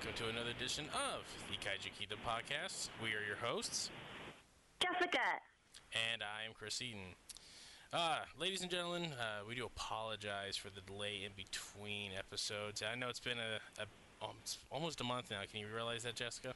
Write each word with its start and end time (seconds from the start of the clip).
Hello, 0.00 0.10
everyone, 0.10 0.24
and 0.24 0.24
welcome 0.24 0.24
to 0.24 0.28
another 0.30 0.50
edition 0.50 0.84
of 0.94 1.24
the 1.50 1.56
Kaiju 1.56 1.92
Kingdom 1.98 2.18
podcast. 2.26 2.88
We 3.02 3.08
are 3.10 3.24
your 3.26 3.36
hosts, 3.40 3.90
Jessica. 4.80 5.18
and 5.92 6.22
I 6.22 6.46
am 6.46 6.52
Chris 6.58 6.80
Eaton. 6.82 7.14
Uh, 7.92 8.18
ladies 8.38 8.60
and 8.62 8.70
gentlemen, 8.70 9.12
uh, 9.12 9.44
we 9.48 9.54
do 9.54 9.66
apologize 9.66 10.56
for 10.56 10.70
the 10.70 10.80
delay 10.82 11.22
in 11.24 11.32
between 11.36 12.12
episodes. 12.16 12.82
I 12.82 12.94
know 12.94 13.08
it's 13.08 13.20
been 13.20 13.38
a, 13.38 13.60
a 13.80 13.86
um, 14.24 14.34
it's 14.42 14.58
almost 14.70 15.00
a 15.00 15.04
month 15.04 15.30
now. 15.30 15.40
Can 15.50 15.60
you 15.60 15.66
realize 15.72 16.02
that, 16.02 16.14
Jessica? 16.16 16.52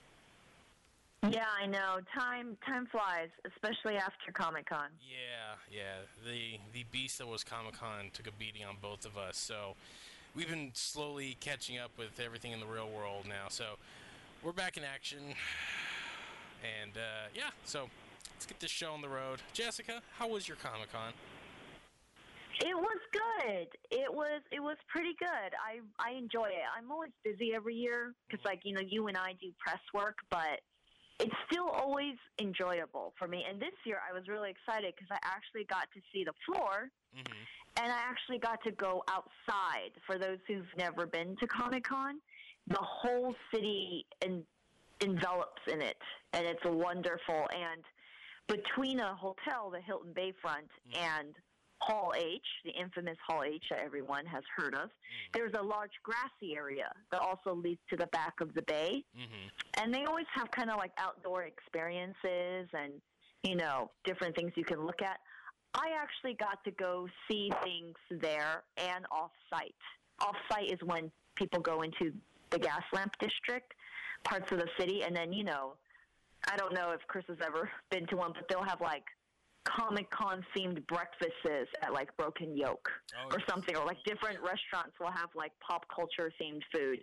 Yeah, 1.28 1.46
I 1.62 1.66
know. 1.66 2.00
Time 2.18 2.56
time 2.66 2.86
flies, 2.86 3.28
especially 3.46 3.96
after 3.96 4.32
Comic 4.32 4.68
Con. 4.68 4.88
Yeah, 5.00 5.54
yeah. 5.70 6.02
The 6.24 6.58
the 6.72 6.84
beast 6.90 7.18
that 7.18 7.28
was 7.28 7.44
Comic 7.44 7.78
Con 7.78 8.10
took 8.12 8.26
a 8.26 8.32
beating 8.32 8.64
on 8.64 8.76
both 8.82 9.06
of 9.06 9.16
us, 9.16 9.36
so 9.38 9.76
we've 10.34 10.48
been 10.48 10.70
slowly 10.74 11.36
catching 11.40 11.78
up 11.78 11.90
with 11.98 12.20
everything 12.20 12.52
in 12.52 12.60
the 12.60 12.66
real 12.66 12.88
world 12.88 13.26
now. 13.28 13.48
So 13.48 13.76
we're 14.42 14.52
back 14.52 14.76
in 14.76 14.84
action, 14.84 15.18
and 16.82 16.96
uh, 16.96 17.28
yeah. 17.34 17.50
So 17.64 17.88
let's 18.34 18.46
get 18.46 18.60
this 18.60 18.70
show 18.70 18.92
on 18.92 19.02
the 19.02 19.08
road. 19.08 19.40
Jessica, 19.52 20.02
how 20.18 20.28
was 20.28 20.48
your 20.48 20.56
Comic 20.56 20.92
Con? 20.92 21.12
It 22.60 22.76
was 22.76 22.98
good. 23.12 23.68
It 23.90 24.12
was 24.12 24.42
it 24.50 24.60
was 24.60 24.76
pretty 24.88 25.14
good. 25.18 25.28
I 25.28 25.80
I 25.98 26.16
enjoy 26.16 26.46
it. 26.46 26.66
I'm 26.76 26.90
always 26.92 27.12
busy 27.24 27.52
every 27.54 27.74
year 27.74 28.14
because 28.28 28.44
like 28.44 28.60
you 28.64 28.74
know 28.74 28.82
you 28.86 29.08
and 29.08 29.16
I 29.16 29.34
do 29.40 29.50
press 29.58 29.80
work, 29.94 30.16
but 30.30 30.60
it's 31.18 31.34
still 31.50 31.68
always 31.68 32.16
enjoyable 32.40 33.14
for 33.18 33.28
me. 33.28 33.44
And 33.48 33.60
this 33.60 33.74
year 33.84 33.98
I 34.08 34.12
was 34.12 34.28
really 34.28 34.50
excited 34.50 34.94
because 34.94 35.08
I 35.10 35.18
actually 35.24 35.64
got 35.64 35.86
to 35.94 36.00
see 36.12 36.24
the 36.24 36.34
floor. 36.44 36.90
Mm-hmm. 37.16 37.42
And 37.76 37.90
I 37.90 37.98
actually 37.98 38.38
got 38.38 38.62
to 38.64 38.70
go 38.72 39.02
outside. 39.08 39.92
For 40.06 40.18
those 40.18 40.38
who've 40.46 40.66
never 40.76 41.06
been 41.06 41.36
to 41.36 41.46
Comic 41.46 41.84
Con, 41.84 42.20
the 42.66 42.78
whole 42.80 43.34
city 43.52 44.06
en- 44.22 44.44
envelops 45.00 45.62
in 45.70 45.80
it, 45.80 45.96
and 46.32 46.46
it's 46.46 46.64
wonderful. 46.64 47.48
And 47.54 47.82
between 48.48 49.00
a 49.00 49.14
hotel, 49.14 49.70
the 49.70 49.80
Hilton 49.80 50.12
Bayfront, 50.14 50.68
and 50.94 51.34
Hall 51.80 52.12
H, 52.16 52.46
the 52.64 52.70
infamous 52.70 53.16
Hall 53.26 53.42
H 53.42 53.64
that 53.70 53.80
everyone 53.80 54.24
has 54.26 54.44
heard 54.56 54.74
of, 54.74 54.90
there's 55.32 55.52
a 55.58 55.62
large 55.62 55.90
grassy 56.04 56.54
area 56.56 56.92
that 57.10 57.20
also 57.20 57.54
leads 57.54 57.80
to 57.90 57.96
the 57.96 58.06
back 58.08 58.34
of 58.40 58.54
the 58.54 58.62
bay. 58.62 59.04
Mm-hmm. 59.16 59.82
And 59.82 59.92
they 59.92 60.04
always 60.04 60.26
have 60.32 60.50
kind 60.52 60.70
of 60.70 60.76
like 60.76 60.92
outdoor 60.98 61.42
experiences 61.42 62.68
and, 62.72 62.92
you 63.42 63.56
know, 63.56 63.90
different 64.04 64.36
things 64.36 64.52
you 64.54 64.64
can 64.64 64.86
look 64.86 65.02
at. 65.02 65.18
I 65.74 65.90
actually 66.00 66.34
got 66.34 66.62
to 66.64 66.70
go 66.72 67.08
see 67.30 67.50
things 67.64 67.94
there 68.10 68.62
and 68.76 69.06
off 69.10 69.30
site. 69.50 69.74
Off 70.20 70.36
site 70.50 70.70
is 70.70 70.78
when 70.84 71.10
people 71.36 71.60
go 71.60 71.82
into 71.82 72.12
the 72.50 72.58
gas 72.58 72.82
lamp 72.92 73.12
district, 73.18 73.72
parts 74.24 74.52
of 74.52 74.58
the 74.58 74.68
city, 74.78 75.02
and 75.02 75.16
then, 75.16 75.32
you 75.32 75.44
know, 75.44 75.74
I 76.50 76.56
don't 76.56 76.74
know 76.74 76.90
if 76.90 77.00
Chris 77.08 77.24
has 77.28 77.38
ever 77.44 77.70
been 77.90 78.06
to 78.08 78.16
one, 78.16 78.32
but 78.34 78.44
they'll 78.48 78.64
have 78.64 78.80
like 78.80 79.04
Comic 79.64 80.10
Con 80.10 80.44
themed 80.56 80.86
breakfasts 80.86 81.70
at 81.82 81.92
like 81.92 82.14
Broken 82.16 82.56
Yolk 82.56 82.88
Oh, 83.16 83.34
or 83.34 83.40
something, 83.48 83.76
or 83.76 83.86
like 83.86 83.98
different 84.04 84.38
restaurants 84.40 84.98
will 85.00 85.10
have 85.12 85.30
like 85.34 85.52
pop 85.60 85.86
culture 85.94 86.32
themed 86.40 86.62
food, 86.74 86.98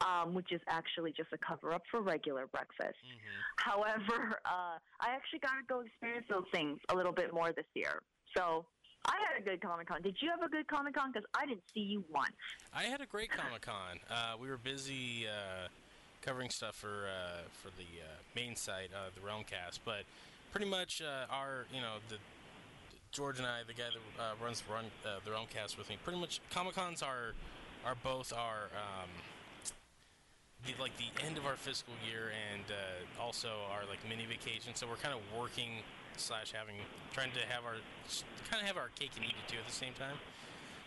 um, 0.00 0.34
which 0.34 0.52
is 0.52 0.60
actually 0.68 1.12
just 1.12 1.28
a 1.32 1.38
cover 1.38 1.72
up 1.72 1.82
for 1.90 2.00
regular 2.00 2.46
breakfast. 2.46 2.98
Mm-hmm. 3.04 3.70
However, 3.70 4.40
uh, 4.44 4.78
I 5.00 5.10
actually 5.10 5.40
got 5.40 5.56
to 5.58 5.64
go 5.68 5.80
experience 5.80 6.26
those 6.28 6.46
things 6.52 6.78
a 6.90 6.96
little 6.96 7.12
bit 7.12 7.32
more 7.32 7.52
this 7.52 7.66
year. 7.74 8.02
So 8.36 8.64
I 9.06 9.16
had 9.26 9.40
a 9.40 9.44
good 9.44 9.60
Comic 9.60 9.88
Con. 9.88 10.02
Did 10.02 10.16
you 10.20 10.30
have 10.30 10.42
a 10.42 10.48
good 10.48 10.68
Comic 10.68 10.94
Con? 10.94 11.12
Because 11.12 11.26
I 11.36 11.46
didn't 11.46 11.62
see 11.72 11.80
you 11.80 12.04
once. 12.12 12.32
I 12.72 12.84
had 12.84 13.00
a 13.00 13.06
great 13.06 13.30
Comic 13.30 13.62
Con. 13.62 13.74
Uh, 14.10 14.34
we 14.40 14.48
were 14.48 14.56
busy 14.56 15.26
uh, 15.26 15.68
covering 16.22 16.50
stuff 16.50 16.76
for 16.76 17.06
uh, 17.08 17.42
for 17.52 17.68
the 17.76 18.02
uh, 18.02 18.16
main 18.34 18.56
site, 18.56 18.90
uh, 18.94 19.10
the 19.14 19.20
Realmcast, 19.20 19.80
but 19.84 20.04
pretty 20.50 20.66
much 20.68 21.02
uh, 21.02 21.32
our 21.32 21.66
you 21.72 21.80
know 21.80 21.96
the 22.08 22.16
George 23.12 23.38
and 23.38 23.46
I, 23.46 23.60
the 23.66 23.74
guy 23.74 23.84
that 23.84 24.22
uh, 24.22 24.44
runs 24.44 24.60
the 24.62 24.72
run 24.72 24.86
uh, 25.06 25.20
the 25.24 25.30
Realmcast 25.30 25.78
with 25.78 25.88
me, 25.88 25.98
pretty 26.02 26.18
much 26.18 26.40
Comic 26.50 26.74
Cons 26.74 27.02
are 27.02 27.34
are 27.84 27.94
both 28.02 28.32
our 28.32 28.70
um, 28.74 29.08
the, 30.66 30.74
like 30.80 30.92
the 30.96 31.10
end 31.24 31.38
of 31.38 31.46
our 31.46 31.56
fiscal 31.56 31.94
year 32.08 32.32
and 32.52 32.64
uh, 32.70 33.22
also 33.22 33.48
our 33.70 33.86
like 33.88 33.98
mini 34.08 34.26
vacation. 34.26 34.74
So 34.74 34.86
we're 34.86 34.96
kind 34.96 35.14
of 35.14 35.20
working 35.38 35.82
slash 36.16 36.52
having 36.52 36.76
trying 37.12 37.30
to 37.32 37.40
have 37.48 37.64
our 37.64 37.76
kind 38.50 38.60
of 38.60 38.66
have 38.66 38.76
our 38.76 38.88
cake 38.98 39.12
and 39.16 39.24
eat 39.24 39.34
it 39.38 39.50
too 39.50 39.58
at 39.58 39.66
the 39.66 39.74
same 39.74 39.94
time. 39.94 40.16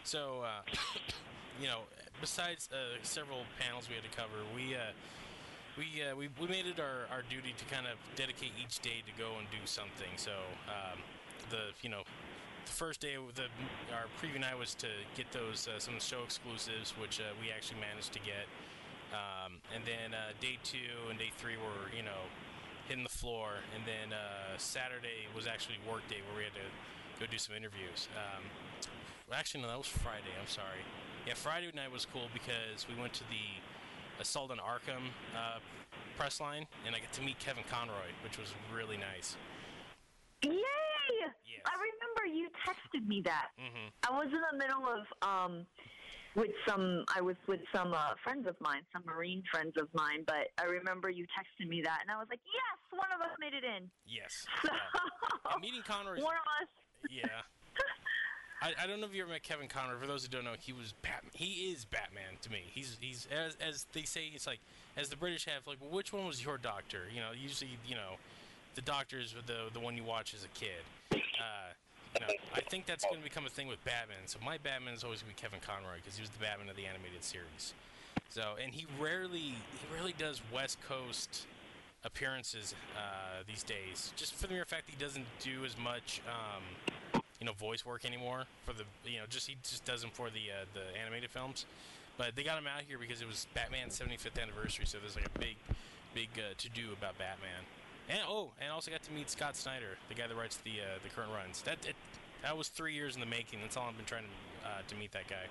So, 0.04 0.44
uh, 0.44 0.62
you 1.62 1.68
know, 1.68 1.82
besides 2.20 2.70
uh, 2.72 2.98
several 3.04 3.44
panels 3.60 3.88
we 3.88 3.96
had 3.96 4.04
to 4.04 4.16
cover, 4.18 4.44
we 4.56 4.76
uh, 4.76 4.92
we, 5.78 6.04
uh, 6.04 6.16
we 6.16 6.30
we 6.40 6.48
made 6.48 6.66
it 6.68 6.80
our, 6.80 7.08
our 7.12 7.24
duty 7.30 7.54
to 7.58 7.66
kind 7.74 7.88
of 7.88 7.98
dedicate 8.16 8.52
each 8.62 8.80
day 8.80 9.04
to 9.06 9.14
go 9.18 9.40
and 9.40 9.48
do 9.52 9.64
something. 9.66 10.12
So, 10.18 10.32
um, 10.68 11.00
the 11.50 11.72
you 11.82 11.90
know, 11.90 12.04
the 12.66 12.72
first 12.72 13.00
day 13.00 13.16
the 13.36 13.48
our 13.94 14.08
preview 14.20 14.40
night 14.40 14.58
was 14.58 14.76
to 14.76 14.88
get 15.16 15.32
those 15.32 15.68
uh, 15.68 15.80
some 15.80 16.00
show 16.00 16.24
exclusives, 16.24 16.94
which 17.00 17.20
uh, 17.20 17.32
we 17.42 17.52
actually 17.52 17.80
managed 17.80 18.14
to 18.14 18.20
get. 18.20 18.46
Um, 19.12 19.60
and 19.76 19.84
then 19.84 20.14
uh, 20.14 20.32
day 20.40 20.58
two 20.64 21.10
and 21.10 21.20
day 21.20 21.32
three 21.38 21.58
were 21.58 21.92
you 21.96 22.04
know 22.04 22.28
hitting 22.88 23.04
the 23.04 23.10
floor, 23.12 23.60
and 23.76 23.84
then 23.86 24.14
uh, 24.16 24.58
Saturday 24.58 25.28
was 25.36 25.48
actually 25.48 25.78
work 25.90 26.08
day 26.08 26.24
where 26.28 26.38
we 26.38 26.44
had 26.44 26.54
to 26.56 26.68
go 27.20 27.30
do 27.30 27.38
some 27.38 27.56
interviews. 27.56 28.08
Um, 28.16 28.44
actually, 29.32 29.62
no, 29.62 29.68
that 29.68 29.78
was 29.78 29.88
Friday. 29.88 30.34
I'm 30.40 30.48
sorry. 30.48 30.82
Yeah, 31.28 31.36
Friday 31.36 31.72
night 31.76 31.92
was 31.92 32.06
cool 32.06 32.28
because 32.34 32.88
we 32.90 32.96
went 33.00 33.14
to 33.14 33.24
the 33.30 33.46
Assault 34.20 34.52
on 34.52 34.58
Arkham 34.58 35.12
uh, 35.38 35.60
press 36.18 36.40
line, 36.42 36.66
and 36.86 36.96
I 36.96 37.00
got 37.00 37.12
to 37.14 37.22
meet 37.22 37.38
Kevin 37.40 37.64
Conroy, 37.70 38.12
which 38.24 38.38
was 38.38 38.54
really 38.74 38.98
nice. 38.98 39.36
Yay! 40.44 40.52
Yes. 41.22 41.62
I 41.66 41.76
remember 41.78 42.34
you 42.34 42.50
texted 42.66 43.08
me 43.08 43.22
that. 43.26 43.50
Mhm. 43.60 43.92
I 44.08 44.12
was 44.12 44.28
in 44.28 44.42
the 44.52 44.58
middle 44.58 44.86
of 44.88 45.06
um 45.22 45.66
with 46.36 46.52
some 46.68 47.04
I 47.16 47.22
was 47.22 47.36
with 47.48 47.60
some 47.74 47.94
uh, 47.94 48.14
friends 48.24 48.48
of 48.48 48.56
mine, 48.62 48.82
some 48.94 49.04
marine 49.06 49.44
friends 49.52 49.74
of 49.78 49.88
mine, 49.94 50.24
but 50.26 50.48
I 50.60 50.66
remember 50.66 51.10
you 51.10 51.26
texted 51.26 51.68
me 51.68 51.82
that 51.84 52.00
and 52.02 52.10
I 52.12 52.18
was 52.18 52.28
like, 52.30 52.40
"Yes, 52.46 53.00
one 53.00 53.10
of 53.14 53.22
us 53.22 53.36
made 53.40 53.54
it 53.54 53.64
in." 53.64 53.90
Yes. 54.08 54.46
So, 54.64 54.70
Uh, 55.46 55.58
meeting 55.60 55.82
Conroy. 55.86 56.18
is- 56.18 56.24
one 56.24 56.36
of 56.36 56.48
us 56.62 56.70
Yeah. 57.10 57.26
I, 58.64 58.74
I 58.84 58.86
don't 58.88 59.02
know 59.02 59.08
if 59.08 59.16
you 59.16 59.24
ever 59.24 59.32
met 59.32 59.42
Kevin 59.42 59.68
Conroy. 59.68 60.00
For 60.00 60.06
those 60.06 60.22
who 60.22 60.30
don't 60.30 60.44
know, 60.46 60.54
he 60.60 60.72
was 60.72 60.94
Batman. 61.02 61.32
He 61.34 61.72
is 61.72 61.84
Batman 61.84 62.38
to 62.44 62.52
me. 62.52 62.62
He's 62.72 62.96
he's 63.02 63.28
as, 63.32 63.58
as 63.60 63.88
they 63.92 64.04
say. 64.04 64.32
It's 64.36 64.46
like 64.46 64.60
as 64.96 65.10
the 65.10 65.18
British 65.18 65.46
have 65.46 65.66
like, 65.66 65.78
well, 65.82 65.90
which 65.90 66.14
one 66.14 66.28
was 66.28 66.44
your 66.46 66.58
doctor? 66.60 67.00
You 67.14 67.22
know, 67.22 67.32
usually 67.36 67.72
you 67.88 67.96
know, 67.96 68.18
the 68.76 68.82
doctor 68.82 69.20
is 69.20 69.34
the 69.48 69.70
the 69.74 69.80
one 69.80 69.98
you 69.98 70.04
watch 70.04 70.36
as 70.36 70.44
a 70.46 70.48
kid. 70.50 70.84
Uh, 71.12 71.74
know, 72.20 72.34
I 72.54 72.62
think 72.62 72.86
that's 72.86 73.06
going 73.06 73.18
to 73.18 73.24
become 73.24 73.46
a 73.46 73.50
thing 73.50 73.68
with 73.68 73.84
Batman. 73.86 74.26
So 74.26 74.40
my 74.44 74.58
Batman 74.58 74.94
is 74.94 75.04
always 75.04 75.22
going 75.22 75.34
to 75.34 75.38
be 75.38 75.42
Kevin 75.42 75.60
Conroy 75.60 75.98
because 75.98 76.18
he 76.18 76.22
was 76.22 76.30
the 76.30 76.40
Batman 76.40 76.70
of 76.70 76.76
the 76.76 76.86
animated 76.86 77.24
series. 77.24 77.74
So 78.30 78.56
and 78.62 78.74
he 78.74 78.86
rarely 79.00 79.56
he 79.56 79.94
rarely 79.94 80.14
does 80.18 80.42
West 80.54 80.78
Coast 80.88 81.48
appearances 82.04 82.76
uh, 82.98 83.44
these 83.48 83.64
days. 83.64 84.12
Just 84.16 84.36
for 84.36 84.48
the 84.48 84.54
mere 84.54 84.66
fact 84.66 84.88
that 84.88 84.92
he 84.92 85.02
doesn't 85.04 85.26
do 85.40 85.64
as 85.66 85.78
much. 85.78 86.22
Um, 86.28 87.22
you 87.42 87.48
know 87.48 87.54
voice 87.54 87.86
work 87.86 88.06
anymore 88.06 88.46
for 88.64 88.74
the 88.74 88.84
you 89.04 89.18
know 89.18 89.26
just 89.28 89.48
he 89.48 89.58
just 89.64 89.84
does 89.84 90.02
them 90.02 90.12
for 90.14 90.30
the 90.30 90.52
uh, 90.54 90.66
the 90.74 90.98
animated 91.02 91.30
films 91.30 91.66
but 92.18 92.36
they 92.36 92.44
got 92.44 92.58
him 92.58 92.68
out 92.68 92.84
here 92.88 93.00
because 93.00 93.22
it 93.22 93.28
was 93.28 93.48
batman's 93.54 94.00
75th 94.00 94.40
anniversary 94.40 94.86
so 94.86 95.00
there's 95.00 95.16
like 95.16 95.26
a 95.26 95.40
big 95.40 95.58
big 96.14 96.30
uh, 96.38 96.54
to 96.60 96.70
do 96.70 96.94
about 96.94 97.18
batman 97.18 97.66
and 98.10 98.20
oh 98.28 98.52
and 98.62 98.72
also 98.72 98.92
got 98.92 99.02
to 99.04 99.12
meet 99.12 99.30
scott 99.30 99.56
snyder 99.56 99.98
the 100.10 100.14
guy 100.16 100.28
that 100.28 100.36
writes 100.36 100.58
the 100.58 100.82
uh, 100.82 101.00
the 101.04 101.10
current 101.10 101.32
runs 101.34 101.62
that 101.62 101.78
it, 101.88 101.96
that 102.42 102.58
was 102.58 102.68
three 102.68 102.94
years 102.94 103.16
in 103.16 103.22
the 103.22 103.28
making 103.28 103.60
that's 103.62 103.78
all 103.78 103.88
i've 103.88 103.98
been 103.98 104.06
trying 104.06 104.24
to 104.24 104.68
uh, 104.68 104.82
to 104.88 104.96
meet 104.96 105.12
that 105.12 105.28
guy 105.28 105.46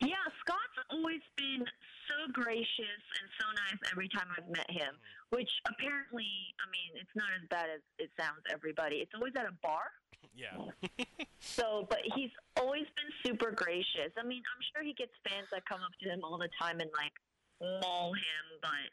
Yeah, 0.00 0.20
Scott's 0.44 0.78
always 0.90 1.22
been 1.36 1.64
so 2.06 2.30
gracious 2.32 3.02
and 3.18 3.26
so 3.40 3.46
nice 3.64 3.80
every 3.90 4.08
time 4.08 4.28
I've 4.36 4.48
met 4.48 4.70
him, 4.70 4.94
which 5.30 5.50
apparently, 5.66 6.28
I 6.60 6.66
mean, 6.70 7.00
it's 7.00 7.14
not 7.16 7.32
as 7.34 7.48
bad 7.48 7.72
as 7.72 7.80
it 7.98 8.10
sounds 8.18 8.44
everybody. 8.52 8.96
It's 9.00 9.14
always 9.14 9.32
at 9.36 9.46
a 9.46 9.56
bar. 9.62 9.88
yeah 10.36 10.56
So, 11.40 11.86
but 11.88 12.00
he's 12.16 12.32
always 12.56 12.88
been 12.96 13.10
super 13.24 13.52
gracious. 13.52 14.10
I 14.18 14.24
mean, 14.24 14.42
I'm 14.42 14.62
sure 14.72 14.82
he 14.82 14.94
gets 14.94 15.12
fans 15.28 15.46
that 15.52 15.64
come 15.68 15.80
up 15.84 15.92
to 16.02 16.08
him 16.08 16.20
all 16.24 16.38
the 16.38 16.50
time 16.60 16.80
and 16.80 16.90
like 16.96 17.14
maul 17.82 18.12
him, 18.12 18.44
but 18.60 18.88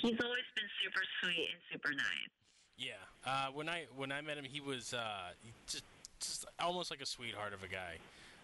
he's 0.00 0.20
always 0.20 0.48
been 0.54 0.70
super 0.82 1.02
sweet 1.22 1.48
and 1.52 1.60
super 1.72 1.92
nice. 1.92 2.30
Yeah. 2.76 2.92
Uh, 3.26 3.48
when 3.52 3.68
I 3.68 3.84
when 3.94 4.10
I 4.10 4.20
met 4.20 4.38
him, 4.38 4.44
he 4.44 4.60
was 4.60 4.94
uh, 4.94 5.32
just 5.66 5.84
just 6.20 6.46
almost 6.58 6.90
like 6.90 7.00
a 7.00 7.06
sweetheart 7.06 7.52
of 7.52 7.62
a 7.62 7.68
guy. 7.68 7.98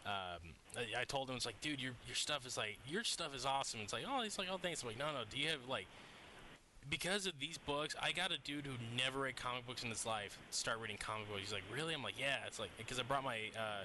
Um, 0.05 0.55
I, 0.76 1.00
I 1.00 1.05
told 1.05 1.29
him 1.29 1.37
it's 1.37 1.47
like, 1.47 1.61
dude, 1.61 1.81
your 1.81 1.93
your 2.06 2.14
stuff 2.14 2.47
is 2.47 2.56
like 2.56 2.79
your 2.87 3.03
stuff 3.03 3.35
is 3.35 3.47
awesome. 3.47 3.81
It's 3.82 3.93
like, 3.93 4.05
oh, 4.08 4.23
he's 4.23 4.38
like, 4.38 4.49
oh, 4.50 4.58
thanks. 4.58 4.82
I'm 4.82 4.88
like, 4.88 4.99
no, 4.99 5.06
no. 5.06 5.23
Do 5.31 5.38
you 5.38 5.49
have 5.49 5.67
like 5.69 5.87
because 6.88 7.26
of 7.26 7.32
these 7.41 7.59
books? 7.59 7.94
I 8.00 8.12
got 8.12 8.31
a 8.31 8.38
dude 8.38 8.67
who 8.67 8.75
never 8.97 9.20
read 9.20 9.37
comic 9.37 9.67
books 9.67 9.82
in 9.82 9.91
his 9.91 10.06
life 10.06 10.38
start 10.50 10.81
reading 10.81 10.99
comic 10.99 11.29
books. 11.29 11.41
He's 11.41 11.52
like, 11.52 11.64
really? 11.75 11.94
I'm 11.94 12.02
like, 12.02 12.19
yeah. 12.20 12.37
It's 12.47 12.61
like 12.61 12.70
because 12.79 13.00
I 13.00 13.02
brought 13.02 13.25
my 13.25 13.38
uh, 13.56 13.85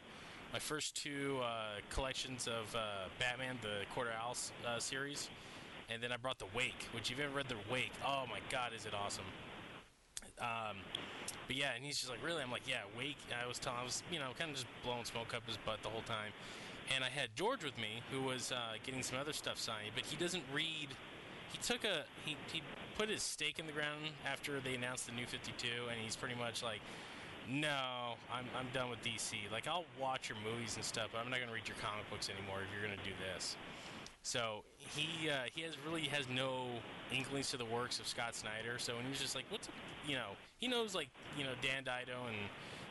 my 0.53 0.59
first 0.59 0.95
two 0.95 1.39
uh, 1.41 1.79
collections 1.89 2.47
of 2.47 2.75
uh, 2.75 3.07
Batman, 3.19 3.57
the 3.61 3.85
Quarter 3.93 4.11
Owl 4.21 4.35
uh, 4.67 4.79
series, 4.79 5.29
and 5.93 6.01
then 6.01 6.11
I 6.11 6.17
brought 6.17 6.39
the 6.39 6.45
Wake. 6.55 6.87
Which 6.93 7.09
you've 7.09 7.19
ever 7.19 7.35
read 7.35 7.47
the 7.47 7.55
Wake? 7.71 7.91
Oh 8.05 8.25
my 8.29 8.39
God, 8.49 8.71
is 8.75 8.85
it 8.85 8.93
awesome! 8.93 9.25
Um, 10.39 10.77
but 11.47 11.55
yeah, 11.55 11.71
and 11.75 11.85
he's 11.85 11.97
just 11.97 12.09
like, 12.09 12.23
really? 12.25 12.41
I'm 12.41 12.51
like, 12.51 12.67
yeah, 12.67 12.81
Wake. 12.97 13.17
I 13.31 13.47
was 13.47 13.59
telling, 13.59 13.79
I 13.79 13.83
was, 13.83 14.03
you 14.11 14.19
know, 14.19 14.31
kind 14.37 14.49
of 14.49 14.55
just 14.55 14.67
blowing 14.83 15.05
smoke 15.05 15.33
up 15.35 15.45
his 15.45 15.57
butt 15.57 15.81
the 15.83 15.89
whole 15.89 16.01
time. 16.01 16.31
And 16.93 17.03
I 17.03 17.09
had 17.09 17.29
George 17.35 17.63
with 17.63 17.77
me, 17.77 18.01
who 18.11 18.23
was 18.23 18.51
uh, 18.51 18.77
getting 18.83 19.03
some 19.03 19.19
other 19.19 19.33
stuff 19.33 19.59
signed, 19.59 19.91
but 19.95 20.03
he 20.03 20.17
doesn't 20.17 20.43
read. 20.53 20.89
He 21.51 21.57
took 21.61 21.83
a 21.83 22.05
he, 22.25 22.35
he 22.51 22.61
put 22.97 23.09
his 23.09 23.21
stake 23.21 23.59
in 23.59 23.65
the 23.65 23.71
ground 23.71 24.01
after 24.25 24.59
they 24.59 24.75
announced 24.75 25.05
the 25.05 25.13
new 25.13 25.25
52, 25.25 25.67
and 25.89 25.99
he's 26.01 26.15
pretty 26.15 26.35
much 26.35 26.63
like, 26.63 26.81
no, 27.49 28.15
I'm 28.31 28.45
I'm 28.57 28.67
done 28.73 28.89
with 28.89 29.03
DC. 29.03 29.35
Like 29.51 29.67
I'll 29.67 29.85
watch 29.99 30.29
your 30.29 30.37
movies 30.43 30.75
and 30.75 30.83
stuff, 30.83 31.09
but 31.13 31.19
I'm 31.19 31.29
not 31.29 31.39
gonna 31.39 31.53
read 31.53 31.67
your 31.67 31.77
comic 31.77 32.09
books 32.09 32.29
anymore 32.29 32.59
if 32.59 32.67
you're 32.73 32.83
gonna 32.83 33.01
do 33.03 33.15
this. 33.33 33.55
So 34.23 34.63
he 34.77 35.29
uh, 35.29 35.49
he 35.53 35.61
has 35.61 35.75
really 35.85 36.03
has 36.03 36.27
no 36.29 36.67
inklings 37.11 37.49
to 37.51 37.57
the 37.57 37.65
works 37.65 37.99
of 37.99 38.07
Scott 38.07 38.35
Snyder. 38.35 38.77
So 38.77 38.95
when 38.95 39.05
he 39.05 39.09
was 39.09 39.19
just 39.19 39.35
like, 39.35 39.45
what's 39.49 39.67
you 40.07 40.15
know 40.15 40.31
he 40.59 40.67
knows 40.67 40.93
like 40.93 41.09
you 41.37 41.43
know 41.43 41.51
Dan 41.61 41.83
DiDio 41.83 42.27
and 42.27 42.37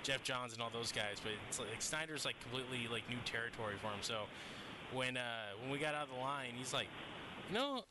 Geoff 0.03 0.23
Johns 0.25 0.53
and 0.53 0.62
all 0.62 0.71
those 0.73 0.93
guys, 0.93 1.17
but 1.23 1.32
it's 1.49 1.59
like, 1.59 1.69
like 1.71 1.82
Snyder's 1.82 2.25
like 2.25 2.41
completely 2.41 2.88
like 2.91 3.09
new 3.09 3.19
territory 3.25 3.75
for 3.81 3.88
him. 3.88 4.00
So 4.03 4.23
when 4.93 5.17
uh, 5.17 5.55
when 5.61 5.71
we 5.71 5.79
got 5.79 5.94
out 5.94 6.05
of 6.05 6.15
the 6.15 6.21
line, 6.21 6.53
he's 6.56 6.73
like, 6.73 6.88
you 7.49 7.55
know, 7.55 7.85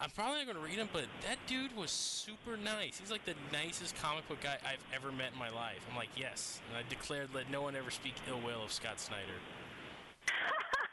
I'm 0.00 0.10
probably 0.10 0.38
not 0.38 0.46
going 0.46 0.56
to 0.56 0.62
read 0.62 0.78
him, 0.78 0.88
but 0.92 1.04
that 1.26 1.38
dude 1.46 1.76
was 1.76 1.90
super 1.90 2.56
nice. 2.56 2.98
He's 2.98 3.10
like 3.10 3.24
the 3.24 3.34
nicest 3.52 3.96
comic 3.96 4.28
book 4.28 4.40
guy 4.40 4.58
I've 4.64 4.84
ever 4.94 5.10
met 5.10 5.32
in 5.32 5.38
my 5.38 5.50
life. 5.50 5.80
I'm 5.90 5.96
like, 5.96 6.10
yes, 6.16 6.60
and 6.68 6.76
I 6.76 6.88
declared 6.88 7.30
let 7.34 7.50
no 7.50 7.62
one 7.62 7.74
ever 7.76 7.90
speak 7.90 8.14
ill 8.28 8.40
will 8.40 8.62
of 8.62 8.72
Scott 8.72 9.00
Snyder. 9.00 9.38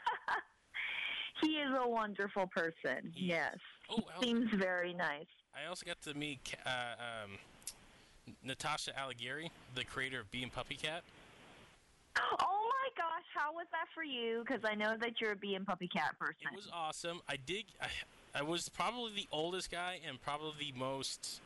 he 1.40 1.56
is 1.56 1.70
a 1.82 1.88
wonderful 1.88 2.46
person. 2.46 3.12
He, 3.14 3.26
yes. 3.26 3.56
Oh, 3.90 4.02
seems 4.20 4.50
very 4.54 4.94
nice. 4.94 5.26
I 5.54 5.68
also 5.68 5.86
got 5.86 6.00
to 6.02 6.14
meet 6.14 6.54
uh, 6.64 6.70
um, 7.24 7.38
Natasha 8.44 8.98
Allegri, 8.98 9.50
the 9.74 9.84
creator 9.84 10.20
of 10.20 10.30
Bee 10.30 10.42
and 10.42 10.52
Puppy 10.52 10.76
Cat. 10.76 11.02
Oh 12.18 12.70
my 12.70 12.88
gosh, 12.96 13.24
how 13.34 13.52
was 13.52 13.66
that 13.72 13.86
for 13.94 14.02
you? 14.02 14.42
Because 14.46 14.62
I 14.64 14.74
know 14.74 14.96
that 15.00 15.20
you're 15.20 15.32
a 15.32 15.36
Bee 15.36 15.54
and 15.54 15.66
Puppy 15.66 15.88
Cat 15.88 16.18
person. 16.18 16.48
It 16.52 16.56
was 16.56 16.68
awesome. 16.72 17.20
I 17.28 17.36
did. 17.36 17.64
I, 17.80 17.88
I 18.38 18.42
was 18.42 18.68
probably 18.68 19.12
the 19.14 19.28
oldest 19.32 19.70
guy 19.70 20.00
and 20.06 20.20
probably 20.20 20.72
the 20.72 20.78
most. 20.78 21.40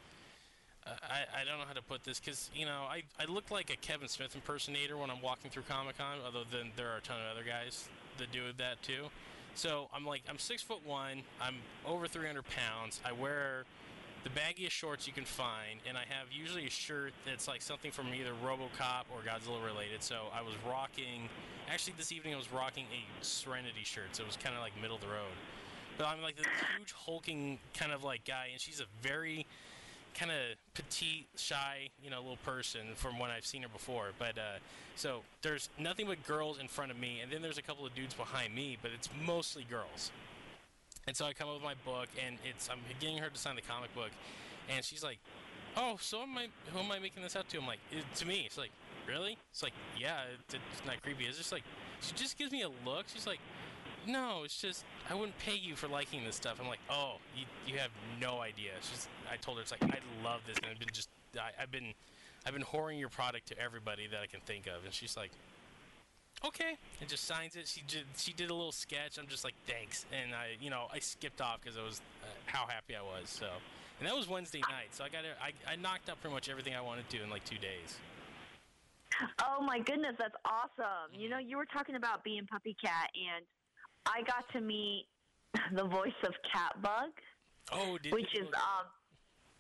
Uh, 0.87 0.91
I, 1.03 1.43
I 1.43 1.45
don't 1.45 1.59
know 1.59 1.67
how 1.67 1.75
to 1.75 1.83
put 1.83 2.05
this 2.05 2.19
because 2.19 2.51
you 2.55 2.67
know 2.67 2.85
I, 2.89 3.03
I 3.21 3.27
look 3.27 3.51
like 3.51 3.71
a 3.71 3.77
Kevin 3.77 4.09
Smith 4.09 4.35
impersonator 4.35 4.97
when 4.97 5.11
I'm 5.11 5.21
walking 5.21 5.51
through 5.51 5.65
Comic 5.69 5.99
Con. 5.99 6.19
Other 6.27 6.45
than 6.51 6.71
there 6.77 6.89
are 6.89 6.99
a 6.99 7.03
ton 7.03 7.17
of 7.17 7.37
other 7.37 7.47
guys 7.47 7.89
that 8.19 8.33
do 8.33 8.41
that 8.57 8.83
too. 8.83 9.07
So 9.55 9.89
I'm 9.95 10.05
like 10.05 10.23
I'm 10.29 10.39
six 10.39 10.63
foot 10.63 10.85
one. 10.87 11.23
I'm 11.41 11.57
over 11.87 12.07
300 12.07 12.45
pounds. 12.51 13.01
I 13.05 13.13
wear 13.13 13.65
the 14.23 14.31
baggiest 14.31 14.71
shorts 14.71 15.07
you 15.07 15.13
can 15.13 15.25
find, 15.25 15.81
and 15.89 15.97
I 15.97 16.03
have 16.09 16.31
usually 16.31 16.67
a 16.67 16.71
shirt 16.71 17.13
that's 17.25 17.49
like 17.49 17.63
something 17.63 17.91
from 17.91 18.09
either 18.15 18.33
RoboCop 18.45 19.05
or 19.11 19.21
Godzilla 19.27 19.65
related. 19.65 20.03
So 20.03 20.27
I 20.35 20.43
was 20.43 20.55
rocking. 20.69 21.29
Actually, 21.71 21.95
this 21.97 22.13
evening 22.13 22.35
I 22.35 22.37
was 22.37 22.53
rocking 22.53 22.85
a 22.93 23.25
Serenity 23.25 23.85
shirt, 23.85 24.09
so 24.13 24.23
it 24.23 24.27
was 24.27 24.37
kind 24.37 24.55
of 24.55 24.61
like 24.61 24.73
middle 24.81 24.97
of 24.97 25.03
the 25.03 25.09
road. 25.09 25.33
But 25.97 26.07
I'm 26.07 26.23
like 26.23 26.37
this 26.37 26.47
huge 26.77 26.93
hulking 26.93 27.59
kind 27.75 27.93
of 27.93 28.05
like 28.05 28.25
guy, 28.25 28.49
and 28.53 28.61
she's 28.61 28.81
a 28.81 28.87
very 29.03 29.47
kind 30.15 30.31
of 30.31 30.37
petite, 30.75 31.27
shy, 31.37 31.89
you 32.03 32.11
know, 32.11 32.19
little 32.19 32.37
person 32.39 32.81
from 32.95 33.19
when 33.19 33.31
I've 33.31 33.47
seen 33.47 33.63
her 33.63 33.69
before. 33.69 34.11
But 34.19 34.39
uh, 34.39 34.59
so 34.97 35.23
there's 35.43 35.69
nothing 35.79 36.07
but 36.07 36.25
girls 36.27 36.59
in 36.59 36.69
front 36.69 36.91
of 36.91 36.99
me, 36.99 37.21
and 37.23 37.31
then 37.31 37.43
there's 37.43 37.59
a 37.59 37.63
couple 37.63 37.87
of 37.87 37.95
dudes 37.95 38.15
behind 38.15 38.55
me, 38.55 38.77
but 38.81 38.91
it's 38.95 39.09
mostly 39.25 39.65
girls. 39.65 40.11
And 41.07 41.17
so 41.17 41.25
I 41.25 41.33
come 41.33 41.49
up 41.49 41.55
with 41.55 41.65
my 41.65 41.75
book, 41.85 42.09
and 42.25 42.37
it's 42.49 42.69
I'm 42.69 42.79
getting 43.01 43.19
her 43.19 43.31
to 43.31 43.39
sign 43.39 43.57
the 43.57 43.63
comic 43.63 43.95
book, 43.95 44.11
and 44.69 44.85
she's 44.85 45.03
like, 45.03 45.19
"Oh, 45.77 45.97
so 46.01 46.23
am 46.23 46.37
I? 46.37 46.49
Who 46.73 46.79
am 46.79 46.93
I 46.93 46.99
making 46.99 47.23
this 47.23 47.37
out 47.37 47.49
to?" 47.49 47.59
I'm 47.59 47.67
like, 47.67 47.81
"To 48.17 48.27
me." 48.27 48.43
It's 48.47 48.59
like, 48.59 48.71
"Really?" 49.09 49.39
It's 49.51 49.63
like, 49.63 49.73
"Yeah, 49.99 50.21
it's 50.49 50.87
not 50.87 51.03
creepy." 51.03 51.25
It's 51.25 51.39
just 51.39 51.53
like 51.53 51.65
she 52.01 52.15
just 52.15 52.39
gives 52.39 52.53
me 52.53 52.63
a 52.63 52.69
look. 52.87 53.07
She's 53.13 53.27
like, 53.27 53.41
"No, 54.07 54.43
it's 54.45 54.61
just 54.61 54.85
I 55.09 55.15
wouldn't 55.15 55.39
pay 55.39 55.57
you 55.57 55.77
for 55.77 55.89
liking 55.89 56.25
this 56.25 56.37
stuff." 56.37 56.59
I'm 56.61 56.69
like, 56.69 56.81
"Oh, 56.89 57.15
you, 57.37 57.45
you 57.67 57.79
have 57.79 57.91
no 58.21 58.41
idea." 58.41 58.73
She's 58.81 59.09
I 59.31 59.37
told 59.37 59.59
her 59.59 59.63
it's 59.63 59.71
like 59.71 59.83
I 59.83 59.99
love 60.25 60.41
this, 60.47 60.57
and 60.59 60.67
I've 60.67 60.79
been 60.79 60.89
just 60.93 61.09
I, 61.37 61.51
I've 61.63 61.71
been 61.71 61.95
I've 62.47 62.55
been 62.55 62.65
whoring 62.65 62.99
your 62.99 63.09
product 63.09 63.49
to 63.49 63.59
everybody 63.59 64.07
that 64.09 64.21
I 64.21 64.27
can 64.27 64.41
think 64.41 64.67
of, 64.67 64.85
and 64.85 64.95
she's 64.95 65.17
like, 65.17 65.31
okay, 66.45 66.77
and 67.01 67.09
just 67.09 67.25
signs 67.25 67.57
it. 67.57 67.69
She 67.69 67.83
did 67.87 68.05
she 68.17 68.33
did 68.33 68.51
a 68.51 68.55
little 68.55 68.73
sketch. 68.73 69.19
I'm 69.19 69.27
just 69.27 69.45
like 69.45 69.55
thanks, 69.67 70.07
and 70.13 70.35
I 70.35 70.57
you 70.61 70.71
know 70.71 70.87
I 70.93 70.99
skipped 70.99 71.41
off 71.41 71.61
because 71.63 71.77
I 71.77 71.83
was 71.83 72.01
uh, 72.23 72.27
how 72.47 72.67
happy 72.67 72.97
I 72.97 73.03
was. 73.03 73.29
So, 73.29 73.47
and 73.99 74.09
that 74.09 74.17
was 74.17 74.29
Wednesday 74.29 74.61
night. 74.61 74.93
So 74.93 75.05
I 75.05 75.09
got 75.09 75.25
it. 75.25 75.37
I 75.43 75.53
I 75.71 75.77
knocked 75.77 76.09
out 76.09 76.21
pretty 76.21 76.35
much 76.35 76.49
everything 76.49 76.75
I 76.75 76.81
wanted 76.81 77.09
to 77.11 77.23
in 77.23 77.31
like 77.31 77.45
two 77.45 77.59
days. 77.59 77.99
Oh 79.43 79.63
my 79.63 79.79
goodness, 79.81 80.15
that's 80.19 80.37
awesome! 80.45 81.13
You 81.13 81.29
know, 81.29 81.39
you 81.39 81.59
were 81.59 81.67
talking 81.67 81.97
about 81.97 82.25
Bee 82.25 82.39
and 82.39 82.49
Puppy 82.49 82.75
Cat, 82.81 83.11
and 83.15 83.45
I 84.07 84.23
got 84.23 84.51
to 84.53 84.61
meet 84.61 85.07
the 85.73 85.85
voice 85.85 86.13
of 86.25 86.35
Catbug. 86.55 87.11
Oh, 87.73 87.99
which 88.11 88.35
is 88.35 88.47
um, 88.47 88.87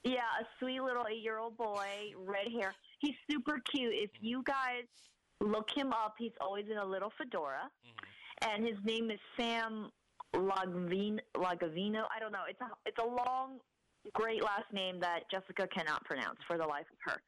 yeah, 0.02 0.22
a 0.40 0.44
sweet 0.58 0.80
little 0.80 1.04
eight-year-old 1.08 1.56
boy, 1.56 1.86
red 2.16 2.48
hair. 2.52 2.74
He's 2.98 3.14
super 3.30 3.60
cute. 3.70 3.94
If 3.94 4.10
you 4.20 4.42
guys 4.44 4.84
Look 5.40 5.70
him 5.74 5.92
up. 5.92 6.14
He's 6.18 6.36
always 6.40 6.66
in 6.70 6.76
a 6.76 6.84
little 6.84 7.10
fedora, 7.16 7.64
mm-hmm. 7.64 8.50
and 8.52 8.66
his 8.66 8.76
name 8.84 9.10
is 9.10 9.18
Sam 9.38 9.90
Lagavino. 10.34 11.20
Lagavino. 11.34 12.04
I 12.14 12.20
don't 12.20 12.32
know. 12.32 12.44
It's 12.46 12.60
a 12.60 12.68
it's 12.84 12.98
a 12.98 13.06
long, 13.06 13.58
great 14.12 14.44
last 14.44 14.70
name 14.70 15.00
that 15.00 15.20
Jessica 15.30 15.66
cannot 15.66 16.04
pronounce 16.04 16.36
for 16.46 16.58
the 16.58 16.66
life 16.66 16.84
of 16.92 17.12
her. 17.12 17.22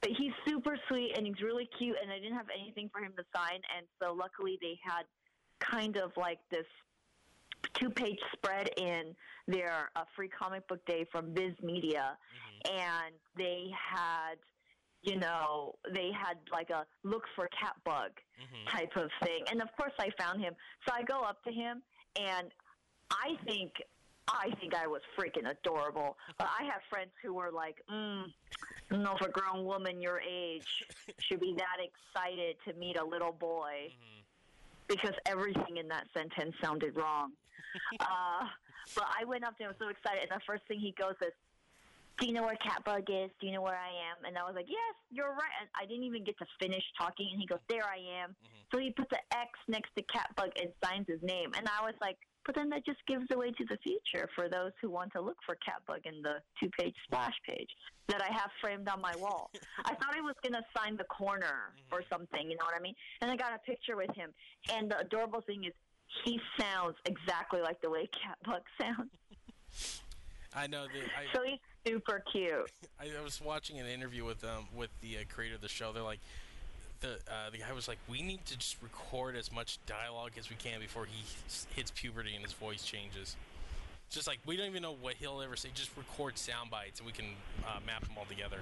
But 0.00 0.12
he's 0.16 0.32
super 0.46 0.78
sweet 0.88 1.12
and 1.14 1.26
he's 1.26 1.42
really 1.42 1.68
cute. 1.78 1.96
And 2.02 2.10
I 2.10 2.16
didn't 2.18 2.36
have 2.36 2.48
anything 2.48 2.88
for 2.90 3.04
him 3.04 3.12
to 3.18 3.24
sign, 3.36 3.60
and 3.76 3.84
so 4.00 4.14
luckily 4.14 4.56
they 4.62 4.78
had 4.82 5.04
kind 5.70 5.96
of 5.96 6.12
like 6.16 6.38
this 6.50 6.66
two-page 7.74 8.18
spread 8.32 8.70
in 8.76 9.14
their 9.46 9.90
uh, 9.96 10.04
free 10.14 10.28
comic 10.28 10.66
book 10.68 10.84
day 10.86 11.06
from 11.10 11.34
Viz 11.34 11.52
Media, 11.62 12.16
mm-hmm. 12.16 12.78
and 12.78 13.14
they 13.36 13.66
had 13.72 14.36
you 15.02 15.18
know, 15.18 15.74
they 15.92 16.10
had 16.12 16.38
like 16.52 16.70
a 16.70 16.86
look 17.02 17.24
for 17.34 17.48
cat 17.48 17.74
bug 17.84 18.12
mm-hmm. 18.40 18.76
type 18.76 18.96
of 18.96 19.10
thing. 19.24 19.44
And 19.50 19.60
of 19.60 19.68
course 19.76 19.92
I 19.98 20.10
found 20.16 20.40
him. 20.40 20.54
So 20.86 20.94
I 20.94 21.02
go 21.02 21.22
up 21.22 21.42
to 21.44 21.52
him 21.52 21.82
and 22.16 22.48
I 23.10 23.36
think 23.44 23.72
I 24.28 24.50
think 24.60 24.74
I 24.74 24.86
was 24.86 25.02
freaking 25.18 25.50
adorable. 25.50 26.16
But 26.38 26.48
I 26.58 26.64
have 26.64 26.80
friends 26.88 27.10
who 27.22 27.34
were 27.34 27.50
like, 27.50 27.82
mm, 27.92 28.22
I 28.22 28.94
don't 28.94 29.02
know 29.02 29.16
if 29.20 29.26
a 29.26 29.30
grown 29.30 29.64
woman 29.64 30.00
your 30.00 30.20
age 30.20 30.68
should 31.18 31.40
be 31.40 31.56
that 31.58 31.78
excited 31.82 32.56
to 32.66 32.72
meet 32.74 32.96
a 32.96 33.04
little 33.04 33.32
boy. 33.32 33.88
Mm-hmm. 33.90 34.21
Because 34.92 35.16
everything 35.26 35.78
in 35.78 35.88
that 35.88 36.06
sentence 36.14 36.54
sounded 36.62 36.96
wrong. 36.96 37.32
uh, 38.00 38.44
but 38.94 39.04
I 39.18 39.24
went 39.24 39.44
up 39.44 39.56
to 39.58 39.64
him 39.64 39.74
so 39.78 39.88
excited, 39.88 40.28
and 40.28 40.30
the 40.30 40.44
first 40.46 40.62
thing 40.68 40.78
he 40.78 40.94
goes 40.98 41.14
is, 41.22 41.32
do 42.18 42.26
you 42.26 42.34
know 42.34 42.42
where 42.42 42.58
Catbug 42.60 43.08
is? 43.08 43.30
Do 43.40 43.46
you 43.46 43.52
know 43.52 43.62
where 43.62 43.78
I 43.78 43.88
am? 44.12 44.24
And 44.26 44.36
I 44.36 44.44
was 44.44 44.54
like, 44.54 44.68
yes, 44.68 44.94
you're 45.10 45.32
right. 45.32 45.56
And 45.60 45.68
I 45.74 45.86
didn't 45.86 46.04
even 46.04 46.24
get 46.24 46.36
to 46.38 46.46
finish 46.60 46.82
talking. 46.98 47.28
And 47.32 47.40
he 47.40 47.46
goes, 47.46 47.58
there 47.68 47.84
I 47.84 48.22
am. 48.22 48.30
Mm-hmm. 48.30 48.68
So 48.70 48.78
he 48.78 48.90
puts 48.90 49.10
an 49.12 49.24
X 49.32 49.50
next 49.66 49.90
to 49.96 50.02
Catbug 50.04 50.52
and 50.60 50.70
signs 50.84 51.08
his 51.08 51.22
name. 51.22 51.52
And 51.56 51.66
I 51.66 51.82
was 51.82 51.94
like, 52.00 52.18
but 52.46 52.54
then 52.54 52.68
that 52.70 52.84
just 52.84 52.98
gives 53.06 53.26
away 53.32 53.50
to 53.52 53.64
the 53.68 53.78
future 53.78 54.28
for 54.34 54.48
those 54.48 54.72
who 54.80 54.90
want 54.90 55.12
to 55.12 55.20
look 55.20 55.36
for 55.44 55.56
Catbug 55.56 56.04
in 56.04 56.22
the 56.22 56.36
two-page 56.60 56.94
splash 57.04 57.34
page 57.46 57.68
that 58.08 58.22
I 58.22 58.32
have 58.32 58.50
framed 58.60 58.88
on 58.88 59.00
my 59.00 59.14
wall. 59.16 59.50
I 59.84 59.94
thought 59.94 60.14
I 60.16 60.20
was 60.20 60.34
going 60.42 60.54
to 60.54 60.64
sign 60.76 60.96
the 60.96 61.04
corner 61.04 61.72
mm-hmm. 61.74 61.94
or 61.94 62.02
something, 62.10 62.50
you 62.50 62.56
know 62.56 62.64
what 62.64 62.76
I 62.76 62.80
mean? 62.80 62.94
And 63.20 63.30
I 63.30 63.36
got 63.36 63.52
a 63.54 63.58
picture 63.58 63.96
with 63.96 64.14
him. 64.14 64.30
And 64.72 64.90
the 64.90 64.98
adorable 64.98 65.40
thing 65.40 65.64
is 65.64 65.72
he 66.24 66.40
sounds 66.58 66.96
exactly 67.06 67.60
like 67.60 67.80
the 67.80 67.90
way 67.90 68.08
Catbug 68.08 68.60
sounds. 68.80 70.02
I 70.54 70.66
know 70.66 70.82
that. 70.82 71.10
I, 71.16 71.34
so 71.34 71.42
he's 71.42 71.58
super 71.86 72.22
cute. 72.30 72.70
I, 73.00 73.18
I, 73.18 73.22
was 73.22 73.40
watching 73.40 73.80
an 73.80 73.86
interview 73.86 74.24
with 74.24 74.44
um 74.44 74.68
with 74.74 74.90
the 75.00 75.18
uh, 75.18 75.20
creator 75.32 75.54
of 75.54 75.62
the 75.62 75.68
show. 75.68 75.92
They're 75.92 76.02
like, 76.02 76.20
the 77.02 77.14
uh, 77.30 77.50
the 77.50 77.58
guy 77.58 77.72
was 77.72 77.88
like, 77.88 77.98
we 78.08 78.22
need 78.22 78.44
to 78.46 78.56
just 78.56 78.76
record 78.82 79.36
as 79.36 79.52
much 79.52 79.78
dialogue 79.86 80.32
as 80.38 80.48
we 80.48 80.56
can 80.56 80.80
before 80.80 81.04
he 81.04 81.22
hits 81.74 81.90
puberty 81.90 82.34
and 82.34 82.42
his 82.42 82.54
voice 82.54 82.82
changes. 82.82 83.36
Just 84.08 84.26
like 84.26 84.38
we 84.46 84.56
don't 84.56 84.66
even 84.66 84.82
know 84.82 84.96
what 84.98 85.14
he'll 85.14 85.42
ever 85.42 85.56
say. 85.56 85.68
Just 85.74 85.90
record 85.96 86.38
sound 86.38 86.70
bites 86.70 87.00
and 87.00 87.06
we 87.06 87.12
can 87.12 87.26
uh, 87.66 87.80
map 87.84 88.02
them 88.02 88.12
all 88.16 88.24
together. 88.24 88.60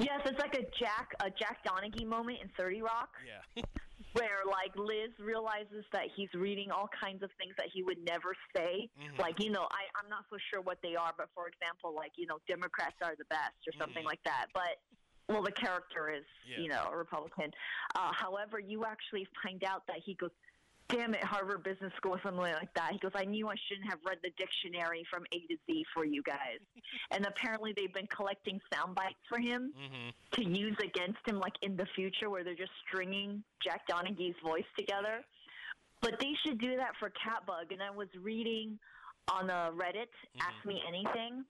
Yes, 0.00 0.20
it's 0.24 0.38
like 0.38 0.54
a 0.54 0.64
Jack 0.78 1.12
a 1.20 1.30
Jack 1.30 1.58
Donaghy 1.66 2.06
moment 2.06 2.38
in 2.42 2.48
Thirty 2.56 2.80
Rock. 2.80 3.10
Yeah. 3.26 3.62
where 4.12 4.40
like 4.48 4.72
Liz 4.74 5.12
realizes 5.20 5.84
that 5.92 6.08
he's 6.16 6.32
reading 6.32 6.70
all 6.70 6.88
kinds 6.88 7.22
of 7.22 7.30
things 7.36 7.52
that 7.58 7.66
he 7.72 7.82
would 7.82 7.98
never 8.06 8.32
say. 8.56 8.88
Mm-hmm. 8.96 9.20
Like, 9.20 9.42
you 9.42 9.50
know, 9.50 9.68
I, 9.68 9.84
I'm 10.00 10.08
not 10.08 10.24
so 10.30 10.38
sure 10.50 10.62
what 10.62 10.78
they 10.82 10.96
are, 10.96 11.12
but 11.16 11.28
for 11.34 11.46
example, 11.48 11.92
like, 11.94 12.12
you 12.16 12.26
know, 12.26 12.38
Democrats 12.48 12.96
are 13.02 13.14
the 13.18 13.28
best 13.28 13.58
or 13.68 13.72
something 13.76 14.06
mm-hmm. 14.06 14.16
like 14.16 14.22
that. 14.24 14.46
But 14.54 14.80
well, 15.28 15.42
the 15.42 15.52
character 15.52 16.10
is, 16.10 16.24
Yeah. 16.46 16.58
you 16.60 16.68
know, 16.68 16.88
a 16.92 16.96
Republican. 16.96 17.50
Uh, 17.94 18.12
however, 18.12 18.58
you 18.58 18.84
actually 18.84 19.26
find 19.42 19.62
out 19.64 19.86
that 19.86 19.98
he 20.04 20.14
goes, 20.14 20.30
"Damn 20.88 21.12
it, 21.14 21.22
Harvard 21.22 21.62
Business 21.64 21.92
School," 21.96 22.14
or 22.14 22.20
something 22.22 22.40
like 22.40 22.72
that. 22.74 22.92
He 22.92 22.98
goes, 22.98 23.12
"I 23.14 23.24
knew 23.26 23.46
I 23.48 23.54
shouldn't 23.68 23.90
have 23.90 23.98
read 24.06 24.18
the 24.22 24.30
dictionary 24.38 25.04
from 25.10 25.26
A 25.32 25.40
to 25.46 25.56
Z 25.66 25.84
for 25.92 26.04
you 26.06 26.22
guys." 26.22 26.60
and 27.10 27.26
apparently, 27.26 27.72
they've 27.76 27.92
been 27.92 28.06
collecting 28.06 28.58
sound 28.72 28.94
bites 28.94 29.20
for 29.28 29.38
him 29.38 29.72
Mm-hmm. 29.76 30.08
to 30.32 30.44
use 30.44 30.76
against 30.82 31.18
him, 31.26 31.38
like 31.38 31.54
in 31.62 31.76
the 31.76 31.86
future, 31.94 32.30
where 32.30 32.42
they're 32.42 32.54
just 32.54 32.72
stringing 32.86 33.44
Jack 33.62 33.86
Donaghy's 33.86 34.36
voice 34.42 34.64
together. 34.78 35.22
But 36.00 36.18
they 36.20 36.32
should 36.46 36.58
do 36.60 36.76
that 36.76 36.92
for 36.98 37.10
Catbug. 37.10 37.72
And 37.72 37.82
I 37.82 37.90
was 37.90 38.08
reading 38.22 38.78
on 39.30 39.50
uh, 39.50 39.70
Reddit, 39.72 40.06
Ask 40.40 40.64
Me 40.64 40.80
Anything. 40.86 41.44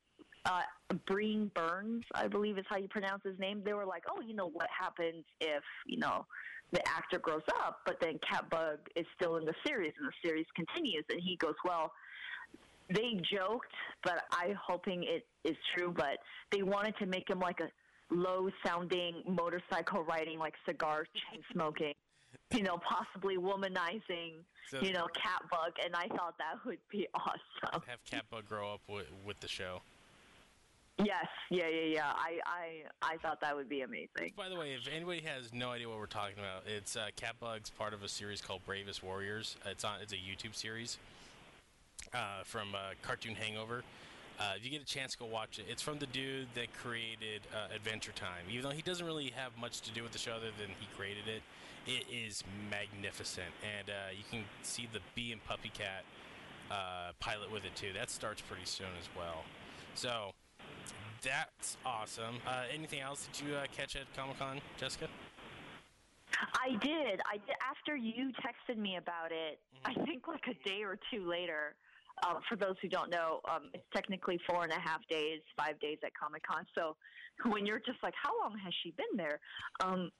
Uh, 0.49 0.63
Breehn 1.07 1.53
Burns, 1.53 2.05
I 2.15 2.27
believe 2.27 2.57
is 2.57 2.65
how 2.69 2.79
you 2.79 2.89
pronounce 2.89 3.23
his 3.23 3.39
name. 3.39 3.63
They 3.65 3.75
were 3.75 3.85
like, 3.85 4.05
"Oh, 4.11 4.23
you 4.23 4.35
know 4.35 4.49
what 4.49 4.69
happens 4.71 5.25
if 5.41 5.63
you 5.87 5.99
know 5.99 6.27
the 6.73 6.87
actor 6.89 7.19
grows 7.19 7.43
up, 7.61 7.81
but 7.85 8.01
then 8.01 8.19
Catbug 8.19 8.79
is 8.97 9.05
still 9.15 9.37
in 9.37 9.45
the 9.45 9.55
series, 9.67 9.93
and 9.99 10.09
the 10.09 10.29
series 10.29 10.47
continues." 10.57 11.05
And 11.11 11.21
he 11.21 11.37
goes, 11.37 11.55
"Well." 11.65 11.93
They 12.91 13.21
joked, 13.31 13.75
but 14.03 14.25
I'm 14.33 14.55
hoping 14.55 15.05
it 15.05 15.27
is 15.45 15.59
true. 15.77 15.93
But 15.95 16.21
they 16.51 16.63
wanted 16.63 16.97
to 17.01 17.05
make 17.07 17.29
him 17.29 17.39
like 17.39 17.61
a 17.61 17.69
low-sounding 18.11 19.25
motorcycle 19.27 20.05
riding, 20.05 20.39
like 20.39 20.55
cigar 20.67 21.05
chain 21.05 21.43
smoking, 21.53 21.93
you 22.51 22.63
know, 22.63 22.79
possibly 22.79 23.37
womanizing, 23.37 24.43
So 24.71 24.81
you 24.81 24.95
know, 24.95 25.07
Catbug, 25.15 25.73
and 25.85 25.95
I 25.95 26.09
thought 26.09 26.39
that 26.39 26.65
would 26.65 26.79
be 26.91 27.07
awesome. 27.15 27.83
have 27.87 28.03
Catbug 28.05 28.47
grow 28.47 28.73
up 28.73 28.81
with, 28.89 29.07
with 29.23 29.39
the 29.41 29.49
show. 29.49 29.83
Yes, 31.05 31.27
yeah, 31.51 31.69
yeah, 31.69 31.95
yeah. 31.95 32.13
I, 32.17 32.41
I, 32.45 33.15
I 33.15 33.17
thought 33.19 33.41
that 33.41 33.55
would 33.55 33.69
be 33.69 33.83
amazing. 33.83 34.33
By 34.37 34.49
the 34.49 34.57
way, 34.57 34.73
if 34.73 34.93
anybody 34.93 35.21
has 35.21 35.53
no 35.53 35.71
idea 35.71 35.89
what 35.89 35.99
we're 35.99 36.07
talking 36.07 36.39
about, 36.39 36.65
it's 36.67 36.97
uh, 36.97 37.07
Catbug's 37.15 37.71
part 37.71 37.95
of 37.95 38.03
a 38.03 38.09
series 38.09 38.41
called 38.41 38.63
Bravest 38.67 39.05
Warriors. 39.05 39.57
It's 39.65 39.85
on. 39.85 40.01
It's 40.03 40.13
a 40.13 40.17
YouTube 40.17 40.57
series 40.57 40.99
uh, 42.13 42.43
from 42.45 42.75
uh, 42.75 42.95
Cartoon 43.03 43.37
Hangover. 43.37 43.85
Uh, 44.41 44.53
if 44.57 44.65
you 44.65 44.71
get 44.71 44.83
a 44.83 44.87
chance, 44.87 45.15
go 45.15 45.27
watch 45.27 45.59
it. 45.59 45.67
It's 45.69 45.83
from 45.83 45.99
the 45.99 46.07
dude 46.07 46.47
that 46.55 46.73
created 46.73 47.43
uh, 47.53 47.75
Adventure 47.75 48.13
Time. 48.13 48.45
Even 48.51 48.71
though 48.71 48.75
he 48.75 48.83
doesn't 48.83 49.07
really 49.07 49.33
have 49.37 49.57
much 49.61 49.81
to 49.83 49.93
do 49.93 50.03
with 50.03 50.13
the 50.13 50.19
show 50.19 50.33
other 50.33 50.51
than 50.59 50.69
he 50.79 50.87
created 50.97 51.27
it, 51.27 51.43
it 51.87 52.05
is 52.13 52.45
magnificent. 52.71 53.49
And 53.79 53.91
uh, 53.91 53.93
you 54.17 54.25
can 54.31 54.45
see 54.63 54.89
the 54.93 55.01
Bee 55.15 55.33
and 55.33 55.45
Puppy 55.45 55.71
Cat 55.71 56.05
uh, 56.71 57.13
pilot 57.19 57.53
with 57.53 57.65
it 57.65 57.75
too. 57.75 57.93
That 57.95 58.11
starts 58.11 58.41
pretty 58.41 58.65
soon 58.65 58.95
as 59.01 59.09
well. 59.17 59.45
So 59.95 60.33
that's 61.23 61.77
awesome. 61.85 62.37
Uh, 62.47 62.65
anything 62.73 63.01
else 63.01 63.27
did 63.33 63.47
you 63.47 63.55
uh, 63.55 63.65
catch 63.77 63.97
at 63.97 64.05
Comic 64.17 64.39
Con, 64.39 64.61
Jessica? 64.79 65.09
I 66.55 66.71
did. 66.85 67.21
I 67.27 67.39
did. 67.39 67.57
After 67.69 67.97
you 67.97 68.31
texted 68.45 68.77
me 68.77 68.97
about 68.97 69.33
it, 69.33 69.59
I 69.85 69.95
think 70.05 70.29
like 70.29 70.45
a 70.49 70.69
day 70.69 70.83
or 70.83 70.99
two 71.13 71.29
later. 71.29 71.75
Um, 72.27 72.41
for 72.49 72.57
those 72.57 72.75
who 72.83 72.89
don't 72.89 73.11
know, 73.11 73.41
um, 73.49 73.71
it's 73.73 73.85
technically 73.95 74.41
four 74.51 74.65
and 74.65 74.73
a 74.73 74.81
half 74.81 75.07
days, 75.09 75.41
five 75.57 75.79
days 75.79 75.99
at 76.05 76.11
Comic 76.15 76.43
Con. 76.45 76.67
So 76.75 76.97
when 77.45 77.65
you're 77.65 77.79
just 77.79 78.03
like, 78.03 78.15
how 78.21 78.31
long 78.43 78.59
has 78.59 78.75
she 78.83 78.91
been 78.91 79.17
there? 79.17 79.39
Um, 79.85 80.11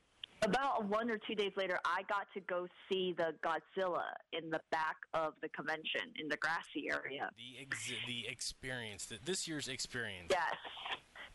about 0.43 0.85
one 0.87 1.11
or 1.11 1.19
two 1.27 1.35
days 1.35 1.53
later, 1.57 1.79
I 1.85 2.03
got 2.09 2.27
to 2.35 2.41
go 2.41 2.67
see 2.91 3.15
the 3.17 3.33
Godzilla 3.45 4.05
in 4.33 4.51
the 4.51 4.61
back 4.71 4.97
of 5.15 5.35
the 5.43 5.49
convention 5.51 6.13
in 6.21 6.29
the 6.29 6.37
grassy 6.37 6.89
area. 6.93 7.31
The 7.37 7.63
ex- 7.63 7.93
the 8.07 8.27
experience, 8.29 9.07
the, 9.07 9.19
this 9.25 9.47
year's 9.49 9.69
experience. 9.69 10.29
Yes. 10.31 10.55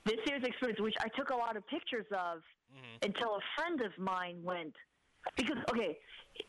This 0.06 0.20
year's 0.28 0.44
experience, 0.44 0.80
which 0.82 0.96
I 1.00 1.08
took 1.18 1.30
a 1.30 1.36
lot 1.36 1.56
of 1.58 1.66
pictures 1.68 2.06
of 2.12 2.42
Mhm. 2.74 3.06
until 3.06 3.36
a 3.36 3.42
friend 3.56 3.82
of 3.82 3.98
mine 3.98 4.42
went. 4.44 4.76
Because, 5.38 5.58
okay, 5.70 5.98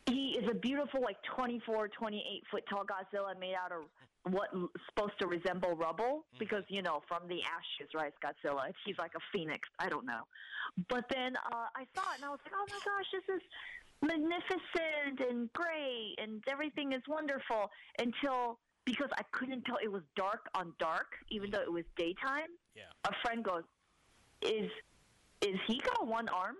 he 0.09 0.37
is 0.37 0.49
a 0.49 0.53
beautiful, 0.55 1.01
like 1.01 1.15
24, 1.35 1.87
28 1.87 2.43
foot 2.51 2.63
tall 2.69 2.83
Godzilla 2.85 3.37
made 3.39 3.55
out 3.55 3.71
of 3.71 3.83
what 4.29 4.49
supposed 4.89 5.17
to 5.19 5.27
resemble 5.27 5.75
rubble. 5.75 6.25
Because, 6.39 6.63
you 6.67 6.81
know, 6.81 7.01
from 7.07 7.27
the 7.27 7.41
ashes, 7.43 7.93
right? 7.93 8.13
Godzilla. 8.23 8.71
He's 8.85 8.97
like 8.97 9.11
a 9.15 9.23
phoenix. 9.31 9.67
I 9.79 9.89
don't 9.89 10.05
know. 10.05 10.23
But 10.89 11.05
then 11.09 11.35
uh, 11.37 11.67
I 11.75 11.85
saw 11.95 12.01
it 12.13 12.17
and 12.17 12.25
I 12.25 12.29
was 12.29 12.39
like, 12.43 12.53
oh 12.55 12.65
my 12.69 12.79
gosh, 12.83 13.05
this 13.13 13.35
is 13.35 13.41
magnificent 14.01 15.29
and 15.29 15.51
great 15.53 16.15
and 16.17 16.43
everything 16.49 16.91
is 16.91 17.01
wonderful 17.07 17.69
until 17.99 18.59
because 18.85 19.09
I 19.17 19.23
couldn't 19.31 19.65
tell 19.65 19.77
it 19.83 19.91
was 19.91 20.03
dark 20.15 20.47
on 20.53 20.73
dark, 20.79 21.07
even 21.31 21.49
though 21.49 21.61
it 21.61 21.71
was 21.71 21.83
daytime. 21.97 22.53
Yeah. 22.75 22.83
A 23.05 23.11
friend 23.23 23.43
goes, 23.43 23.63
"Is 24.41 24.69
is 25.41 25.59
he 25.67 25.79
got 25.79 26.05
one 26.05 26.29
arm?" 26.29 26.55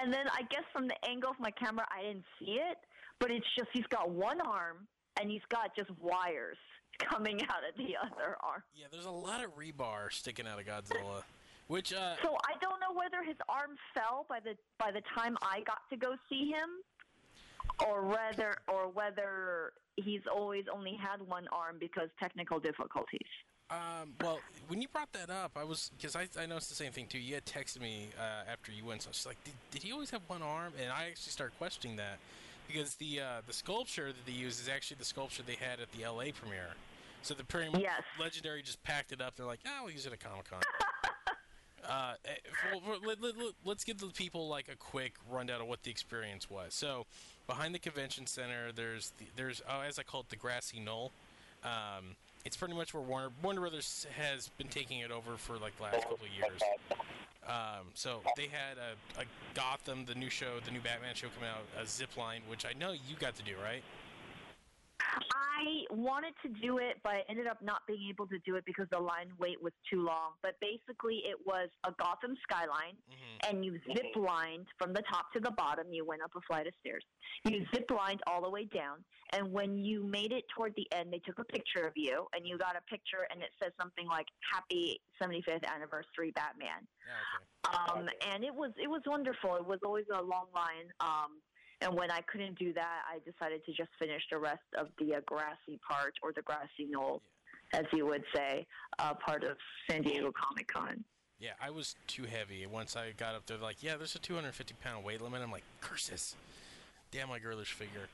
And 0.00 0.12
then 0.12 0.26
I 0.28 0.42
guess 0.50 0.64
from 0.72 0.88
the 0.88 0.96
angle 1.08 1.30
of 1.30 1.40
my 1.40 1.50
camera, 1.52 1.86
I 1.90 2.02
didn't 2.02 2.24
see 2.38 2.60
it, 2.60 2.76
but 3.18 3.30
it's 3.30 3.46
just 3.56 3.70
he's 3.72 3.86
got 3.86 4.10
one 4.10 4.40
arm 4.42 4.86
and 5.20 5.30
he's 5.30 5.42
got 5.48 5.74
just 5.74 5.90
wires 6.00 6.58
coming 6.98 7.40
out 7.42 7.62
of 7.68 7.76
the 7.76 7.94
other 7.96 8.36
arm. 8.40 8.62
Yeah, 8.74 8.86
there's 8.90 9.06
a 9.06 9.10
lot 9.10 9.44
of 9.44 9.56
rebar 9.56 10.12
sticking 10.12 10.46
out 10.46 10.58
of 10.58 10.66
Godzilla, 10.66 11.22
which 11.68 11.92
uh, 11.92 12.14
So 12.22 12.36
I 12.44 12.58
don't 12.60 12.80
know 12.80 12.94
whether 12.94 13.24
his 13.24 13.36
arm 13.48 13.76
fell 13.94 14.26
by 14.28 14.40
the 14.40 14.56
by 14.78 14.90
the 14.92 15.02
time 15.16 15.36
I 15.42 15.60
got 15.60 15.80
to 15.90 15.96
go 15.96 16.16
see 16.28 16.50
him, 16.50 16.68
or 17.86 18.02
whether 18.02 18.56
or 18.68 18.88
whether 18.88 19.72
he's 19.96 20.22
always 20.32 20.64
only 20.72 20.94
had 20.94 21.20
one 21.26 21.46
arm 21.52 21.76
because 21.80 22.08
technical 22.20 22.60
difficulties. 22.60 23.28
Um, 23.68 24.14
well, 24.20 24.38
when 24.68 24.80
you 24.80 24.86
brought 24.86 25.12
that 25.14 25.28
up, 25.28 25.52
I 25.56 25.64
was 25.64 25.90
because 25.96 26.14
I, 26.14 26.28
I 26.38 26.46
noticed 26.46 26.68
the 26.68 26.76
same 26.76 26.92
thing 26.92 27.06
too. 27.06 27.18
You 27.18 27.34
had 27.34 27.44
texted 27.44 27.80
me 27.80 28.10
uh, 28.16 28.50
after 28.50 28.70
you 28.70 28.84
went, 28.84 29.02
so 29.02 29.10
she's 29.12 29.26
like, 29.26 29.42
did, 29.42 29.54
did 29.72 29.82
he 29.82 29.92
always 29.92 30.10
have 30.10 30.22
one 30.28 30.42
arm? 30.42 30.72
And 30.80 30.92
I 30.92 31.06
actually 31.08 31.32
started 31.32 31.58
questioning 31.58 31.96
that 31.96 32.18
because 32.66 32.94
the 32.96 33.20
uh, 33.20 33.24
the 33.46 33.52
sculpture 33.52 34.08
that 34.08 34.26
they 34.26 34.32
use 34.32 34.60
is 34.60 34.68
actually 34.68 34.96
the 34.98 35.04
sculpture 35.04 35.42
they 35.42 35.54
had 35.54 35.80
at 35.80 35.90
the 35.92 36.06
LA 36.06 36.32
premiere. 36.34 36.70
So 37.22 37.34
the 37.34 37.44
pretty 37.44 37.70
much 37.72 37.80
Yes. 37.82 38.02
legendary 38.20 38.62
just 38.62 38.82
packed 38.84 39.12
it 39.12 39.20
up. 39.20 39.36
They're 39.36 39.46
like, 39.46 39.60
oh, 39.66 39.84
we'll 39.84 39.92
use 39.92 40.06
it 40.06 40.12
at 40.12 40.20
Comic 40.20 40.48
Con. 40.48 40.60
uh, 41.88 42.14
eh, 42.24 42.30
let, 43.04 43.20
let, 43.20 43.36
let, 43.36 43.54
let's 43.64 43.82
give 43.84 43.98
the 43.98 44.06
people 44.08 44.48
like 44.48 44.68
a 44.72 44.76
quick 44.76 45.14
rundown 45.28 45.60
of 45.60 45.66
what 45.66 45.82
the 45.82 45.90
experience 45.90 46.48
was. 46.48 46.72
So 46.74 47.06
behind 47.48 47.74
the 47.74 47.78
convention 47.80 48.26
center, 48.26 48.70
there's 48.72 49.12
the, 49.18 49.26
there's 49.34 49.60
oh, 49.68 49.80
as 49.80 49.98
I 49.98 50.02
call 50.04 50.20
it, 50.20 50.28
the 50.28 50.36
grassy 50.36 50.78
knoll. 50.78 51.10
Um, 51.64 52.14
it's 52.44 52.56
pretty 52.56 52.74
much 52.74 52.94
where 52.94 53.02
Warner, 53.02 53.30
Warner 53.42 53.60
Brothers 53.60 54.06
has 54.16 54.48
been 54.56 54.68
taking 54.68 55.00
it 55.00 55.10
over 55.10 55.36
for 55.36 55.58
like 55.58 55.76
the 55.78 55.82
last 55.84 56.02
couple 56.02 56.26
of 56.26 56.32
years. 56.38 56.60
Um, 57.48 57.86
so 57.94 58.22
they 58.36 58.48
had 58.48 58.76
a, 58.76 59.20
a 59.20 59.24
Gotham, 59.54 60.04
the 60.04 60.14
new 60.14 60.30
show, 60.30 60.58
the 60.64 60.70
new 60.72 60.80
Batman 60.80 61.14
show 61.14 61.28
coming 61.28 61.48
out, 61.48 61.62
a 61.80 61.86
zip 61.86 62.16
line, 62.16 62.40
which 62.48 62.66
I 62.66 62.72
know 62.78 62.92
you 62.92 63.16
got 63.18 63.36
to 63.36 63.42
do, 63.42 63.52
right? 63.62 63.82
I 65.16 65.84
wanted 65.90 66.34
to 66.42 66.48
do 66.60 66.78
it, 66.78 66.96
but 67.02 67.14
I 67.14 67.22
ended 67.28 67.46
up 67.46 67.62
not 67.62 67.80
being 67.86 68.08
able 68.10 68.26
to 68.28 68.38
do 68.44 68.56
it 68.56 68.64
because 68.66 68.86
the 68.90 68.98
line 69.00 69.32
wait 69.38 69.60
was 69.62 69.72
too 69.90 70.02
long. 70.04 70.32
But 70.42 70.52
basically, 70.60 71.22
it 71.24 71.36
was 71.46 71.68
a 71.84 71.92
Gotham 71.98 72.36
skyline, 72.42 72.96
Mm-hmm. 73.06 73.54
and 73.56 73.64
you 73.64 73.78
zip 73.92 74.14
lined 74.16 74.66
from 74.78 74.92
the 74.92 75.02
top 75.10 75.32
to 75.32 75.40
the 75.40 75.50
bottom. 75.52 75.92
You 75.92 76.04
went 76.04 76.22
up 76.22 76.30
a 76.36 76.40
flight 76.46 76.66
of 76.66 76.74
stairs. 76.80 77.04
You 77.44 77.64
zip 77.74 77.90
lined 77.90 78.20
all 78.26 78.42
the 78.42 78.50
way 78.50 78.64
down, 78.64 79.04
and 79.32 79.52
when 79.52 79.78
you 79.78 80.04
made 80.04 80.32
it 80.32 80.44
toward 80.54 80.74
the 80.76 80.86
end, 80.92 81.12
they 81.12 81.20
took 81.20 81.38
a 81.38 81.44
picture 81.44 81.86
of 81.86 81.92
you, 81.96 82.26
and 82.34 82.46
you 82.46 82.58
got 82.58 82.76
a 82.76 82.82
picture, 82.90 83.26
and 83.30 83.42
it 83.42 83.50
says 83.62 83.72
something 83.80 84.06
like 84.06 84.26
"Happy 84.52 85.00
75th 85.22 85.64
Anniversary, 85.64 86.32
Batman." 86.32 86.86
Yeah, 87.06 87.92
okay. 87.92 88.00
Um, 88.00 88.08
and 88.32 88.44
it 88.44 88.54
was 88.54 88.72
it 88.76 88.88
was 88.88 89.02
wonderful. 89.06 89.56
It 89.56 89.66
was 89.66 89.78
always 89.84 90.06
a 90.12 90.22
long 90.22 90.46
line. 90.54 90.90
Um, 91.00 91.40
and 91.80 91.94
when 91.94 92.10
I 92.10 92.20
couldn't 92.22 92.58
do 92.58 92.72
that, 92.72 93.02
I 93.10 93.18
decided 93.30 93.64
to 93.66 93.72
just 93.72 93.90
finish 93.98 94.22
the 94.30 94.38
rest 94.38 94.62
of 94.78 94.88
the 94.98 95.16
uh, 95.16 95.20
grassy 95.26 95.78
part 95.86 96.14
or 96.22 96.32
the 96.32 96.42
grassy 96.42 96.86
knoll, 96.88 97.22
as 97.74 97.84
you 97.92 98.06
would 98.06 98.24
say, 98.34 98.66
uh, 98.98 99.14
part 99.14 99.44
of 99.44 99.56
San 99.88 100.02
Diego 100.02 100.32
Comic 100.32 100.72
Con. 100.72 101.04
Yeah, 101.38 101.50
I 101.60 101.68
was 101.70 101.96
too 102.06 102.24
heavy. 102.24 102.64
Once 102.66 102.96
I 102.96 103.12
got 103.18 103.34
up 103.34 103.46
there, 103.46 103.58
like, 103.58 103.82
yeah, 103.82 103.96
there's 103.96 104.14
a 104.14 104.18
250 104.18 104.74
pound 104.82 105.04
weight 105.04 105.20
limit. 105.20 105.42
I'm 105.42 105.52
like, 105.52 105.64
curses. 105.82 106.34
Damn 107.10 107.28
my 107.28 107.38
girlish 107.38 107.72
figure. 107.72 108.08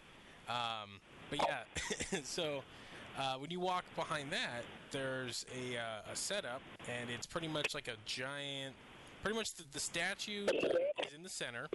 Um, 0.49 1.01
but 1.31 1.39
yeah, 1.39 2.19
so 2.25 2.63
uh, 3.19 3.35
when 3.35 3.51
you 3.51 3.61
walk 3.61 3.85
behind 3.95 4.31
that, 4.31 4.65
there's 4.91 5.47
a, 5.57 5.79
uh, 5.79 6.13
a 6.13 6.17
setup, 6.17 6.61
and 6.89 7.09
it's 7.11 7.27
pretty 7.27 7.49
much 7.49 7.75
like 7.75 7.87
a 7.87 7.95
giant. 8.07 8.75
Pretty 9.23 9.37
much 9.37 9.55
the, 9.55 9.63
the 9.73 9.79
statue 9.79 10.47
is 10.47 11.15
in 11.15 11.23
the 11.23 11.29
center, 11.29 11.69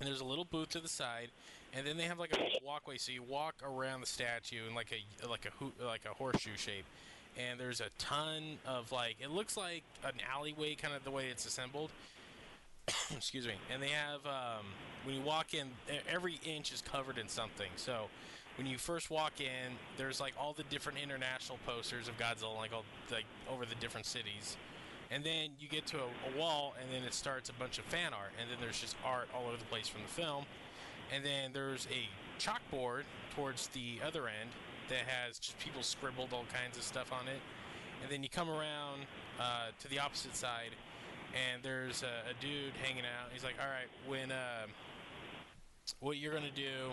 and 0.00 0.08
there's 0.08 0.20
a 0.20 0.24
little 0.24 0.44
booth 0.44 0.70
to 0.70 0.80
the 0.80 0.88
side, 0.88 1.30
and 1.72 1.86
then 1.86 1.96
they 1.96 2.04
have 2.04 2.18
like 2.18 2.32
a 2.36 2.64
walkway. 2.64 2.98
So 2.98 3.12
you 3.12 3.22
walk 3.22 3.54
around 3.64 4.00
the 4.00 4.06
statue 4.06 4.66
in 4.68 4.74
like 4.74 4.92
a 4.92 5.28
like 5.28 5.46
a 5.46 5.50
hoo- 5.50 5.84
like 5.84 6.04
a 6.04 6.14
horseshoe 6.14 6.56
shape, 6.56 6.84
and 7.38 7.58
there's 7.58 7.80
a 7.80 7.88
ton 7.98 8.58
of 8.66 8.92
like 8.92 9.16
it 9.20 9.30
looks 9.30 9.56
like 9.56 9.82
an 10.04 10.14
alleyway, 10.32 10.74
kind 10.74 10.94
of 10.94 11.04
the 11.04 11.10
way 11.10 11.28
it's 11.28 11.46
assembled. 11.46 11.90
Excuse 13.16 13.46
me. 13.46 13.54
And 13.72 13.82
they 13.82 13.88
have 13.88 14.24
um, 14.26 14.66
when 15.04 15.16
you 15.16 15.22
walk 15.22 15.54
in, 15.54 15.68
every 16.10 16.38
inch 16.44 16.72
is 16.72 16.82
covered 16.82 17.18
in 17.18 17.28
something. 17.28 17.70
So 17.76 18.08
when 18.56 18.66
you 18.66 18.78
first 18.78 19.10
walk 19.10 19.40
in, 19.40 19.72
there's 19.96 20.20
like 20.20 20.34
all 20.38 20.52
the 20.52 20.64
different 20.64 20.98
international 21.02 21.58
posters 21.66 22.08
of 22.08 22.18
Godzilla, 22.18 22.56
like 22.56 22.72
all 22.72 22.84
like 23.10 23.24
over 23.50 23.64
the 23.64 23.74
different 23.76 24.06
cities. 24.06 24.56
And 25.14 25.22
then 25.22 25.50
you 25.60 25.68
get 25.68 25.86
to 25.86 25.98
a, 25.98 26.06
a 26.06 26.38
wall, 26.38 26.74
and 26.82 26.90
then 26.92 27.06
it 27.06 27.14
starts 27.14 27.48
a 27.48 27.52
bunch 27.52 27.78
of 27.78 27.84
fan 27.84 28.12
art, 28.12 28.32
and 28.40 28.50
then 28.50 28.58
there's 28.60 28.80
just 28.80 28.96
art 29.04 29.28
all 29.32 29.46
over 29.46 29.56
the 29.56 29.64
place 29.66 29.86
from 29.86 30.02
the 30.02 30.08
film. 30.08 30.44
And 31.14 31.24
then 31.24 31.52
there's 31.52 31.86
a 31.86 32.08
chalkboard 32.42 33.04
towards 33.36 33.68
the 33.68 34.00
other 34.04 34.26
end 34.26 34.50
that 34.88 35.06
has 35.06 35.38
just 35.38 35.56
people 35.60 35.84
scribbled 35.84 36.30
all 36.32 36.44
kinds 36.52 36.76
of 36.76 36.82
stuff 36.82 37.12
on 37.12 37.28
it. 37.28 37.38
And 38.02 38.10
then 38.10 38.24
you 38.24 38.28
come 38.28 38.50
around 38.50 39.06
uh, 39.38 39.68
to 39.78 39.88
the 39.88 40.00
opposite 40.00 40.34
side, 40.34 40.74
and 41.32 41.62
there's 41.62 42.02
a, 42.02 42.30
a 42.30 42.34
dude 42.42 42.72
hanging 42.82 43.04
out. 43.04 43.30
He's 43.32 43.44
like, 43.44 43.54
"All 43.60 43.68
right, 43.68 43.88
when 44.08 44.32
uh, 44.32 44.66
what 46.00 46.16
you're 46.16 46.34
gonna 46.34 46.50
do 46.50 46.90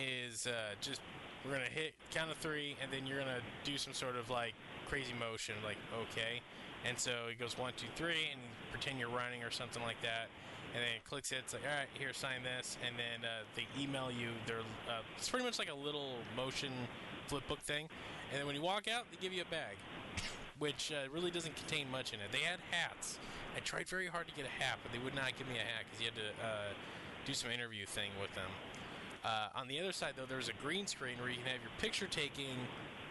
is 0.00 0.46
uh, 0.46 0.74
just 0.80 1.02
we're 1.44 1.52
gonna 1.52 1.64
hit 1.66 1.92
count 2.12 2.30
of 2.30 2.38
three, 2.38 2.76
and 2.82 2.90
then 2.90 3.06
you're 3.06 3.18
gonna 3.18 3.42
do 3.62 3.76
some 3.76 3.92
sort 3.92 4.16
of 4.16 4.30
like 4.30 4.54
crazy 4.88 5.12
motion, 5.20 5.54
like 5.62 5.76
okay." 6.08 6.40
And 6.86 6.98
so 6.98 7.26
he 7.28 7.34
goes 7.34 7.56
one, 7.56 7.72
two, 7.76 7.86
three, 7.96 8.30
and 8.32 8.40
pretend 8.70 8.98
you're 8.98 9.08
running 9.08 9.42
or 9.42 9.50
something 9.50 9.82
like 9.82 10.00
that. 10.02 10.28
And 10.74 10.82
then 10.82 10.96
it 10.96 11.04
clicks 11.04 11.32
it. 11.32 11.38
It's 11.44 11.52
like, 11.52 11.62
all 11.68 11.76
right, 11.76 11.88
here, 11.94 12.12
sign 12.12 12.42
this. 12.42 12.78
And 12.86 12.96
then 12.96 13.28
uh, 13.28 13.44
they 13.54 13.66
email 13.80 14.10
you 14.10 14.28
their. 14.46 14.60
Uh, 14.88 15.02
it's 15.16 15.28
pretty 15.28 15.44
much 15.44 15.58
like 15.58 15.70
a 15.70 15.74
little 15.74 16.16
motion 16.36 16.72
flip 17.28 17.46
book 17.46 17.60
thing. 17.60 17.88
And 18.30 18.38
then 18.40 18.46
when 18.46 18.56
you 18.56 18.62
walk 18.62 18.88
out, 18.88 19.04
they 19.10 19.18
give 19.20 19.32
you 19.32 19.42
a 19.42 19.50
bag, 19.50 19.76
which 20.58 20.90
uh, 20.90 21.12
really 21.12 21.30
doesn't 21.30 21.54
contain 21.54 21.90
much 21.90 22.14
in 22.14 22.20
it. 22.20 22.32
They 22.32 22.38
had 22.38 22.58
hats. 22.70 23.18
I 23.54 23.60
tried 23.60 23.86
very 23.86 24.06
hard 24.06 24.26
to 24.28 24.34
get 24.34 24.46
a 24.46 24.62
hat, 24.62 24.78
but 24.82 24.92
they 24.92 24.98
would 25.04 25.14
not 25.14 25.36
give 25.36 25.46
me 25.46 25.56
a 25.56 25.58
hat 25.58 25.84
because 25.84 26.00
you 26.00 26.06
had 26.06 26.16
to 26.16 26.28
uh, 26.42 26.72
do 27.26 27.34
some 27.34 27.50
interview 27.50 27.84
thing 27.84 28.10
with 28.20 28.34
them. 28.34 28.48
Uh, 29.24 29.48
on 29.54 29.68
the 29.68 29.78
other 29.78 29.92
side, 29.92 30.14
though, 30.16 30.26
there's 30.26 30.48
a 30.48 30.56
green 30.62 30.86
screen 30.86 31.18
where 31.18 31.28
you 31.28 31.36
can 31.36 31.46
have 31.46 31.60
your 31.60 31.70
picture 31.78 32.06
taking. 32.06 32.56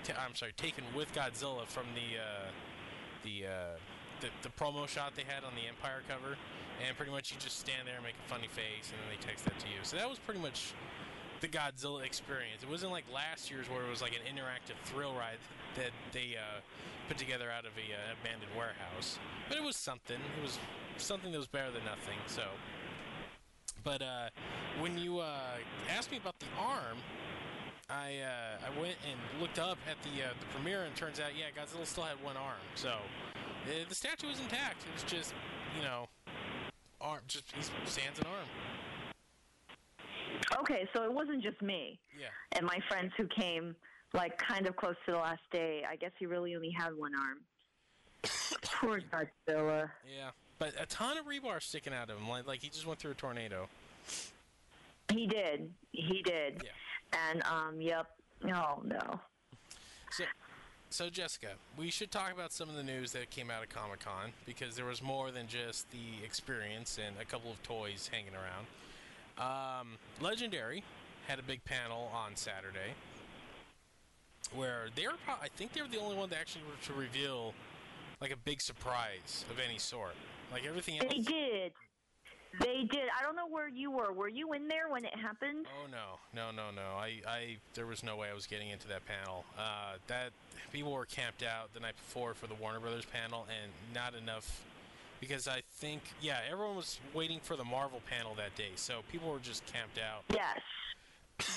T- 0.04 0.14
I'm 0.18 0.36
sorry, 0.36 0.54
taken 0.54 0.84
with 0.96 1.14
Godzilla 1.14 1.68
from 1.68 1.86
the 1.94 2.20
uh, 2.20 2.50
the, 3.24 3.48
uh, 3.48 3.52
the 4.22 4.28
the 4.44 4.50
promo 4.50 4.88
shot 4.88 5.16
they 5.16 5.24
had 5.24 5.44
on 5.44 5.54
the 5.56 5.68
Empire 5.68 6.02
cover, 6.08 6.38
and 6.86 6.96
pretty 6.96 7.12
much 7.12 7.32
you 7.32 7.38
just 7.40 7.60
stand 7.60 7.88
there 7.88 7.96
and 7.96 8.04
make 8.04 8.16
a 8.16 8.30
funny 8.30 8.48
face, 8.48 8.90
and 8.90 8.98
then 9.02 9.08
they 9.10 9.22
text 9.26 9.46
that 9.46 9.58
to 9.60 9.68
you. 9.68 9.82
So 9.84 9.98
that 9.98 10.10
was 10.10 10.20
pretty 10.20 10.40
much 10.40 10.74
the 11.42 11.48
Godzilla 11.48 12.06
experience. 12.06 12.62
It 12.64 12.70
wasn't 12.70 12.92
like 12.92 13.06
last 13.14 13.50
year's 13.50 13.68
where 13.68 13.84
it 13.84 13.90
was 13.90 14.02
like 14.02 14.14
an 14.14 14.24
interactive 14.30 14.78
thrill 14.86 15.14
ride 15.14 15.42
that 15.76 15.92
they 16.14 16.38
uh, 16.38 16.62
put 17.08 17.18
together 17.18 17.50
out 17.50 17.66
of 17.66 17.72
a 17.78 17.88
uh, 17.94 18.16
abandoned 18.22 18.52
warehouse, 18.56 19.18
but 19.50 19.58
it 19.58 19.64
was 19.64 19.76
something. 19.76 20.18
It 20.38 20.42
was 20.42 20.60
something 20.98 21.32
that 21.32 21.38
was 21.38 21.48
better 21.48 21.72
than 21.72 21.86
nothing. 21.86 22.18
So. 22.28 22.44
But 23.84 24.04
uh, 24.04 24.30
when 24.80 25.00
you 25.00 25.20
uh, 25.20 25.58
asked 25.90 26.12
me 26.12 26.18
about 26.18 26.38
the 26.40 26.46
arm, 26.60 26.98
I 27.92 28.20
uh, 28.24 28.66
I 28.68 28.80
went 28.80 28.96
and 29.10 29.42
looked 29.42 29.60
up 29.60 29.78
at 29.90 30.02
the 30.04 30.24
uh, 30.24 30.30
the 30.40 30.46
premiere, 30.56 30.84
and 30.86 30.96
turns 30.96 31.20
out, 31.20 31.32
yeah, 31.38 31.46
Godzilla 31.56 31.86
still 31.86 32.04
had 32.06 32.22
one 32.24 32.38
arm. 32.38 32.56
So 32.76 32.90
uh, 32.90 33.72
the 33.90 33.96
statue 33.96 34.28
was 34.28 34.40
intact. 34.40 34.84
It 34.88 34.94
was 34.94 35.04
just, 35.12 35.34
you 35.78 35.84
know, 35.84 36.08
arm. 37.02 37.22
Just 37.28 37.46
he 37.54 37.62
stands 37.86 38.20
an 38.20 38.26
arm. 38.28 38.48
Okay, 40.62 40.88
so 40.96 41.04
it 41.04 41.14
wasn't 41.14 41.44
just 41.44 41.62
me 41.62 42.00
Yeah. 42.18 42.28
and 42.54 42.66
my 42.66 42.80
friends 42.90 43.12
who 43.18 43.28
came 43.28 43.76
like 44.14 44.38
kind 44.38 44.66
of 44.68 44.76
close 44.76 44.96
to 45.06 45.12
the 45.12 45.18
last 45.18 45.42
day. 45.52 45.84
I 45.90 45.96
guess 45.96 46.12
he 46.20 46.26
really 46.26 46.56
only 46.56 46.72
had 46.72 46.96
one 46.98 47.12
arm. 47.16 47.38
Poor 48.80 49.02
Godzilla. 49.02 49.90
Yeah. 50.06 50.32
But 50.60 50.74
a 50.80 50.86
ton 50.86 51.18
of 51.18 51.26
rebar 51.26 51.62
sticking 51.62 51.94
out 51.94 52.10
of 52.10 52.18
him, 52.18 52.30
like 52.30 52.48
like 52.48 52.62
he 52.62 52.70
just 52.70 52.86
went 52.86 53.00
through 53.00 53.12
a 53.12 53.16
tornado. 53.16 53.68
He 55.12 55.28
did. 55.28 55.72
He 55.92 56.22
did. 56.24 56.62
Yeah. 56.64 56.72
And 57.14 57.44
um, 57.44 57.82
yep. 57.82 58.08
Oh 58.46 58.82
no. 58.84 59.20
So, 60.12 60.24
so 60.90 61.10
Jessica, 61.10 61.50
we 61.78 61.90
should 61.90 62.12
talk 62.12 62.34
about 62.34 62.52
some 62.52 62.70
of 62.70 62.76
the 62.76 62.84
news 62.84 63.12
that 63.14 63.30
came 63.30 63.50
out 63.50 63.64
of 63.64 63.70
Comic 63.70 64.02
Con 64.02 64.32
because 64.46 64.76
there 64.76 64.86
was 64.86 65.02
more 65.02 65.32
than 65.32 65.48
just 65.48 65.90
the 65.92 66.24
experience 66.26 66.98
and 67.06 67.16
a 67.22 67.26
couple 67.26 67.52
of 67.52 67.62
toys 67.64 68.10
hanging 68.12 68.34
around. 68.34 68.68
Um, 69.38 69.98
Legendary 70.20 70.84
had 71.28 71.40
a 71.40 71.44
big 71.44 71.64
panel 71.64 72.12
on 72.14 72.36
Saturday 72.36 72.94
where 74.54 74.88
they 74.96 75.08
were, 75.08 75.14
pro- 75.26 75.36
I 75.36 75.48
think 75.56 75.74
they 75.74 75.82
were 75.82 75.88
the 75.88 76.00
only 76.00 76.18
one 76.18 76.30
that 76.30 76.40
actually 76.40 76.64
were 76.64 76.94
to 76.94 77.00
reveal 77.00 77.54
like 78.20 78.32
a 78.32 78.38
big 78.38 78.62
surprise 78.62 79.46
of 79.50 79.60
any 79.66 79.78
sort. 79.78 80.16
Like 80.52 80.66
everything 80.68 81.00
else. 81.00 81.14
They 81.14 81.22
did. 81.22 81.72
They 82.60 82.84
did. 82.90 83.08
I 83.18 83.24
don't 83.24 83.36
know 83.36 83.48
where 83.48 83.70
you 83.70 83.92
were. 83.92 84.12
Were 84.12 84.28
you 84.28 84.54
in 84.54 84.68
there 84.68 84.90
when 84.90 85.06
it 85.06 85.16
happened? 85.16 85.66
Oh 85.82 85.88
no, 85.90 86.20
no, 86.36 86.52
no, 86.52 86.70
no! 86.70 86.98
I, 86.98 87.22
I, 87.28 87.58
there 87.76 87.86
was 87.86 88.04
no 88.04 88.18
way 88.18 88.30
I 88.30 88.34
was 88.34 88.46
getting 88.46 88.70
into 88.70 88.88
that 88.90 89.06
panel. 89.06 89.46
Uh, 89.58 89.94
that 90.08 90.32
people 90.74 90.92
were 90.92 91.06
camped 91.06 91.44
out 91.44 91.74
the 91.74 91.80
night 91.80 91.96
before 91.96 92.34
for 92.34 92.48
the 92.48 92.56
Warner 92.56 92.80
Brothers 92.80 93.06
panel, 93.06 93.48
and 93.50 93.72
not 93.96 94.16
enough 94.16 94.64
because 95.22 95.48
I 95.48 95.62
think, 95.76 96.02
yeah, 96.20 96.40
everyone 96.52 96.76
was 96.76 97.00
waiting 97.14 97.40
for 97.42 97.56
the 97.56 97.64
Marvel 97.64 98.02
panel 98.10 98.34
that 98.36 98.56
day, 98.56 98.72
so 98.76 99.02
people 99.12 99.32
were 99.32 99.40
just 99.40 99.66
camped 99.68 100.00
out. 100.00 100.24
Yes. 100.34 100.60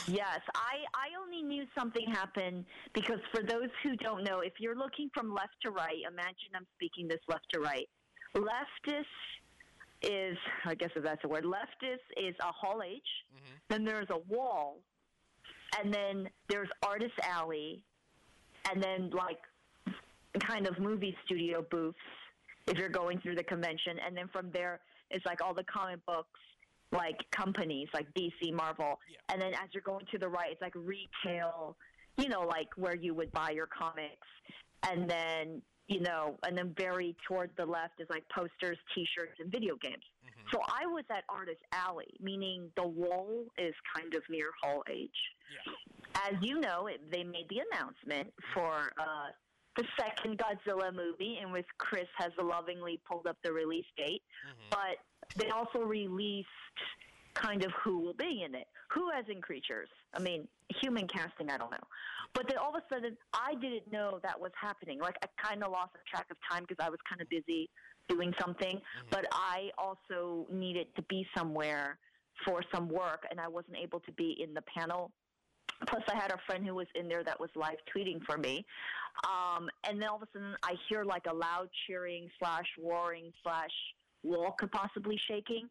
Yes, 0.07 0.41
I, 0.55 0.85
I 0.95 1.21
only 1.21 1.43
knew 1.43 1.65
something 1.77 2.07
happened 2.11 2.65
because 2.95 3.19
for 3.35 3.43
those 3.43 3.69
who 3.83 3.97
don't 3.97 4.25
know, 4.25 4.41
if 4.41 4.55
you're 4.59 4.77
looking 4.77 5.11
from 5.13 5.35
left 5.35 5.55
to 5.63 5.71
right, 5.71 5.99
imagine 6.09 6.53
I'm 6.55 6.67
speaking 6.77 7.09
this 7.09 7.21
left 7.29 7.45
to 7.53 7.61
right. 7.61 7.89
Leftist 8.37 9.05
is, 10.05 10.37
I 10.65 10.75
guess 10.75 10.91
if 10.97 11.03
that's 11.03 11.23
a 11.25 11.29
word, 11.29 11.45
leftist 11.45 12.05
is 12.17 12.35
a 12.41 12.53
Hall 12.53 12.83
H, 12.83 13.03
Mhm. 13.35 13.61
then 13.69 13.85
there's 13.85 14.09
a 14.11 14.19
wall, 14.19 14.81
and 15.79 15.93
then 15.93 16.31
there's 16.49 16.69
Artist 16.83 17.15
Alley, 17.23 17.83
and 18.71 18.83
then 18.83 19.11
like 19.11 19.41
kind 20.41 20.67
of 20.67 20.79
movie 20.79 21.17
studio 21.25 21.63
booths 21.71 21.99
if 22.67 22.77
you're 22.79 22.89
going 22.89 23.21
through 23.21 23.37
the 23.37 23.45
convention, 23.45 23.99
and 24.01 24.17
then 24.17 24.29
from 24.29 24.51
there 24.51 24.81
it's 25.11 25.25
like 25.27 25.41
all 25.43 25.55
the 25.55 25.65
comic 25.65 26.05
books 26.07 26.41
like 26.93 27.19
companies 27.31 27.89
like 27.93 28.07
DC, 28.15 28.53
Marvel, 28.53 29.01
Yeah. 29.09 29.19
and 29.31 29.41
then 29.43 29.53
as 29.55 29.69
you're 29.73 29.83
going 29.83 30.07
to 30.07 30.19
the 30.19 30.29
right, 30.29 30.53
it's 30.53 30.61
like 30.63 30.75
retail, 30.77 31.77
you 32.17 32.29
know, 32.29 32.43
like 32.43 32.69
where 32.77 32.95
you 32.97 33.15
would 33.15 33.31
buy 33.33 33.51
your 33.51 33.67
comics, 33.67 34.27
and 34.85 35.09
then 35.11 35.63
you 35.89 36.01
know, 36.01 36.37
and 36.47 36.57
then 36.57 36.75
very 36.79 37.15
toward 37.29 37.51
the 37.57 37.67
left 37.67 38.01
is 38.01 38.09
like 38.11 38.25
posters, 38.29 38.79
T-shirts, 38.95 39.39
and 39.39 39.51
video 39.53 39.77
games. 39.77 40.05
Mhm. 40.25 40.51
So 40.53 40.61
I 40.67 40.87
was 40.87 41.05
at 41.11 41.25
Artist 41.29 41.61
Alley, 41.73 42.15
meaning 42.21 42.73
the 42.77 42.87
wall 42.87 43.47
is 43.59 43.75
kind 43.95 44.15
of 44.15 44.23
near 44.31 44.51
Hall 44.63 44.83
H. 44.89 45.11
Yeah. 45.67 45.73
As 46.31 46.43
you 46.43 46.61
know, 46.61 46.87
it, 46.87 47.11
they 47.11 47.23
made 47.25 47.49
the 47.49 47.61
announcement 47.71 48.33
for 48.55 48.93
uh, 48.99 49.29
the 49.77 49.85
second 49.99 50.39
Godzilla 50.39 50.95
movie, 50.95 51.39
in 51.43 51.51
which 51.51 51.67
Chris 51.79 52.09
has 52.17 52.33
lovingly 52.41 53.01
pulled 53.09 53.27
up 53.27 53.37
the 53.43 53.53
release 53.53 53.87
date. 53.97 54.23
Mhm. 54.47 54.71
But 54.71 54.99
they 55.37 55.51
also 55.51 55.81
released 55.81 56.49
kind 57.35 57.65
of 57.65 57.73
who 57.73 57.99
will 57.99 58.15
be 58.15 58.43
in 58.43 58.55
it. 58.55 58.69
Who 58.93 59.11
as 59.11 59.29
in 59.29 59.43
creatures? 59.43 59.89
I 60.15 60.21
mean, 60.21 60.47
human 60.81 61.09
casting, 61.09 61.51
I 61.51 61.59
don't 61.59 61.71
know. 61.73 61.89
But 62.35 62.49
then 62.49 62.59
all 62.59 62.75
of 62.75 62.83
a 62.83 62.95
sudden, 62.95 63.17
I 63.33 63.55
didn't 63.55 63.91
know 63.93 64.19
that 64.23 64.39
was 64.39 64.51
happening. 64.61 65.01
Like, 65.01 65.17
I 65.23 65.29
kind 65.41 65.63
of 65.63 65.71
lost 65.71 65.93
track 66.11 66.27
of 66.31 66.37
time 66.51 66.65
because 66.69 66.85
I 66.85 66.91
was 66.91 66.99
kind 67.09 67.21
of 67.21 67.29
busy 67.29 67.71
doing 68.09 68.35
something. 68.41 68.81
But 69.11 69.27
I 69.33 69.71
also 69.79 70.47
needed 70.51 70.89
to 70.97 71.03
be 71.03 71.27
somewhere 71.37 71.99
for 72.45 72.63
some 72.75 72.89
work, 72.89 73.25
and 73.31 73.41
I 73.41 73.49
wasn't 73.49 73.77
able 73.77 74.01
to 74.01 74.13
be 74.13 74.37
in 74.43 74.53
the 74.53 74.63
panel. 74.63 75.13
Plus, 75.89 76.03
I 76.09 76.15
had 76.15 76.33
a 76.33 76.39
friend 76.47 76.67
who 76.67 76.75
was 76.75 76.87
in 76.95 77.09
there 77.09 77.23
that 77.25 77.39
was 77.39 77.51
live 77.55 77.79
tweeting 77.95 78.23
for 78.25 78.37
me. 78.37 78.65
Um, 79.25 79.69
and 79.89 80.01
then 80.01 80.09
all 80.09 80.17
of 80.17 80.23
a 80.23 80.29
sudden, 80.33 80.57
I 80.63 80.75
hear 80.89 81.05
like 81.05 81.27
a 81.31 81.35
loud 81.35 81.69
cheering 81.87 82.29
slash 82.39 82.67
roaring 82.83 83.33
slash 83.43 83.71
wall 84.23 84.55
could 84.59 84.73
possibly 84.73 85.19
shaking. 85.29 85.69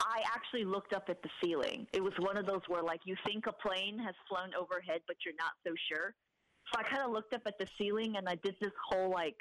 I 0.00 0.22
actually 0.34 0.64
looked 0.64 0.92
up 0.92 1.04
at 1.08 1.22
the 1.22 1.28
ceiling. 1.42 1.86
It 1.92 2.02
was 2.02 2.12
one 2.18 2.36
of 2.36 2.46
those 2.46 2.60
where, 2.68 2.82
like, 2.82 3.00
you 3.04 3.16
think 3.26 3.46
a 3.46 3.52
plane 3.52 3.98
has 3.98 4.14
flown 4.28 4.50
overhead, 4.58 5.00
but 5.06 5.16
you're 5.24 5.38
not 5.38 5.52
so 5.66 5.72
sure. 5.88 6.14
So 6.72 6.80
I 6.80 6.82
kind 6.82 7.02
of 7.02 7.12
looked 7.12 7.34
up 7.34 7.42
at 7.46 7.58
the 7.58 7.66
ceiling 7.78 8.16
and 8.16 8.28
I 8.28 8.36
did 8.42 8.56
this 8.60 8.72
whole, 8.88 9.10
like, 9.10 9.36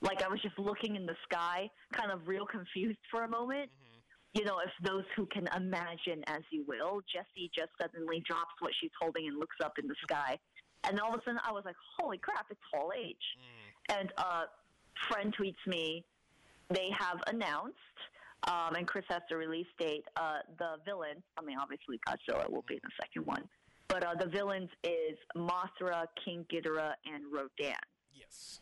like 0.00 0.22
I 0.22 0.28
was 0.28 0.40
just 0.40 0.58
looking 0.58 0.96
in 0.96 1.06
the 1.06 1.16
sky, 1.30 1.68
kind 1.92 2.10
of 2.10 2.26
real 2.26 2.46
confused 2.46 2.98
for 3.10 3.24
a 3.24 3.28
moment. 3.28 3.70
Mm-hmm. 3.70 4.38
You 4.38 4.44
know, 4.44 4.58
if 4.64 4.70
those 4.82 5.04
who 5.16 5.26
can 5.26 5.48
imagine, 5.56 6.22
as 6.26 6.42
you 6.50 6.64
will, 6.68 7.00
Jessie 7.12 7.50
just 7.54 7.70
suddenly 7.80 8.22
drops 8.26 8.52
what 8.60 8.72
she's 8.80 8.90
holding 9.00 9.26
and 9.28 9.38
looks 9.38 9.56
up 9.64 9.78
in 9.78 9.88
the 9.88 9.94
sky. 10.02 10.38
And 10.84 11.00
all 11.00 11.14
of 11.14 11.20
a 11.20 11.24
sudden, 11.24 11.40
I 11.44 11.52
was 11.52 11.64
like, 11.64 11.76
holy 11.98 12.18
crap, 12.18 12.46
it's 12.50 12.60
Hall 12.72 12.92
H. 12.96 13.16
Mm. 13.90 14.00
And 14.00 14.12
a 14.18 14.44
friend 15.10 15.34
tweets 15.34 15.66
me, 15.66 16.04
they 16.70 16.90
have 16.98 17.18
announced, 17.26 17.78
um, 18.44 18.74
and 18.76 18.86
Chris 18.86 19.04
has 19.08 19.22
the 19.28 19.36
release 19.36 19.66
date, 19.78 20.04
uh, 20.16 20.38
the 20.58 20.76
villain, 20.84 21.22
I 21.38 21.42
mean, 21.42 21.58
obviously 21.58 21.98
Godzilla 22.06 22.50
will 22.50 22.64
be 22.68 22.74
in 22.74 22.80
the 22.82 22.90
second 23.00 23.26
one, 23.26 23.48
but 23.88 24.04
uh, 24.04 24.14
the 24.18 24.26
villains 24.26 24.70
is 24.84 25.16
Mothra, 25.36 26.06
King 26.24 26.44
Ghidorah, 26.52 26.94
and 27.12 27.24
Rodan. 27.32 27.76
Yes. 28.14 28.60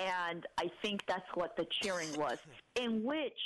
And 0.00 0.46
I 0.58 0.70
think 0.82 1.04
that's 1.06 1.26
what 1.34 1.56
the 1.56 1.66
cheering 1.82 2.12
was, 2.16 2.38
in 2.76 3.04
which 3.04 3.38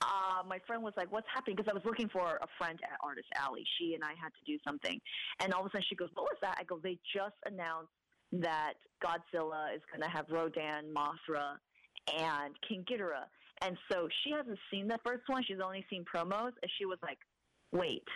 uh, 0.00 0.42
my 0.46 0.58
friend 0.66 0.82
was 0.82 0.94
like, 0.96 1.10
"What's 1.10 1.26
happening?" 1.32 1.56
Because 1.56 1.70
I 1.70 1.74
was 1.74 1.84
looking 1.84 2.08
for 2.08 2.38
a 2.40 2.46
friend 2.58 2.78
at 2.84 2.98
Artist 3.02 3.28
Alley. 3.36 3.64
She 3.78 3.94
and 3.94 4.04
I 4.04 4.10
had 4.20 4.30
to 4.30 4.44
do 4.46 4.58
something, 4.66 5.00
and 5.40 5.52
all 5.52 5.60
of 5.60 5.66
a 5.66 5.70
sudden 5.70 5.84
she 5.88 5.94
goes, 5.94 6.08
"What 6.14 6.24
was 6.24 6.38
that?" 6.42 6.56
I 6.58 6.64
go, 6.64 6.78
"They 6.82 6.98
just 7.14 7.36
announced 7.46 7.92
that 8.32 8.74
Godzilla 9.04 9.74
is 9.74 9.82
going 9.90 10.02
to 10.02 10.08
have 10.08 10.26
Rodan, 10.30 10.92
Mothra, 10.94 11.56
and 12.18 12.54
King 12.66 12.84
Ghidorah. 12.88 13.28
And 13.64 13.76
so 13.90 14.08
she 14.22 14.32
hasn't 14.32 14.58
seen 14.70 14.88
the 14.88 14.98
first 15.04 15.22
one. 15.28 15.44
She's 15.44 15.60
only 15.64 15.84
seen 15.88 16.04
promos, 16.04 16.52
and 16.62 16.70
she 16.78 16.84
was 16.84 16.98
like, 17.02 17.18
"Wait, 17.72 18.06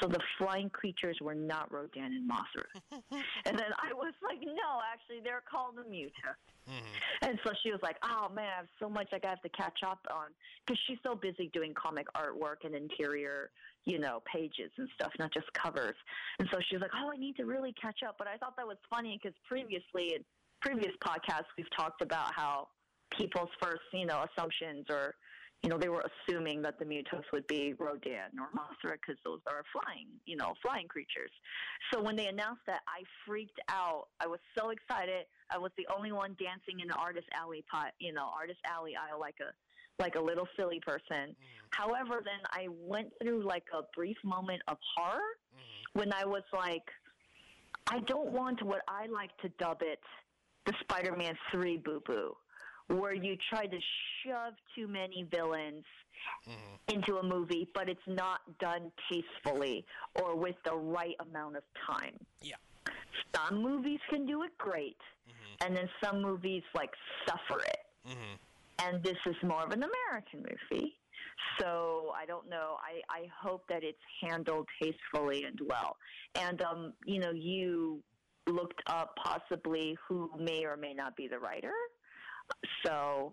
so 0.00 0.08
the 0.08 0.20
flying 0.38 0.70
creatures 0.70 1.18
were 1.20 1.34
not 1.34 1.70
Rodan 1.70 2.12
and 2.12 2.30
Mothra?" 2.30 2.66
and 3.44 3.58
then 3.58 3.72
I 3.78 3.92
was 3.92 4.14
like, 4.22 4.40
"No, 4.40 4.80
actually, 4.92 5.20
they're 5.22 5.42
called 5.48 5.76
the 5.76 5.82
MUTO." 5.82 6.34
Mm-hmm. 6.68 7.28
And 7.28 7.38
so 7.44 7.52
she 7.62 7.70
was 7.70 7.80
like, 7.82 7.96
"Oh 8.02 8.28
man, 8.32 8.46
I 8.46 8.56
have 8.56 8.68
so 8.80 8.88
much 8.88 9.08
like 9.12 9.24
I 9.24 9.28
have 9.28 9.42
to 9.42 9.48
catch 9.50 9.80
up 9.84 10.00
on 10.10 10.28
because 10.64 10.80
she's 10.86 10.98
so 11.02 11.14
busy 11.14 11.48
doing 11.52 11.74
comic 11.74 12.06
artwork 12.14 12.64
and 12.64 12.74
interior, 12.74 13.50
you 13.84 13.98
know, 13.98 14.22
pages 14.24 14.70
and 14.78 14.88
stuff, 14.94 15.12
not 15.18 15.32
just 15.32 15.52
covers." 15.52 15.94
And 16.38 16.48
so 16.50 16.58
she 16.68 16.76
was 16.76 16.82
like, 16.82 16.92
"Oh, 16.94 17.10
I 17.12 17.16
need 17.16 17.36
to 17.36 17.44
really 17.44 17.74
catch 17.80 18.02
up." 18.02 18.16
But 18.18 18.28
I 18.28 18.36
thought 18.38 18.56
that 18.56 18.66
was 18.66 18.78
funny 18.88 19.20
because 19.22 19.36
previously 19.46 20.14
in 20.14 20.24
previous 20.62 20.92
podcasts 21.04 21.52
we've 21.56 21.70
talked 21.76 22.00
about 22.02 22.34
how 22.34 22.68
people's 23.10 23.50
first, 23.60 23.82
you 23.92 24.06
know, 24.06 24.24
assumptions 24.32 24.86
or 24.90 25.14
you 25.62 25.70
know, 25.70 25.78
they 25.78 25.88
were 25.88 26.04
assuming 26.28 26.60
that 26.62 26.78
the 26.78 26.84
Mutos 26.84 27.24
would 27.32 27.46
be 27.46 27.74
Rodan 27.78 28.38
or 28.38 28.48
Mothra 28.54 28.92
because 28.92 29.16
those 29.24 29.40
are 29.46 29.64
flying, 29.72 30.06
you 30.26 30.36
know, 30.36 30.52
flying 30.62 30.86
creatures. 30.86 31.30
So 31.92 32.00
when 32.02 32.14
they 32.14 32.26
announced 32.26 32.60
that, 32.66 32.82
I 32.86 33.02
freaked 33.26 33.58
out. 33.70 34.08
I 34.20 34.26
was 34.26 34.38
so 34.56 34.70
excited. 34.70 35.24
I 35.50 35.58
was 35.58 35.72
the 35.78 35.86
only 35.96 36.12
one 36.12 36.36
dancing 36.38 36.80
in 36.80 36.88
the 36.88 36.94
artist 36.94 37.26
alley 37.34 37.64
pot, 37.70 37.92
you 37.98 38.12
know, 38.12 38.28
artist 38.38 38.60
alley 38.70 38.92
aisle 38.96 39.18
like 39.18 39.36
a 39.40 39.52
like 39.98 40.14
a 40.14 40.20
little 40.20 40.46
silly 40.58 40.78
person. 40.86 41.34
Mm-hmm. 41.34 41.66
However, 41.70 42.22
then 42.22 42.40
I 42.52 42.68
went 42.68 43.08
through 43.20 43.42
like 43.46 43.64
a 43.72 43.82
brief 43.94 44.18
moment 44.24 44.62
of 44.68 44.76
horror 44.96 45.20
Mm-hmm. 45.56 45.98
when 46.00 46.12
I 46.12 46.24
was 46.26 46.42
like, 46.52 46.82
I 47.86 48.00
don't 48.00 48.30
want 48.30 48.62
what 48.62 48.82
I 48.88 49.06
like 49.06 49.36
to 49.38 49.48
dub 49.58 49.78
it 49.80 50.00
the 50.66 50.74
Spider-Man 50.80 51.34
three 51.52 51.76
boo 51.76 52.02
boo, 52.04 52.36
where 52.88 53.14
you 53.14 53.36
try 53.50 53.66
to 53.66 53.78
shove 54.24 54.54
too 54.74 54.88
many 54.88 55.24
villains 55.30 55.84
Mm-hmm. 56.48 56.96
into 56.96 57.18
a 57.18 57.22
movie, 57.22 57.68
but 57.74 57.88
it's 57.88 58.00
not 58.06 58.40
done 58.58 58.90
tastefully 59.08 59.84
or 60.20 60.34
with 60.34 60.56
the 60.64 60.74
right 60.74 61.14
amount 61.20 61.56
of 61.56 61.62
time. 61.88 62.14
Yeah. 62.42 62.54
Some 63.34 63.62
movies 63.62 64.00
can 64.10 64.26
do 64.26 64.42
it 64.42 64.56
great, 64.58 64.96
Mm-hmm. 65.28 65.66
and 65.66 65.76
then 65.76 65.88
some 66.02 66.22
movies 66.22 66.62
like 66.74 66.90
suffer 67.28 67.60
it. 67.60 67.78
Mm-hmm. 68.08 68.86
And 68.88 69.02
this 69.04 69.16
is 69.26 69.36
more 69.42 69.62
of 69.62 69.70
an 69.72 69.84
American 69.84 70.44
movie. 70.70 70.94
So 71.60 72.12
I 72.16 72.26
don't 72.26 72.48
know. 72.48 72.76
I, 72.80 73.02
I 73.14 73.26
hope 73.40 73.64
that 73.68 73.84
it's 73.84 73.98
handled 74.20 74.66
tastefully 74.82 75.44
and 75.44 75.60
well. 75.68 75.96
And 76.34 76.60
um, 76.62 76.92
you 77.04 77.20
know, 77.20 77.30
you 77.30 78.02
looked 78.48 78.82
up 78.86 79.14
possibly 79.22 79.96
who 80.08 80.30
may 80.38 80.64
or 80.64 80.76
may 80.76 80.94
not 80.94 81.14
be 81.14 81.28
the 81.28 81.38
writer. 81.38 81.72
So 82.84 83.32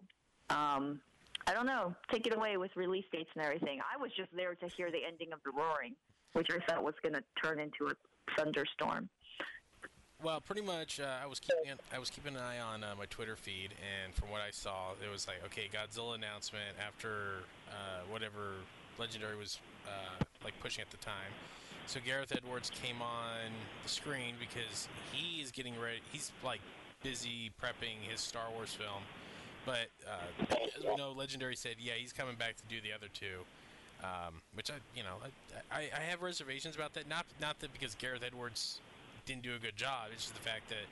um, 0.49 0.99
I 1.47 1.53
don't 1.53 1.65
know. 1.65 1.95
Take 2.11 2.27
it 2.27 2.35
away 2.35 2.57
with 2.57 2.75
release 2.75 3.05
dates 3.11 3.29
and 3.35 3.43
everything. 3.43 3.79
I 3.81 4.01
was 4.01 4.11
just 4.15 4.29
there 4.35 4.55
to 4.55 4.67
hear 4.67 4.91
the 4.91 4.99
ending 5.05 5.33
of 5.33 5.39
the 5.43 5.51
roaring, 5.51 5.95
which 6.33 6.47
I 6.51 6.59
thought 6.65 6.83
was 6.83 6.95
going 7.01 7.13
to 7.13 7.23
turn 7.43 7.59
into 7.59 7.87
a 7.87 7.93
thunderstorm. 8.37 9.09
Well, 10.21 10.39
pretty 10.39 10.61
much, 10.61 11.01
uh, 11.01 11.17
I 11.21 11.27
was 11.27 11.41
keeping 11.41 11.77
I 11.93 11.99
was 11.99 12.09
keeping 12.09 12.35
an 12.35 12.41
eye 12.41 12.59
on 12.59 12.81
uh, 12.81 12.93
my 12.97 13.05
Twitter 13.07 13.35
feed, 13.35 13.71
and 13.83 14.13
from 14.13 14.29
what 14.29 14.39
I 14.39 14.51
saw, 14.51 14.91
it 15.03 15.11
was 15.11 15.27
like, 15.27 15.43
okay, 15.47 15.69
Godzilla 15.73 16.15
announcement 16.15 16.77
after 16.85 17.43
uh, 17.69 18.09
whatever 18.09 18.53
Legendary 18.97 19.35
was 19.35 19.59
uh, 19.85 20.23
like 20.45 20.53
pushing 20.61 20.81
at 20.81 20.91
the 20.91 20.97
time. 20.97 21.33
So 21.87 21.99
Gareth 22.05 22.31
Edwards 22.33 22.69
came 22.69 23.01
on 23.01 23.51
the 23.83 23.89
screen 23.89 24.35
because 24.39 24.87
he 25.11 25.41
is 25.41 25.51
getting 25.51 25.77
ready. 25.77 25.99
He's 26.13 26.31
like 26.41 26.61
busy 27.03 27.51
prepping 27.61 28.09
his 28.09 28.21
Star 28.21 28.45
Wars 28.55 28.73
film, 28.73 29.03
but 29.65 29.89
uh, 30.07 30.55
as 30.77 30.83
we 30.83 30.95
know, 30.95 31.11
Legendary 31.11 31.55
said, 31.55 31.75
yeah, 31.79 31.93
he's 31.93 32.13
coming 32.13 32.35
back 32.35 32.55
to 32.57 32.63
do 32.69 32.81
the 32.81 32.93
other 32.93 33.07
two. 33.13 33.45
Um, 34.03 34.41
which 34.53 34.69
I, 34.69 34.73
you 34.93 35.03
know, 35.03 35.15
I, 35.71 35.77
I, 35.77 35.89
I 35.95 36.01
have 36.09 36.21
reservations 36.21 36.75
about 36.75 36.93
that. 36.95 37.07
Not, 37.07 37.25
not 37.39 37.59
that 37.59 37.71
because 37.71 37.95
Gareth 37.95 38.21
Edwards 38.25 38.81
didn't 39.25 39.43
do 39.43 39.55
a 39.55 39.59
good 39.59 39.77
job. 39.77 40.09
It's 40.11 40.23
just 40.23 40.35
the 40.35 40.41
fact 40.41 40.67
that 40.69 40.85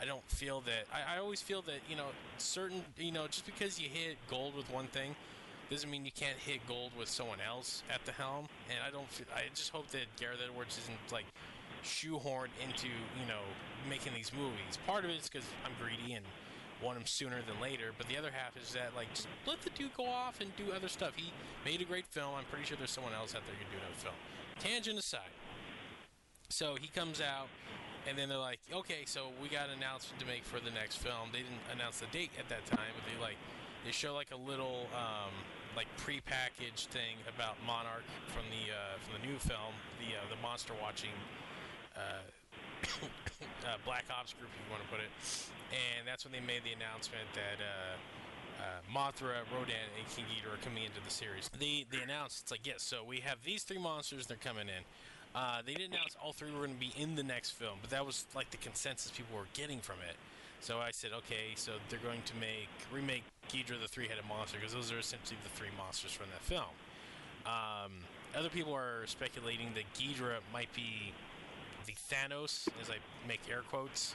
I 0.00 0.04
don't 0.04 0.28
feel 0.28 0.60
that. 0.62 0.86
I, 0.92 1.16
I 1.16 1.18
always 1.18 1.42
feel 1.42 1.62
that 1.62 1.80
you 1.88 1.94
know 1.94 2.06
certain 2.38 2.82
you 2.96 3.12
know 3.12 3.26
just 3.26 3.46
because 3.46 3.78
you 3.78 3.88
hit 3.88 4.16
gold 4.28 4.56
with 4.56 4.70
one 4.72 4.86
thing 4.86 5.14
doesn't 5.70 5.90
mean 5.90 6.04
you 6.04 6.10
can't 6.10 6.38
hit 6.38 6.66
gold 6.66 6.90
with 6.98 7.08
someone 7.08 7.38
else 7.46 7.82
at 7.92 8.04
the 8.04 8.12
helm. 8.12 8.46
And 8.68 8.78
I 8.86 8.90
don't. 8.90 9.08
Feel, 9.10 9.26
I 9.34 9.42
just 9.54 9.70
hope 9.70 9.88
that 9.90 10.06
Gareth 10.18 10.40
Edwards 10.44 10.78
isn't 10.78 11.12
like 11.12 11.26
shoehorned 11.84 12.54
into 12.62 12.88
you 12.88 13.26
know 13.28 13.42
making 13.88 14.14
these 14.14 14.32
movies. 14.32 14.78
Part 14.86 15.04
of 15.04 15.10
it 15.10 15.16
is 15.16 15.28
because 15.28 15.46
I'm 15.64 15.72
greedy 15.80 16.14
and 16.14 16.24
want 16.82 16.96
him 16.96 17.06
sooner 17.06 17.40
than 17.46 17.60
later. 17.60 17.92
But 17.96 18.08
the 18.08 18.16
other 18.16 18.30
half 18.30 18.56
is 18.56 18.72
that 18.72 18.96
like 18.96 19.08
let 19.46 19.60
the 19.62 19.70
dude 19.70 19.94
go 19.96 20.06
off 20.06 20.40
and 20.40 20.54
do 20.56 20.72
other 20.72 20.88
stuff. 20.88 21.12
He 21.16 21.32
made 21.64 21.80
a 21.80 21.84
great 21.84 22.06
film. 22.06 22.34
I'm 22.36 22.44
pretty 22.44 22.64
sure 22.64 22.76
there's 22.76 22.90
someone 22.90 23.12
else 23.12 23.34
out 23.34 23.42
there 23.46 23.54
who 23.56 23.64
can 23.64 23.72
do 23.72 23.78
another 23.78 24.00
film. 24.00 24.14
Tangent 24.58 24.98
aside. 24.98 25.34
So 26.50 26.74
he 26.74 26.88
comes 26.88 27.20
out, 27.20 27.46
and 28.08 28.18
then 28.18 28.28
they're 28.28 28.36
like, 28.36 28.58
okay, 28.72 29.06
so 29.06 29.28
we 29.40 29.48
got 29.48 29.68
an 29.70 29.78
announcement 29.78 30.18
to 30.18 30.26
make 30.26 30.44
for 30.44 30.58
the 30.58 30.70
next 30.72 30.96
film. 30.96 31.30
They 31.32 31.46
didn't 31.46 31.62
announce 31.72 32.00
the 32.00 32.10
date 32.10 32.30
at 32.38 32.48
that 32.48 32.66
time, 32.66 32.90
but 32.96 33.06
they 33.06 33.14
like 33.22 33.36
they 33.84 33.92
show 33.92 34.14
like 34.14 34.32
a 34.32 34.36
little 34.36 34.88
um, 34.92 35.32
like 35.76 35.86
pre-packaged 35.96 36.90
thing 36.90 37.16
about 37.32 37.56
Monarch 37.64 38.04
from 38.28 38.44
the 38.50 38.72
uh, 38.72 38.98
from 39.00 39.20
the 39.20 39.24
new 39.26 39.38
film, 39.38 39.72
the 40.02 40.16
uh, 40.16 40.26
the 40.28 40.40
monster 40.42 40.74
watching. 40.82 41.14
Uh, 41.96 42.22
uh, 43.66 43.76
Black 43.84 44.04
Ops 44.10 44.32
group, 44.34 44.50
if 44.54 44.60
you 44.64 44.70
want 44.70 44.82
to 44.82 44.88
put 44.88 45.00
it, 45.00 45.10
and 45.70 46.06
that's 46.06 46.24
when 46.24 46.32
they 46.32 46.40
made 46.40 46.64
the 46.64 46.72
announcement 46.72 47.28
that 47.34 47.60
uh, 47.60 47.96
uh, 48.60 48.80
Mothra, 48.88 49.44
Rodan, 49.52 49.88
and 49.96 50.06
King 50.14 50.24
Ghidorah 50.26 50.54
are 50.54 50.64
coming 50.64 50.84
into 50.84 51.00
the 51.04 51.10
series. 51.10 51.50
They 51.58 51.86
they 51.90 52.02
announced 52.02 52.42
it's 52.42 52.50
like 52.50 52.66
yes, 52.66 52.82
so 52.82 53.04
we 53.04 53.20
have 53.20 53.38
these 53.44 53.62
three 53.62 53.78
monsters. 53.78 54.26
They're 54.26 54.36
coming 54.36 54.68
in. 54.68 54.82
Uh, 55.34 55.62
they 55.64 55.74
didn't 55.74 55.94
announce 55.94 56.16
all 56.22 56.32
three 56.32 56.50
were 56.50 56.58
going 56.58 56.74
to 56.74 56.80
be 56.80 56.92
in 56.96 57.14
the 57.14 57.22
next 57.22 57.50
film, 57.50 57.78
but 57.80 57.90
that 57.90 58.04
was 58.04 58.26
like 58.34 58.50
the 58.50 58.56
consensus 58.56 59.12
people 59.12 59.36
were 59.36 59.46
getting 59.54 59.78
from 59.78 59.96
it. 60.08 60.16
So 60.60 60.78
I 60.78 60.90
said, 60.90 61.12
okay, 61.18 61.54
so 61.54 61.72
they're 61.88 62.00
going 62.00 62.22
to 62.22 62.36
make 62.36 62.68
remake 62.92 63.22
Ghidorah 63.48 63.80
the 63.80 63.88
three-headed 63.88 64.24
monster 64.28 64.58
because 64.58 64.74
those 64.74 64.92
are 64.92 64.98
essentially 64.98 65.38
the 65.42 65.48
three 65.50 65.70
monsters 65.78 66.12
from 66.12 66.26
that 66.32 66.42
film. 66.42 66.74
Um, 67.46 67.92
other 68.36 68.50
people 68.50 68.74
are 68.74 69.06
speculating 69.06 69.72
that 69.74 69.84
Ghidorah 69.94 70.40
might 70.52 70.72
be 70.74 71.14
the 71.90 72.14
Thanos, 72.14 72.68
as 72.80 72.90
I 72.90 72.96
make 73.26 73.40
air 73.50 73.62
quotes. 73.68 74.14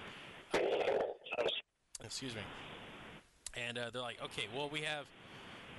Excuse 2.03 2.35
me. 2.35 2.41
And 3.55 3.77
uh, 3.77 3.89
they're 3.91 4.01
like, 4.01 4.21
okay, 4.23 4.43
well, 4.55 4.69
we 4.69 4.81
have 4.81 5.05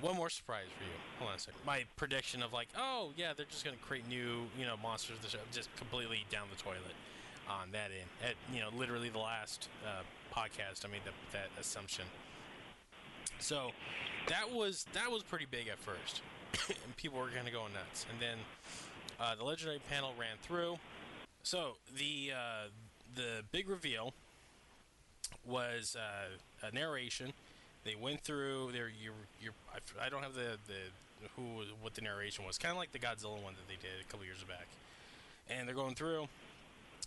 one 0.01 0.15
more 0.15 0.29
surprise 0.29 0.65
for 0.77 0.83
you. 0.83 0.89
Hold 1.19 1.31
on 1.31 1.35
a 1.37 1.39
second. 1.39 1.59
My 1.65 1.85
prediction 1.95 2.43
of 2.43 2.53
like, 2.53 2.67
oh 2.77 3.11
yeah, 3.15 3.33
they're 3.35 3.45
just 3.45 3.65
gonna 3.65 3.77
create 3.77 4.07
new, 4.07 4.45
you 4.57 4.65
know, 4.65 4.75
monsters. 4.81 5.17
Are 5.33 5.37
just 5.51 5.75
completely 5.75 6.25
down 6.29 6.47
the 6.55 6.61
toilet 6.61 6.95
on 7.49 7.71
that 7.71 7.91
end. 7.91 8.09
At 8.23 8.35
you 8.53 8.61
know, 8.61 8.69
literally 8.75 9.09
the 9.09 9.19
last 9.19 9.69
uh, 9.85 10.03
podcast, 10.35 10.85
I 10.85 10.89
made 10.89 11.01
that 11.05 11.13
that 11.31 11.49
assumption. 11.59 12.05
So 13.39 13.71
that 14.27 14.51
was 14.51 14.85
that 14.93 15.11
was 15.11 15.23
pretty 15.23 15.47
big 15.49 15.67
at 15.67 15.79
first, 15.79 16.21
and 16.69 16.95
people 16.95 17.19
were 17.19 17.25
of 17.27 17.33
going 17.33 17.73
nuts. 17.73 18.05
And 18.11 18.19
then 18.21 18.37
uh, 19.19 19.35
the 19.35 19.43
legendary 19.43 19.79
panel 19.89 20.13
ran 20.19 20.37
through. 20.41 20.77
So 21.47 21.77
the 21.97 22.33
uh, 22.35 22.67
the 23.15 23.41
big 23.53 23.69
reveal 23.69 24.13
was 25.47 25.95
uh, 25.95 26.67
a 26.67 26.75
narration. 26.75 27.31
They 27.85 27.95
went 27.95 28.19
through 28.19 28.73
their 28.73 28.89
your 28.89 29.13
your. 29.41 29.53
I 30.01 30.09
don't 30.09 30.23
have 30.23 30.33
the 30.33 30.57
the 30.67 31.29
who 31.37 31.63
what 31.81 31.93
the 31.93 32.01
narration 32.01 32.43
was. 32.43 32.57
Kind 32.57 32.73
of 32.73 32.77
like 32.77 32.91
the 32.91 32.99
Godzilla 32.99 33.41
one 33.41 33.53
that 33.53 33.65
they 33.69 33.75
did 33.75 33.93
a 34.01 34.11
couple 34.11 34.25
years 34.25 34.43
back. 34.43 34.67
And 35.49 35.65
they're 35.65 35.73
going 35.73 35.95
through 35.95 36.27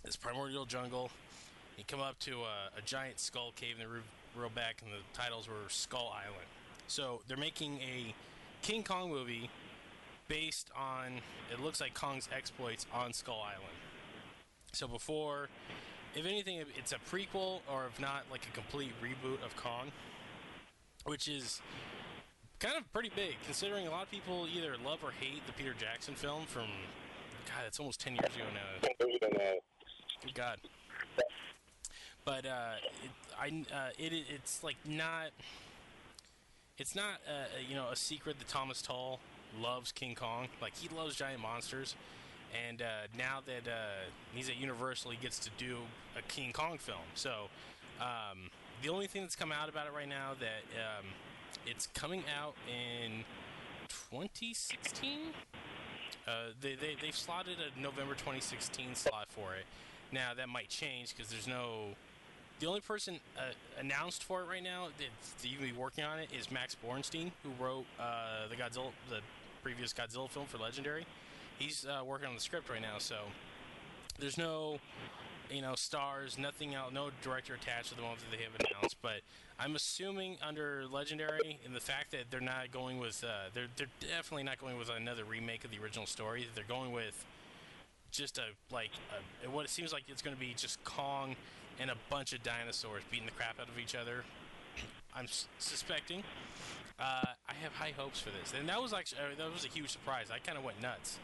this 0.03 0.15
primordial 0.15 0.65
jungle. 0.65 1.11
You 1.77 1.83
come 1.87 2.01
up 2.01 2.17
to 2.21 2.39
a, 2.39 2.79
a 2.79 2.81
giant 2.83 3.19
skull 3.19 3.53
cave, 3.55 3.75
and 3.79 3.87
they 3.87 3.93
re- 3.93 4.01
reel 4.35 4.49
back, 4.49 4.81
and 4.83 4.91
the 4.91 5.03
titles 5.13 5.47
were 5.47 5.69
Skull 5.69 6.11
Island. 6.11 6.47
So 6.87 7.21
they're 7.27 7.37
making 7.37 7.77
a 7.81 8.15
King 8.63 8.81
Kong 8.81 9.11
movie 9.11 9.51
based 10.27 10.71
on 10.75 11.21
it 11.51 11.59
looks 11.59 11.79
like 11.79 11.93
Kong's 11.93 12.27
exploits 12.35 12.87
on 12.91 13.13
Skull 13.13 13.39
Island. 13.39 13.77
So 14.71 14.87
before, 14.87 15.49
if 16.15 16.25
anything, 16.25 16.63
it's 16.77 16.91
a 16.91 16.97
prequel 17.13 17.59
or 17.71 17.85
if 17.87 17.99
not, 17.99 18.23
like 18.31 18.45
a 18.47 18.51
complete 18.51 18.93
reboot 19.01 19.43
of 19.45 19.55
Kong, 19.55 19.91
which 21.05 21.27
is 21.27 21.61
kind 22.59 22.75
of 22.77 22.91
pretty 22.93 23.11
big 23.15 23.35
considering 23.45 23.87
a 23.87 23.91
lot 23.91 24.03
of 24.03 24.11
people 24.11 24.47
either 24.53 24.75
love 24.85 24.99
or 25.03 25.11
hate 25.11 25.45
the 25.47 25.53
Peter 25.53 25.73
Jackson 25.77 26.15
film 26.15 26.45
from 26.45 26.67
God, 27.45 27.65
it's 27.67 27.79
almost 27.79 27.99
ten 27.99 28.13
years 28.13 28.35
ago 28.35 28.45
now. 28.53 29.59
Good 30.23 30.35
God. 30.35 30.57
But 32.23 32.45
uh, 32.45 32.73
it, 33.03 33.11
I, 33.39 33.75
uh, 33.75 33.89
it, 33.97 34.13
it's 34.29 34.63
like 34.63 34.77
not. 34.85 35.31
It's 36.77 36.95
not, 36.95 37.15
uh, 37.27 37.45
you 37.67 37.75
know, 37.75 37.89
a 37.91 37.95
secret 37.95 38.39
that 38.39 38.47
Thomas 38.47 38.81
Tull 38.81 39.19
loves 39.61 39.91
King 39.91 40.15
Kong. 40.15 40.47
Like 40.61 40.75
he 40.75 40.89
loves 40.89 41.15
giant 41.15 41.41
monsters, 41.41 41.95
and 42.67 42.81
uh, 42.81 42.85
now 43.17 43.39
that 43.45 43.69
uh, 43.71 44.05
he's 44.33 44.49
at 44.49 44.57
Universal, 44.57 45.11
he 45.11 45.17
gets 45.17 45.39
to 45.39 45.49
do 45.57 45.77
a 46.17 46.21
King 46.23 46.51
Kong 46.53 46.77
film. 46.77 46.99
So 47.13 47.49
um, 47.99 48.49
the 48.81 48.89
only 48.89 49.07
thing 49.07 49.21
that's 49.21 49.35
come 49.35 49.51
out 49.51 49.69
about 49.69 49.87
it 49.87 49.93
right 49.93 50.09
now 50.09 50.31
that 50.39 50.63
um, 50.75 51.05
It's 51.65 51.87
coming 51.93 52.23
out 52.39 52.55
in 52.67 53.23
2016. 53.89 55.19
Uh, 56.27 56.31
they, 56.61 56.75
they, 56.75 56.95
they've 57.01 57.15
slotted 57.15 57.57
a 57.59 57.79
November 57.79 58.13
2016 58.13 58.95
slot 58.95 59.27
for 59.29 59.55
it. 59.55 59.65
Now, 60.11 60.33
that 60.35 60.49
might 60.49 60.69
change 60.69 61.15
because 61.15 61.31
there's 61.31 61.47
no. 61.47 61.95
The 62.59 62.67
only 62.67 62.81
person 62.81 63.19
uh, 63.37 63.53
announced 63.79 64.23
for 64.23 64.41
it 64.41 64.45
right 64.45 64.61
now 64.61 64.89
that's 64.99 65.45
even 65.45 65.65
be 65.65 65.71
working 65.71 66.03
on 66.03 66.19
it 66.19 66.29
is 66.37 66.51
Max 66.51 66.75
Borenstein, 66.75 67.31
who 67.41 67.49
wrote 67.63 67.85
uh, 67.99 68.47
the 68.49 68.55
Godzilla, 68.55 68.91
the 69.09 69.21
previous 69.63 69.93
Godzilla 69.93 70.29
film 70.29 70.45
for 70.45 70.59
Legendary. 70.59 71.05
He's 71.61 71.85
uh, 71.85 72.03
working 72.03 72.27
on 72.27 72.35
the 72.35 72.41
script 72.41 72.69
right 72.69 72.81
now, 72.81 72.97
so 72.97 73.17
there's 74.19 74.37
no 74.37 74.79
you 75.51 75.61
know, 75.61 75.75
stars, 75.75 76.37
nothing 76.37 76.73
else, 76.73 76.93
no 76.93 77.09
director 77.21 77.53
attached 77.53 77.89
to 77.89 77.95
the 77.95 78.03
ones 78.03 78.21
that 78.21 78.35
they 78.35 78.43
have 78.43 78.53
announced. 78.59 78.97
But 79.01 79.21
I'm 79.59 79.75
assuming 79.75 80.37
under 80.41 80.85
Legendary, 80.89 81.59
and 81.65 81.75
the 81.75 81.81
fact 81.81 82.11
that 82.11 82.31
they're 82.31 82.39
not 82.39 82.71
going 82.71 82.99
with, 82.99 83.23
uh, 83.23 83.49
they're 83.53 83.67
they're 83.75 83.87
definitely 83.99 84.43
not 84.43 84.59
going 84.59 84.77
with 84.77 84.89
another 84.89 85.25
remake 85.25 85.65
of 85.65 85.71
the 85.71 85.79
original 85.79 86.05
story. 86.05 86.47
They're 86.55 86.63
going 86.63 86.91
with 86.91 87.25
just 88.11 88.37
a 88.37 88.45
like 88.71 88.91
a, 89.45 89.49
what 89.49 89.65
it 89.65 89.69
seems 89.69 89.91
like 89.91 90.03
it's 90.07 90.21
going 90.21 90.35
to 90.35 90.39
be 90.39 90.53
just 90.55 90.83
Kong 90.83 91.35
and 91.79 91.89
a 91.89 91.95
bunch 92.09 92.33
of 92.33 92.43
dinosaurs 92.43 93.03
beating 93.11 93.25
the 93.25 93.33
crap 93.33 93.59
out 93.59 93.67
of 93.67 93.77
each 93.77 93.95
other. 93.95 94.23
I'm 95.13 95.25
s- 95.25 95.47
suspecting. 95.59 96.23
Uh, 96.99 97.25
I 97.49 97.53
have 97.61 97.73
high 97.73 97.93
hopes 97.97 98.21
for 98.21 98.29
this, 98.29 98.53
and 98.57 98.69
that 98.69 98.81
was 98.81 98.93
actually 98.93 99.19
uh, 99.19 99.35
that 99.37 99.53
was 99.53 99.65
a 99.65 99.69
huge 99.69 99.89
surprise. 99.89 100.27
I 100.33 100.39
kind 100.39 100.57
of 100.57 100.63
went 100.63 100.81
nuts. 100.81 101.19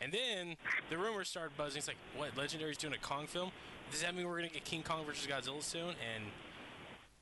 And 0.00 0.12
then 0.12 0.56
the 0.90 0.98
rumors 0.98 1.28
started 1.28 1.56
buzzing. 1.56 1.78
It's 1.78 1.88
like, 1.88 1.96
what? 2.16 2.34
Legendary's 2.36 2.76
doing 2.76 2.94
a 2.94 2.98
Kong 2.98 3.26
film? 3.26 3.50
Does 3.90 4.02
that 4.02 4.14
mean 4.14 4.26
we're 4.26 4.36
gonna 4.36 4.48
get 4.48 4.64
King 4.64 4.82
Kong 4.82 5.04
versus 5.04 5.26
Godzilla 5.26 5.62
soon? 5.62 5.88
And 6.14 6.24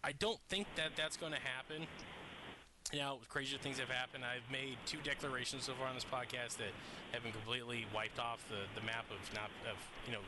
I 0.07 0.13
don't 0.13 0.39
think 0.49 0.69
that 0.77 0.91
that's 0.97 1.17
going 1.17 1.33
to 1.33 1.41
happen. 1.41 1.87
Now, 2.95 3.19
crazier 3.29 3.59
things 3.59 3.81
have 3.81 3.89
happened. 3.89 4.23
I've 4.25 4.49
made 4.53 4.79
two 4.87 4.99
declarations 5.03 5.65
so 5.65 5.73
far 5.73 5.89
on 5.89 5.97
this 5.97 6.05
podcast 6.05 6.59
that 6.59 6.71
have 7.11 7.25
been 7.25 7.33
completely 7.33 7.87
wiped 7.93 8.21
off 8.21 8.45
the, 8.49 8.71
the 8.79 8.87
map 8.87 9.07
of 9.11 9.19
not 9.35 9.51
of 9.69 9.77
you 10.07 10.13
know 10.13 10.21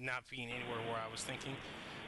not 0.00 0.22
being 0.30 0.48
anywhere 0.48 0.78
where 0.88 0.96
I 0.96 1.10
was 1.12 1.22
thinking. 1.22 1.54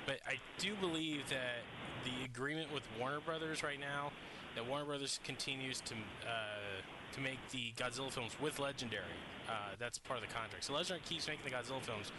But 0.06 0.20
I 0.26 0.36
do 0.58 0.74
believe 0.80 1.28
that 1.28 1.60
the 2.04 2.24
agreement 2.24 2.72
with 2.72 2.84
Warner 2.98 3.20
Brothers 3.20 3.62
right 3.62 3.78
now, 3.78 4.12
that 4.54 4.66
Warner 4.66 4.86
Brothers 4.86 5.20
continues 5.22 5.80
to 5.82 5.94
uh, 5.94 6.80
to 7.12 7.20
make 7.20 7.38
the 7.50 7.72
Godzilla 7.76 8.10
films 8.10 8.32
with 8.40 8.58
Legendary. 8.58 9.04
Uh, 9.50 9.74
that's 9.80 9.98
part 9.98 10.22
of 10.22 10.26
the 10.26 10.32
contract. 10.32 10.64
So 10.64 10.74
Legendary 10.74 11.02
keeps 11.04 11.26
making 11.26 11.44
the 11.44 11.50
Godzilla 11.50 11.82
films. 11.82 12.12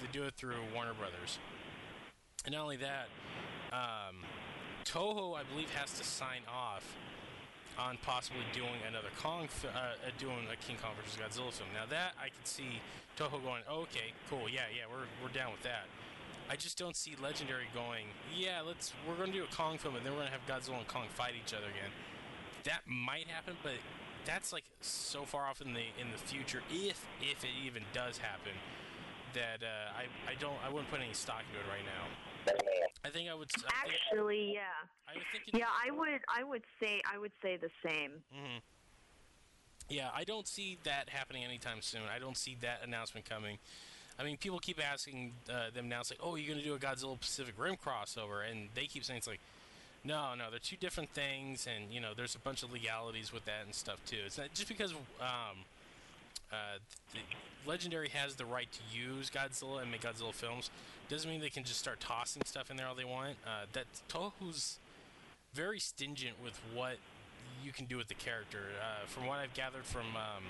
They 0.00 0.08
do 0.12 0.22
it 0.24 0.34
through 0.34 0.62
Warner 0.72 0.94
Brothers. 0.94 1.38
And 2.44 2.54
not 2.54 2.62
only 2.62 2.76
that, 2.76 3.08
um, 3.72 4.22
Toho, 4.84 5.36
I 5.36 5.42
believe, 5.42 5.70
has 5.74 5.98
to 5.98 6.04
sign 6.04 6.42
off 6.48 6.84
on 7.76 7.98
possibly 8.02 8.42
doing 8.52 8.78
another 8.88 9.08
Kong, 9.20 9.48
fi- 9.48 9.68
uh, 9.68 9.98
uh, 9.98 10.10
doing 10.18 10.46
a 10.52 10.56
King 10.64 10.76
Kong 10.80 10.92
versus 10.96 11.18
Godzilla 11.18 11.52
film. 11.52 11.68
Now 11.74 11.86
that 11.90 12.14
I 12.22 12.28
could 12.28 12.46
see 12.46 12.80
Toho 13.18 13.42
going, 13.42 13.62
okay, 13.68 14.14
cool, 14.30 14.48
yeah, 14.48 14.70
yeah, 14.70 14.84
we're, 14.88 15.10
we're 15.22 15.34
down 15.34 15.52
with 15.52 15.62
that. 15.62 15.84
I 16.48 16.54
just 16.54 16.78
don't 16.78 16.94
see 16.94 17.16
Legendary 17.20 17.66
going, 17.74 18.06
yeah, 18.34 18.60
let's 18.64 18.92
we're 19.06 19.16
going 19.16 19.32
to 19.32 19.38
do 19.38 19.44
a 19.44 19.54
Kong 19.54 19.78
film 19.78 19.96
and 19.96 20.06
then 20.06 20.12
we're 20.12 20.20
going 20.20 20.30
to 20.30 20.38
have 20.38 20.46
Godzilla 20.46 20.78
and 20.78 20.88
Kong 20.88 21.06
fight 21.10 21.34
each 21.34 21.52
other 21.52 21.66
again. 21.66 21.90
That 22.64 22.82
might 22.86 23.26
happen, 23.26 23.56
but 23.62 23.74
that's 24.26 24.52
like 24.52 24.64
so 24.80 25.22
far 25.24 25.46
off 25.46 25.62
in 25.62 25.72
the 25.72 25.86
in 26.00 26.10
the 26.12 26.18
future, 26.18 26.62
if 26.70 27.06
if 27.22 27.44
it 27.44 27.50
even 27.64 27.82
does 27.94 28.18
happen, 28.18 28.52
that 29.34 29.62
uh, 29.62 29.92
I 29.96 30.30
I 30.30 30.34
don't 30.38 30.56
I 30.64 30.68
wouldn't 30.68 30.90
put 30.90 31.00
any 31.00 31.14
stock 31.14 31.42
into 31.48 31.60
it 31.60 31.70
right 31.70 31.84
now. 31.86 32.52
I 33.04 33.08
think 33.08 33.30
I 33.30 33.34
would. 33.34 33.48
I 33.56 33.88
think, 33.88 34.00
Actually, 34.12 34.52
yeah. 34.54 34.60
I 35.08 35.14
would 35.14 35.24
think. 35.32 35.44
Yeah, 35.58 35.66
I 35.66 35.90
would 35.90 36.20
I 36.34 36.44
would 36.44 36.62
say 36.80 37.00
I 37.10 37.18
would 37.18 37.32
say 37.40 37.56
the 37.56 37.70
same. 37.84 38.12
hmm 38.32 38.58
Yeah, 39.88 40.10
I 40.14 40.24
don't 40.24 40.46
see 40.46 40.78
that 40.84 41.08
happening 41.08 41.44
anytime 41.44 41.80
soon. 41.80 42.02
I 42.14 42.18
don't 42.18 42.36
see 42.36 42.56
that 42.60 42.80
announcement 42.84 43.28
coming. 43.28 43.58
I 44.18 44.24
mean, 44.24 44.36
people 44.38 44.58
keep 44.58 44.82
asking 44.82 45.34
uh, 45.50 45.70
them 45.74 45.88
now, 45.90 46.00
it's 46.00 46.10
like, 46.10 46.20
oh, 46.22 46.36
you're 46.36 46.48
going 46.48 46.58
to 46.58 46.64
do 46.64 46.74
a 46.74 46.78
Godzilla 46.78 47.20
Pacific 47.20 47.54
Rim 47.58 47.76
crossover, 47.76 48.50
and 48.50 48.68
they 48.74 48.86
keep 48.86 49.04
saying 49.04 49.18
it's 49.18 49.26
like, 49.26 49.40
no, 50.06 50.34
no, 50.34 50.50
they're 50.50 50.58
two 50.58 50.76
different 50.76 51.10
things, 51.10 51.66
and 51.66 51.92
you 51.92 52.00
know, 52.00 52.12
there's 52.16 52.34
a 52.34 52.38
bunch 52.38 52.62
of 52.62 52.72
legalities 52.72 53.32
with 53.32 53.44
that 53.46 53.64
and 53.64 53.74
stuff 53.74 53.98
too. 54.06 54.18
It's 54.24 54.38
not 54.38 54.54
just 54.54 54.68
because 54.68 54.92
um, 54.92 55.64
uh, 56.52 56.78
Legendary 57.66 58.08
has 58.10 58.36
the 58.36 58.44
right 58.44 58.68
to 58.70 58.96
use 58.96 59.30
Godzilla 59.30 59.82
and 59.82 59.90
make 59.90 60.02
Godzilla 60.02 60.32
films 60.32 60.70
doesn't 61.08 61.30
mean 61.30 61.40
they 61.40 61.50
can 61.50 61.64
just 61.64 61.78
start 61.78 62.00
tossing 62.00 62.42
stuff 62.44 62.70
in 62.70 62.76
there 62.76 62.86
all 62.86 62.94
they 62.94 63.04
want. 63.04 63.36
Uh, 63.46 63.66
that 63.72 63.86
Toho's 64.08 64.78
very 65.54 65.78
stingent 65.78 66.34
with 66.42 66.60
what 66.74 66.96
you 67.64 67.72
can 67.72 67.86
do 67.86 67.96
with 67.96 68.08
the 68.08 68.14
character. 68.14 68.60
Uh, 68.80 69.06
from 69.06 69.26
what 69.26 69.38
I've 69.38 69.54
gathered 69.54 69.84
from 69.84 70.06
um, 70.16 70.44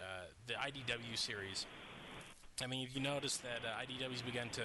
uh, 0.00 0.26
the 0.46 0.54
IDW 0.54 1.16
series, 1.16 1.66
I 2.62 2.66
mean, 2.66 2.86
if 2.86 2.94
you 2.94 3.02
notice 3.02 3.38
that 3.38 3.60
uh, 3.64 3.82
IDW's 3.82 4.22
begun 4.22 4.48
to 4.50 4.62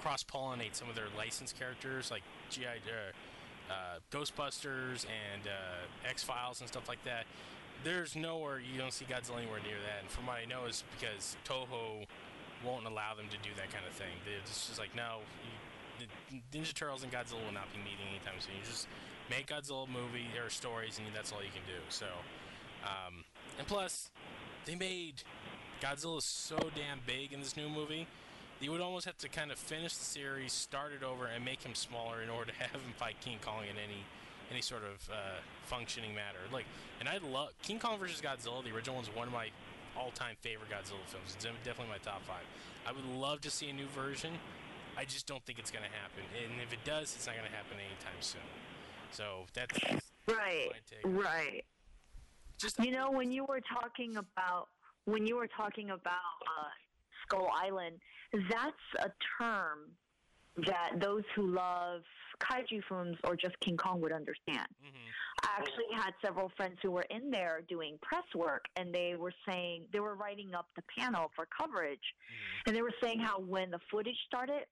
cross 0.00 0.22
pollinate 0.22 0.74
some 0.74 0.88
of 0.88 0.94
their 0.94 1.08
licensed 1.16 1.58
characters, 1.58 2.10
like 2.10 2.22
GI, 2.50 2.64
uh, 3.70 3.98
Ghostbusters 4.10 5.06
and 5.06 5.46
uh, 5.46 6.08
X 6.08 6.22
Files 6.22 6.60
and 6.60 6.68
stuff 6.68 6.88
like 6.88 7.02
that. 7.04 7.24
There's 7.84 8.16
nowhere 8.16 8.58
you 8.58 8.78
don't 8.78 8.92
see 8.92 9.04
Godzilla 9.04 9.38
anywhere 9.38 9.60
near 9.60 9.76
that, 9.86 10.02
and 10.02 10.10
from 10.10 10.26
what 10.26 10.36
I 10.36 10.44
know 10.44 10.66
is 10.66 10.82
because 10.98 11.36
Toho 11.44 12.06
won't 12.64 12.86
allow 12.86 13.14
them 13.14 13.26
to 13.30 13.36
do 13.38 13.50
that 13.56 13.70
kind 13.70 13.84
of 13.86 13.92
thing. 13.92 14.16
They're 14.24 14.40
just, 14.46 14.78
like, 14.78 14.94
no, 14.96 15.18
you, 16.00 16.06
Ninja 16.52 16.72
Turtles 16.72 17.02
and 17.02 17.12
Godzilla 17.12 17.44
will 17.44 17.52
not 17.52 17.70
be 17.72 17.78
meeting 17.78 18.08
anytime 18.10 18.40
soon. 18.40 18.54
You 18.56 18.64
just 18.64 18.88
make 19.28 19.48
Godzilla 19.48 19.86
movie 19.88 20.26
or 20.42 20.48
stories, 20.48 20.98
and 20.98 21.06
that's 21.14 21.32
all 21.32 21.42
you 21.42 21.50
can 21.52 21.62
do. 21.66 21.80
So, 21.90 22.06
um, 22.84 23.24
and 23.58 23.66
plus, 23.66 24.10
they 24.64 24.74
made 24.74 25.22
Godzilla 25.80 26.22
so 26.22 26.56
damn 26.74 27.00
big 27.06 27.32
in 27.32 27.40
this 27.40 27.56
new 27.56 27.68
movie. 27.68 28.06
You 28.60 28.72
would 28.72 28.80
almost 28.80 29.04
have 29.04 29.18
to 29.18 29.28
kind 29.28 29.52
of 29.52 29.58
finish 29.58 29.94
the 29.94 30.04
series, 30.04 30.52
start 30.52 30.92
it 30.92 31.04
over, 31.04 31.26
and 31.26 31.44
make 31.44 31.62
him 31.62 31.74
smaller 31.74 32.22
in 32.22 32.30
order 32.30 32.52
to 32.52 32.56
have 32.58 32.80
him 32.80 32.92
fight 32.96 33.16
King 33.20 33.38
Kong 33.44 33.62
in 33.64 33.76
any 33.76 34.04
any 34.50 34.60
sort 34.62 34.82
of 34.84 35.10
uh, 35.10 35.14
functioning 35.64 36.14
matter. 36.14 36.38
Like, 36.52 36.66
and 37.00 37.08
I 37.08 37.18
love 37.18 37.50
King 37.62 37.80
Kong 37.80 37.98
versus 37.98 38.20
Godzilla. 38.20 38.62
The 38.62 38.70
original 38.72 38.94
one's 38.94 39.08
one 39.12 39.26
of 39.26 39.32
my 39.32 39.48
all-time 39.98 40.36
favorite 40.40 40.70
Godzilla 40.70 41.02
films. 41.06 41.34
It's 41.34 41.44
definitely 41.44 41.88
my 41.90 41.98
top 41.98 42.22
five. 42.28 42.44
I 42.86 42.92
would 42.92 43.04
love 43.18 43.40
to 43.40 43.50
see 43.50 43.68
a 43.70 43.72
new 43.72 43.86
version. 43.86 44.30
I 44.96 45.04
just 45.04 45.26
don't 45.26 45.44
think 45.44 45.58
it's 45.58 45.72
going 45.72 45.82
to 45.84 45.90
happen. 45.90 46.22
And 46.40 46.62
if 46.62 46.72
it 46.72 46.78
does, 46.84 47.12
it's 47.16 47.26
not 47.26 47.34
going 47.34 47.48
to 47.48 47.56
happen 47.56 47.76
anytime 47.76 48.20
soon. 48.20 48.40
So 49.10 49.46
that's 49.52 49.76
Right. 50.28 50.68
my 50.70 50.78
take. 50.88 51.00
Right. 51.04 51.64
Just 52.56 52.78
You 52.78 52.92
know, 52.92 53.10
when 53.10 53.32
you 53.32 53.44
were 53.44 53.60
talking 53.60 54.16
about 54.16 54.68
when 55.06 55.26
you 55.26 55.36
were 55.36 55.48
talking 55.48 55.90
about 55.90 56.38
uh, 56.46 56.68
Skull 57.26 57.48
Island, 57.54 57.98
that's 58.50 58.76
a 59.00 59.10
term 59.38 59.90
that 60.66 60.92
those 61.00 61.22
who 61.34 61.48
love 61.54 62.00
kaiju 62.40 62.82
films 62.88 63.16
or 63.24 63.36
just 63.36 63.58
King 63.60 63.76
Kong 63.76 64.00
would 64.00 64.12
understand. 64.12 64.66
Mhm. 64.82 64.94
I 65.42 65.48
actually 65.58 65.92
had 65.94 66.14
several 66.24 66.48
friends 66.56 66.78
who 66.82 66.90
were 66.90 67.04
in 67.10 67.30
there 67.30 67.60
doing 67.68 67.98
press 68.02 68.24
work, 68.34 68.64
and 68.76 68.94
they 68.94 69.16
were 69.16 69.32
saying 69.48 69.86
they 69.92 70.00
were 70.00 70.14
writing 70.14 70.54
up 70.54 70.66
the 70.74 70.82
panel 70.98 71.30
for 71.34 71.46
coverage, 71.46 72.14
Mhm. 72.14 72.62
and 72.68 72.76
they 72.76 72.82
were 72.82 72.94
saying 73.02 73.20
how 73.20 73.38
when 73.38 73.70
the 73.70 73.78
footage 73.90 74.18
started, 74.26 74.66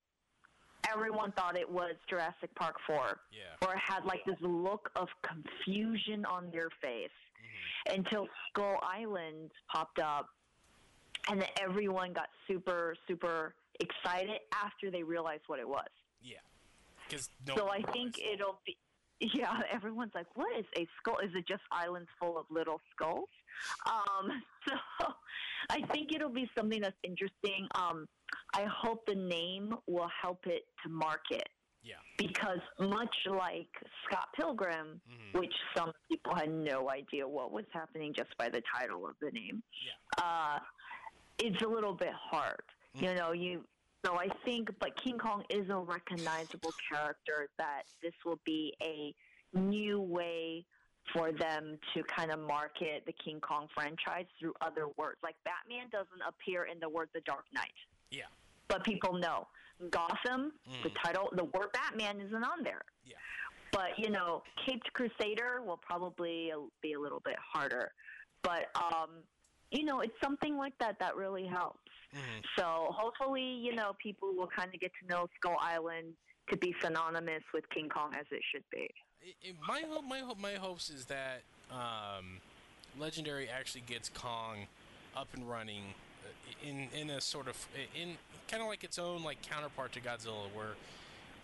everyone 0.88 1.32
thought 1.32 1.56
it 1.58 1.68
was 1.68 1.96
Jurassic 2.08 2.54
Park 2.54 2.78
4, 2.86 3.20
yeah. 3.30 3.56
or 3.62 3.74
it 3.74 3.78
had 3.78 4.04
like 4.06 4.24
this 4.24 4.40
look 4.40 4.90
of 4.96 5.08
confusion 5.22 6.24
on 6.26 6.50
their 6.50 6.70
face 6.80 7.10
Mhm. 7.88 7.94
until 7.98 8.28
Skull 8.48 8.78
Island 8.82 9.50
popped 9.68 9.98
up, 9.98 10.28
and 11.30 11.40
then 11.40 11.48
everyone 11.60 12.12
got 12.12 12.28
super, 12.48 12.94
super 13.08 13.54
excited 13.80 14.40
after 14.52 14.90
they 14.90 15.02
realized 15.02 15.42
what 15.46 15.58
it 15.58 15.68
was. 15.68 15.86
Yeah. 16.22 16.36
Because 17.08 17.28
no 17.46 17.56
so 17.56 17.68
I 17.68 17.82
think 17.92 18.16
realized. 18.16 18.40
it'll 18.40 18.60
be. 18.66 18.76
Yeah, 19.20 19.60
everyone's 19.72 20.12
like, 20.14 20.26
"What 20.36 20.58
is 20.58 20.64
a 20.76 20.86
skull? 20.98 21.18
Is 21.18 21.30
it 21.34 21.46
just 21.46 21.62
islands 21.70 22.08
full 22.20 22.36
of 22.38 22.46
little 22.50 22.80
skulls?" 22.94 23.28
Um, 23.86 24.42
so 24.68 24.74
I 25.70 25.80
think 25.92 26.12
it'll 26.14 26.28
be 26.32 26.50
something 26.56 26.80
that's 26.80 26.96
interesting. 27.04 27.66
Um, 27.74 28.06
I 28.54 28.64
hope 28.64 29.06
the 29.06 29.14
name 29.14 29.74
will 29.86 30.10
help 30.20 30.46
it 30.46 30.62
to 30.82 30.88
market 30.90 31.48
Yeah. 31.82 31.94
because 32.18 32.58
much 32.80 33.14
like 33.26 33.68
Scott 34.04 34.28
Pilgrim, 34.34 35.00
Mhm. 35.08 35.40
which 35.40 35.54
some 35.76 35.92
people 36.10 36.34
had 36.34 36.50
no 36.50 36.90
idea 36.90 37.26
what 37.26 37.52
was 37.52 37.64
happening 37.72 38.12
just 38.14 38.36
by 38.36 38.48
the 38.48 38.62
title 38.76 39.06
of 39.06 39.14
the 39.20 39.30
name. 39.30 39.62
Yeah. 39.86 40.24
Uh, 40.24 40.58
it's 41.38 41.60
a 41.62 41.68
little 41.68 41.94
bit 41.94 42.12
hard, 42.12 42.62
you 42.94 43.14
know. 43.14 43.32
You 43.32 43.64
so 44.04 44.16
I 44.18 44.28
think, 44.44 44.68
but 44.80 44.90
King 45.02 45.18
Kong 45.18 45.42
is 45.50 45.68
a 45.70 45.76
recognizable 45.78 46.72
character. 46.90 47.48
That 47.58 47.82
this 48.02 48.12
will 48.24 48.40
be 48.44 48.74
a 48.82 49.14
new 49.58 50.00
way 50.00 50.64
for 51.12 51.32
them 51.32 51.78
to 51.94 52.02
kind 52.04 52.30
of 52.30 52.38
market 52.40 53.02
the 53.06 53.12
King 53.12 53.38
Kong 53.40 53.68
franchise 53.74 54.24
through 54.40 54.54
other 54.60 54.86
words. 54.96 55.18
Like 55.22 55.36
Batman 55.44 55.88
doesn't 55.92 56.22
appear 56.26 56.64
in 56.64 56.80
the 56.80 56.88
word 56.88 57.08
The 57.14 57.20
Dark 57.22 57.44
Knight 57.52 57.74
Yeah. 58.10 58.22
but 58.68 58.84
people 58.84 59.12
know 59.12 59.46
Gotham, 59.90 60.52
the 60.82 60.88
Mm. 60.88 61.02
title, 61.04 61.28
the 61.32 61.44
word 61.44 61.72
Batman 61.72 62.20
isn't 62.22 62.42
on 62.44 62.62
there. 62.62 62.82
Yeah. 63.04 63.16
But 63.70 63.98
you 63.98 64.08
know, 64.08 64.42
Caped 64.64 64.90
Crusader 64.94 65.60
will 65.62 65.76
probably 65.76 66.50
be 66.80 66.92
a 66.94 66.98
little 67.00 67.20
bit 67.20 67.36
harder. 67.38 67.92
But 68.42 68.70
um, 68.74 69.10
you 69.74 69.84
know, 69.84 70.00
it's 70.00 70.14
something 70.22 70.56
like 70.56 70.76
that 70.78 70.98
that 71.00 71.16
really 71.16 71.46
helps. 71.46 71.80
Mm-hmm. 72.14 72.40
So 72.56 72.88
hopefully, 72.90 73.42
you 73.42 73.74
know, 73.74 73.92
people 74.00 74.32
will 74.34 74.48
kind 74.56 74.72
of 74.72 74.80
get 74.80 74.92
to 75.02 75.08
know 75.08 75.26
Skull 75.36 75.56
Island 75.60 76.14
to 76.50 76.56
be 76.56 76.74
synonymous 76.80 77.42
with 77.52 77.68
King 77.70 77.88
Kong 77.88 78.12
as 78.14 78.26
it 78.30 78.40
should 78.52 78.64
be. 78.70 78.88
It, 79.22 79.34
it, 79.42 79.56
my 79.66 79.82
hope, 79.88 80.04
my 80.04 80.18
hope, 80.20 80.38
my 80.38 80.54
hopes 80.54 80.90
is 80.90 81.06
that 81.06 81.42
um, 81.70 82.40
Legendary 82.98 83.48
actually 83.48 83.82
gets 83.86 84.08
Kong 84.08 84.66
up 85.16 85.28
and 85.34 85.48
running 85.48 85.82
uh, 86.22 86.68
in 86.68 86.88
in 86.98 87.10
a 87.10 87.20
sort 87.20 87.48
of 87.48 87.56
in 88.00 88.16
kind 88.48 88.62
of 88.62 88.68
like 88.68 88.84
its 88.84 88.98
own 88.98 89.24
like 89.24 89.42
counterpart 89.42 89.92
to 89.92 90.00
Godzilla, 90.00 90.46
where 90.54 90.74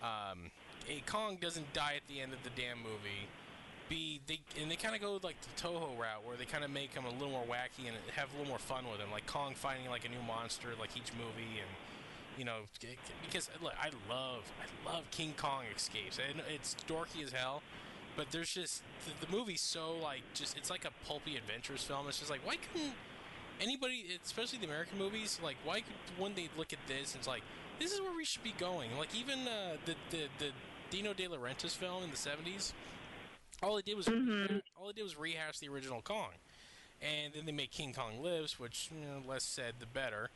um, 0.03 0.51
a 0.89 1.01
Kong 1.05 1.37
doesn't 1.41 1.73
die 1.73 1.95
at 1.95 2.07
the 2.07 2.21
end 2.21 2.33
of 2.33 2.43
the 2.43 2.49
damn 2.55 2.77
movie. 2.77 3.27
B 3.91 4.21
they 4.25 4.39
and 4.61 4.71
they 4.71 4.77
kind 4.77 4.95
of 4.95 5.01
go 5.01 5.19
like 5.21 5.35
the 5.41 5.61
Toho 5.61 5.99
route, 5.99 6.23
where 6.23 6.37
they 6.37 6.45
kind 6.45 6.63
of 6.63 6.71
make 6.71 6.93
him 6.93 7.03
a 7.03 7.11
little 7.11 7.29
more 7.29 7.43
wacky 7.43 7.87
and 7.87 7.97
have 8.15 8.29
a 8.33 8.37
little 8.37 8.47
more 8.47 8.59
fun 8.59 8.85
with 8.89 9.01
him, 9.01 9.11
like 9.11 9.27
Kong 9.27 9.53
finding 9.53 9.89
like 9.89 10.05
a 10.05 10.09
new 10.09 10.21
monster 10.25 10.69
like 10.79 10.95
each 10.95 11.11
movie 11.13 11.59
and 11.59 11.69
you 12.37 12.45
know, 12.45 12.61
because 13.25 13.49
look, 13.61 13.73
I 13.79 13.89
love, 14.09 14.49
I 14.61 14.89
love 14.89 15.03
King 15.11 15.33
Kong 15.35 15.63
escapes. 15.75 16.17
And 16.17 16.41
it's 16.49 16.75
dorky 16.87 17.23
as 17.23 17.33
hell, 17.33 17.61
but 18.15 18.31
there's 18.31 18.53
just 18.53 18.83
the, 19.05 19.25
the, 19.25 19.31
movie's 19.31 19.61
so 19.61 19.97
like 20.01 20.21
just 20.33 20.57
it's 20.57 20.69
like 20.69 20.85
a 20.85 20.91
pulpy 21.05 21.35
adventures 21.35 21.83
film. 21.83 22.07
It's 22.07 22.19
just 22.19 22.31
like 22.31 22.45
why 22.45 22.55
couldn't 22.55 22.93
anybody, 23.59 24.05
especially 24.23 24.59
the 24.59 24.65
American 24.65 24.97
movies, 24.97 25.39
like 25.43 25.57
why 25.65 25.81
could 25.81 25.93
one 26.17 26.33
they 26.35 26.49
look 26.57 26.71
at 26.71 26.79
this 26.87 27.13
and 27.13 27.19
it's 27.19 27.27
like 27.27 27.43
this 27.79 27.91
is 27.91 27.99
where 27.99 28.15
we 28.15 28.25
should 28.25 28.43
be 28.43 28.55
going. 28.57 28.97
Like 28.97 29.13
even 29.13 29.39
uh, 29.39 29.75
the 29.85 29.95
the 30.11 30.23
the 30.39 30.51
Dino 30.89 31.13
De 31.13 31.27
Laurentiis 31.27 31.75
film 31.75 32.03
in 32.03 32.11
the 32.11 32.17
'70s, 32.17 32.73
all 33.61 33.77
it 33.77 33.85
did 33.85 33.95
was 33.95 34.07
mm-hmm. 34.07 34.57
all 34.79 34.89
it 34.89 34.95
did 34.95 35.03
was 35.03 35.17
rehash 35.17 35.59
the 35.59 35.69
original 35.69 36.01
Kong, 36.01 36.31
and 37.01 37.33
then 37.33 37.45
they 37.45 37.51
made 37.51 37.71
King 37.71 37.93
Kong 37.93 38.21
Lives, 38.21 38.59
which 38.59 38.89
you 38.93 39.05
know, 39.05 39.21
less 39.27 39.43
said 39.43 39.75
the 39.79 39.85
better. 39.85 40.29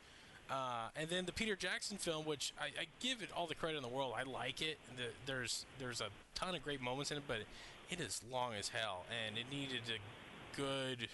Uh, 0.48 0.88
and 0.94 1.08
then 1.08 1.26
the 1.26 1.32
Peter 1.32 1.56
Jackson 1.56 1.96
film, 1.96 2.24
which 2.24 2.52
I, 2.60 2.66
I, 2.66 2.86
give 3.00 3.20
it 3.20 3.30
all 3.36 3.48
the 3.48 3.56
credit 3.56 3.78
in 3.78 3.82
the 3.82 3.88
world. 3.88 4.14
I 4.16 4.22
like 4.22 4.62
it. 4.62 4.78
The, 4.96 5.08
there's 5.26 5.66
there's 5.80 6.00
a 6.00 6.06
ton 6.36 6.54
of 6.54 6.62
great 6.62 6.80
moments 6.80 7.10
in 7.10 7.16
it, 7.16 7.24
but 7.26 7.38
it 7.90 8.00
is 8.00 8.20
long 8.30 8.54
as 8.54 8.68
hell, 8.68 9.06
and 9.26 9.36
it 9.36 9.46
needed 9.50 9.82
a 9.88 10.56
good 10.56 11.08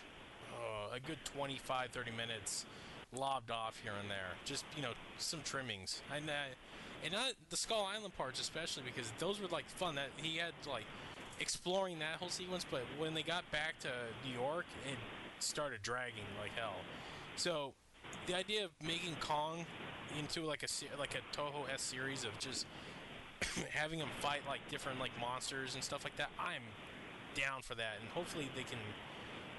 uh, 0.52 0.94
a 0.96 1.00
good 1.00 1.18
25, 1.24 1.90
30 1.90 2.10
minutes 2.10 2.66
lobbed 3.16 3.50
off 3.50 3.78
here 3.82 3.92
and 4.00 4.10
there. 4.10 4.36
Just 4.44 4.64
you 4.76 4.82
know 4.82 4.92
some 5.16 5.40
trimmings, 5.44 6.02
and 6.14 6.28
uh, 6.28 6.32
and 7.02 7.12
not 7.12 7.32
the 7.48 7.56
Skull 7.56 7.88
Island 7.90 8.16
parts 8.16 8.40
especially 8.40 8.82
because 8.84 9.10
those 9.18 9.40
were 9.40 9.48
like 9.48 9.66
fun. 9.66 9.94
That 9.94 10.08
he 10.16 10.36
had 10.36 10.52
like 10.68 10.84
exploring 11.42 11.98
that 11.98 12.16
whole 12.18 12.28
sequence, 12.28 12.64
but 12.70 12.82
when 12.98 13.12
they 13.14 13.22
got 13.22 13.50
back 13.50 13.78
to 13.80 13.88
New 14.24 14.32
York, 14.32 14.64
it 14.86 14.96
started 15.40 15.82
dragging 15.82 16.24
like 16.40 16.52
hell. 16.56 16.76
So 17.36 17.72
the 18.26 18.34
idea 18.34 18.64
of 18.64 18.70
making 18.80 19.16
Kong 19.20 19.66
into 20.18 20.42
like 20.42 20.62
a 20.62 20.98
like 20.98 21.14
a 21.16 21.36
Toho 21.36 21.64
S 21.72 21.82
series 21.82 22.24
of 22.24 22.38
just 22.38 22.66
having 23.70 23.98
him 23.98 24.08
fight 24.20 24.42
like 24.46 24.60
different 24.70 25.00
like 25.00 25.10
monsters 25.20 25.74
and 25.74 25.82
stuff 25.82 26.04
like 26.04 26.16
that, 26.16 26.30
I'm 26.38 26.62
down 27.34 27.62
for 27.62 27.74
that, 27.74 27.94
and 28.00 28.08
hopefully 28.10 28.48
they 28.54 28.62
can 28.62 28.78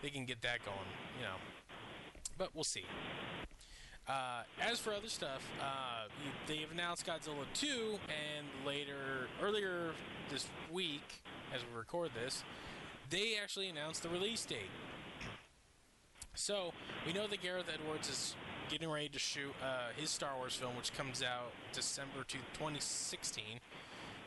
they 0.02 0.10
can 0.10 0.26
get 0.26 0.42
that 0.42 0.64
going, 0.64 0.78
you 1.18 1.26
know. 1.26 1.36
But 2.38 2.56
we'll 2.56 2.64
see. 2.64 2.86
Uh, 4.08 4.44
as 4.62 4.80
for 4.80 4.94
other 4.94 5.08
stuff, 5.08 5.42
uh, 5.62 6.08
they've 6.48 6.70
announced 6.72 7.06
Godzilla 7.06 7.46
2, 7.54 7.98
and 8.08 8.68
later, 8.68 9.28
earlier 9.42 9.92
this 10.30 10.48
week, 10.72 11.22
as 11.54 11.62
we 11.62 11.78
record 11.78 12.12
this, 12.14 12.44
they 13.10 13.38
actually 13.42 13.70
announced 13.70 14.04
the 14.04 14.10
release 14.10 14.46
date. 14.46 14.70
So 16.36 16.74
we 17.06 17.14
know 17.14 17.28
that 17.28 17.42
Gareth 17.42 17.68
Edwards 17.72 18.10
is 18.10 18.36
getting 18.70 18.90
ready 18.90 19.08
to 19.10 19.20
shoot 19.20 19.54
uh, 19.64 19.90
his 19.96 20.10
Star 20.10 20.36
Wars 20.36 20.56
film, 20.56 20.76
which 20.76 20.92
comes 20.94 21.22
out 21.22 21.52
December 21.72 22.26
2016. 22.28 23.44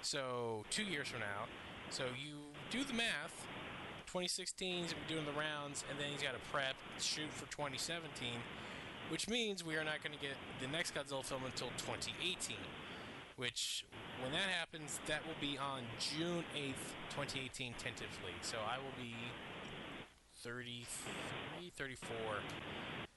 So 0.02 0.64
two 0.70 0.84
years 0.84 1.08
from 1.08 1.20
now. 1.20 1.46
So 1.90 2.04
you 2.04 2.36
do 2.70 2.84
the 2.84 2.94
math. 2.94 3.46
2016 4.06 4.84
he's 4.84 4.94
doing 5.08 5.26
the 5.26 5.32
rounds, 5.32 5.84
and 5.90 5.98
then 5.98 6.08
he's 6.12 6.22
got 6.22 6.32
to 6.32 6.40
prep 6.50 6.76
shoot 7.00 7.28
for 7.32 7.44
2017, 7.50 8.28
which 9.10 9.28
means 9.28 9.64
we 9.64 9.76
are 9.76 9.84
not 9.84 10.02
going 10.02 10.16
to 10.16 10.22
get 10.22 10.36
the 10.60 10.68
next 10.68 10.94
Godzilla 10.94 11.24
film 11.24 11.42
until 11.44 11.68
2018. 11.78 12.56
Which, 13.36 13.84
when 14.22 14.32
that 14.32 14.48
happens, 14.48 14.98
that 15.06 15.20
will 15.26 15.36
be 15.40 15.58
on 15.58 15.82
June 16.00 16.44
8th, 16.56 16.96
2018, 17.10 17.74
tentatively. 17.78 18.32
So 18.40 18.56
I 18.66 18.78
will 18.78 18.96
be 18.96 19.14
33, 20.42 21.70
34 21.76 22.16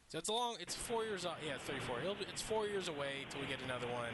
so 0.10 0.18
it's 0.18 0.28
a 0.28 0.34
long. 0.34 0.58
It's 0.60 0.74
four 0.74 1.04
years. 1.06 1.24
Yeah, 1.46 1.58
34. 1.60 2.00
It'll, 2.02 2.16
it's 2.22 2.42
four 2.42 2.66
years 2.66 2.88
away 2.88 3.30
till 3.30 3.42
we 3.42 3.46
get 3.46 3.60
another 3.64 3.86
one. 3.94 4.10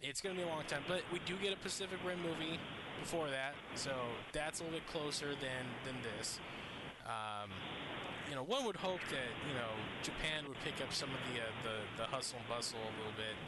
It's 0.00 0.20
gonna 0.20 0.36
be 0.36 0.42
a 0.42 0.46
long 0.46 0.62
time, 0.68 0.82
but 0.86 1.02
we 1.12 1.18
do 1.26 1.34
get 1.42 1.52
a 1.52 1.56
Pacific 1.56 1.98
Rim 2.06 2.22
movie 2.22 2.60
before 3.00 3.28
that, 3.30 3.54
so 3.74 3.90
that's 4.32 4.60
a 4.60 4.62
little 4.62 4.78
bit 4.78 4.86
closer 4.86 5.34
than 5.42 5.66
than 5.84 5.96
this. 6.04 6.38
Um, 7.04 7.50
you 8.34 8.42
know, 8.42 8.50
one 8.50 8.66
would 8.66 8.74
hope 8.74 8.98
that 9.14 9.30
you 9.46 9.54
know 9.54 9.70
Japan 10.02 10.42
would 10.50 10.58
pick 10.66 10.82
up 10.82 10.90
some 10.90 11.06
of 11.14 11.22
the 11.30 11.38
uh, 11.38 11.46
the 11.62 12.02
the 12.02 12.06
hustle 12.10 12.42
and 12.42 12.48
bustle 12.50 12.82
a 12.82 12.94
little 12.98 13.14
bit. 13.14 13.38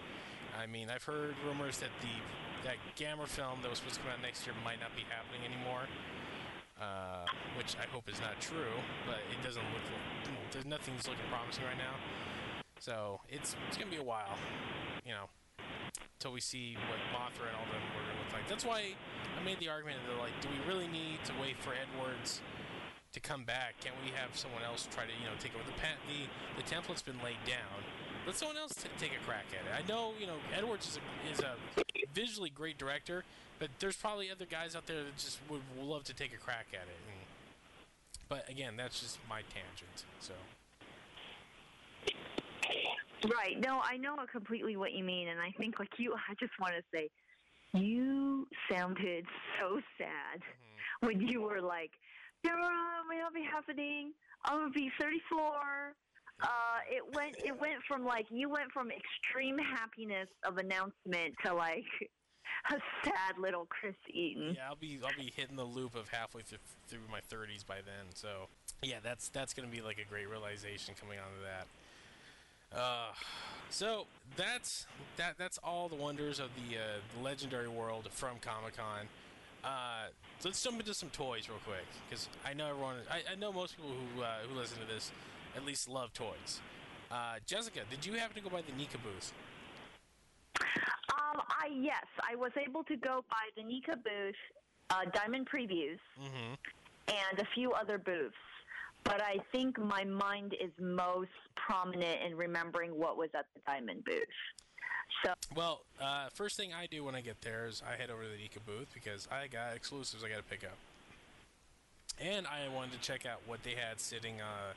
I 0.54 0.70
mean, 0.70 0.86
I've 0.94 1.02
heard 1.02 1.34
rumors 1.42 1.82
that 1.82 1.90
the 1.98 2.14
that 2.62 2.78
Gamera 2.94 3.26
film 3.26 3.58
that 3.66 3.70
was 3.70 3.82
supposed 3.82 3.98
to 3.98 4.02
come 4.06 4.14
out 4.14 4.22
next 4.22 4.46
year 4.46 4.54
might 4.62 4.78
not 4.78 4.94
be 4.94 5.02
happening 5.10 5.42
anymore 5.42 5.90
uh, 6.80 7.24
which 7.56 7.76
I 7.80 7.88
hope 7.88 8.08
is 8.08 8.20
not 8.20 8.40
true, 8.40 8.76
but 9.06 9.20
it 9.32 9.40
doesn't 9.42 9.62
look 9.72 9.84
like 9.88 10.52
there's 10.52 10.66
nothing's 10.66 11.08
looking 11.08 11.24
promising 11.30 11.64
right 11.64 11.78
now. 11.78 11.96
So 12.78 13.20
it's 13.28 13.56
it's 13.68 13.76
gonna 13.76 13.90
be 13.90 13.96
a 13.96 14.04
while, 14.04 14.36
you 15.04 15.12
know, 15.12 15.32
until 16.18 16.32
we 16.32 16.40
see 16.40 16.76
what 16.88 17.00
Mothra 17.12 17.48
and 17.48 17.56
all 17.56 17.64
them 17.72 17.80
are 17.80 18.04
gonna 18.04 18.20
look 18.20 18.32
like. 18.32 18.48
That's 18.48 18.64
why 18.64 18.92
I 18.92 19.44
made 19.44 19.58
the 19.58 19.68
argument 19.68 19.98
that 20.06 20.20
like, 20.20 20.36
do 20.40 20.48
we 20.52 20.60
really 20.68 20.88
need 20.88 21.24
to 21.24 21.32
wait 21.40 21.56
for 21.60 21.72
Edwards 21.72 22.40
to 23.16 23.20
come 23.20 23.44
back? 23.44 23.80
Can't 23.80 23.96
we 24.04 24.12
have 24.12 24.36
someone 24.36 24.62
else 24.62 24.86
try 24.92 25.04
to 25.04 25.14
you 25.18 25.24
know 25.24 25.32
take 25.40 25.54
over 25.54 25.64
the 25.64 25.72
the 26.12 26.28
the 26.60 26.66
template's 26.68 27.00
been 27.02 27.18
laid 27.24 27.40
down? 27.48 27.80
Let 28.26 28.36
someone 28.36 28.58
else 28.58 28.72
t- 28.74 28.90
take 28.98 29.12
a 29.16 29.24
crack 29.24 29.46
at 29.56 29.64
it. 29.64 29.72
I 29.72 29.88
know 29.88 30.12
you 30.20 30.26
know 30.26 30.36
Edwards 30.54 30.86
is 30.86 31.00
a, 31.00 31.32
is 31.32 31.40
a 31.40 31.56
visually 32.12 32.50
great 32.50 32.76
director, 32.76 33.24
but 33.58 33.70
there's 33.80 33.96
probably 33.96 34.30
other 34.30 34.44
guys 34.44 34.76
out 34.76 34.86
there 34.86 35.02
that 35.02 35.16
just 35.16 35.38
would 35.48 35.62
love 35.80 36.04
to 36.04 36.14
take 36.14 36.34
a 36.34 36.36
crack 36.36 36.66
at 36.74 36.84
it. 36.84 37.00
And, 37.08 37.16
but 38.28 38.48
again, 38.50 38.76
that's 38.76 39.00
just 39.00 39.18
my 39.28 39.40
tangent. 39.48 40.04
So. 40.20 40.34
Right. 43.24 43.58
No, 43.58 43.80
I 43.82 43.96
know 43.96 44.16
completely 44.30 44.76
what 44.76 44.92
you 44.92 45.02
mean, 45.02 45.28
and 45.28 45.40
I 45.40 45.52
think 45.56 45.78
like 45.78 45.88
you, 45.96 46.12
I 46.12 46.34
just 46.38 46.52
want 46.60 46.74
to 46.74 46.82
say, 46.92 47.08
you 47.72 48.46
sounded 48.70 49.24
so 49.58 49.80
sad 49.96 50.40
mm-hmm. 50.40 51.06
when 51.06 51.20
you 51.20 51.40
were 51.40 51.60
like, 51.60 51.90
"There 52.46 52.56
may 53.08 53.18
not 53.18 53.34
be 53.34 53.42
happening. 53.42 54.12
I'm 54.44 54.58
gonna 54.58 54.70
be 54.70 54.90
34." 55.00 55.94
Uh, 56.42 56.48
it 56.90 57.02
went. 57.14 57.36
It 57.44 57.58
went 57.58 57.82
from 57.88 58.04
like 58.04 58.26
you 58.30 58.48
went 58.48 58.70
from 58.72 58.90
extreme 58.90 59.58
happiness 59.58 60.28
of 60.44 60.58
announcement 60.58 61.34
to 61.44 61.54
like 61.54 61.84
a 62.70 62.76
sad 63.04 63.38
little 63.38 63.66
Chris 63.66 63.94
Eaton. 64.10 64.54
Yeah, 64.56 64.68
I'll 64.68 64.76
be 64.76 64.98
I'll 65.04 65.16
be 65.16 65.32
hitting 65.34 65.56
the 65.56 65.64
loop 65.64 65.94
of 65.94 66.08
halfway 66.08 66.42
through, 66.42 66.58
through 66.88 67.00
my 67.10 67.20
30s 67.20 67.66
by 67.66 67.76
then. 67.76 68.14
So 68.14 68.48
yeah, 68.82 68.96
that's 69.02 69.28
that's 69.30 69.54
gonna 69.54 69.68
be 69.68 69.80
like 69.80 69.98
a 69.98 70.04
great 70.04 70.28
realization 70.28 70.94
coming 71.00 71.18
onto 71.18 71.42
that. 71.42 71.66
Uh, 72.78 73.12
so 73.70 74.06
that's 74.36 74.86
that 75.16 75.38
that's 75.38 75.58
all 75.58 75.88
the 75.88 75.96
wonders 75.96 76.40
of 76.40 76.50
the, 76.54 76.76
uh, 76.76 76.82
the 77.16 77.22
legendary 77.22 77.68
world 77.68 78.08
from 78.10 78.38
Comic 78.40 78.76
Con. 78.76 79.08
Uh, 79.66 80.06
so 80.38 80.48
let's 80.48 80.62
jump 80.62 80.78
into 80.78 80.94
some 80.94 81.10
toys 81.10 81.48
real 81.48 81.58
quick 81.66 81.84
because 82.08 82.28
I 82.44 82.54
know 82.54 82.68
everyone. 82.68 82.96
I, 83.10 83.32
I, 83.32 83.34
know 83.34 83.52
most 83.52 83.76
people 83.76 83.90
who 83.90 84.22
uh, 84.22 84.36
who 84.48 84.56
listen 84.56 84.78
to 84.78 84.86
this 84.86 85.10
at 85.56 85.64
least 85.64 85.88
love 85.88 86.12
toys. 86.12 86.60
Uh, 87.10 87.34
Jessica, 87.46 87.80
did 87.90 88.06
you 88.06 88.12
happen 88.12 88.36
to 88.36 88.42
go 88.42 88.48
by 88.48 88.62
the 88.62 88.72
NECA 88.72 89.02
booth? 89.02 89.32
Um, 90.60 91.42
I 91.48 91.68
yes, 91.74 92.04
I 92.22 92.36
was 92.36 92.52
able 92.56 92.84
to 92.84 92.96
go 92.96 93.24
by 93.28 93.48
the 93.56 93.62
NECA 93.62 93.96
booth, 94.04 94.36
uh, 94.90 95.10
Diamond 95.12 95.48
Previews, 95.52 95.98
mm-hmm. 96.20 96.54
and 97.08 97.38
a 97.40 97.46
few 97.52 97.72
other 97.72 97.98
booths. 97.98 98.34
But 99.02 99.20
I 99.20 99.38
think 99.50 99.78
my 99.78 100.04
mind 100.04 100.54
is 100.62 100.70
most 100.80 101.30
prominent 101.56 102.22
in 102.24 102.36
remembering 102.36 102.90
what 102.90 103.16
was 103.16 103.30
at 103.34 103.46
the 103.54 103.60
Diamond 103.66 104.04
booth. 104.04 104.22
So 105.26 105.34
well, 105.56 105.80
uh, 106.00 106.28
first 106.34 106.56
thing 106.56 106.70
I 106.72 106.86
do 106.86 107.02
when 107.02 107.16
I 107.16 107.20
get 107.20 107.40
there 107.42 107.66
is 107.66 107.82
I 107.84 108.00
head 108.00 108.10
over 108.10 108.22
to 108.22 108.28
the 108.28 108.36
NECA 108.36 108.64
booth 108.64 108.88
because 108.94 109.26
I 109.30 109.48
got 109.48 109.74
exclusives 109.74 110.22
I 110.22 110.28
got 110.28 110.36
to 110.36 110.44
pick 110.44 110.62
up, 110.62 110.76
and 112.20 112.46
I 112.46 112.72
wanted 112.72 112.92
to 112.92 113.00
check 113.00 113.26
out 113.26 113.40
what 113.46 113.62
they 113.64 113.72
had 113.72 114.00
sitting 114.00 114.40
uh, 114.40 114.72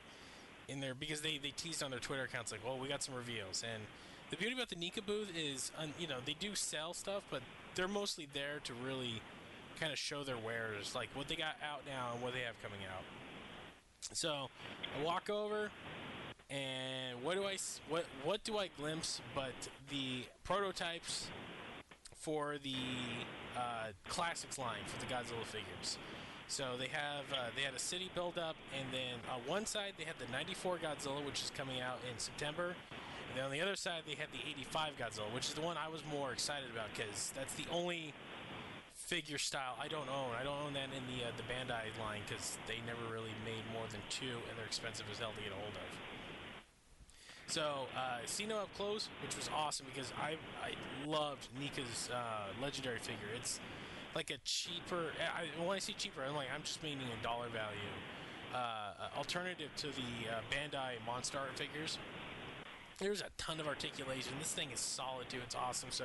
in 0.68 0.80
there 0.80 0.94
because 0.94 1.20
they 1.20 1.38
they 1.38 1.50
teased 1.50 1.84
on 1.84 1.92
their 1.92 2.00
Twitter 2.00 2.24
accounts 2.24 2.50
like, 2.50 2.64
well, 2.66 2.78
we 2.78 2.88
got 2.88 3.02
some 3.02 3.14
reveals 3.14 3.62
and 3.62 3.82
the 4.30 4.36
beauty 4.36 4.54
about 4.54 4.68
the 4.68 4.76
NECA 4.76 5.04
booth 5.04 5.32
is, 5.36 5.72
you 5.98 6.06
know, 6.06 6.18
they 6.24 6.36
do 6.38 6.54
sell 6.54 6.94
stuff, 6.94 7.22
but 7.30 7.42
they're 7.74 7.88
mostly 7.88 8.28
there 8.32 8.60
to 8.64 8.72
really 8.74 9.20
kind 9.80 9.92
of 9.92 9.98
show 9.98 10.22
their 10.22 10.38
wares, 10.38 10.94
like 10.94 11.08
what 11.14 11.28
they 11.28 11.34
got 11.34 11.56
out 11.68 11.82
now 11.86 12.10
and 12.12 12.22
what 12.22 12.32
they 12.32 12.40
have 12.40 12.54
coming 12.62 12.80
out. 12.94 13.02
So 14.12 14.48
I 14.98 15.04
walk 15.04 15.30
over, 15.30 15.70
and 16.50 17.22
what 17.22 17.36
do 17.36 17.44
I 17.44 17.56
what 17.88 18.04
what 18.24 18.42
do 18.44 18.58
I 18.58 18.68
glimpse 18.76 19.20
but 19.34 19.52
the 19.88 20.24
prototypes 20.44 21.28
for 22.20 22.56
the 22.62 22.74
uh, 23.56 23.88
classics 24.08 24.58
line 24.58 24.84
for 24.86 25.00
the 25.00 25.12
Godzilla 25.12 25.44
figures. 25.44 25.98
So 26.48 26.76
they 26.78 26.88
have 26.88 27.24
uh, 27.32 27.50
they 27.56 27.62
had 27.62 27.74
a 27.74 27.78
city 27.78 28.10
build 28.14 28.36
up, 28.36 28.56
and 28.78 28.86
then 28.92 29.16
on 29.32 29.40
one 29.46 29.66
side 29.66 29.94
they 29.96 30.04
had 30.04 30.18
the 30.18 30.30
'94 30.32 30.78
Godzilla, 30.78 31.24
which 31.24 31.42
is 31.42 31.52
coming 31.56 31.80
out 31.80 31.98
in 32.10 32.18
September, 32.18 32.74
and 33.28 33.32
then 33.36 33.44
on 33.44 33.50
the 33.50 33.60
other 33.60 33.76
side 33.76 34.02
they 34.06 34.16
had 34.16 34.28
the 34.32 34.42
'85 34.50 34.98
Godzilla, 34.98 35.32
which 35.32 35.46
is 35.46 35.54
the 35.54 35.60
one 35.60 35.76
I 35.76 35.88
was 35.88 36.02
more 36.10 36.32
excited 36.32 36.70
about 36.72 36.88
because 36.94 37.32
that's 37.36 37.54
the 37.54 37.66
only 37.70 38.12
figure 38.94 39.38
style 39.38 39.78
I 39.80 39.88
don't 39.88 40.08
own. 40.10 40.34
I 40.38 40.42
don't 40.42 40.58
own 40.58 40.74
that 40.74 40.90
in 40.90 41.06
the 41.06 41.24
uh, 41.24 41.30
the 41.38 41.46
Bandai 41.46 41.94
line 42.02 42.22
because 42.26 42.58
they 42.66 42.82
never 42.84 43.06
really 43.12 43.34
made 43.46 43.62
more 43.72 43.86
than 43.90 44.02
two, 44.10 44.42
and 44.50 44.58
they're 44.58 44.66
expensive 44.66 45.06
as 45.10 45.18
hell 45.18 45.32
to 45.36 45.42
get 45.42 45.52
a 45.52 45.58
hold 45.58 45.72
of. 45.72 45.90
So, 47.50 47.88
uh, 47.96 48.18
Sino 48.26 48.58
up 48.58 48.72
close, 48.76 49.08
which 49.22 49.34
was 49.36 49.50
awesome 49.52 49.86
because 49.92 50.12
I 50.22 50.36
I 50.64 50.74
loved 51.04 51.48
NECA's 51.60 52.08
uh, 52.08 52.46
legendary 52.62 52.98
figure. 52.98 53.26
It's 53.34 53.58
like 54.14 54.30
a 54.30 54.38
cheaper. 54.44 55.10
I, 55.18 55.60
when 55.60 55.74
I 55.76 55.80
say 55.80 55.94
cheaper, 55.98 56.22
I'm 56.22 56.36
like 56.36 56.46
I'm 56.54 56.62
just 56.62 56.80
meaning 56.80 57.08
a 57.08 57.22
dollar 57.24 57.48
value 57.48 57.90
uh, 58.54 59.16
alternative 59.16 59.70
to 59.78 59.88
the 59.88 60.30
uh, 60.30 60.40
Bandai 60.50 60.94
Monstar 61.04 61.48
figures. 61.56 61.98
There's 62.98 63.20
a 63.20 63.30
ton 63.36 63.58
of 63.58 63.66
articulation. 63.66 64.32
This 64.38 64.52
thing 64.52 64.70
is 64.72 64.78
solid 64.78 65.28
too. 65.28 65.38
It's 65.44 65.56
awesome. 65.56 65.88
So 65.90 66.04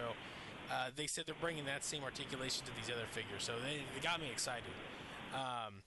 uh, 0.72 0.90
they 0.96 1.06
said 1.06 1.26
they're 1.28 1.36
bringing 1.40 1.66
that 1.66 1.84
same 1.84 2.04
articulation 2.04 2.66
to 2.66 2.72
these 2.76 2.90
other 2.90 3.06
figures. 3.12 3.44
So 3.44 3.54
they, 3.62 3.84
they 3.94 4.02
got 4.02 4.20
me 4.20 4.30
excited. 4.32 4.64
Um, 5.34 5.84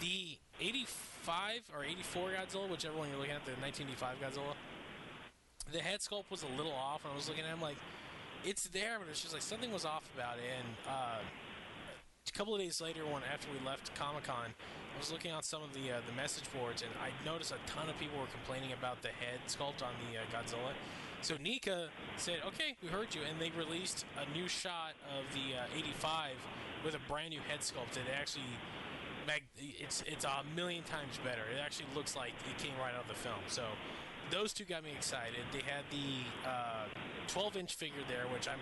the 0.00 0.36
85 0.60 1.62
or 1.74 1.84
84 1.84 2.30
Godzilla, 2.30 2.68
whichever 2.68 2.98
one 2.98 3.08
you're 3.08 3.18
looking 3.18 3.34
at, 3.34 3.44
the 3.44 3.52
1985 3.52 4.20
Godzilla, 4.20 4.54
the 5.72 5.80
head 5.80 6.00
sculpt 6.00 6.30
was 6.30 6.42
a 6.42 6.56
little 6.56 6.72
off, 6.72 7.04
and 7.04 7.12
I 7.12 7.16
was 7.16 7.28
looking 7.28 7.44
at 7.44 7.50
him 7.50 7.60
like, 7.60 7.76
it's 8.44 8.68
there, 8.68 8.98
but 8.98 9.08
it's 9.08 9.20
just 9.20 9.32
like 9.32 9.42
something 9.42 9.72
was 9.72 9.84
off 9.84 10.02
about 10.14 10.38
it. 10.38 10.44
And 10.58 10.68
uh, 10.88 11.18
a 12.26 12.32
couple 12.32 12.54
of 12.54 12.60
days 12.60 12.80
later, 12.80 13.04
when 13.04 13.22
after 13.32 13.48
we 13.52 13.66
left 13.66 13.94
Comic 13.94 14.24
Con, 14.24 14.54
I 14.94 14.98
was 14.98 15.12
looking 15.12 15.32
on 15.32 15.42
some 15.42 15.62
of 15.62 15.72
the 15.72 15.92
uh, 15.92 16.00
the 16.06 16.14
message 16.16 16.44
boards, 16.52 16.82
and 16.82 16.90
I 17.00 17.10
noticed 17.24 17.52
a 17.52 17.70
ton 17.70 17.88
of 17.88 17.98
people 17.98 18.18
were 18.18 18.32
complaining 18.32 18.72
about 18.72 19.02
the 19.02 19.08
head 19.08 19.40
sculpt 19.46 19.82
on 19.82 19.92
the 20.08 20.18
uh, 20.18 20.22
Godzilla. 20.32 20.72
So 21.22 21.34
NECA 21.36 21.88
said, 22.16 22.40
"Okay, 22.46 22.76
we 22.82 22.88
heard 22.88 23.14
you," 23.14 23.20
and 23.28 23.40
they 23.40 23.50
released 23.56 24.04
a 24.16 24.30
new 24.36 24.48
shot 24.48 24.94
of 25.08 25.24
the 25.34 25.56
'85 25.76 26.32
uh, 26.32 26.34
with 26.84 26.94
a 26.94 27.00
brand 27.08 27.30
new 27.30 27.40
head 27.40 27.60
sculpt. 27.60 27.96
It 27.96 28.08
actually, 28.18 28.44
it's 29.58 30.02
it's 30.06 30.24
a 30.24 30.42
million 30.56 30.82
times 30.84 31.18
better. 31.24 31.42
It 31.54 31.60
actually 31.62 31.86
looks 31.94 32.16
like 32.16 32.32
it 32.48 32.62
came 32.62 32.72
right 32.80 32.94
out 32.94 33.02
of 33.02 33.08
the 33.08 33.14
film. 33.14 33.40
So 33.48 33.64
those 34.30 34.52
two 34.52 34.64
got 34.64 34.84
me 34.84 34.90
excited. 34.92 35.40
They 35.52 35.60
had 35.60 35.84
the 35.90 36.24
12-inch 37.28 37.72
uh, 37.72 37.78
figure 37.78 38.02
there, 38.08 38.24
which 38.32 38.48
I'm 38.48 38.60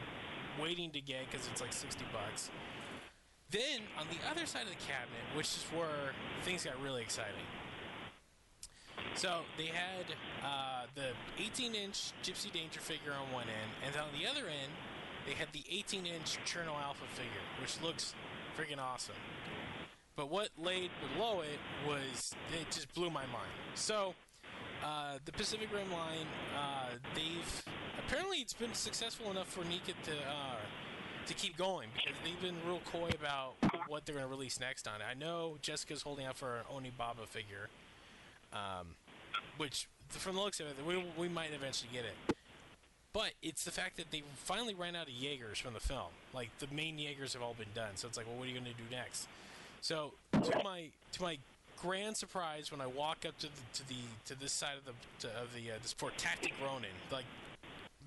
waiting 0.61 0.91
to 0.93 1.01
get 1.01 1.31
because 1.31 1.47
it's 1.49 1.61
like 1.61 1.73
60 1.73 2.05
bucks. 2.13 2.51
Then 3.51 3.83
on 3.99 4.07
the 4.11 4.19
other 4.31 4.47
side 4.47 4.63
of 4.63 4.69
the 4.71 4.85
cabinet, 4.85 5.25
which 5.35 5.47
is 5.47 5.65
where 5.75 6.13
things 6.43 6.65
got 6.65 6.81
really 6.83 7.03
exciting. 7.03 7.47
So 9.15 9.41
they 9.57 9.67
had 9.67 10.05
uh, 10.45 10.83
the 10.95 11.11
18-inch 11.43 12.13
Gypsy 12.23 12.53
Danger 12.53 12.81
figure 12.81 13.13
on 13.13 13.33
one 13.33 13.45
end, 13.45 13.71
and 13.87 13.97
on 13.97 14.09
the 14.19 14.29
other 14.29 14.49
end, 14.49 14.73
they 15.27 15.33
had 15.33 15.49
the 15.53 15.65
18-inch 15.71 16.39
Cherno 16.45 16.81
Alpha 16.81 17.05
figure, 17.15 17.31
which 17.61 17.81
looks 17.83 18.15
freaking 18.57 18.79
awesome. 18.79 19.15
But 20.17 20.31
what 20.31 20.51
laid 20.59 20.91
below 21.15 21.43
it 21.43 21.61
was 21.89 22.35
it 22.53 22.71
just 22.71 22.93
blew 22.95 23.09
my 23.09 23.25
mind. 23.27 23.53
So 23.75 24.15
uh, 24.85 25.19
the 25.25 25.33
Pacific 25.33 25.69
Rim 25.73 25.91
line, 25.93 26.27
uh, 26.57 26.91
they've 27.15 27.65
apparently 28.07 28.39
it's 28.39 28.53
been 28.53 28.75
successful 28.75 29.31
enough 29.31 29.49
for 29.49 29.63
NECA 29.63 29.95
to 30.05 30.13
uh, 30.13 30.57
to 31.27 31.35
keep 31.35 31.57
going 31.57 31.89
because 31.95 32.17
they've 32.25 32.41
been 32.41 32.57
real 32.67 32.81
coy 32.87 33.11
about 33.11 33.55
what 33.87 34.07
they're 34.07 34.15
going 34.15 34.27
to 34.27 34.31
release 34.31 34.59
next 34.59 34.89
on 34.89 35.01
it. 35.01 35.05
I 35.09 35.15
know 35.15 35.59
Jessica's 35.63 36.03
holding 36.03 36.25
out 36.25 36.37
for 36.37 36.57
an 36.57 36.65
Onibaba 36.73 37.27
figure, 37.27 37.69
um, 38.53 38.95
which 39.59 39.89
from 40.09 40.37
the 40.37 40.41
looks 40.41 40.59
of 40.61 40.67
it, 40.67 40.77
we, 40.87 41.05
we 41.19 41.29
might 41.29 41.53
eventually 41.53 41.91
get 41.93 42.05
it. 42.05 42.37
But 43.13 43.33
it's 43.43 43.65
the 43.65 43.71
fact 43.71 43.97
that 43.97 44.11
they 44.11 44.23
finally 44.37 44.75
ran 44.75 44.95
out 44.95 45.09
of 45.09 45.13
Jaegers 45.13 45.59
from 45.59 45.75
the 45.75 45.81
film. 45.81 46.13
Like 46.33 46.51
the 46.61 46.69
main 46.73 46.99
Jaegers 46.99 47.33
have 47.35 47.43
all 47.43 47.55
been 47.55 47.73
done, 47.75 47.97
so 47.97 48.09
it's 48.09 48.17
like, 48.17 48.27
well, 48.27 48.37
what 48.37 48.45
are 48.45 48.51
you 48.51 48.59
going 48.59 48.73
to 48.73 48.83
do 48.83 48.89
next? 48.91 49.29
So 49.81 50.13
to 50.33 50.63
my 50.63 50.89
to 51.13 51.23
my 51.23 51.39
grand 51.81 52.17
surprise 52.17 52.71
when 52.71 52.81
I 52.81 52.87
walk 52.87 53.25
up 53.27 53.39
to 53.39 53.47
the 53.47 53.63
to 53.75 53.89
the 53.89 53.95
to 54.27 54.39
this 54.39 54.53
side 54.53 54.77
of 54.79 54.85
the 54.85 55.27
to, 55.27 55.35
of 55.41 55.55
the 55.55 55.73
uh, 55.73 55.75
this 55.83 55.93
for 55.93 56.11
Tactic 56.17 56.53
Ronin. 56.63 56.91
Like 57.11 57.25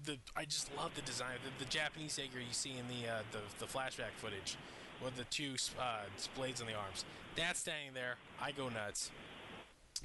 the 0.05 0.17
I 0.35 0.45
just 0.45 0.75
love 0.75 0.95
the 0.95 1.01
design. 1.01 1.35
The, 1.43 1.65
the 1.65 1.69
Japanese 1.69 2.17
Jaeger 2.17 2.39
you 2.39 2.53
see 2.53 2.71
in 2.71 2.87
the 2.87 3.09
uh, 3.09 3.19
the 3.31 3.65
the 3.65 3.71
flashback 3.71 4.13
footage 4.17 4.57
with 5.03 5.15
the 5.15 5.23
two 5.25 5.55
uh, 5.79 6.03
blades 6.35 6.61
on 6.61 6.67
the 6.67 6.73
arms. 6.73 7.05
That's 7.35 7.59
standing 7.59 7.93
there. 7.93 8.15
I 8.41 8.51
go 8.51 8.69
nuts. 8.69 9.11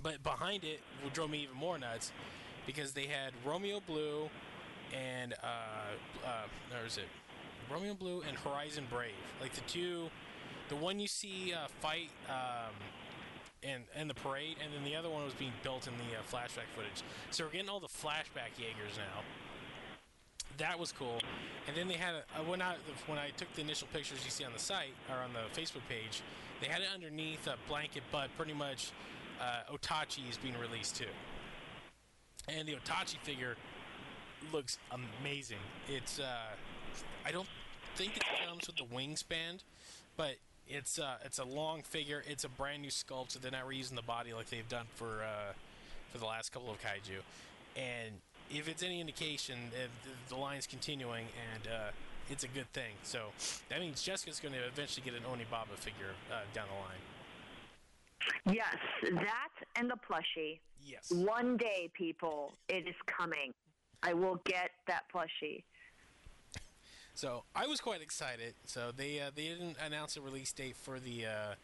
But 0.02 0.22
behind 0.22 0.64
it 0.64 0.80
what 1.02 1.14
drove 1.14 1.30
me 1.30 1.42
even 1.42 1.56
more 1.56 1.78
nuts 1.78 2.12
because 2.66 2.92
they 2.92 3.06
had 3.06 3.32
Romeo 3.44 3.80
Blue 3.86 4.28
and 4.92 5.34
uh, 5.42 5.46
uh, 6.24 6.28
where 6.70 6.86
is 6.86 6.98
it? 6.98 7.08
Romeo 7.70 7.94
Blue 7.94 8.22
and 8.28 8.36
Horizon 8.38 8.86
Brave, 8.90 9.10
like 9.40 9.52
the 9.52 9.60
two, 9.62 10.08
the 10.68 10.76
one 10.76 11.00
you 11.00 11.08
see 11.08 11.52
uh, 11.52 11.66
fight 11.80 12.10
um, 12.28 12.74
and 13.66 13.84
and 13.94 14.08
the 14.08 14.14
parade, 14.14 14.56
and 14.62 14.72
then 14.72 14.84
the 14.84 14.96
other 14.96 15.10
one 15.10 15.24
was 15.24 15.34
being 15.34 15.52
built 15.62 15.86
in 15.86 15.94
the 15.98 16.16
uh, 16.16 16.22
flashback 16.30 16.68
footage. 16.74 17.02
So 17.30 17.44
we're 17.44 17.50
getting 17.50 17.68
all 17.68 17.80
the 17.80 17.86
flashback 17.86 18.58
Jaegers 18.58 18.96
now. 18.96 19.22
That 20.58 20.78
was 20.78 20.92
cool. 20.92 21.20
And 21.66 21.76
then 21.76 21.86
they 21.88 21.94
had 21.94 22.14
a, 22.14 22.42
when 22.44 22.62
I 22.62 22.76
when 23.06 23.18
I 23.18 23.30
took 23.36 23.52
the 23.54 23.60
initial 23.60 23.88
pictures 23.92 24.24
you 24.24 24.30
see 24.30 24.44
on 24.44 24.52
the 24.52 24.58
site 24.58 24.94
or 25.10 25.16
on 25.16 25.32
the 25.32 25.60
Facebook 25.60 25.86
page, 25.88 26.22
they 26.60 26.68
had 26.68 26.80
it 26.80 26.88
underneath 26.94 27.46
a 27.46 27.56
blanket, 27.68 28.02
but 28.10 28.28
pretty 28.36 28.54
much 28.54 28.92
uh, 29.40 29.72
Otachi 29.72 30.28
is 30.30 30.38
being 30.38 30.58
released 30.58 30.96
too. 30.96 31.12
And 32.48 32.66
the 32.66 32.74
Otachi 32.74 33.18
figure 33.18 33.56
looks 34.52 34.78
amazing. 34.92 35.58
It's 35.88 36.18
uh, 36.18 36.54
I 37.24 37.32
don't 37.32 37.48
think 37.96 38.16
it 38.16 38.24
comes 38.46 38.66
with 38.66 38.76
the 38.76 38.84
wingspan, 38.84 39.62
but 40.16 40.36
it's 40.68 40.98
uh, 40.98 41.16
it's 41.24 41.38
a 41.38 41.44
long 41.44 41.82
figure. 41.82 42.22
It's 42.28 42.44
a 42.44 42.48
brand 42.48 42.82
new 42.82 42.90
sculpt, 42.90 43.32
so 43.32 43.38
they're 43.38 43.50
not 43.50 43.68
reusing 43.68 43.96
the 43.96 44.02
body 44.02 44.32
like 44.32 44.50
they've 44.50 44.68
done 44.68 44.86
for 44.94 45.22
uh, 45.22 45.52
for 46.12 46.18
the 46.18 46.26
last 46.26 46.52
couple 46.52 46.70
of 46.70 46.78
kaiju. 46.80 47.20
And 47.76 48.14
if 48.50 48.68
it's 48.68 48.82
any 48.82 49.00
indication, 49.00 49.56
uh, 49.72 49.86
the, 50.04 50.34
the 50.34 50.40
line's 50.40 50.66
continuing, 50.66 51.26
and 51.52 51.66
uh, 51.66 51.90
it's 52.30 52.44
a 52.44 52.48
good 52.48 52.72
thing. 52.72 52.92
So 53.02 53.26
that 53.68 53.80
means 53.80 54.02
Jessica's 54.02 54.40
going 54.40 54.54
to 54.54 54.66
eventually 54.66 55.04
get 55.04 55.14
an 55.14 55.24
Onibaba 55.24 55.76
figure 55.76 56.14
uh, 56.32 56.40
down 56.54 56.66
the 56.68 56.80
line. 56.80 58.56
Yes, 58.56 58.76
that 59.02 59.50
and 59.76 59.90
the 59.90 59.96
plushie. 59.96 60.58
Yes. 60.84 61.10
One 61.10 61.56
day, 61.56 61.90
people, 61.92 62.54
it 62.68 62.86
is 62.88 62.94
coming. 63.06 63.52
I 64.02 64.14
will 64.14 64.40
get 64.44 64.70
that 64.86 65.02
plushie. 65.12 65.64
So 67.16 67.44
I 67.54 67.66
was 67.66 67.80
quite 67.80 68.02
excited. 68.02 68.52
So 68.66 68.92
they 68.94 69.20
uh, 69.20 69.30
they 69.34 69.48
didn't 69.48 69.78
announce 69.84 70.16
a 70.18 70.20
release 70.20 70.52
date 70.52 70.76
for 70.76 71.00
the 71.00 71.24
uh, 71.24 71.54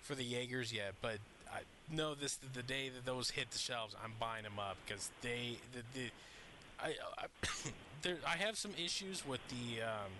for 0.00 0.16
the 0.16 0.24
Jaegers 0.24 0.72
yet, 0.72 0.94
but 1.00 1.18
I 1.52 1.60
know 1.94 2.16
this 2.16 2.38
the 2.52 2.64
day 2.64 2.88
that 2.88 3.06
those 3.06 3.30
hit 3.30 3.52
the 3.52 3.58
shelves, 3.58 3.94
I'm 4.02 4.12
buying 4.18 4.42
them 4.42 4.58
up 4.58 4.76
because 4.84 5.10
they 5.22 5.58
the, 5.72 5.82
the 5.94 6.10
I 6.80 6.94
I, 7.16 7.26
there, 8.02 8.16
I 8.26 8.36
have 8.38 8.58
some 8.58 8.72
issues 8.76 9.24
with 9.24 9.40
the 9.48 9.82
um, 9.82 10.10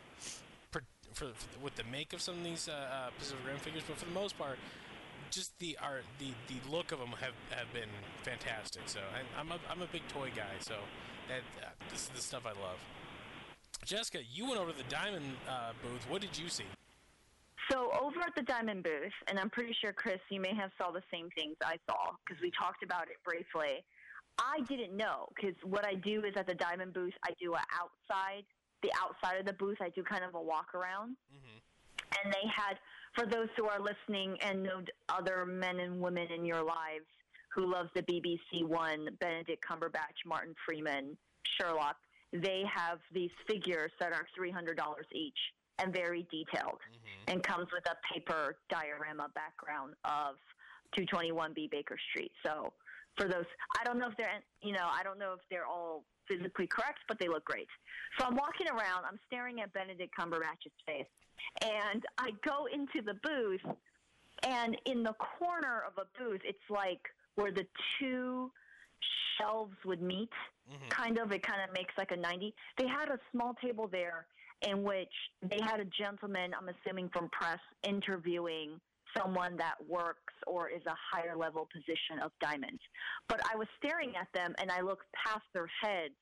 for, 0.71 0.83
for, 1.13 1.27
for, 1.35 1.65
with 1.65 1.75
the 1.75 1.85
make 1.91 2.13
of 2.13 2.21
some 2.21 2.37
of 2.37 2.45
these 2.45 2.69
uh, 2.69 2.73
uh, 2.73 3.11
Pacific 3.19 3.45
Rim 3.49 3.59
figures, 3.59 3.83
but 3.87 3.97
for 3.97 4.05
the 4.05 4.13
most 4.13 4.39
part, 4.39 4.59
just 5.33 5.59
the 5.59 5.77
art, 5.83 6.05
the 6.21 6.31
the 6.47 6.71
look 6.71 6.93
of 6.93 7.01
them 7.01 7.15
have, 7.21 7.35
have 7.51 7.73
been 7.73 7.91
fantastic. 8.23 8.83
So 8.87 9.01
I, 9.37 9.41
am 9.41 9.51
a 9.51 9.59
I'm 9.69 9.83
a 9.83 9.87
big 9.87 10.07
toy 10.07 10.31
guy, 10.37 10.55
so 10.61 10.75
that 11.27 11.43
uh, 11.65 11.71
this 11.91 12.03
is 12.03 12.09
the 12.11 12.23
stuff 12.23 12.45
I 12.47 12.51
love. 12.51 12.79
Jessica, 13.85 14.19
you 14.31 14.47
went 14.47 14.61
over 14.61 14.73
to 14.73 14.77
the 14.77 14.91
Diamond 14.91 15.25
uh, 15.49 15.73
booth. 15.83 16.07
What 16.11 16.21
did 16.21 16.37
you 16.39 16.49
see? 16.49 16.65
So 17.71 17.91
over 18.01 18.21
at 18.21 18.35
the 18.35 18.43
Diamond 18.43 18.83
booth, 18.83 19.13
and 19.29 19.39
I'm 19.39 19.51
pretty 19.51 19.75
sure 19.81 19.93
Chris, 19.93 20.21
you 20.31 20.41
may 20.41 20.55
have 20.55 20.71
saw 20.79 20.91
the 20.91 21.03
same 21.13 21.29
things 21.37 21.57
I 21.63 21.77
saw 21.89 22.13
because 22.25 22.41
we 22.43 22.51
talked 22.51 22.83
about 22.83 23.09
it 23.09 23.17
briefly. 23.25 23.85
I 24.39 24.61
didn't 24.69 24.97
know 24.97 25.29
because 25.35 25.55
what 25.65 25.85
I 25.85 25.95
do 25.95 26.25
is 26.25 26.35
at 26.37 26.47
the 26.47 26.55
Diamond 26.55 26.95
booth, 26.95 27.13
I 27.25 27.31
do 27.41 27.55
a 27.55 27.63
outside, 27.75 28.45
the 28.83 28.91
outside 29.03 29.41
of 29.41 29.47
the 29.47 29.53
booth, 29.53 29.79
I 29.81 29.91
do 29.91 30.03
kind 30.03 30.25
of 30.25 30.35
a 30.35 30.41
walk 30.41 30.75
around. 30.75 31.17
Mm-hmm. 31.35 32.25
And 32.25 32.33
they 32.33 32.49
had, 32.49 32.79
for 33.15 33.27
those 33.27 33.49
who 33.57 33.67
are 33.67 33.81
listening 33.81 34.39
and 34.41 34.63
know 34.63 34.81
other 35.09 35.45
men 35.45 35.81
and 35.81 36.01
women 36.01 36.29
in 36.35 36.45
your 36.45 36.63
lives 36.63 37.05
who 37.55 37.71
love 37.71 37.89
the 37.95 38.03
BBC 38.03 38.65
One, 38.65 39.09
Benedict 39.21 39.65
Cumberbatch, 39.69 40.25
Martin 40.25 40.55
Freeman, 40.65 41.17
Sherlock, 41.43 41.97
they 42.33 42.63
have 42.73 42.99
these 43.13 43.31
figures 43.49 43.91
that 44.01 44.13
are 44.13 44.27
$300 44.39 44.77
each. 45.13 45.39
and 45.81 45.93
very 45.95 46.27
detailed, 46.31 46.81
Mm-hmm. 46.91 47.31
and 47.33 47.43
comes 47.45 47.69
with 47.73 47.85
a 47.89 47.95
paper 48.13 48.57
diorama 48.69 49.29
background 49.37 49.95
of 50.05 50.35
221B 50.99 51.71
Baker 51.71 51.97
Street. 52.11 52.33
So 52.45 52.73
for 53.17 53.29
those, 53.29 53.45
I 53.79 53.85
don't 53.85 53.97
know 53.99 54.09
if 54.09 54.17
they're, 54.17 54.43
you 54.61 54.73
know, 54.73 54.89
I 54.91 55.05
don't 55.05 55.21
know 55.21 55.35
if 55.35 55.41
they're 55.51 55.67
all 55.67 56.05
physically 56.27 56.67
correct, 56.67 56.99
but 57.07 57.19
they 57.21 57.29
look 57.29 57.45
great. 57.45 57.69
So 58.19 58.27
I'm 58.27 58.35
walking 58.35 58.67
around, 58.69 59.05
I'm 59.09 59.21
staring 59.29 59.61
at 59.61 59.73
Benedict 59.73 60.13
Cumberbatch's 60.19 60.75
face, 60.85 61.07
and 61.63 62.03
I 62.19 62.31
go 62.45 62.67
into 62.73 63.01
the 63.07 63.15
booth, 63.23 63.63
and 64.43 64.77
in 64.85 65.05
the 65.05 65.15
corner 65.39 65.85
of 65.87 65.93
a 65.97 66.07
booth, 66.19 66.41
it's 66.45 66.69
like 66.71 67.03
where 67.37 67.53
the 67.53 67.67
two 68.01 68.51
shelves 69.37 69.77
would 69.85 70.03
meet, 70.03 70.33
Mhm. 70.71 70.91
kind 70.91 71.19
of. 71.19 71.33
It 71.33 71.43
kind 71.43 71.63
of 71.63 71.73
makes 71.73 71.97
like 71.97 72.11
a 72.11 72.17
90. 72.17 72.55
They 72.77 72.87
had 72.87 73.09
a 73.11 73.19
small 73.31 73.55
table 73.55 73.89
there 73.89 74.27
in 74.63 74.83
which 74.83 75.13
they 75.43 75.61
had 75.63 75.81
a 75.81 75.85
gentleman, 75.85 76.53
I'm 76.55 76.69
assuming 76.69 77.09
from 77.11 77.29
press, 77.31 77.61
interviewing 77.83 78.81
someone 79.17 79.57
that 79.57 79.77
works 79.87 80.35
or 80.47 80.69
is 80.69 80.85
a 80.87 80.95
higher 80.95 81.37
level 81.37 81.67
position 81.73 82.19
of 82.21 82.33
diamonds. 82.41 82.83
But 83.29 83.41
I 83.51 83.57
was 83.57 83.69
staring 83.79 84.17
at 84.17 84.31
them 84.33 84.55
and 84.59 84.71
I 84.71 84.81
looked 84.81 85.07
past 85.13 85.45
their 85.53 85.69
heads 85.81 86.15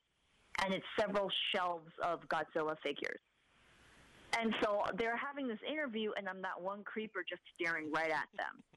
and 0.62 0.72
it's 0.72 0.86
several 0.98 1.30
shelves 1.54 1.92
of 2.02 2.20
Godzilla 2.28 2.78
figures. 2.82 3.20
And 4.38 4.54
so 4.62 4.84
they're 4.94 5.16
having 5.16 5.48
this 5.48 5.58
interview 5.68 6.12
and 6.16 6.28
I'm 6.28 6.42
that 6.42 6.60
one 6.60 6.84
creeper 6.84 7.24
just 7.28 7.42
staring 7.54 7.90
right 7.90 8.10
at 8.10 8.28
them. 8.36 8.62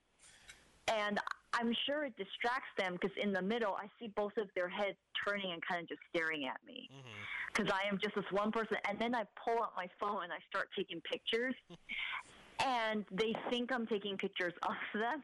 And 0.91 1.19
I'm 1.53 1.73
sure 1.85 2.05
it 2.05 2.15
distracts 2.17 2.69
them 2.77 2.93
because 2.93 3.15
in 3.21 3.33
the 3.33 3.41
middle 3.41 3.73
I 3.73 3.87
see 3.99 4.11
both 4.15 4.37
of 4.37 4.47
their 4.55 4.69
heads 4.69 4.97
turning 5.25 5.51
and 5.51 5.61
kind 5.65 5.81
of 5.81 5.89
just 5.89 6.01
staring 6.13 6.45
at 6.45 6.59
me 6.65 6.89
mm-hmm. 6.93 7.53
because 7.53 7.71
I 7.71 7.87
am 7.87 7.97
just 7.97 8.15
this 8.15 8.25
one 8.31 8.51
person. 8.51 8.77
And 8.87 8.99
then 8.99 9.15
I 9.15 9.23
pull 9.43 9.61
out 9.61 9.73
my 9.75 9.87
phone 9.99 10.23
and 10.23 10.33
I 10.33 10.37
start 10.49 10.69
taking 10.75 11.01
pictures, 11.01 11.55
and 12.65 13.05
they 13.11 13.35
think 13.49 13.71
I'm 13.71 13.87
taking 13.87 14.17
pictures 14.17 14.53
of 14.63 14.75
them, 14.93 15.23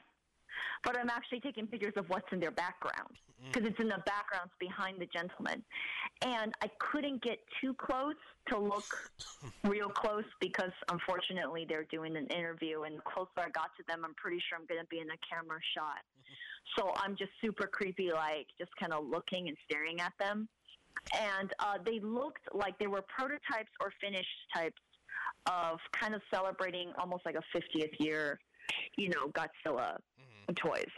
but 0.84 0.98
I'm 0.98 1.10
actually 1.10 1.40
taking 1.40 1.68
pictures 1.68 1.94
of 1.96 2.10
what's 2.10 2.28
in 2.32 2.40
their 2.40 2.52
background 2.52 3.10
because 3.52 3.68
it's 3.68 3.80
in 3.80 3.88
the 3.88 4.02
backgrounds 4.06 4.54
behind 4.60 5.00
the 5.00 5.08
gentleman. 5.08 5.64
And 6.22 6.54
I 6.62 6.70
couldn't 6.80 7.22
get 7.22 7.40
too 7.62 7.74
close 7.76 8.16
to 8.50 8.58
look 8.58 8.86
real 9.64 9.90
close 9.90 10.26
because 10.40 10.72
unfortunately 10.90 11.66
they're 11.68 11.88
doing 11.92 12.16
an 12.18 12.28
interview, 12.28 12.84
and 12.84 12.98
the 12.98 13.02
closer 13.02 13.30
I 13.38 13.50
got 13.50 13.76
to 13.78 13.84
them, 13.88 14.02
I'm 14.06 14.16
pretty 14.16 14.42
sure 14.48 14.58
I'm 14.58 14.66
going 14.66 14.82
to 14.82 14.88
be 14.88 15.00
in 15.00 15.10
a 15.10 15.20
camera 15.30 15.60
shot. 15.76 16.04
So 16.80 16.92
I'm 16.96 17.16
just 17.16 17.30
super 17.42 17.68
creepy, 17.68 18.12
like 18.12 18.48
just 18.58 18.72
kind 18.78 18.92
of 18.92 19.06
looking 19.06 19.48
and 19.48 19.56
staring 19.70 20.02
at 20.02 20.14
them 20.20 20.50
and 21.14 21.54
uh, 21.60 21.78
they 21.86 22.00
looked 22.00 22.48
like 22.54 22.78
they 22.80 22.88
were 22.88 23.04
prototypes 23.04 23.72
or 23.82 23.92
finished 24.02 24.28
types 24.54 24.82
of 25.48 25.80
kind 26.00 26.16
of 26.16 26.22
celebrating 26.34 26.92
almost 26.98 27.26
like 27.26 27.36
a 27.36 27.58
50th 27.58 27.92
year, 28.00 28.40
you 28.98 29.10
know, 29.10 29.28
Godzilla. 29.28 29.98
Toys. 30.54 30.90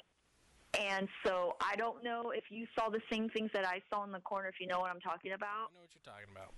And 0.79 1.07
so 1.25 1.55
I 1.61 1.75
don't 1.75 2.03
know 2.03 2.31
if 2.31 2.43
you 2.49 2.67
saw 2.77 2.89
the 2.89 3.01
same 3.11 3.29
things 3.29 3.49
that 3.53 3.65
I 3.65 3.81
saw 3.89 4.03
in 4.03 4.11
the 4.11 4.19
corner, 4.19 4.47
if 4.49 4.59
you 4.59 4.67
know 4.67 4.79
what 4.79 4.91
I'm 4.91 4.99
talking 4.99 5.31
about. 5.31 5.47
I 5.71 5.73
know 5.73 5.81
what 5.81 5.89
you're 5.93 6.13
talking 6.13 6.29
about. 6.31 6.53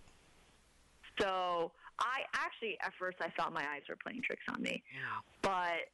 So 1.20 1.72
I 2.00 2.22
actually, 2.34 2.78
at 2.82 2.94
first, 3.00 3.18
I 3.22 3.30
thought 3.38 3.54
my 3.54 3.62
eyes 3.74 3.82
were 3.88 3.96
playing 3.98 4.22
tricks 4.22 4.44
on 4.50 4.62
me, 4.62 4.84
Mhm. 4.94 5.24
but 5.42 5.90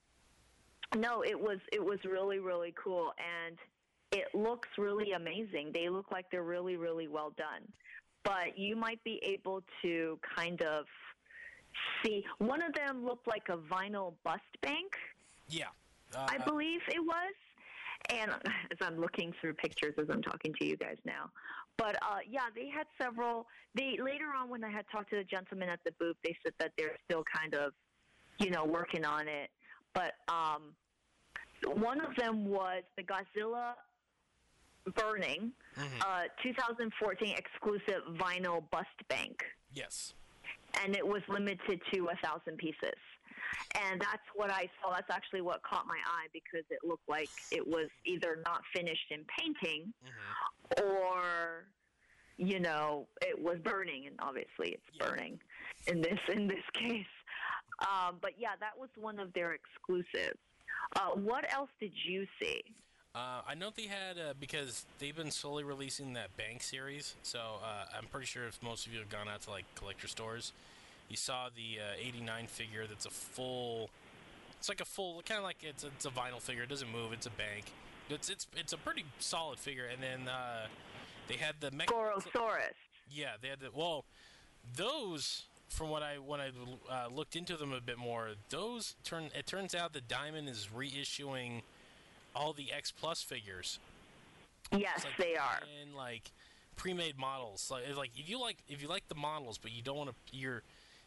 no, 1.00 1.24
it 1.24 1.40
was 1.40 1.60
it 1.72 1.84
was 1.84 2.04
really 2.06 2.40
really 2.40 2.72
cool, 2.74 3.14
and 3.18 3.58
it 4.12 4.34
looks 4.36 4.70
really 4.78 5.14
amazing. 5.14 5.72
They 5.72 5.90
look 5.90 6.12
like 6.12 6.30
they're 6.30 6.44
really 6.44 6.78
really 6.78 7.08
well 7.08 7.32
done. 7.32 7.72
But 8.24 8.58
you 8.58 8.76
might 8.76 9.04
be 9.04 9.18
able 9.24 9.64
to 9.82 10.20
kind 10.36 10.62
of 10.62 10.88
see 12.04 12.26
one 12.38 12.62
of 12.62 12.74
them 12.74 13.04
looked 13.06 13.28
like 13.28 13.50
a 13.50 13.58
vinyl 13.58 14.16
bust 14.24 14.44
bank. 14.62 14.98
Yeah. 15.48 15.70
Uh, 16.14 16.28
I 16.30 16.38
believe 16.40 16.82
it 16.88 17.00
was. 17.00 17.34
And 18.10 18.32
as 18.72 18.78
I'm 18.82 19.00
looking 19.00 19.34
through 19.40 19.54
pictures 19.54 19.94
as 19.98 20.08
I'm 20.10 20.22
talking 20.22 20.54
to 20.60 20.66
you 20.66 20.78
guys 20.78 20.98
now, 21.06 21.32
but 21.78 21.96
uh, 22.02 22.20
yeah, 22.30 22.48
they 22.56 22.70
had 22.70 22.88
several. 23.00 23.48
They 23.74 23.98
later 24.02 24.28
on 24.38 24.50
when 24.50 24.64
I 24.64 24.70
had 24.70 24.86
talked 24.92 25.10
to 25.12 25.18
the 25.18 25.24
gentleman 25.24 25.70
at 25.70 25.80
the 25.84 25.92
booth, 26.00 26.16
they 26.24 26.36
said 26.44 26.54
that 26.60 26.72
they're 26.78 26.98
still 27.06 27.24
kind 27.36 27.54
of, 27.54 27.74
you 28.40 28.50
know, 28.50 28.64
working 28.66 29.04
on 29.04 29.28
it. 29.28 29.50
But 29.94 30.14
um, 30.30 30.74
one 31.74 32.00
of 32.02 32.16
them 32.16 32.46
was 32.46 32.84
the 32.98 33.04
Godzilla 33.04 33.74
Burning 34.94 35.52
mhm. 35.76 36.02
uh, 36.02 36.24
2014 36.44 37.36
exclusive 37.36 38.04
vinyl 38.20 38.64
bust 38.70 38.88
bank 39.10 39.44
yes. 39.74 40.14
and 40.84 40.96
it 40.96 41.06
was 41.06 41.24
limited 41.28 41.82
to 41.92 42.10
a 42.10 42.16
thousand 42.24 42.58
pieces. 42.58 43.00
And 43.76 44.00
that's 44.00 44.24
what 44.36 44.50
I 44.52 44.70
saw. 44.82 44.92
That's 44.92 45.10
actually 45.10 45.42
what 45.42 45.62
caught 45.64 45.88
my 45.88 45.98
eye 46.06 46.28
because 46.34 46.66
it 46.70 46.80
looked 46.84 47.08
like 47.10 47.30
it 47.52 47.66
was 47.66 47.88
either 48.06 48.42
not 48.46 48.62
finished 48.74 49.12
in 49.12 49.26
painting 49.38 49.94
Mhm. 50.06 50.84
or, 50.84 51.68
you 52.38 52.60
know, 52.60 53.08
it 53.22 53.38
was 53.40 53.60
burning. 53.60 54.08
And 54.08 54.16
obviously, 54.20 54.70
it's 54.74 54.90
Yeah. 54.94 55.08
burning 55.10 55.42
in 55.88 56.02
this 56.02 56.20
in 56.30 56.48
this 56.48 56.64
case. 56.74 57.06
Um, 57.80 58.20
but 58.22 58.38
yeah, 58.40 58.56
that 58.60 58.78
was 58.78 58.90
one 58.96 59.20
of 59.20 59.34
their 59.34 59.54
exclusives. 59.54 60.40
Uh, 60.96 61.12
what 61.12 61.52
else 61.52 61.70
did 61.80 61.92
you 62.06 62.28
see? 62.40 62.62
Uh, 63.14 63.42
I 63.48 63.56
know 63.56 63.70
they 63.70 63.88
had 63.88 64.18
uh, 64.20 64.34
because 64.40 64.86
they've 65.00 65.16
been 65.16 65.32
slowly 65.32 65.64
releasing 65.64 66.14
that 66.14 66.36
bank 66.36 66.62
series. 66.62 67.16
So 67.24 67.60
uh, 67.64 67.86
I'm 67.96 68.08
pretty 68.08 68.26
sure 68.28 68.46
if 68.46 68.62
most 68.62 68.86
of 68.88 68.94
you 68.94 69.00
have 69.00 69.10
gone 69.10 69.30
out 69.30 69.42
to 69.44 69.52
like 69.52 69.66
collector 69.76 70.08
stores, 70.08 70.52
you 71.10 71.18
saw 71.18 71.50
the 71.56 71.80
uh, 71.82 72.08
89 72.08 72.48
figure. 72.48 72.86
That's 72.88 73.06
a 73.06 73.10
full. 73.12 73.90
It's 74.60 74.70
like 74.70 74.82
a 74.82 74.86
full, 74.86 75.22
kind 75.22 75.38
of 75.38 75.44
like 75.44 75.58
it's 75.62 75.84
a, 75.84 75.88
it's 75.88 76.06
a 76.06 76.10
vinyl 76.10 76.42
figure. 76.42 76.64
It 76.64 76.70
doesn't 76.70 76.92
move. 76.92 77.14
It's 77.14 77.26
a 77.26 77.32
bank. 77.32 77.66
It's 78.10 78.30
it's 78.30 78.48
it's 78.56 78.74
a 78.74 78.78
pretty 78.78 79.06
solid 79.20 79.60
figure. 79.60 79.86
And 79.92 80.02
then 80.02 80.28
uh, 80.28 80.68
they 81.28 81.36
had 81.36 81.56
the 81.60 81.72
mech- 81.72 81.88
Gorosaurus. 81.88 82.74
Yeah, 83.12 83.32
they 83.42 83.48
had 83.48 83.60
the 83.60 83.70
well. 83.74 84.06
Those, 84.76 85.44
from 85.70 85.90
what 85.90 86.02
I 86.02 86.16
when 86.16 86.40
I 86.40 86.50
uh, 86.90 87.08
looked 87.14 87.36
into 87.36 87.56
them 87.56 87.72
a 87.72 87.82
bit 87.82 87.98
more, 87.98 88.30
those 88.50 88.96
turn. 89.04 89.30
It 89.38 89.46
turns 89.46 89.76
out 89.76 89.94
that 89.94 90.08
Diamond 90.08 90.50
is 90.50 90.70
reissuing 90.76 91.62
all 92.36 92.54
the 92.54 92.72
X 92.74 92.92
Plus 92.92 93.22
figures. 93.22 93.80
Yes, 94.72 95.06
like 95.06 95.18
they 95.18 95.36
are. 95.36 95.60
in 95.84 95.96
like 95.96 96.32
pre-made 96.76 97.18
models. 97.18 97.70
Like 97.72 97.84
like 97.96 98.12
if 98.18 98.28
you 98.28 98.42
like 98.42 98.58
if 98.68 98.82
you 98.82 98.88
like 98.88 99.08
the 99.08 99.16
models, 99.16 99.60
but 99.60 99.72
you 99.72 99.82
don't 99.84 99.98
want 99.98 100.10
to, 100.10 100.16
you're 100.36 100.64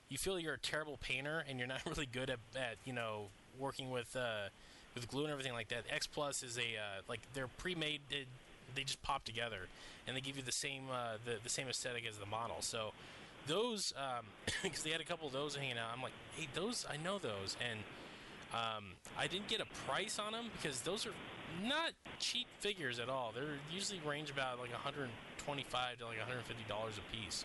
you 0.09 0.19
feel 0.19 0.39
you're 0.39 0.55
a 0.55 0.59
terrible 0.59 0.99
painter 1.01 1.45
and 1.49 1.59
you're 1.59 1.69
not 1.69 1.81
really 1.87 2.07
good 2.07 2.31
at, 2.31 2.39
at 2.57 2.77
you 2.85 2.93
know 2.93 3.27
working 3.59 3.91
with 3.91 4.15
uh, 4.17 4.49
with 4.95 5.09
glue 5.09 5.25
and 5.25 5.33
everything 5.33 5.53
like 5.53 5.69
that. 5.69 5.85
X 5.91 6.07
Plus 6.07 6.43
is 6.43 6.59
a 6.59 6.63
uh, 6.63 7.03
like 7.09 7.21
they're 7.35 7.49
pre-made. 7.49 8.01
They, 8.11 8.25
they 8.75 8.83
just 8.85 9.03
pop 9.03 9.25
together 9.25 9.67
and 10.07 10.17
they 10.17 10.21
give 10.21 10.37
you 10.37 10.43
the 10.43 10.53
same 10.53 10.85
uh, 10.93 11.15
the 11.25 11.37
the 11.43 11.49
same 11.49 11.69
aesthetic 11.69 12.05
as 12.09 12.19
the 12.19 12.27
model. 12.27 12.57
So 12.61 12.93
those 13.47 13.93
because 14.63 14.83
they 14.83 14.91
had 14.91 15.01
a 15.01 15.05
couple 15.05 15.27
of 15.27 15.33
those 15.33 15.57
hanging 15.57 15.79
out. 15.79 15.91
I'm 15.95 16.03
like, 16.03 16.13
hey, 16.37 16.49
those 16.55 16.87
I 16.89 16.97
know 16.97 17.19
those 17.19 17.57
and. 17.69 17.81
Um, 18.51 18.97
I 19.19 19.27
didn't 19.27 19.49
get 19.49 19.61
a 19.61 19.67
price 19.87 20.19
on 20.19 20.33
them 20.33 20.47
because 20.57 20.81
those 20.81 21.05
are 21.05 21.13
not 21.63 21.93
cheap 22.19 22.47
figures 22.61 22.99
at 22.99 23.11
all. 23.11 23.31
They're 23.35 23.59
usually 23.71 24.01
range 24.07 24.31
about 24.31 24.59
like 24.59 24.73
125 24.73 25.99
to 25.99 26.07
like 26.07 26.17
150 26.17 26.65
dollars 26.67 26.95
a 26.97 27.15
piece. 27.15 27.45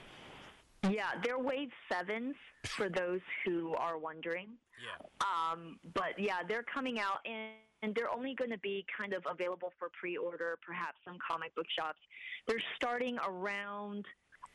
Yeah, 0.89 1.11
they're 1.23 1.39
wave 1.39 1.69
sevens 1.91 2.35
for 2.65 2.89
those 2.89 3.21
who 3.45 3.73
are 3.75 3.97
wondering. 3.97 4.49
Yeah. 4.83 5.05
Um, 5.51 5.79
but 5.93 6.17
yeah, 6.17 6.39
they're 6.47 6.63
coming 6.63 6.99
out 6.99 7.19
and, 7.25 7.51
and 7.81 7.95
they're 7.95 8.11
only 8.11 8.33
going 8.35 8.51
to 8.51 8.57
be 8.57 8.85
kind 8.97 9.13
of 9.13 9.23
available 9.29 9.71
for 9.79 9.89
pre-order, 9.97 10.57
perhaps 10.65 10.97
some 11.05 11.17
comic 11.25 11.55
book 11.55 11.67
shops. 11.77 11.99
They're 12.47 12.61
starting 12.75 13.17
around 13.25 14.05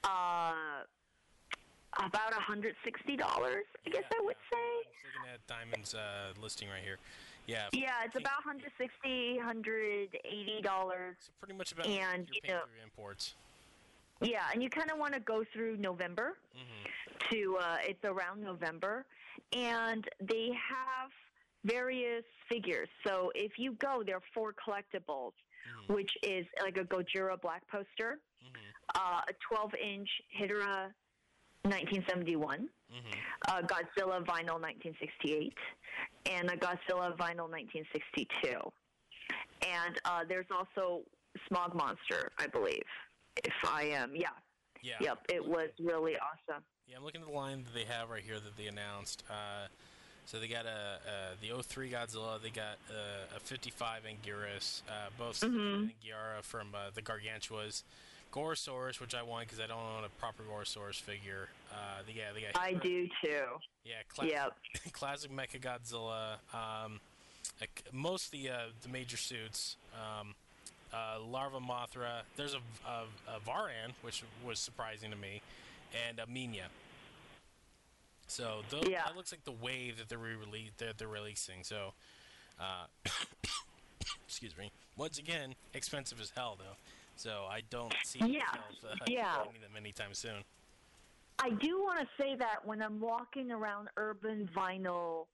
uh, 0.04 0.52
about 1.98 2.32
$160, 2.32 2.74
I 3.20 3.90
guess 3.90 4.02
I 4.12 4.24
would 4.24 4.36
say. 4.50 4.58
I'm 4.58 5.24
looking 5.24 5.32
at 5.34 5.46
Diamond's 5.46 5.94
uh, 5.94 6.32
listing 6.40 6.68
right 6.68 6.82
here. 6.84 6.98
Yeah. 7.46 7.68
Yeah, 7.72 7.92
it's 8.04 8.16
about 8.16 8.44
$160, 8.46 9.38
$180. 9.40 10.62
So 11.18 11.30
pretty 11.40 11.54
much 11.54 11.72
about 11.72 11.86
And, 11.86 12.28
your 12.28 12.40
you 12.44 12.48
know- 12.50 12.60
imports. 12.84 13.34
Yeah, 14.20 14.42
and 14.52 14.62
you 14.62 14.68
kind 14.70 14.90
of 14.90 14.98
want 14.98 15.14
to 15.14 15.20
go 15.20 15.44
through 15.52 15.76
November. 15.76 16.38
hmm 16.54 16.62
to 17.32 17.58
uh, 17.60 17.76
it's 17.82 18.02
around 18.04 18.40
November, 18.42 19.04
and 19.52 20.08
they 20.20 20.50
have 20.54 21.10
various 21.64 22.22
figures. 22.48 22.88
So 23.04 23.32
if 23.34 23.58
you 23.58 23.72
go, 23.72 24.02
there 24.06 24.16
are 24.16 24.22
four 24.32 24.54
collectibles, 24.54 25.32
Mhm. 25.68 25.94
which 25.96 26.12
is 26.22 26.46
like 26.62 26.76
a 26.78 26.84
Gojira 26.84 27.38
black 27.40 27.66
poster, 27.66 28.20
hmm 28.40 28.48
uh, 28.94 29.20
a 29.28 29.34
12-inch 29.52 30.08
Hedorah 30.40 30.92
1971, 31.64 32.68
hmm 32.90 32.96
a 33.48 33.62
Godzilla 33.62 34.24
vinyl 34.24 34.60
1968, 34.60 35.52
and 36.30 36.50
a 36.50 36.56
Godzilla 36.56 37.14
vinyl 37.16 37.50
1962. 37.50 38.72
And 39.66 39.98
uh, 40.04 40.24
there's 40.28 40.46
also 40.50 41.02
Smog 41.48 41.74
Monster, 41.74 42.30
I 42.38 42.46
believe. 42.46 42.86
If 43.44 43.54
I 43.68 43.82
am, 43.84 44.14
yeah, 44.14 44.28
Yeah. 44.82 44.96
yep, 45.00 45.18
it 45.28 45.44
was 45.46 45.70
really 45.80 46.14
awesome. 46.16 46.62
Yeah, 46.86 46.96
I'm 46.96 47.04
looking 47.04 47.20
at 47.20 47.26
the 47.28 47.32
line 47.34 47.64
that 47.64 47.74
they 47.74 47.84
have 47.84 48.10
right 48.10 48.22
here 48.22 48.40
that 48.40 48.56
they 48.56 48.66
announced. 48.66 49.22
Uh, 49.30 49.66
so 50.24 50.38
they 50.38 50.48
got 50.48 50.66
a, 50.66 50.98
a 51.42 51.46
the 51.56 51.62
03 51.62 51.90
Godzilla, 51.90 52.40
they 52.42 52.50
got 52.50 52.76
a, 52.90 53.36
a 53.36 53.40
55 53.40 54.02
Anguirus, 54.04 54.82
uh, 54.88 55.08
both 55.18 55.40
Mhm. 55.40 55.92
Anguirra 55.92 56.42
from 56.42 56.74
uh, 56.74 56.90
the 56.94 57.02
Gargantuas, 57.02 57.82
Gorosaurus, 58.32 59.00
which 59.00 59.14
I 59.14 59.22
want 59.22 59.46
because 59.46 59.60
I 59.60 59.66
don't 59.66 59.78
own 59.82 60.04
a 60.04 60.08
proper 60.20 60.42
Gorosaurus 60.42 61.00
figure. 61.00 61.48
Uh, 61.72 62.02
they 62.06 62.12
got, 62.12 62.34
they 62.34 62.40
got 62.42 62.60
I 62.60 62.74
do 62.74 63.06
too. 63.22 63.44
Yeah, 63.84 63.94
classic, 64.08 64.32
Yep. 64.34 64.92
classic 64.92 65.30
Mecha 65.30 65.60
Godzilla. 65.60 66.36
Um, 66.54 67.00
most 67.92 68.26
of 68.26 68.30
the 68.32 68.50
uh, 68.50 68.58
the 68.82 68.88
major 68.88 69.16
suits. 69.16 69.76
Um, 69.94 70.34
uh, 70.92 71.20
Larva 71.20 71.60
Mothra. 71.60 72.22
There's 72.36 72.54
a, 72.54 72.60
a, 72.88 73.36
a 73.36 73.40
Varan, 73.40 73.92
which 74.02 74.22
was 74.44 74.58
surprising 74.58 75.10
to 75.10 75.16
me, 75.16 75.42
and 76.08 76.18
a 76.18 76.26
Minya. 76.26 76.66
So 78.26 78.60
those, 78.70 78.88
Yeah. 78.88 79.04
that 79.06 79.16
looks 79.16 79.32
like 79.32 79.44
the 79.44 79.52
wave 79.52 79.98
that 79.98 80.08
they're 80.08 80.18
re 80.18 80.70
that 80.78 80.98
they're 80.98 81.08
releasing. 81.08 81.64
So, 81.64 81.92
uh, 82.60 82.86
excuse 84.26 84.56
me. 84.56 84.70
Once 84.96 85.18
again, 85.18 85.54
expensive 85.74 86.20
as 86.20 86.32
hell 86.36 86.56
though. 86.58 86.76
So 87.16 87.46
I 87.50 87.62
don't 87.70 87.94
see 88.04 88.20
Yeah. 88.20 88.44
myself 88.44 89.00
uh, 89.00 89.04
Yeah. 89.06 89.34
finding 89.42 89.60
them 89.60 89.72
anytime 89.76 90.14
soon. 90.14 90.44
I 91.40 91.50
do 91.50 91.78
want 91.80 92.00
to 92.00 92.06
say 92.22 92.34
that 92.36 92.64
when 92.66 92.82
I'm 92.82 93.00
walking 93.00 93.50
around 93.52 93.88
urban 93.96 94.48
vinyl 94.54 95.26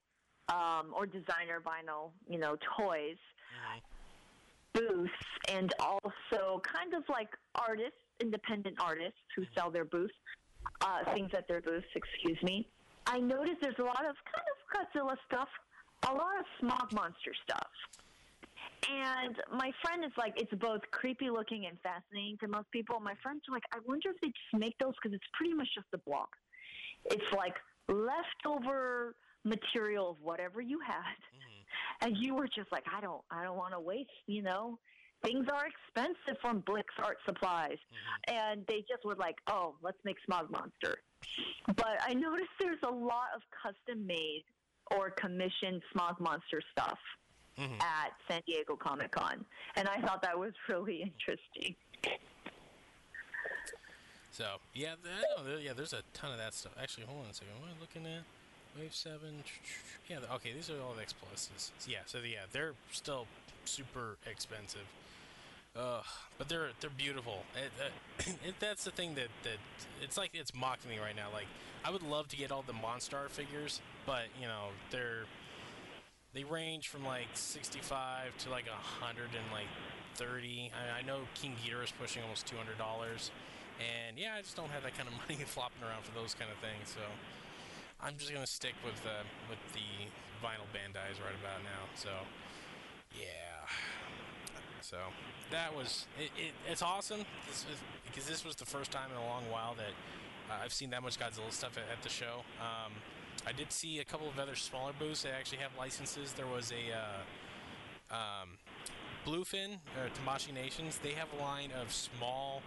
um, 0.49 0.93
or 0.95 1.07
designer 1.07 1.63
vinyl, 1.65 2.11
you 2.29 2.39
know, 2.39 2.57
toys. 2.77 3.17
Booths, 4.75 5.13
and 5.49 5.73
also 5.81 6.61
kind 6.63 6.95
of 6.95 7.05
like 7.09 7.29
artists, 7.55 7.99
independent 8.21 8.77
artists 8.81 9.19
who 9.35 9.45
sell 9.57 9.71
their 9.71 9.85
booths, 9.85 10.15
uh, 10.83 11.05
things 11.15 11.31
at 11.35 11.49
their 11.49 11.61
booths. 11.63 11.87
Excuse 11.95 12.43
me. 12.43 12.69
I 13.07 13.19
noticed 13.21 13.57
there's 13.61 13.79
a 13.79 13.85
lot 13.85 14.05
of 14.05 14.17
kind 14.35 14.47
of 14.53 14.57
Godzilla 14.73 15.17
stuff, 15.27 15.49
a 16.09 16.13
lot 16.13 16.39
of 16.39 16.47
Smog 16.61 16.93
Monster 16.93 17.33
stuff. 17.45 17.69
And 18.91 19.37
my 19.53 19.73
friend 19.83 20.05
is 20.05 20.13
like, 20.19 20.41
it's 20.41 20.53
both 20.55 20.81
creepy 20.91 21.31
looking 21.31 21.67
and 21.67 21.79
fascinating 21.83 22.37
to 22.41 22.49
most 22.49 22.71
people. 22.71 23.01
My 23.01 23.15
friends 23.23 23.43
are 23.49 23.53
like, 23.53 23.65
I 23.73 23.79
wonder 23.87 24.11
if 24.11 24.21
they 24.21 24.29
just 24.29 24.53
make 24.53 24.77
those 24.79 24.93
because 25.01 25.15
it's 25.15 25.29
pretty 25.33 25.55
much 25.55 25.69
just 25.75 25.87
a 25.95 25.99
block. 25.99 26.29
It's 27.07 27.33
like 27.33 27.55
leftover 27.89 29.15
material 29.45 30.11
of 30.11 30.17
whatever 30.23 30.61
you 30.61 30.81
had, 30.81 31.17
and 32.05 32.17
you 32.19 32.35
were 32.35 32.47
just 32.47 32.71
like, 32.71 32.85
I 32.95 33.01
don't, 33.01 33.23
I 33.31 33.43
don't 33.43 33.57
want 33.57 33.73
to 33.73 33.81
waste. 33.81 34.11
You 34.27 34.43
know, 34.43 34.79
things 35.25 35.47
are 35.53 35.67
expensive 35.67 36.41
from 36.41 36.61
Blick's 36.61 36.95
Art 37.03 37.19
Supplies, 37.27 37.79
and 38.29 38.65
they 38.69 38.81
just 38.89 39.05
were 39.05 39.17
like, 39.17 39.37
oh, 39.49 39.75
let's 39.83 39.99
make 40.05 40.17
Smog 40.27 40.51
Monster. 40.51 40.97
But 41.77 41.97
I 42.07 42.13
noticed 42.15 42.51
there's 42.61 42.83
a 42.87 42.93
lot 42.93 43.29
of 43.35 43.41
custom 43.63 44.07
made 44.07 44.45
or 44.95 45.11
commissioned 45.11 45.83
Smog 45.93 46.21
Monster 46.21 46.61
stuff 46.73 46.99
Mhm. 47.57 47.81
at 47.83 48.13
San 48.29 48.43
Diego 48.47 48.77
Comic 48.77 49.13
Con, 49.13 49.45
and 49.77 49.89
I 49.89 50.01
thought 50.03 50.21
that 50.23 50.39
was 50.39 50.53
really 50.69 51.01
interesting. 51.03 51.75
So 54.33 54.57
yeah, 54.75 54.95
I 55.05 55.43
know, 55.43 55.57
yeah. 55.59 55.73
There's 55.73 55.93
a 55.93 56.03
ton 56.13 56.33
of 56.33 56.39
that 56.39 56.53
stuff. 56.55 56.73
Actually, 56.81 57.07
hold 57.07 57.25
on 57.25 57.31
a 57.31 57.35
second. 57.35 57.55
What 57.61 57.71
am 57.71 57.77
I 57.77 57.81
looking 57.81 58.05
at? 58.07 58.25
Wave 58.79 58.95
seven. 58.95 59.45
Yeah. 60.09 60.19
Okay, 60.35 60.53
these 60.53 60.69
are 60.71 60.81
all 60.83 60.95
the 60.95 61.03
X 61.03 61.15
pluses. 61.15 61.71
Yeah. 61.87 61.99
So 62.07 62.19
yeah, 62.19 62.41
they're 62.53 62.73
still 62.91 63.27
super 63.65 64.17
expensive. 64.31 64.87
Uh, 65.77 66.03
but 66.39 66.49
they're 66.49 66.69
they're 66.81 66.91
beautiful. 66.91 67.45
It, 67.57 67.71
uh, 67.81 68.33
it, 68.49 68.55
that's 68.61 68.85
the 68.85 68.91
thing 68.91 69.15
that 69.15 69.29
that 69.43 69.59
it's 70.03 70.17
like 70.17 70.31
it's 70.35 70.55
mocking 70.55 70.91
me 70.91 70.99
right 70.99 71.17
now. 71.17 71.29
Like 71.33 71.47
I 71.85 71.91
would 71.91 72.03
love 72.03 72.29
to 72.29 72.37
get 72.37 72.53
all 72.53 72.63
the 72.67 72.73
Monstar 72.73 73.29
figures, 73.29 73.81
but 74.07 74.25
you 74.41 74.47
know 74.47 74.69
they're 74.91 75.25
they 76.33 76.45
range 76.45 76.89
from 76.89 77.05
like 77.05 77.29
65 77.35 78.37
to 78.39 78.51
like 78.51 78.67
100 78.67 79.25
and 79.27 79.53
like 79.53 79.71
30. 80.17 80.73
I, 80.75 80.99
I 80.99 81.03
know 81.03 81.21
King 81.35 81.55
Ghidorah 81.65 81.85
is 81.85 81.93
pushing 81.93 82.23
almost 82.23 82.47
200 82.47 82.77
dollars, 82.79 83.31
and 83.79 84.19
yeah, 84.19 84.35
I 84.37 84.43
just 84.43 84.57
don't 84.57 84.71
have 84.71 84.83
that 84.83 84.97
kind 84.97 85.09
of 85.09 85.15
money 85.29 85.43
flopping 85.45 85.83
around 85.83 86.05
for 86.05 86.15
those 86.15 86.35
kind 86.35 86.51
of 86.51 86.59
things. 86.59 86.91
So 86.91 87.03
I'm 88.05 88.17
just 88.19 88.33
gonna 88.33 88.47
stick 88.47 88.75
with 88.85 89.01
uh, 89.07 89.25
with 89.49 89.59
the 89.73 89.89
vinyl 90.45 90.69
Bandai's 90.75 91.21
right 91.21 91.35
about 91.41 91.63
now. 91.65 91.89
So 91.95 92.11
yeah, 93.19 93.65
so 94.83 94.99
that 95.51 95.75
was 95.75 96.07
it, 96.19 96.31
it, 96.37 96.53
it's 96.71 96.83
awesome 96.83 97.25
this 97.49 97.61
is, 97.61 97.79
because 98.07 98.27
this 98.27 98.45
was 98.45 98.57
the 98.57 98.67
first 98.67 98.91
time 98.91 99.11
in 99.11 99.17
a 99.17 99.25
long 99.25 99.45
while 99.51 99.75
that 99.75 99.95
uh, 100.51 100.63
I've 100.63 100.73
seen 100.73 100.91
that 100.91 101.03
much 101.03 101.19
Godzilla 101.19 101.51
stuff 101.51 101.79
at, 101.79 101.85
at 101.91 102.03
the 102.03 102.11
show. 102.11 102.45
Um, 102.61 102.93
I 103.47 103.53
did 103.53 103.73
see 103.73 104.01
a 104.01 104.05
couple 104.05 104.29
of 104.29 104.39
other 104.39 104.55
smaller 104.55 104.93
booths 104.99 105.23
that 105.23 105.33
actually 105.39 105.59
have 105.59 105.71
licenses. 105.79 106.33
There 106.33 106.47
was 106.47 106.73
a 106.73 106.93
uh, 108.13 108.15
um, 108.15 108.51
Bluefin 109.27 109.79
or 109.99 110.09
Tamashii 110.11 110.53
Nations. 110.53 110.99
They 111.03 111.13
have 111.13 111.29
a 111.39 111.43
line 111.43 111.71
of 111.81 111.93
small 111.93 112.63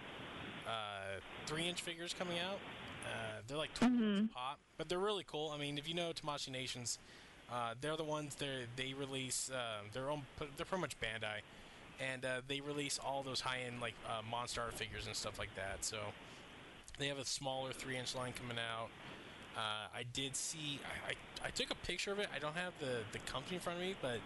uh, 0.66 1.20
three-inch 1.46 1.80
figures 1.82 2.14
coming 2.16 2.38
out. 2.38 2.58
Uh, 3.08 3.40
they're 3.46 3.56
like 3.56 3.72
20 3.74 3.96
Mhm. 3.98 4.30
a 4.30 4.34
pop, 4.34 4.58
but 4.76 4.88
they're 4.88 4.98
really 4.98 5.24
cool. 5.24 5.50
I 5.50 5.56
mean, 5.58 5.78
if 5.78 5.88
you 5.88 5.94
know 5.94 6.12
Tamashii 6.12 6.48
Nations, 6.50 6.98
uh, 7.50 7.74
they're 7.80 7.96
the 7.96 8.04
ones 8.04 8.34
they 8.36 8.66
they 8.76 8.92
release 8.94 9.50
uh, 9.50 9.82
their 9.92 10.10
own. 10.10 10.26
They're 10.56 10.66
pretty 10.66 10.80
much 10.82 10.98
Bandai, 11.00 11.40
and 11.98 12.24
uh, 12.24 12.42
they 12.46 12.60
release 12.60 12.98
all 12.98 13.22
those 13.22 13.40
high-end 13.40 13.80
like 13.80 13.94
uh, 14.06 14.22
monster 14.28 14.60
art 14.60 14.74
figures 14.74 15.06
and 15.06 15.16
stuff 15.16 15.38
like 15.38 15.54
that. 15.56 15.84
So 15.84 15.98
they 16.98 17.06
have 17.08 17.18
a 17.18 17.24
smaller 17.24 17.72
three-inch 17.72 18.14
line 18.14 18.32
coming 18.34 18.58
out. 18.58 18.88
Uh, 19.56 19.88
I 19.94 20.04
did 20.12 20.36
see. 20.36 20.78
I, 20.84 21.12
I, 21.12 21.48
I 21.48 21.50
took 21.50 21.70
a 21.70 21.74
picture 21.74 22.12
of 22.12 22.18
it. 22.18 22.28
I 22.34 22.38
don't 22.38 22.56
have 22.56 22.74
the 22.80 23.00
the 23.12 23.18
company 23.20 23.56
in 23.56 23.60
front 23.60 23.78
of 23.78 23.84
me, 23.84 23.94
but 24.02 24.20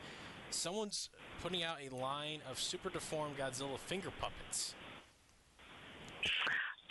someone's 0.51 1.09
putting 1.43 1.63
out 1.63 1.79
a 1.81 1.95
line 1.95 2.41
of 2.51 2.59
super 2.59 2.91
deformed 2.91 3.39
Godzilla 3.39 3.79
finger 3.79 4.11
puppets. 4.21 4.75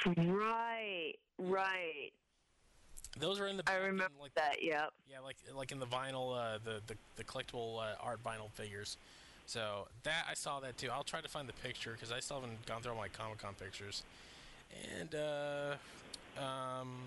Right, 0.05 1.13
right. 1.37 2.11
Those 3.19 3.39
are 3.39 3.47
in 3.47 3.57
the. 3.57 3.63
I 3.67 3.75
remember 3.75 4.15
like, 4.21 4.33
that. 4.35 4.63
Yep. 4.63 4.91
Yeah, 5.09 5.19
like 5.19 5.35
like 5.55 5.71
in 5.71 5.79
the 5.79 5.85
vinyl, 5.85 6.35
uh, 6.35 6.59
the, 6.63 6.81
the 6.87 6.95
the 7.17 7.23
collectible 7.23 7.79
uh, 7.79 7.95
art 8.01 8.23
vinyl 8.23 8.49
figures. 8.53 8.97
So 9.45 9.87
that 10.03 10.25
I 10.29 10.33
saw 10.33 10.59
that 10.61 10.77
too. 10.77 10.89
I'll 10.91 11.03
try 11.03 11.21
to 11.21 11.27
find 11.27 11.47
the 11.47 11.53
picture 11.53 11.91
because 11.91 12.11
I 12.11 12.19
still 12.19 12.39
haven't 12.39 12.65
gone 12.65 12.81
through 12.81 12.93
all 12.93 12.97
my 12.97 13.09
Comic 13.09 13.39
Con 13.39 13.53
pictures. 13.53 14.03
And 14.99 15.13
uh, 15.13 15.75
um, 16.37 17.01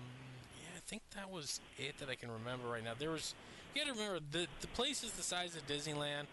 yeah, 0.61 0.69
I 0.75 0.79
think 0.85 1.01
that 1.15 1.29
was 1.31 1.59
it 1.77 1.97
that 1.97 2.09
I 2.09 2.15
can 2.15 2.29
remember 2.31 2.67
right 2.67 2.83
now. 2.83 2.93
There 2.97 3.09
was 3.09 3.33
you 3.73 3.83
got 3.83 3.93
to 3.93 3.99
remember 3.99 4.19
the 4.31 4.47
the 4.61 4.67
place 4.67 5.03
is 5.03 5.11
the 5.13 5.23
size 5.23 5.55
of 5.55 5.65
Disneyland, 5.65 6.27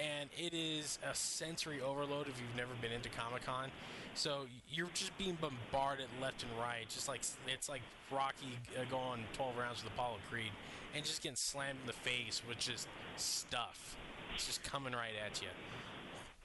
and 0.00 0.30
it 0.36 0.54
is 0.54 0.98
a 1.08 1.14
sensory 1.14 1.80
overload 1.80 2.28
if 2.28 2.40
you've 2.40 2.56
never 2.56 2.74
been 2.80 2.92
into 2.92 3.08
Comic 3.08 3.44
Con. 3.44 3.70
So 4.16 4.46
you're 4.72 4.88
just 4.94 5.16
being 5.18 5.36
bombarded 5.38 6.06
left 6.22 6.42
and 6.42 6.50
right, 6.58 6.88
just 6.88 7.06
like 7.06 7.20
it's 7.46 7.68
like 7.68 7.82
Rocky 8.10 8.58
uh, 8.74 8.84
going 8.90 9.22
12 9.34 9.58
rounds 9.58 9.84
with 9.84 9.92
Apollo 9.92 10.16
Creed, 10.30 10.50
and 10.94 11.04
just 11.04 11.22
getting 11.22 11.36
slammed 11.36 11.78
in 11.82 11.86
the 11.86 11.92
face 11.92 12.40
with 12.48 12.58
just 12.58 12.88
stuff. 13.16 13.94
It's 14.34 14.46
just 14.46 14.64
coming 14.64 14.94
right 14.94 15.12
at 15.24 15.42
you, 15.42 15.48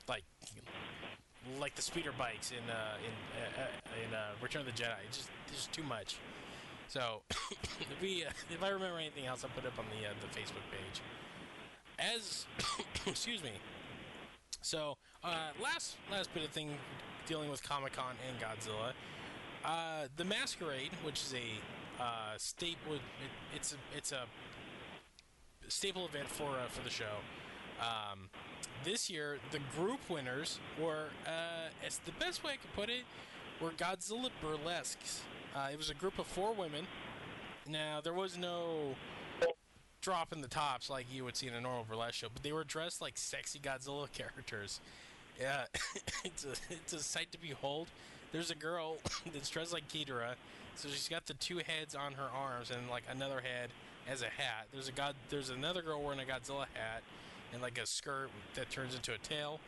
like 0.10 0.24
like 1.62 1.74
the 1.76 1.82
speeder 1.82 2.12
bikes 2.18 2.52
in 2.52 2.70
uh, 2.70 2.98
in 3.06 3.14
uh, 3.40 3.62
uh, 3.62 4.06
in 4.06 4.14
uh, 4.14 4.32
Return 4.42 4.62
of 4.62 4.66
the 4.68 4.74
Jedi. 4.74 4.98
It's 5.08 5.18
just 5.18 5.30
it's 5.48 5.56
just 5.56 5.72
too 5.72 5.84
much. 5.84 6.18
So 6.90 7.22
if 7.30 7.88
we 8.02 8.26
uh, 8.26 8.32
if 8.50 8.62
I 8.62 8.68
remember 8.68 8.98
anything 9.00 9.28
else, 9.28 9.46
I'll 9.46 9.50
put 9.52 9.64
it 9.64 9.68
up 9.68 9.80
on 9.80 9.86
the 9.86 10.10
the 10.28 10.38
Facebook 10.38 10.68
page. 10.72 11.02
As 11.98 12.46
excuse 13.08 13.42
me. 13.42 13.52
So 14.62 14.98
last 15.62 15.96
last 16.12 16.34
bit 16.34 16.44
of 16.44 16.50
thing 16.50 16.78
dealing 17.32 17.50
with 17.50 17.64
Comic 17.64 17.94
Con 17.94 18.16
and 18.28 18.38
Godzilla. 18.42 18.92
Uh, 19.64 20.08
the 20.18 20.26
Masquerade, 20.26 20.92
which 21.02 21.22
is 21.22 21.34
a 21.34 22.04
uh, 22.04 22.34
staple, 22.36 22.96
it, 22.96 23.02
it's 23.56 23.72
a 23.72 23.98
it's 23.98 24.12
a 24.12 24.24
staple 25.70 26.06
event 26.06 26.28
for 26.28 26.50
uh, 26.50 26.68
for 26.68 26.84
the 26.84 26.90
show. 26.90 27.22
Um, 27.80 28.30
this 28.84 29.10
year, 29.10 29.38
the 29.52 29.60
group 29.78 30.02
winners 30.10 30.60
were, 30.78 31.06
uh, 31.26 31.70
as 31.88 32.00
the 32.00 32.12
best 32.20 32.44
way 32.44 32.54
I 32.54 32.56
could 32.58 32.74
put 32.74 32.90
it, 32.90 33.04
were 33.62 33.72
Godzilla 33.72 34.30
burlesques. 34.42 35.22
Uh, 35.56 35.70
it 35.72 35.78
was 35.78 35.90
a 35.90 35.94
group 35.94 36.20
of 36.20 36.28
four 36.28 36.54
women. 36.54 36.86
Now 37.66 38.02
there 38.04 38.14
was 38.14 38.38
no 38.38 38.96
drop 40.02 40.34
in 40.34 40.42
the 40.42 40.50
tops 40.50 40.90
like 40.90 41.06
you 41.10 41.24
would 41.24 41.38
see 41.38 41.48
in 41.48 41.54
a 41.54 41.62
normal 41.62 41.86
burlesque 41.88 42.16
show, 42.16 42.28
but 42.34 42.44
they 42.44 42.52
were 42.52 42.66
dressed 42.66 43.00
like 43.00 43.18
sexy 43.18 43.58
Godzilla 43.58 44.12
characters. 44.12 44.82
Yeah, 45.42 45.66
it's 46.24 46.46
a 46.46 46.52
it's 46.70 46.94
a 46.94 47.00
sight 47.00 47.32
to 47.32 47.40
behold. 47.40 47.88
There's 48.32 48.52
a 48.52 48.56
girl 48.56 48.98
that's 49.34 49.50
dressed 49.50 49.74
like 49.74 49.88
Ghidorah, 49.90 50.36
so 50.76 50.88
she's 50.90 51.10
got 51.10 51.26
the 51.26 51.34
two 51.34 51.58
heads 51.58 51.96
on 51.96 52.14
her 52.14 52.30
arms 52.34 52.70
and 52.70 52.90
like 52.90 53.04
another 53.10 53.42
head 53.42 53.70
as 54.08 54.22
a 54.22 54.26
hat. 54.26 54.68
There's 54.72 54.88
a 54.88 54.92
god. 54.92 55.16
There's 55.30 55.50
another 55.50 55.82
girl 55.82 56.02
wearing 56.02 56.20
a 56.20 56.24
Godzilla 56.24 56.66
hat 56.74 57.02
and 57.54 57.62
like 57.62 57.80
a 57.80 57.86
skirt 57.86 58.30
that 58.56 58.70
turns 58.70 58.94
into 58.94 59.14
a 59.14 59.18
tail. 59.18 59.60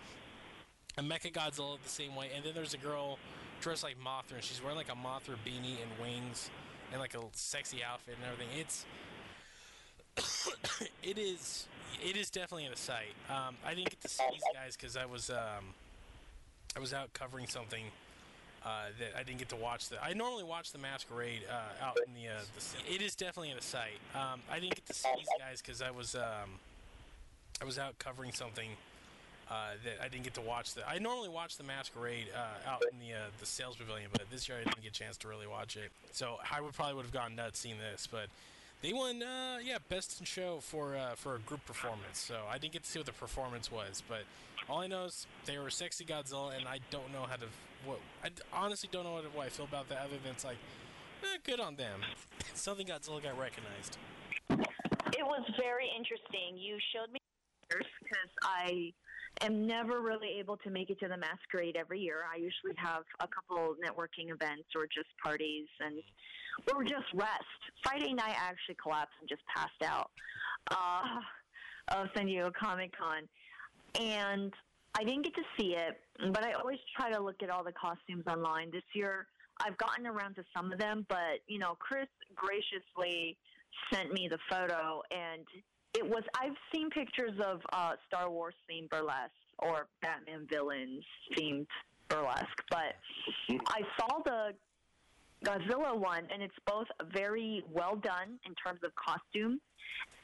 A 0.98 1.02
Mecha 1.02 1.34
Godzilla 1.34 1.78
the 1.84 1.90
same 1.90 2.16
way, 2.16 2.30
and 2.36 2.46
then 2.46 2.54
there's 2.54 2.76
a 2.76 2.78
girl 2.78 3.18
dressed 3.62 3.84
like 3.84 3.96
Mothra, 4.00 4.36
and 4.36 4.44
she's 4.44 4.62
wearing 4.62 4.78
like 4.78 4.90
a 4.90 4.96
Mothra 4.96 5.36
beanie 5.44 5.78
and 5.82 5.92
wings 6.00 6.52
and 6.92 7.02
like 7.02 7.16
a 7.16 7.22
sexy 7.32 7.84
outfit 7.84 8.16
and 8.22 8.32
everything. 8.32 8.60
It's 8.60 8.86
it 11.04 11.18
is 11.18 11.68
it 12.02 12.16
is 12.16 12.30
definitely 12.30 12.68
a 12.68 12.76
sight. 12.76 13.14
Um, 13.30 13.56
I 13.66 13.74
didn't 13.74 13.90
get 13.90 14.02
to 14.02 14.10
see 14.10 14.24
these 14.32 14.42
guys 14.54 14.76
because 14.76 14.98
I 14.98 15.06
was 15.06 15.30
um, 15.30 15.74
I 16.76 16.80
was 16.80 16.94
out 16.94 17.14
covering 17.14 17.48
something 17.48 17.86
uh, 18.66 18.86
that 19.00 19.18
I 19.18 19.24
didn't 19.24 19.40
get 19.40 19.50
to 19.50 19.56
watch. 19.56 19.90
The, 19.90 20.04
I 20.04 20.14
normally 20.14 20.44
watch 20.44 20.72
the 20.72 20.78
masquerade 20.78 21.42
uh, 21.50 21.86
out 21.86 21.98
in 22.08 22.14
the, 22.14 22.30
uh, 22.30 22.42
the. 22.56 22.94
It 22.94 23.02
is 23.02 23.16
definitely 23.16 23.52
in 23.52 23.58
a 23.58 23.62
sight. 23.62 24.00
Um, 24.16 24.42
I 24.52 24.60
didn't 24.60 24.76
get 24.76 24.86
to 24.88 24.94
see 24.94 25.10
these 25.18 25.28
guys 25.40 25.62
because 25.62 25.82
I 25.82 25.92
was 25.92 26.16
um, 26.16 26.60
I 27.62 27.66
was 27.66 27.78
out 27.78 27.98
covering 28.00 28.32
something 28.32 28.70
uh, 29.50 29.72
that 29.84 30.04
I 30.04 30.08
didn't 30.08 30.24
get 30.24 30.34
to 30.36 30.42
watch. 30.42 30.74
The, 30.74 30.88
I 30.88 31.00
normally 31.00 31.30
watch 31.30 31.58
the 31.58 31.64
masquerade 31.64 32.28
uh, 32.36 32.70
out 32.70 32.84
in 32.92 33.00
the 33.00 33.14
uh, 33.14 33.20
the 33.40 33.46
Sails 33.46 33.76
Pavilion, 33.76 34.10
but 34.12 34.24
this 34.32 34.48
year 34.48 34.58
I 34.60 34.64
didn't 34.64 34.82
get 34.82 34.92
a 34.92 34.94
chance 34.94 35.18
to 35.18 35.28
really 35.28 35.48
watch 35.48 35.76
it. 35.76 35.92
So 36.12 36.38
I 36.50 36.62
would 36.62 36.74
probably 36.74 36.96
would 36.96 37.06
have 37.06 37.14
gone 37.14 37.36
nuts 37.36 37.60
seeing 37.60 37.78
this, 37.78 38.08
but. 38.10 38.28
They 38.84 38.92
won, 38.92 39.24
uh, 39.24 39.60
yeah, 39.64 39.78
best 39.88 40.20
in 40.20 40.26
show 40.26 40.60
for 40.60 40.98
uh, 40.98 41.16
for 41.16 41.36
a 41.36 41.40
group 41.40 41.66
performance. 41.66 42.20
So 42.20 42.36
I 42.50 42.58
didn't 42.58 42.74
get 42.74 42.84
to 42.84 42.90
see 42.90 43.00
what 43.00 43.06
the 43.06 43.14
performance 43.14 43.72
was, 43.72 44.04
but 44.10 44.24
all 44.68 44.82
I 44.82 44.88
know 44.88 45.06
is 45.06 45.26
they 45.46 45.58
were 45.58 45.70
sexy 45.70 46.04
Godzilla, 46.04 46.58
and 46.58 46.68
I 46.68 46.80
don't 46.92 47.10
know 47.14 47.24
how 47.24 47.38
to. 47.38 47.46
What 47.86 48.00
I 48.26 48.30
honestly 48.52 48.90
don't 48.92 49.06
know 49.06 49.22
what, 49.34 49.46
I 49.46 49.50
feel 49.50 49.66
about 49.66 49.88
that, 49.88 50.00
other 50.00 50.18
than 50.22 50.34
it's 50.34 50.44
like, 50.44 50.58
eh, 51.24 51.38
good 51.46 51.62
on 51.62 51.78
them. 51.78 52.02
Something 52.56 52.88
Godzilla 52.88 53.24
got 53.24 53.40
recognized. 53.40 53.98
It 54.50 55.26
was 55.26 55.50
very 55.58 55.88
interesting. 55.98 56.58
You 56.58 56.78
showed 56.94 57.10
me 57.14 57.20
because 57.70 58.32
I 58.42 58.92
am 59.42 59.68
never 59.68 60.02
really 60.02 60.40
able 60.40 60.58
to 60.58 60.70
make 60.70 60.90
it 60.90 61.00
to 61.00 61.08
the 61.08 61.18
masquerade 61.18 61.76
every 61.76 62.00
year. 62.00 62.24
I 62.32 62.38
usually 62.38 62.76
have 62.78 63.04
a 63.20 63.28
couple 63.28 63.76
networking 63.84 64.32
events 64.32 64.70
or 64.76 64.86
just 64.86 65.10
parties 65.24 65.68
and 65.80 66.02
or 66.74 66.84
just 66.84 67.12
rest. 67.14 67.62
Friday 67.84 68.14
night 68.14 68.36
I 68.40 68.50
actually 68.50 68.78
collapsed 68.82 69.16
and 69.20 69.30
just 69.30 69.42
passed 69.56 69.84
out 69.84 70.12
uh, 70.72 71.98
of 72.00 72.08
San 72.16 72.28
Diego 72.28 72.52
Comic 72.58 72.94
Con, 72.98 73.28
and 74.00 74.54
I 74.96 75.04
didn't 75.04 75.24
get 75.24 75.36
to 75.36 75.44
see 75.58 75.76
it. 75.76 76.00
But 76.32 76.44
I 76.44 76.54
always 76.54 76.80
try 76.96 77.12
to 77.12 77.22
look 77.22 77.42
at 77.42 77.50
all 77.50 77.64
the 77.64 77.74
costumes 77.74 78.26
online. 78.28 78.70
This 78.72 78.84
year 78.94 79.28
I've 79.60 79.78
gotten 79.78 80.08
around 80.08 80.36
to 80.36 80.44
some 80.56 80.72
of 80.72 80.80
them, 80.80 81.06
but 81.10 81.42
you 81.48 81.60
know 81.60 81.76
Chris 81.80 82.08
graciously 82.36 83.38
sent 83.92 84.14
me 84.14 84.28
the 84.30 84.38
photo 84.50 85.02
and 85.12 85.46
it 85.94 86.08
was 86.08 86.24
I've 86.40 86.56
seen 86.74 86.90
pictures 86.90 87.40
of 87.46 87.62
uh, 87.72 87.94
Star 88.08 88.30
Wars 88.30 88.56
themed 88.70 88.90
burlesque 88.90 89.32
or 89.60 89.88
Batman 90.02 90.48
villains 90.50 91.04
themed 91.38 91.68
burlesque, 92.10 92.64
but 92.70 92.96
I 93.68 93.82
saw 93.98 94.20
the 94.26 94.54
Godzilla 95.46 95.98
one, 95.98 96.28
and 96.34 96.42
it's 96.42 96.56
both 96.66 96.88
very 97.14 97.64
well 97.72 97.96
done 97.96 98.40
in 98.46 98.56
terms 98.56 98.80
of 98.84 98.92
costume, 98.96 99.60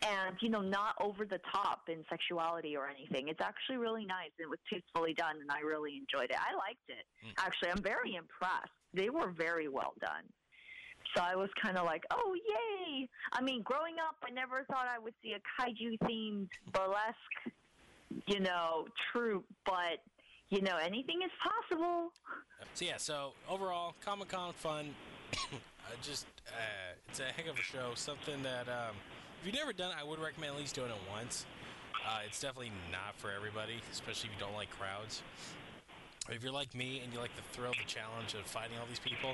and 0.02 0.36
you 0.40 0.50
know 0.50 0.62
not 0.62 0.96
over 1.02 1.26
the 1.26 1.40
top 1.52 1.82
in 1.90 2.04
sexuality 2.10 2.76
or 2.76 2.88
anything. 2.88 3.28
It's 3.28 3.42
actually 3.42 3.78
really 3.78 4.06
nice. 4.06 4.30
and 4.40 4.46
It 4.46 4.50
was 4.50 4.60
tastefully 4.72 5.14
done, 5.14 5.36
and 5.42 5.52
I 5.52 5.60
really 5.60 5.98
enjoyed 5.98 6.32
it. 6.32 6.38
I 6.38 6.56
liked 6.56 6.88
it. 6.88 7.06
Mm. 7.26 7.46
Actually, 7.46 7.72
I'm 7.72 7.84
very 7.84 8.16
impressed. 8.16 8.72
They 8.94 9.10
were 9.10 9.32
very 9.32 9.68
well 9.68 9.94
done. 10.02 10.24
So 11.16 11.24
I 11.24 11.36
was 11.36 11.50
kind 11.62 11.78
of 11.78 11.86
like, 11.86 12.04
oh, 12.12 12.36
yay! 12.36 13.08
I 13.34 13.42
mean, 13.42 13.62
growing 13.64 13.96
up, 14.08 14.16
I 14.24 14.32
never 14.32 14.64
thought 14.70 14.86
I 14.94 15.00
would 15.00 15.14
see 15.24 15.34
a 15.34 15.62
kaiju 15.62 15.98
themed 16.04 16.50
burlesque, 16.72 17.56
you 18.28 18.40
know, 18.40 18.86
troupe, 19.12 19.46
but, 19.66 20.04
you 20.50 20.62
know, 20.62 20.78
anything 20.78 21.20
is 21.24 21.32
possible. 21.44 22.12
So, 22.74 22.86
yeah, 22.86 22.98
so 22.98 23.34
overall, 23.50 23.96
Comic 24.04 24.30
Con 24.30 24.54
fun. 24.54 24.94
I 25.34 25.96
just, 26.04 26.28
uh, 26.48 26.94
it's 27.08 27.20
a 27.20 27.24
heck 27.24 27.48
of 27.48 27.58
a 27.58 27.62
show. 27.62 27.92
Something 27.96 28.44
that, 28.44 28.68
um, 28.68 28.96
if 29.40 29.48
you've 29.48 29.56
never 29.56 29.74
done 29.74 29.92
it, 29.92 29.98
I 30.00 30.04
would 30.04 30.20
recommend 30.20 30.54
at 30.54 30.60
least 30.60 30.76
doing 30.76 30.92
it 30.92 30.98
once. 31.10 31.46
Uh, 32.08 32.20
it's 32.26 32.40
definitely 32.40 32.72
not 32.92 33.16
for 33.18 33.32
everybody, 33.32 33.82
especially 33.92 34.30
if 34.30 34.36
you 34.36 34.46
don't 34.46 34.56
like 34.56 34.70
crowds. 34.70 35.24
If 36.30 36.44
you're 36.44 36.54
like 36.54 36.76
me 36.76 37.02
and 37.04 37.12
you 37.12 37.20
like 37.20 37.36
the 37.36 37.42
thrill, 37.54 37.72
the 37.72 37.88
challenge 37.88 38.36
of 38.36 38.42
fighting 38.42 38.78
all 38.80 38.86
these 38.88 39.00
people, 39.00 39.34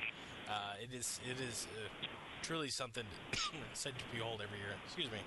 uh, 0.49 0.73
it 0.81 0.93
is 0.93 1.19
it 1.29 1.39
is 1.41 1.67
uh, 1.75 2.05
truly 2.41 2.69
something 2.69 3.05
said 3.73 3.93
to 3.97 4.05
behold 4.15 4.41
every 4.43 4.57
year. 4.59 4.75
Excuse 4.85 5.09
me. 5.11 5.19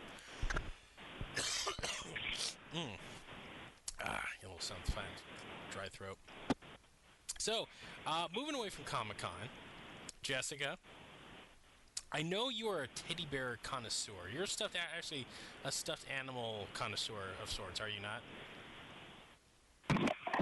mm. 2.74 2.96
Ah, 4.04 4.22
a 4.42 4.46
little 4.46 4.60
something 4.60 4.94
fine. 4.94 5.04
Dry 5.72 5.88
throat. 5.88 6.16
So, 7.38 7.66
uh, 8.06 8.28
moving 8.34 8.54
away 8.54 8.68
from 8.68 8.84
Comic 8.84 9.18
Con, 9.18 9.30
Jessica, 10.22 10.76
I 12.10 12.22
know 12.22 12.48
you 12.48 12.68
are 12.68 12.82
a 12.82 12.88
teddy 12.88 13.26
bear 13.30 13.58
connoisseur. 13.62 14.30
You're 14.32 14.46
stuffed, 14.46 14.76
actually, 14.96 15.26
a 15.64 15.70
stuffed 15.70 16.06
animal 16.18 16.66
connoisseur 16.74 17.34
of 17.42 17.50
sorts, 17.50 17.80
are 17.80 17.88
you 17.88 18.00
not? 18.00 18.22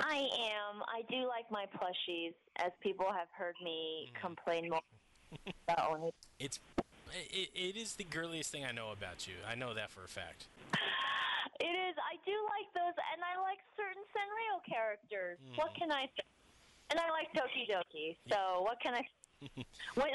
I 0.01 0.17
am. 0.17 0.83
I 0.89 1.03
do 1.11 1.27
like 1.27 1.51
my 1.51 1.67
plushies, 1.77 2.35
as 2.57 2.73
people 2.81 3.07
have 3.07 3.29
heard 3.33 3.55
me 3.63 4.11
mm. 4.11 4.21
complain 4.21 4.71
more 4.71 4.81
about. 5.69 6.13
It's 6.39 6.61
it, 7.31 7.51
it 7.55 7.77
is 7.77 7.95
the 7.95 8.05
girliest 8.05 8.51
thing 8.51 8.65
I 8.65 8.73
know 8.73 8.93
about 8.93 9.27
you. 9.27 9.35
I 9.49 9.55
know 9.55 9.75
that 9.75 9.91
for 9.91 10.05
a 10.05 10.09
fact. 10.09 10.47
It 11.61 11.73
is. 11.73 11.97
I 11.97 12.21
do 12.27 12.37
like 12.53 12.69
those, 12.75 12.97
and 13.15 13.23
I 13.25 13.41
like 13.41 13.59
certain 13.77 14.05
Sanrio 14.13 14.61
characters. 14.69 15.39
Mm. 15.41 15.57
What 15.57 15.73
can 15.75 15.91
I 15.91 16.05
say? 16.13 16.27
And 16.91 17.01
I 17.01 17.11
like 17.11 17.33
Tokidoki. 17.33 18.17
So 18.31 18.63
what 18.63 18.79
can 18.81 18.95
I? 18.95 19.03
when 19.95 20.13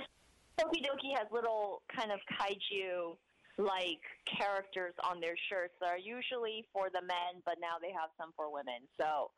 Tokidoki 0.60 1.18
has 1.18 1.28
little 1.32 1.82
kind 1.94 2.12
of 2.12 2.20
kaiju 2.38 3.18
like 3.58 4.02
characters 4.26 4.94
on 5.04 5.20
their 5.20 5.36
shirts 5.50 5.74
that 5.82 5.90
are 5.90 6.00
usually 6.00 6.66
for 6.72 6.90
the 6.90 7.02
men, 7.02 7.44
but 7.46 7.56
now 7.60 7.76
they 7.82 7.92
have 7.92 8.10
some 8.18 8.32
for 8.36 8.52
women. 8.52 8.88
So 9.00 9.32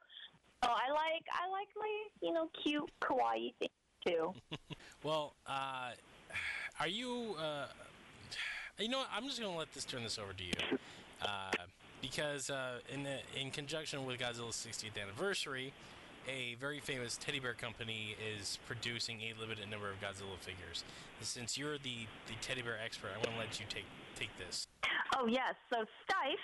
Oh, 0.64 0.68
I 0.68 0.92
like 0.92 1.26
I 1.34 1.50
like 1.52 1.68
my 1.76 1.92
you 2.22 2.34
know 2.34 2.50
cute 2.64 2.90
kawaii 3.02 3.54
thing 3.60 3.70
too. 4.06 4.34
well, 5.04 5.34
uh, 5.46 5.92
are 6.80 6.88
you? 6.88 7.36
Uh, 7.38 7.66
you 8.80 8.88
know, 8.88 9.00
what? 9.00 9.08
I'm 9.16 9.26
just 9.26 9.42
gonna 9.42 9.56
let 9.56 9.74
this 9.74 9.84
turn 9.84 10.04
this 10.04 10.18
over 10.18 10.32
to 10.32 10.44
you, 10.44 10.78
uh, 11.22 11.52
because 12.02 12.50
uh, 12.50 12.80
in 12.92 13.04
the, 13.04 13.18
in 13.40 13.52
conjunction 13.52 14.06
with 14.06 14.20
Godzilla's 14.20 14.56
60th 14.56 15.02
anniversary, 15.02 15.74
a 16.28 16.56
very 16.56 16.80
famous 16.80 17.18
teddy 17.18 17.40
bear 17.40 17.54
company 17.54 18.16
is 18.40 18.58
producing 18.66 19.20
a 19.22 19.40
limited 19.40 19.70
number 19.70 19.90
of 19.90 20.00
Godzilla 20.00 20.38
figures. 20.40 20.84
Since 21.22 21.58
you're 21.58 21.78
the 21.78 22.08
the 22.28 22.36
teddy 22.42 22.62
bear 22.62 22.78
expert, 22.84 23.10
I 23.14 23.18
want 23.18 23.32
to 23.32 23.38
let 23.38 23.60
you 23.60 23.66
take 23.70 23.86
take 24.16 24.30
this. 24.38 24.68
Oh 25.18 25.28
yes, 25.28 25.56
so 25.70 25.86
Steiff 26.06 26.40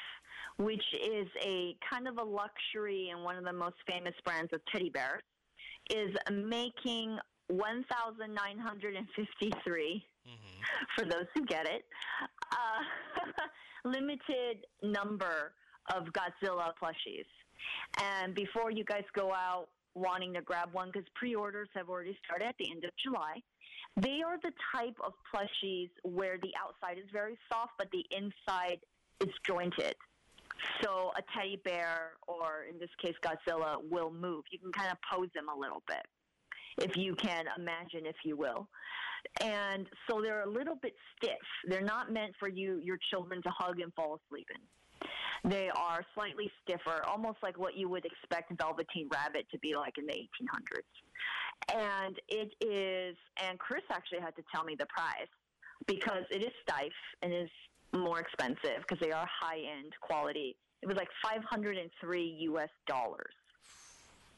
which 0.60 0.84
is 0.94 1.28
a 1.42 1.76
kind 1.90 2.08
of 2.08 2.18
a 2.18 2.24
luxury 2.24 3.10
and 3.14 3.24
one 3.24 3.38
of 3.38 3.46
the 3.46 3.54
most 3.54 3.78
famous 3.90 4.14
brands 4.26 4.52
of 4.54 4.60
teddy 4.72 4.90
bears, 4.90 5.24
is 5.90 6.14
making 6.32 7.18
1,953 7.48 10.06
mm-hmm. 10.28 10.62
for 10.96 11.06
those 11.06 11.26
who 11.34 11.46
get 11.46 11.66
it. 11.66 11.86
Uh, 12.52 12.84
limited 13.90 14.66
number 14.84 15.54
of 15.96 16.04
Godzilla 16.08 16.74
plushies. 16.82 17.26
And 18.02 18.36
before 18.36 18.72
you 18.72 18.84
guys 18.84 19.06
go 19.16 19.34
out 19.34 19.70
wanting 19.96 20.34
to 20.34 20.42
grab 20.42 20.74
one, 20.74 20.90
because 20.92 21.08
pre 21.16 21.36
orders 21.36 21.70
have 21.74 21.88
already 21.90 22.18
started 22.26 22.48
at 22.48 22.56
the 22.60 22.70
end 22.70 22.84
of 22.84 22.92
July, 23.02 23.42
they 23.96 24.22
are 24.22 24.38
the 24.44 24.52
type 24.76 24.98
of 25.04 25.14
plushies 25.34 25.90
where 26.04 26.38
the 26.42 26.52
outside 26.62 26.98
is 26.98 27.06
very 27.12 27.38
soft, 27.52 27.72
but 27.78 27.90
the 27.92 28.06
inside 28.12 28.80
is 29.22 29.30
jointed. 29.46 29.96
So 30.82 31.12
a 31.18 31.22
teddy 31.36 31.62
bear, 31.64 32.12
or 32.28 32.66
in 32.70 32.80
this 32.80 32.90
case 33.02 33.16
Godzilla, 33.24 33.78
will 33.90 34.12
move. 34.12 34.44
You 34.52 34.60
can 34.60 34.72
kind 34.72 34.92
of 34.92 34.98
pose 35.12 35.30
them 35.34 35.46
a 35.50 35.58
little 35.58 35.84
bit, 35.88 36.06
if 36.78 36.96
you 36.98 37.16
can 37.16 37.46
imagine, 37.58 38.06
if 38.06 38.16
you 38.24 38.38
will. 38.38 38.68
And 39.42 39.88
so 40.10 40.22
they're 40.22 40.44
a 40.44 40.50
little 40.50 40.76
bit 40.82 40.94
stiff. 41.16 41.34
They're 41.68 41.82
not 41.82 42.12
meant 42.12 42.34
for 42.40 42.48
you, 42.48 42.80
your 42.84 42.98
children, 43.10 43.42
to 43.44 43.50
hug 43.50 43.80
and 43.80 43.94
fall 43.94 44.20
asleep 44.26 44.48
in. 44.54 44.62
They 45.50 45.70
are 45.70 46.04
slightly 46.14 46.52
stiffer, 46.62 47.04
almost 47.06 47.38
like 47.42 47.58
what 47.58 47.76
you 47.76 47.88
would 47.90 48.06
expect 48.06 48.52
Velveteen 48.58 49.08
Rabbit 49.12 49.48
to 49.52 49.60
be 49.60 49.76
like 49.76 49.98
in 49.98 50.06
the 50.06 50.14
1800s. 50.14 51.74
And 51.74 52.20
it 52.28 52.54
is, 52.62 53.16
and 53.42 53.58
Chris 53.60 53.84
actually 53.92 54.20
had 54.20 54.36
to 54.36 54.44
tell 54.54 54.64
me 54.64 54.76
the 54.78 54.88
price 54.88 55.28
because 55.88 56.24
it 56.30 56.44
is 56.44 56.52
stiff 56.62 56.92
and 57.22 57.34
is 57.34 57.50
more 57.94 58.20
expensive 58.20 58.82
because 58.88 59.00
they 59.00 59.12
are 59.12 59.28
high 59.42 59.58
end 59.60 59.94
quality. 60.02 60.56
It 60.82 60.88
was 60.88 60.98
like 60.98 61.10
503 61.24 62.38
US 62.42 62.70
dollars. 62.88 63.34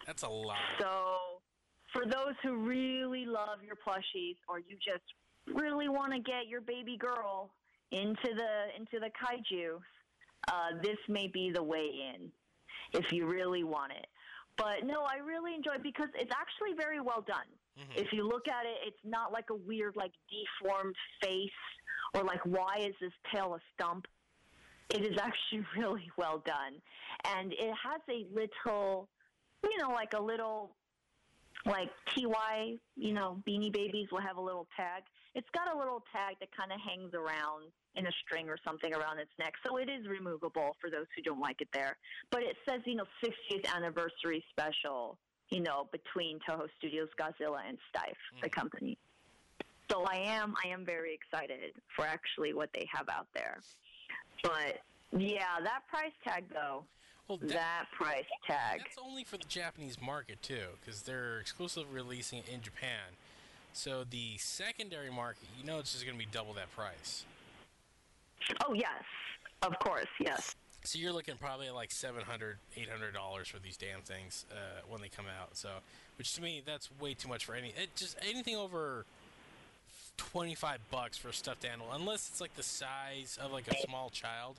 That's 0.06 0.24
a 0.24 0.30
lot. 0.30 0.58
So, 0.80 1.18
for 1.94 2.06
those 2.06 2.34
who 2.42 2.56
really 2.56 3.26
love 3.26 3.60
your 3.64 3.76
plushies 3.76 4.38
or 4.48 4.60
you 4.60 4.78
just 4.84 5.04
really 5.54 5.90
want 5.90 6.14
to 6.14 6.20
get 6.20 6.48
your 6.48 6.62
baby 6.62 6.98
girl 6.98 7.54
into 7.92 8.16
the 8.36 8.76
into 8.78 9.00
the 9.00 9.12
kaiju, 9.22 9.78
uh, 10.48 10.82
this 10.82 10.98
may 11.08 11.28
be 11.28 11.52
the 11.52 11.62
way 11.62 11.90
in 12.16 12.32
if 12.94 13.12
you 13.12 13.26
really 13.28 13.64
want 13.64 13.92
it. 13.92 14.08
But 14.58 14.86
no, 14.86 15.04
I 15.04 15.18
really 15.18 15.54
enjoy 15.56 15.76
it 15.76 15.84
because 15.84 16.10
it's 16.16 16.34
actually 16.34 16.76
very 16.76 17.00
well 17.00 17.22
done. 17.22 17.48
Mhm. 17.78 17.98
If 17.98 18.14
you 18.14 18.28
look 18.28 18.48
at 18.48 18.66
it, 18.66 18.78
it's 18.86 19.00
not 19.04 19.32
like 19.32 19.50
a 19.50 19.56
weird, 19.56 19.96
like 19.96 20.12
deformed 20.30 20.96
face 21.22 21.52
or 22.14 22.24
like 22.24 22.46
why 22.46 22.78
is 22.80 22.96
this 23.00 23.12
tail 23.34 23.56
a 23.56 23.60
stump? 23.74 24.06
It 24.90 25.04
is 25.04 25.18
actually 25.20 25.66
really 25.78 26.10
well 26.18 26.44
done, 26.46 26.82
and 27.36 27.54
it 27.54 27.74
has 27.84 28.02
a 28.10 28.26
little, 28.34 29.08
you 29.64 29.78
know, 29.78 29.90
like 29.90 30.14
a 30.14 30.22
little, 30.22 30.76
like 31.66 31.90
TY, 32.14 32.76
you 32.98 33.14
know, 33.14 33.42
Beanie 33.48 33.72
Babies 33.72 34.08
will 34.12 34.22
have 34.22 34.38
a 34.38 34.42
little 34.42 34.68
tag. 34.76 35.04
It's 35.34 35.48
got 35.54 35.74
a 35.74 35.78
little 35.78 36.04
tag 36.12 36.36
that 36.42 36.50
kind 36.56 36.74
of 36.74 36.80
hangs 36.82 37.14
around 37.14 37.72
in 37.96 38.06
a 38.06 38.12
string 38.24 38.50
or 38.50 38.58
something 38.66 38.94
around 38.94 39.20
its 39.20 39.32
neck, 39.40 39.54
so 39.66 39.78
it 39.78 39.90
is 39.90 40.08
removable 40.08 40.76
for 40.82 40.90
those 40.90 41.06
who 41.16 41.22
don't 41.22 41.40
like 41.40 41.62
it 41.62 41.70
there. 41.74 41.98
But 42.30 42.44
it 42.44 42.58
says, 42.68 42.82
you 42.86 42.96
know, 42.96 43.06
60th 43.24 43.66
anniversary 43.74 44.44
special, 44.50 45.18
you 45.50 45.62
know, 45.62 45.88
between 45.92 46.40
Toho 46.48 46.68
Studios, 46.78 47.08
Godzilla, 47.20 47.62
and 47.68 47.78
Steiff, 47.90 48.18
the 48.42 48.50
Mhm. 48.50 48.52
company. 48.52 48.98
So 49.92 50.06
I 50.06 50.16
am, 50.16 50.56
I 50.64 50.70
am 50.70 50.86
very 50.86 51.14
excited 51.14 51.74
for 51.96 52.06
actually 52.06 52.54
what 52.54 52.70
they 52.74 52.88
have 52.94 53.10
out 53.10 53.28
there. 53.34 53.60
But 54.42 54.80
yeah, 55.12 55.60
that 55.62 55.82
price 55.90 56.14
tag 56.24 56.46
though, 56.54 56.84
Well, 57.28 57.38
that, 57.40 57.50
that 57.50 57.86
price 57.96 58.24
tag. 58.48 58.80
that's 58.80 58.98
only 59.04 59.26
for 59.26 59.38
the 59.38 59.46
Japanese 59.50 60.02
market 60.02 60.42
too, 60.42 60.68
because 60.80 61.02
they're 61.02 61.40
exclusively 61.40 61.90
releasing 61.94 62.40
it 62.40 62.46
in 62.48 62.62
Japan. 62.62 63.18
So 63.74 64.06
the 64.10 64.38
secondary 64.38 65.12
market, 65.12 65.48
you 65.60 65.66
know, 65.66 65.80
it's 65.80 65.92
just 65.92 66.06
going 66.06 66.18
to 66.18 66.26
be 66.26 66.30
double 66.32 66.54
that 66.54 66.72
price. 66.74 67.26
Oh 68.66 68.74
yes, 68.74 69.04
of 69.62 69.78
course, 69.80 70.08
yes. 70.22 70.56
So 70.84 71.00
you're 71.00 71.14
looking 71.14 71.36
probably 71.36 71.68
at 71.68 71.76
like 71.76 71.92
700 71.92 72.58
800 72.78 73.14
dollars 73.14 73.50
for 73.50 73.60
these 73.60 73.76
damn 73.78 74.02
things 74.02 74.46
uh, 74.52 74.82
when 74.90 75.02
they 75.02 75.10
come 75.10 75.26
out. 75.26 75.58
So, 75.58 75.70
which 76.18 76.34
to 76.36 76.42
me 76.42 76.62
that's 76.66 76.90
way 77.00 77.14
too 77.14 77.28
much 77.28 77.46
for 77.46 77.56
any. 77.56 77.70
It 77.70 77.96
just 77.96 78.18
anything 78.28 78.56
over 78.56 79.06
25 80.30 80.80
bucks 80.92 81.18
for 81.18 81.30
a 81.30 81.34
stuffed 81.34 81.66
animal, 81.66 81.88
unless 81.94 82.30
it's 82.30 82.40
like 82.40 82.56
the 82.56 82.64
size 82.64 83.40
of 83.42 83.52
like 83.52 83.68
a 83.68 83.76
small 83.88 84.10
child, 84.12 84.58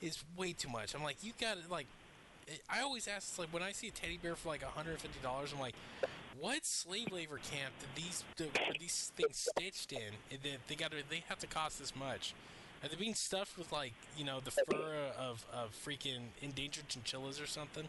is 0.00 0.24
way 0.36 0.52
too 0.52 0.68
much. 0.68 0.94
I'm 0.94 1.02
like, 1.02 1.22
you 1.22 1.32
got 1.38 1.62
to 1.62 1.70
like. 1.70 1.86
Eh, 2.48 2.54
I 2.68 2.80
always 2.80 3.06
ask, 3.06 3.38
like, 3.38 3.52
when 3.52 3.62
I 3.62 3.72
see 3.72 3.88
a 3.88 3.90
teddy 3.90 4.18
bear 4.20 4.34
for 4.34 4.48
like 4.48 4.62
150 4.62 5.20
dollars, 5.22 5.52
I'm 5.52 5.60
like, 5.60 5.74
what 6.40 6.64
slave 6.64 7.12
labor 7.12 7.38
camp 7.38 7.72
did 7.78 8.02
these 8.02 8.24
the, 8.36 8.44
were 8.44 8.74
these 8.80 9.12
things 9.14 9.46
stitched 9.54 9.92
in? 9.92 9.98
Eh, 9.98 10.32
and 10.32 10.42
they, 10.42 10.56
they 10.66 10.74
got 10.74 10.92
to 10.92 10.96
they 11.08 11.22
have 11.28 11.38
to 11.40 11.46
cost 11.46 11.78
this 11.78 11.94
much. 11.94 12.34
Are 12.82 12.88
they 12.88 12.96
being 12.96 13.14
stuffed 13.14 13.58
with 13.58 13.70
like 13.70 13.92
you 14.16 14.24
know 14.24 14.40
the 14.40 14.50
fur 14.50 15.12
of 15.18 15.44
of 15.52 15.76
freaking 15.86 16.30
endangered 16.40 16.88
chinchillas 16.88 17.40
or 17.40 17.46
something? 17.46 17.86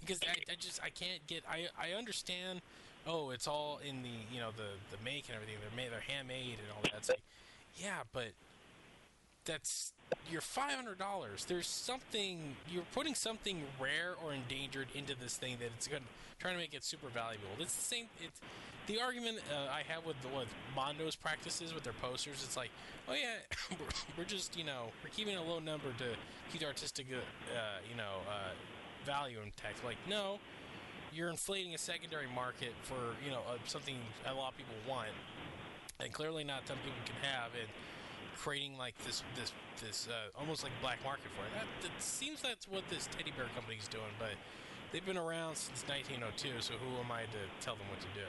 Because 0.00 0.18
I, 0.24 0.52
I 0.52 0.56
just 0.58 0.82
I 0.82 0.90
can't 0.90 1.24
get 1.28 1.44
I 1.48 1.68
I 1.80 1.96
understand. 1.96 2.60
Oh, 3.06 3.30
it's 3.30 3.48
all 3.48 3.80
in 3.86 4.02
the 4.02 4.08
you 4.32 4.40
know 4.40 4.50
the 4.56 4.96
the 4.96 5.02
make 5.04 5.26
and 5.28 5.34
everything. 5.34 5.56
They're 5.60 5.76
made 5.76 5.92
they're 5.92 6.00
handmade 6.00 6.58
and 6.62 6.72
all 6.74 6.82
that. 6.82 6.92
It's 6.98 7.08
like, 7.08 7.22
yeah, 7.76 8.00
but 8.12 8.32
that's 9.44 9.92
your 10.30 10.40
five 10.40 10.74
hundred 10.74 10.98
dollars. 10.98 11.44
There's 11.44 11.66
something 11.66 12.56
you're 12.70 12.84
putting 12.92 13.14
something 13.14 13.62
rare 13.80 14.14
or 14.24 14.32
endangered 14.32 14.88
into 14.94 15.16
this 15.18 15.36
thing 15.36 15.56
that 15.58 15.70
it's 15.76 15.88
going 15.88 16.02
trying 16.38 16.54
to 16.54 16.60
make 16.60 16.74
it 16.74 16.84
super 16.84 17.08
valuable. 17.08 17.48
It's 17.58 17.74
the 17.74 17.82
same. 17.82 18.06
It's 18.22 18.40
the 18.86 19.00
argument 19.00 19.38
uh, 19.50 19.70
I 19.70 19.82
have 19.86 20.04
with 20.04 20.16
what 20.32 20.46
Mondo's 20.76 21.14
practices 21.14 21.72
with 21.72 21.84
their 21.84 21.92
posters. 21.94 22.42
It's 22.44 22.56
like, 22.56 22.70
oh 23.08 23.14
yeah, 23.14 23.76
we're, 24.18 24.24
just 24.24 24.58
you 24.58 24.64
know 24.64 24.86
we're 25.02 25.10
keeping 25.10 25.36
a 25.36 25.42
low 25.42 25.60
number 25.60 25.88
to 25.98 26.04
keep 26.52 26.66
artistic 26.66 27.06
uh, 27.12 27.78
you 27.88 27.96
know 27.96 28.20
uh, 28.28 28.50
value 29.06 29.38
intact. 29.42 29.84
Like 29.84 29.96
no, 30.08 30.38
you're 31.14 31.30
inflating 31.30 31.74
a 31.74 31.78
secondary 31.78 32.26
market 32.34 32.72
for 32.82 33.14
you 33.24 33.30
know 33.30 33.42
uh, 33.48 33.56
something 33.66 33.96
a 34.26 34.34
lot 34.34 34.52
of 34.52 34.56
people 34.56 34.74
want, 34.88 35.08
and 36.00 36.12
clearly 36.12 36.44
not 36.44 36.66
some 36.66 36.78
people 36.78 36.98
can 37.04 37.16
have 37.22 37.50
and 37.58 37.68
creating 38.36 38.76
like 38.76 38.96
this 39.04 39.22
this 39.36 39.52
this 39.80 40.08
uh, 40.10 40.38
almost 40.38 40.62
like 40.62 40.72
a 40.78 40.82
black 40.82 40.98
market 41.04 41.30
for 41.36 41.44
it. 41.46 41.52
That, 41.54 41.66
that 41.82 42.02
seems 42.02 42.42
that's 42.42 42.68
what 42.68 42.84
this 42.90 43.08
teddy 43.16 43.32
bear 43.36 43.46
company 43.54 43.76
is 43.80 43.88
doing, 43.88 44.12
but 44.18 44.34
they've 44.92 45.04
been 45.04 45.18
around 45.18 45.56
since 45.56 45.84
1902. 45.86 46.60
So 46.60 46.74
who 46.74 46.98
am 47.00 47.12
I 47.12 47.22
to 47.22 47.42
tell 47.60 47.76
them 47.76 47.86
what 47.90 48.00
to 48.00 48.10
do? 48.14 48.26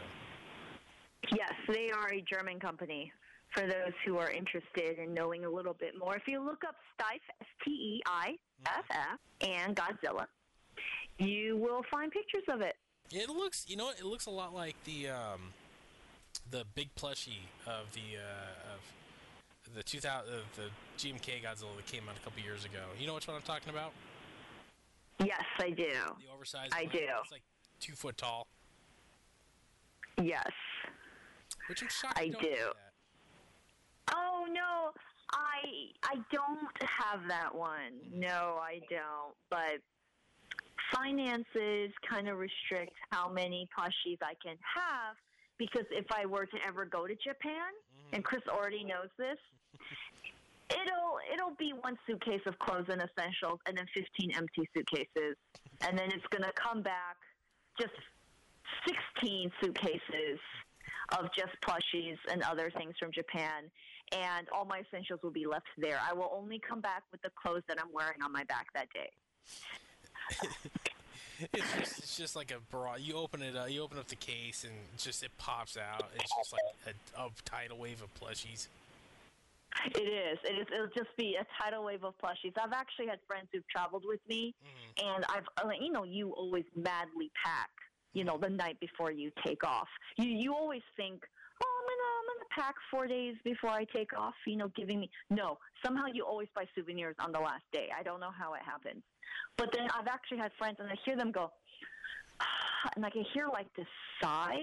Yes, 1.31 1.53
they 1.67 1.89
are 1.91 2.11
a 2.11 2.21
German 2.21 2.59
company. 2.59 3.11
For 3.55 3.67
those 3.67 3.93
who 4.03 4.17
are 4.17 4.31
interested 4.31 4.97
in 4.97 5.13
knowing 5.13 5.45
a 5.45 5.49
little 5.49 5.75
bit 5.75 5.93
more, 5.97 6.15
if 6.15 6.23
you 6.27 6.43
look 6.43 6.63
up 6.67 6.75
Steiff, 6.97 7.21
S 7.39 7.47
T 7.63 7.71
E 7.71 8.01
I 8.07 8.35
F 8.65 8.85
F, 8.89 9.19
and 9.47 9.75
Godzilla, 9.75 10.25
you 11.17 11.57
will 11.57 11.83
find 11.91 12.11
pictures 12.11 12.43
of 12.49 12.61
it. 12.61 12.75
It 13.11 13.29
looks, 13.29 13.65
you 13.67 13.75
know, 13.75 13.89
it 13.89 14.05
looks 14.05 14.25
a 14.25 14.31
lot 14.31 14.53
like 14.53 14.75
the 14.85 15.09
um, 15.09 15.53
the 16.49 16.65
big 16.75 16.93
plushie 16.95 17.45
of 17.67 17.91
the 17.93 18.17
uh, 18.17 18.73
of 19.67 19.75
the 19.75 19.83
2000 19.83 20.33
uh, 20.33 20.37
the 20.55 20.69
GMK 20.97 21.43
Godzilla 21.43 21.75
that 21.75 21.85
came 21.85 22.03
out 22.09 22.17
a 22.17 22.23
couple 22.23 22.41
years 22.41 22.65
ago. 22.65 22.79
You 22.99 23.07
know 23.07 23.15
which 23.15 23.27
one 23.27 23.35
I'm 23.37 23.43
talking 23.43 23.69
about? 23.69 23.91
Yes, 25.19 25.43
I 25.59 25.69
do. 25.69 25.85
The 25.85 26.33
oversized. 26.33 26.73
I 26.73 26.83
one? 26.83 26.91
do. 26.91 26.99
It's 27.21 27.31
like 27.31 27.43
two 27.79 27.93
foot 27.93 28.17
tall. 28.17 28.47
Yes. 30.21 30.51
Which 31.69 31.81
I'm 31.81 31.89
shocked 31.89 32.19
I 32.19 32.23
you 32.23 32.33
don't 32.33 32.43
have 32.43 32.59
that. 32.59 34.13
Oh 34.13 34.45
no, 34.51 34.91
I 35.31 35.91
I 36.03 36.15
don't 36.31 36.81
have 36.81 37.27
that 37.27 37.53
one. 37.53 37.93
No, 38.13 38.59
I 38.61 38.79
don't. 38.89 39.33
But 39.49 39.81
finances 40.93 41.91
kind 42.09 42.27
of 42.27 42.37
restrict 42.37 42.93
how 43.11 43.29
many 43.29 43.67
plushies 43.77 44.17
I 44.21 44.33
can 44.43 44.57
have 44.75 45.15
because 45.57 45.85
if 45.91 46.05
I 46.11 46.25
were 46.25 46.45
to 46.45 46.57
ever 46.67 46.85
go 46.85 47.07
to 47.07 47.15
Japan, 47.15 47.71
mm-hmm. 47.71 48.15
and 48.15 48.23
Chris 48.23 48.41
already 48.49 48.83
knows 48.83 49.09
this, 49.17 49.37
it'll 50.69 51.17
it'll 51.31 51.55
be 51.57 51.73
one 51.81 51.97
suitcase 52.07 52.41
of 52.45 52.57
clothes 52.59 52.87
and 52.89 53.01
essentials 53.01 53.59
and 53.67 53.77
then 53.77 53.85
15 53.93 54.31
empty 54.35 54.67
suitcases 54.73 55.35
and 55.81 55.97
then 55.97 56.09
it's 56.11 56.25
going 56.31 56.43
to 56.43 56.53
come 56.55 56.81
back 56.81 57.17
just 57.79 57.93
16 59.21 59.51
suitcases 59.61 60.39
of 61.19 61.27
just 61.35 61.51
plushies 61.61 62.17
and 62.31 62.41
other 62.43 62.71
things 62.77 62.93
from 62.99 63.11
Japan 63.11 63.69
and 64.11 64.47
all 64.55 64.65
my 64.65 64.79
essentials 64.79 65.19
will 65.23 65.31
be 65.31 65.45
left 65.45 65.67
there. 65.77 65.99
I 66.07 66.13
will 66.13 66.31
only 66.35 66.59
come 66.59 66.81
back 66.81 67.03
with 67.11 67.21
the 67.21 67.31
clothes 67.41 67.63
that 67.67 67.77
I'm 67.81 67.91
wearing 67.91 68.21
on 68.23 68.31
my 68.31 68.43
back 68.45 68.67
that 68.73 68.87
day. 68.93 69.09
It's 71.51 71.73
just, 71.77 71.97
it's 71.99 72.17
just 72.17 72.35
like 72.37 72.51
a 72.51 72.59
bra. 72.71 72.95
You 72.95 73.15
open 73.15 73.41
it 73.41 73.55
up, 73.55 73.69
you 73.69 73.81
open 73.81 73.97
up 73.97 74.07
the 74.07 74.15
case, 74.15 74.63
and 74.63 74.73
just 74.97 75.23
it 75.23 75.31
pops 75.37 75.75
out. 75.77 76.09
It's 76.15 76.31
just 76.37 76.53
like 76.53 76.95
a, 77.17 77.21
a 77.23 77.29
tidal 77.43 77.79
wave 77.79 78.01
of 78.01 78.13
plushies. 78.13 78.67
It 79.87 79.97
is. 79.99 80.37
It 80.43 80.53
is. 80.61 80.67
It'll 80.73 80.87
just 80.95 81.09
be 81.17 81.35
a 81.35 81.45
tidal 81.59 81.83
wave 81.83 82.03
of 82.05 82.13
plushies. 82.23 82.53
I've 82.61 82.71
actually 82.71 83.07
had 83.07 83.19
friends 83.27 83.47
who've 83.51 83.67
traveled 83.67 84.03
with 84.05 84.21
me, 84.29 84.53
Mhm. 84.63 85.15
and 85.15 85.25
I've, 85.27 85.47
uh, 85.65 85.69
you 85.81 85.91
know, 85.91 86.03
you 86.03 86.31
always 86.33 86.65
madly 86.77 87.29
pack, 87.43 87.71
you 88.13 88.23
know, 88.23 88.37
the 88.37 88.49
night 88.49 88.79
before 88.79 89.11
you 89.11 89.31
take 89.45 89.65
off. 89.65 89.89
You 90.17 90.27
you 90.29 90.53
always 90.55 90.83
think, 90.95 91.25
oh, 91.61 91.67
I'm 91.67 91.85
gonna 91.89 92.09
I'm 92.19 92.27
gonna 92.37 92.42
pack 92.53 92.75
four 92.91 93.07
days 93.07 93.35
before 93.43 93.69
I 93.69 93.85
take 93.85 94.17
off. 94.17 94.33
You 94.45 94.57
know, 94.57 94.69
giving 94.75 94.99
me 94.99 95.09
no. 95.29 95.57
Somehow 95.83 96.05
you 96.13 96.25
always 96.25 96.47
buy 96.55 96.65
souvenirs 96.75 97.15
on 97.19 97.31
the 97.31 97.39
last 97.39 97.63
day. 97.71 97.89
I 97.97 98.03
don't 98.03 98.19
know 98.19 98.31
how 98.31 98.53
it 98.53 98.61
happens, 98.65 99.03
but 99.57 99.71
then 99.73 99.87
I've 99.97 100.07
actually 100.07 100.37
had 100.37 100.51
friends, 100.57 100.77
and 100.79 100.89
I 100.89 100.95
hear 101.05 101.15
them 101.15 101.31
go, 101.31 101.51
and 102.95 103.05
I 103.05 103.09
can 103.09 103.25
hear 103.33 103.47
like 103.47 103.73
this 103.75 103.87
sigh 104.21 104.59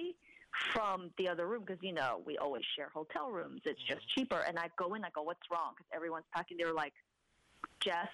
from 0.73 1.11
the 1.17 1.29
other 1.29 1.47
room 1.47 1.63
because 1.65 1.83
you 1.83 1.93
know 1.93 2.21
we 2.27 2.39
always 2.39 2.65
share 2.77 2.89
hotel 2.93 3.31
rooms. 3.31 3.61
It's 3.65 3.83
just 3.83 4.09
cheaper. 4.15 4.45
And 4.47 4.59
I 4.59 4.69
go 4.77 4.95
in, 4.95 5.05
I 5.05 5.11
go, 5.11 5.23
"What's 5.23 5.51
wrong?" 5.51 5.73
Because 5.77 5.91
everyone's 5.95 6.27
packing. 6.35 6.57
They're 6.57 6.73
like, 6.73 6.95
"Jess, 7.81 8.09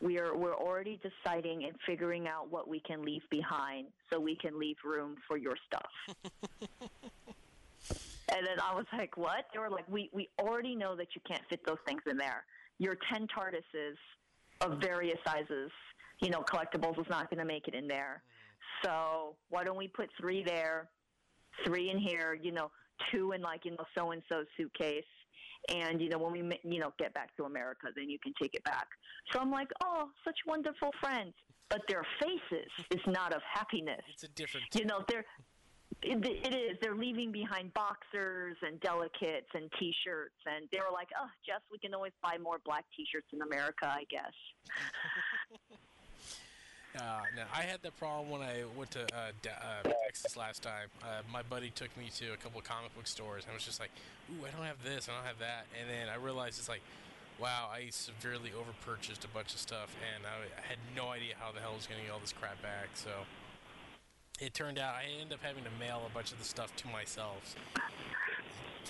we're 0.00 0.36
we're 0.36 0.54
already 0.56 1.00
deciding 1.02 1.64
and 1.64 1.74
figuring 1.86 2.28
out 2.28 2.50
what 2.50 2.68
we 2.68 2.80
can 2.80 3.02
leave 3.02 3.22
behind, 3.30 3.88
so 4.10 4.20
we 4.20 4.36
can 4.36 4.58
leave 4.58 4.76
room 4.84 5.16
for 5.26 5.36
your 5.36 5.56
stuff." 5.66 5.90
and 8.28 8.46
then 8.46 8.58
I 8.60 8.74
was 8.74 8.86
like, 8.92 9.16
"What?" 9.16 9.46
They 9.52 9.58
were 9.58 9.70
like, 9.70 9.88
"We 9.88 10.10
we 10.12 10.28
already 10.40 10.74
know 10.74 10.96
that 10.96 11.08
you 11.14 11.20
can't 11.26 11.42
fit 11.48 11.60
those 11.66 11.78
things 11.86 12.02
in 12.10 12.16
there. 12.16 12.44
Your 12.78 12.96
ten 13.12 13.26
TARDISes 13.28 13.96
of 14.60 14.80
various 14.80 15.18
sizes, 15.26 15.70
you 16.20 16.30
know, 16.30 16.40
collectibles 16.40 16.98
is 16.98 17.06
not 17.08 17.30
going 17.30 17.40
to 17.40 17.44
make 17.44 17.68
it 17.68 17.74
in 17.74 17.86
there." 17.86 18.22
Mm-hmm. 18.22 18.88
So 18.88 19.36
why 19.50 19.64
don't 19.64 19.76
we 19.76 19.88
put 19.88 20.10
three 20.18 20.42
there, 20.42 20.88
three 21.64 21.90
in 21.90 21.98
here, 21.98 22.38
you 22.40 22.52
know, 22.52 22.70
two 23.10 23.32
in 23.32 23.42
like, 23.42 23.64
you 23.64 23.72
know, 23.72 23.84
so 23.96 24.10
and 24.12 24.22
so 24.30 24.44
suitcase. 24.56 25.04
And, 25.70 26.00
you 26.00 26.10
know, 26.10 26.18
when 26.18 26.32
we, 26.32 26.60
you 26.62 26.78
know, 26.78 26.92
get 26.98 27.14
back 27.14 27.34
to 27.36 27.44
America, 27.44 27.86
then 27.96 28.10
you 28.10 28.18
can 28.18 28.34
take 28.40 28.54
it 28.54 28.62
back. 28.64 28.86
So 29.32 29.40
I'm 29.40 29.50
like, 29.50 29.68
oh, 29.82 30.10
such 30.24 30.36
wonderful 30.46 30.90
friends. 31.00 31.32
But 31.70 31.80
their 31.88 32.04
faces 32.20 32.70
is 32.90 33.00
not 33.06 33.32
of 33.34 33.40
happiness. 33.50 34.02
It's 34.12 34.24
a 34.24 34.28
different. 34.28 34.66
You 34.74 34.84
know, 34.84 35.02
they're, 35.08 35.24
it, 36.04 36.54
is. 36.54 36.78
They're 36.80 36.94
leaving 36.94 37.32
behind 37.32 37.72
boxers 37.74 38.56
and 38.62 38.80
delicates 38.80 39.48
and 39.54 39.70
T-shirts, 39.78 40.34
and 40.46 40.68
they 40.70 40.78
were 40.78 40.92
like, 40.92 41.08
"Oh, 41.18 41.28
Jess, 41.46 41.60
we 41.70 41.78
can 41.78 41.94
always 41.94 42.12
buy 42.22 42.36
more 42.42 42.60
black 42.64 42.84
T-shirts 42.96 43.28
in 43.32 43.42
America, 43.42 43.86
I 43.86 44.04
guess." 44.10 44.32
Uh, 46.96 47.22
no, 47.34 47.42
I 47.52 47.62
had 47.62 47.82
that 47.82 47.98
problem 47.98 48.30
when 48.30 48.40
I 48.40 48.62
went 48.78 48.92
to 48.92 49.02
uh, 49.02 49.34
uh, 49.50 49.82
Texas 50.06 50.36
last 50.36 50.62
time. 50.62 50.86
Uh, 51.02 51.26
my 51.32 51.42
buddy 51.42 51.70
took 51.70 51.90
me 51.98 52.08
to 52.18 52.32
a 52.32 52.36
couple 52.36 52.60
of 52.60 52.64
comic 52.64 52.94
book 52.94 53.08
stores, 53.08 53.42
and 53.42 53.50
I 53.50 53.54
was 53.54 53.64
just 53.64 53.80
like, 53.80 53.90
"Ooh, 54.30 54.46
I 54.46 54.54
don't 54.54 54.64
have 54.64 54.80
this, 54.84 55.08
I 55.08 55.16
don't 55.16 55.26
have 55.26 55.40
that," 55.40 55.66
and 55.74 55.90
then 55.90 56.06
I 56.08 56.22
realized 56.22 56.60
it's 56.60 56.68
like, 56.68 56.82
"Wow, 57.40 57.68
I 57.72 57.88
severely 57.90 58.52
overpurchased 58.54 59.24
a 59.24 59.28
bunch 59.34 59.54
of 59.54 59.58
stuff, 59.58 59.90
and 60.14 60.22
I, 60.24 60.46
I 60.54 60.62
had 60.68 60.78
no 60.94 61.08
idea 61.08 61.34
how 61.36 61.50
the 61.50 61.58
hell 61.58 61.72
I 61.72 61.74
was 61.74 61.88
going 61.88 61.98
to 61.98 62.06
get 62.06 62.14
all 62.14 62.20
this 62.20 62.32
crap 62.32 62.62
back." 62.62 62.94
So 62.94 63.10
it 64.40 64.54
turned 64.54 64.78
out 64.78 64.94
I 64.94 65.04
ended 65.20 65.34
up 65.34 65.42
having 65.42 65.64
to 65.64 65.70
mail 65.78 66.02
a 66.06 66.12
bunch 66.12 66.32
of 66.32 66.38
the 66.38 66.44
stuff 66.44 66.74
to 66.76 66.88
myself 66.88 67.56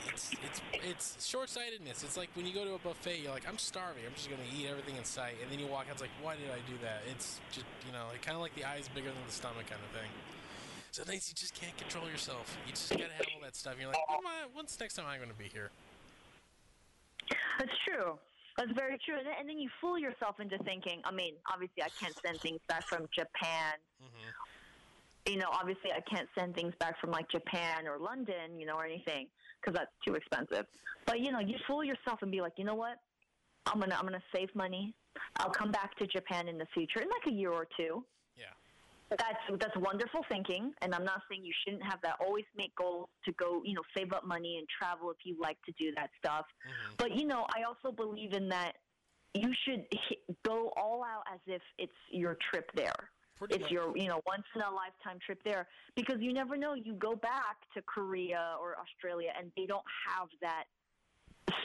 it's 0.08 0.32
it's 0.42 0.60
it's 0.72 1.26
short-sightedness. 1.26 2.02
It's 2.02 2.16
like 2.16 2.30
when 2.34 2.46
you 2.46 2.54
go 2.54 2.64
to 2.64 2.74
a 2.74 2.78
buffet, 2.78 3.20
you're 3.22 3.32
like, 3.32 3.48
I'm 3.48 3.58
starving. 3.58 4.02
I'm 4.06 4.14
just 4.14 4.28
gonna 4.28 4.42
eat 4.56 4.66
everything 4.68 4.96
in 4.96 5.04
sight, 5.04 5.36
and 5.42 5.50
then 5.50 5.58
you 5.58 5.66
walk 5.66 5.86
out. 5.86 5.92
It's 5.92 6.02
like, 6.02 6.14
why 6.22 6.36
did 6.36 6.50
I 6.50 6.60
do 6.68 6.76
that? 6.82 7.02
It's 7.10 7.40
just 7.52 7.66
you 7.86 7.92
know, 7.92 8.06
kind 8.22 8.34
of 8.34 8.42
like 8.42 8.54
the 8.54 8.64
eyes 8.64 8.88
bigger 8.88 9.08
than 9.08 9.24
the 9.26 9.32
stomach 9.32 9.66
kind 9.66 9.80
of 9.82 9.90
thing. 9.98 10.10
So 10.90 11.02
nice, 11.06 11.28
you 11.28 11.34
just 11.34 11.54
can't 11.54 11.76
control 11.76 12.08
yourself. 12.08 12.56
You 12.66 12.72
just 12.72 12.90
gotta 12.90 13.12
have 13.12 13.26
all 13.34 13.42
that 13.42 13.56
stuff. 13.56 13.74
You're 13.78 13.88
like, 13.88 13.98
I, 14.08 14.18
when's 14.54 14.78
next 14.78 14.94
time 14.94 15.06
I'm 15.08 15.20
gonna 15.20 15.34
be 15.34 15.50
here? 15.52 15.70
That's 17.58 17.74
true. 17.86 18.18
That's 18.56 18.70
very 18.72 18.98
true. 19.04 19.18
And 19.18 19.26
then, 19.26 19.34
and 19.40 19.48
then 19.48 19.58
you 19.58 19.68
fool 19.80 19.98
yourself 19.98 20.38
into 20.38 20.58
thinking. 20.58 21.00
I 21.04 21.10
mean, 21.10 21.34
obviously, 21.52 21.82
I 21.82 21.88
can't 21.98 22.14
send 22.24 22.40
things 22.40 22.60
back 22.68 22.86
from 22.86 23.08
Japan. 23.12 23.74
Mm-hmm 24.02 24.53
you 25.26 25.36
know, 25.36 25.48
obviously 25.50 25.90
I 25.90 26.00
can't 26.14 26.28
send 26.38 26.54
things 26.54 26.74
back 26.78 27.00
from 27.00 27.10
like 27.10 27.28
Japan 27.30 27.86
or 27.86 27.98
London, 27.98 28.58
you 28.58 28.66
know, 28.66 28.76
or 28.76 28.84
anything 28.84 29.26
because 29.60 29.76
that's 29.76 29.92
too 30.06 30.14
expensive. 30.14 30.66
But 31.06 31.20
you 31.20 31.32
know, 31.32 31.40
you 31.40 31.56
fool 31.66 31.84
yourself 31.84 32.20
and 32.22 32.30
be 32.30 32.40
like, 32.40 32.52
you 32.56 32.64
know 32.64 32.74
what? 32.74 32.98
I'm 33.66 33.80
gonna 33.80 33.96
I'm 33.98 34.04
gonna 34.04 34.22
save 34.34 34.54
money. 34.54 34.94
I'll 35.38 35.50
come 35.50 35.70
back 35.70 35.96
to 35.98 36.06
Japan 36.06 36.48
in 36.48 36.58
the 36.58 36.66
future 36.74 37.00
in 37.00 37.08
like 37.08 37.32
a 37.32 37.36
year 37.36 37.50
or 37.50 37.66
two. 37.76 38.04
Yeah. 38.36 38.44
That's 39.10 39.60
that's 39.60 39.76
wonderful 39.76 40.20
thinking, 40.28 40.72
and 40.82 40.94
I'm 40.94 41.04
not 41.04 41.22
saying 41.30 41.44
you 41.44 41.52
shouldn't 41.64 41.84
have 41.84 42.00
that. 42.02 42.16
Always 42.20 42.44
make 42.56 42.74
goals 42.76 43.08
to 43.24 43.32
go, 43.32 43.62
you 43.64 43.74
know, 43.74 43.82
save 43.96 44.12
up 44.12 44.26
money 44.26 44.56
and 44.58 44.66
travel 44.68 45.10
if 45.10 45.18
you 45.24 45.36
like 45.40 45.56
to 45.66 45.72
do 45.78 45.92
that 45.96 46.10
stuff. 46.18 46.46
Mm-hmm. 46.66 46.94
But 46.98 47.16
you 47.16 47.26
know, 47.26 47.46
I 47.56 47.62
also 47.62 47.94
believe 47.94 48.32
in 48.32 48.48
that 48.50 48.72
you 49.34 49.52
should 49.64 49.84
go 50.44 50.72
all 50.76 51.02
out 51.02 51.24
as 51.32 51.40
if 51.46 51.62
it's 51.78 51.92
your 52.10 52.36
trip 52.50 52.70
there. 52.74 53.10
Pretty 53.48 53.62
it's 53.62 53.70
your 53.70 53.96
you 53.96 54.08
know 54.08 54.20
once 54.26 54.44
in 54.54 54.62
a 54.62 54.70
lifetime 54.70 55.18
trip 55.24 55.40
there 55.44 55.66
because 55.96 56.16
you 56.20 56.32
never 56.32 56.56
know 56.56 56.74
you 56.74 56.94
go 56.94 57.14
back 57.14 57.56
to 57.74 57.82
Korea 57.82 58.56
or 58.60 58.76
Australia 58.78 59.30
and 59.38 59.50
they 59.56 59.66
don't 59.66 59.84
have 60.08 60.28
that 60.40 60.64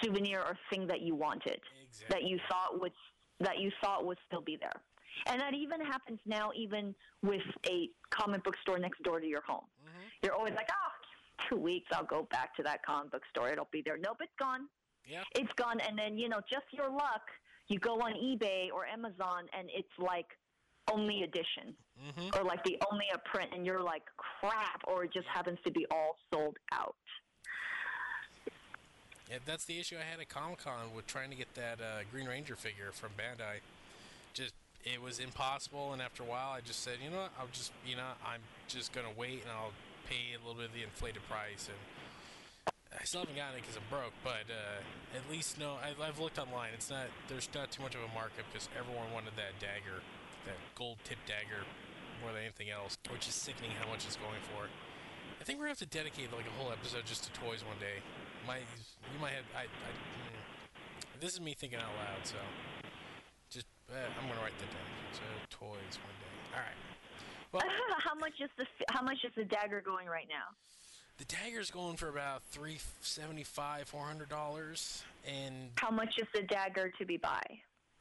souvenir 0.01 0.39
or 0.39 0.57
thing 0.69 0.87
that 0.87 1.01
you 1.01 1.15
wanted 1.15 1.59
exactly. 1.87 2.07
that 2.09 2.29
you 2.29 2.39
thought 2.49 2.79
would 2.79 2.91
that 3.39 3.59
you 3.59 3.71
thought 3.81 4.05
would 4.05 4.17
still 4.27 4.41
be 4.41 4.57
there. 4.59 4.81
And 5.27 5.41
that 5.41 5.53
even 5.53 5.81
happens 5.81 6.19
now 6.25 6.51
even 6.55 6.95
with 7.23 7.41
a 7.67 7.89
comic 8.09 8.43
book 8.43 8.55
store 8.61 8.79
next 8.79 9.01
door 9.03 9.19
to 9.19 9.27
your 9.27 9.41
home. 9.41 9.65
Mm-hmm. 9.83 10.07
you're 10.23 10.35
always 10.35 10.53
like 10.55 10.69
oh 10.71 11.47
two 11.49 11.57
weeks 11.57 11.87
I'll 11.93 12.05
go 12.05 12.27
back 12.31 12.55
to 12.55 12.63
that 12.63 12.85
comic 12.85 13.11
book 13.11 13.23
store. 13.29 13.49
It'll 13.49 13.69
be 13.71 13.81
there. 13.85 13.97
Nope 13.97 14.17
it's 14.21 14.31
gone. 14.37 14.67
Yeah. 15.05 15.23
It's 15.35 15.51
gone. 15.55 15.79
And 15.79 15.97
then 15.97 16.17
you 16.17 16.29
know 16.29 16.41
just 16.49 16.65
your 16.71 16.89
luck 16.89 17.23
you 17.69 17.79
go 17.79 18.01
on 18.01 18.13
eBay 18.13 18.69
or 18.73 18.85
Amazon 18.85 19.45
and 19.57 19.69
it's 19.73 19.93
like 19.97 20.25
only 20.91 21.23
edition 21.23 21.73
mm-hmm. 21.99 22.39
or 22.39 22.43
like 22.43 22.63
the 22.63 22.77
only 22.91 23.05
a 23.13 23.17
print 23.29 23.51
and 23.53 23.65
you're 23.65 23.81
like 23.81 24.03
crap 24.17 24.81
or 24.87 25.03
it 25.03 25.13
just 25.13 25.27
happens 25.27 25.57
to 25.63 25.71
be 25.71 25.85
all 25.91 26.15
sold 26.31 26.57
out 26.71 26.95
yeah, 29.29 29.37
that's 29.45 29.65
the 29.65 29.79
issue 29.79 29.95
I 29.95 30.09
had 30.09 30.19
at 30.19 30.27
Comic 30.27 30.57
Con 30.65 30.89
with 30.95 31.05
trying 31.05 31.29
to 31.29 31.35
get 31.35 31.53
that 31.53 31.79
uh, 31.79 32.01
Green 32.11 32.25
Ranger 32.25 32.55
figure 32.55 32.89
from 32.91 33.11
Bandai. 33.13 33.61
Just 34.33 34.55
it 34.83 34.99
was 34.99 35.19
impossible, 35.19 35.93
and 35.93 36.01
after 36.01 36.23
a 36.23 36.25
while, 36.25 36.49
I 36.49 36.61
just 36.61 36.81
said, 36.81 36.97
you 37.03 37.11
know 37.11 37.29
what, 37.29 37.31
I'll 37.39 37.51
just, 37.51 37.71
you 37.85 37.95
know, 37.95 38.09
I'm 38.25 38.41
just 38.67 38.91
gonna 38.91 39.13
wait 39.15 39.43
and 39.43 39.51
I'll 39.51 39.73
pay 40.09 40.33
a 40.33 40.39
little 40.41 40.55
bit 40.55 40.71
of 40.71 40.73
the 40.73 40.81
inflated 40.81 41.21
price. 41.29 41.69
And 41.69 41.77
I 42.99 43.03
still 43.03 43.21
haven't 43.21 43.35
gotten 43.35 43.59
it 43.59 43.61
because 43.61 43.77
I'm 43.77 43.85
broke, 43.91 44.17
but 44.23 44.49
uh, 44.49 44.81
at 45.13 45.29
least 45.29 45.59
no, 45.59 45.77
I, 45.77 45.93
I've 46.01 46.17
looked 46.17 46.39
online. 46.39 46.73
It's 46.73 46.89
not 46.89 47.05
there's 47.27 47.49
not 47.53 47.69
too 47.69 47.83
much 47.83 47.93
of 47.93 48.01
a 48.01 48.09
markup 48.17 48.49
because 48.51 48.67
everyone 48.73 49.13
wanted 49.13 49.37
that 49.37 49.53
dagger 49.61 50.01
that 50.49 50.57
gold 50.73 50.97
tip 51.05 51.21
dagger 51.29 51.61
more 52.21 52.33
than 52.33 52.41
anything 52.41 52.73
else, 52.73 52.97
which 53.13 53.29
is 53.29 53.35
sickening 53.37 53.71
how 53.77 53.85
much 53.89 54.05
it's 54.05 54.17
going 54.17 54.41
for. 54.49 54.65
I 55.39 55.43
think 55.45 55.61
we're 55.61 55.69
gonna 55.69 55.77
have 55.77 55.85
to 55.85 55.93
dedicate 55.93 56.33
like 56.33 56.49
a 56.49 56.55
whole 56.57 56.73
episode 56.73 57.05
just 57.05 57.23
to 57.29 57.31
toys 57.37 57.61
one 57.63 57.77
day. 57.77 58.01
Might 58.49 58.65
you 59.13 59.19
might 59.21 59.37
have 59.37 59.45
I, 59.55 59.69
I 59.69 59.91
mm, 59.93 61.21
this 61.21 61.33
is 61.33 61.41
me 61.41 61.53
thinking 61.53 61.79
out 61.79 61.93
loud, 61.95 62.25
so 62.25 62.35
just 63.49 63.67
uh, 63.87 63.95
I'm 63.95 64.27
gonna 64.27 64.41
write 64.41 64.57
that 64.57 64.71
down. 64.73 64.89
So 65.13 65.23
toys 65.49 65.95
one 66.01 66.17
day. 66.17 66.35
All 66.57 66.65
right. 66.65 66.79
Well, 67.51 67.63
how 68.03 68.15
much 68.15 68.41
is 68.41 68.49
the 68.57 68.65
how 68.89 69.01
much 69.01 69.21
is 69.23 69.31
the 69.37 69.45
dagger 69.45 69.81
going 69.85 70.07
right 70.07 70.27
now? 70.27 70.57
The 71.17 71.25
dagger's 71.25 71.69
going 71.71 71.95
for 71.95 72.09
about 72.09 72.43
three 72.43 72.79
seventy 73.01 73.43
five, 73.43 73.87
four 73.87 74.05
hundred 74.05 74.29
dollars, 74.29 75.03
and 75.27 75.71
how 75.75 75.91
much 75.91 76.15
is 76.17 76.27
the 76.33 76.43
dagger 76.43 76.91
to 76.97 77.05
be 77.05 77.17
by? 77.17 77.43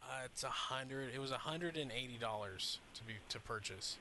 Uh, 0.08 0.24
it's 0.24 0.42
a 0.42 0.48
hundred. 0.48 1.10
It 1.14 1.20
was 1.20 1.32
a 1.32 1.38
hundred 1.38 1.76
and 1.76 1.92
eighty 1.92 2.16
dollars 2.18 2.78
to 2.94 3.04
be 3.04 3.14
to 3.28 3.38
purchase. 3.40 3.98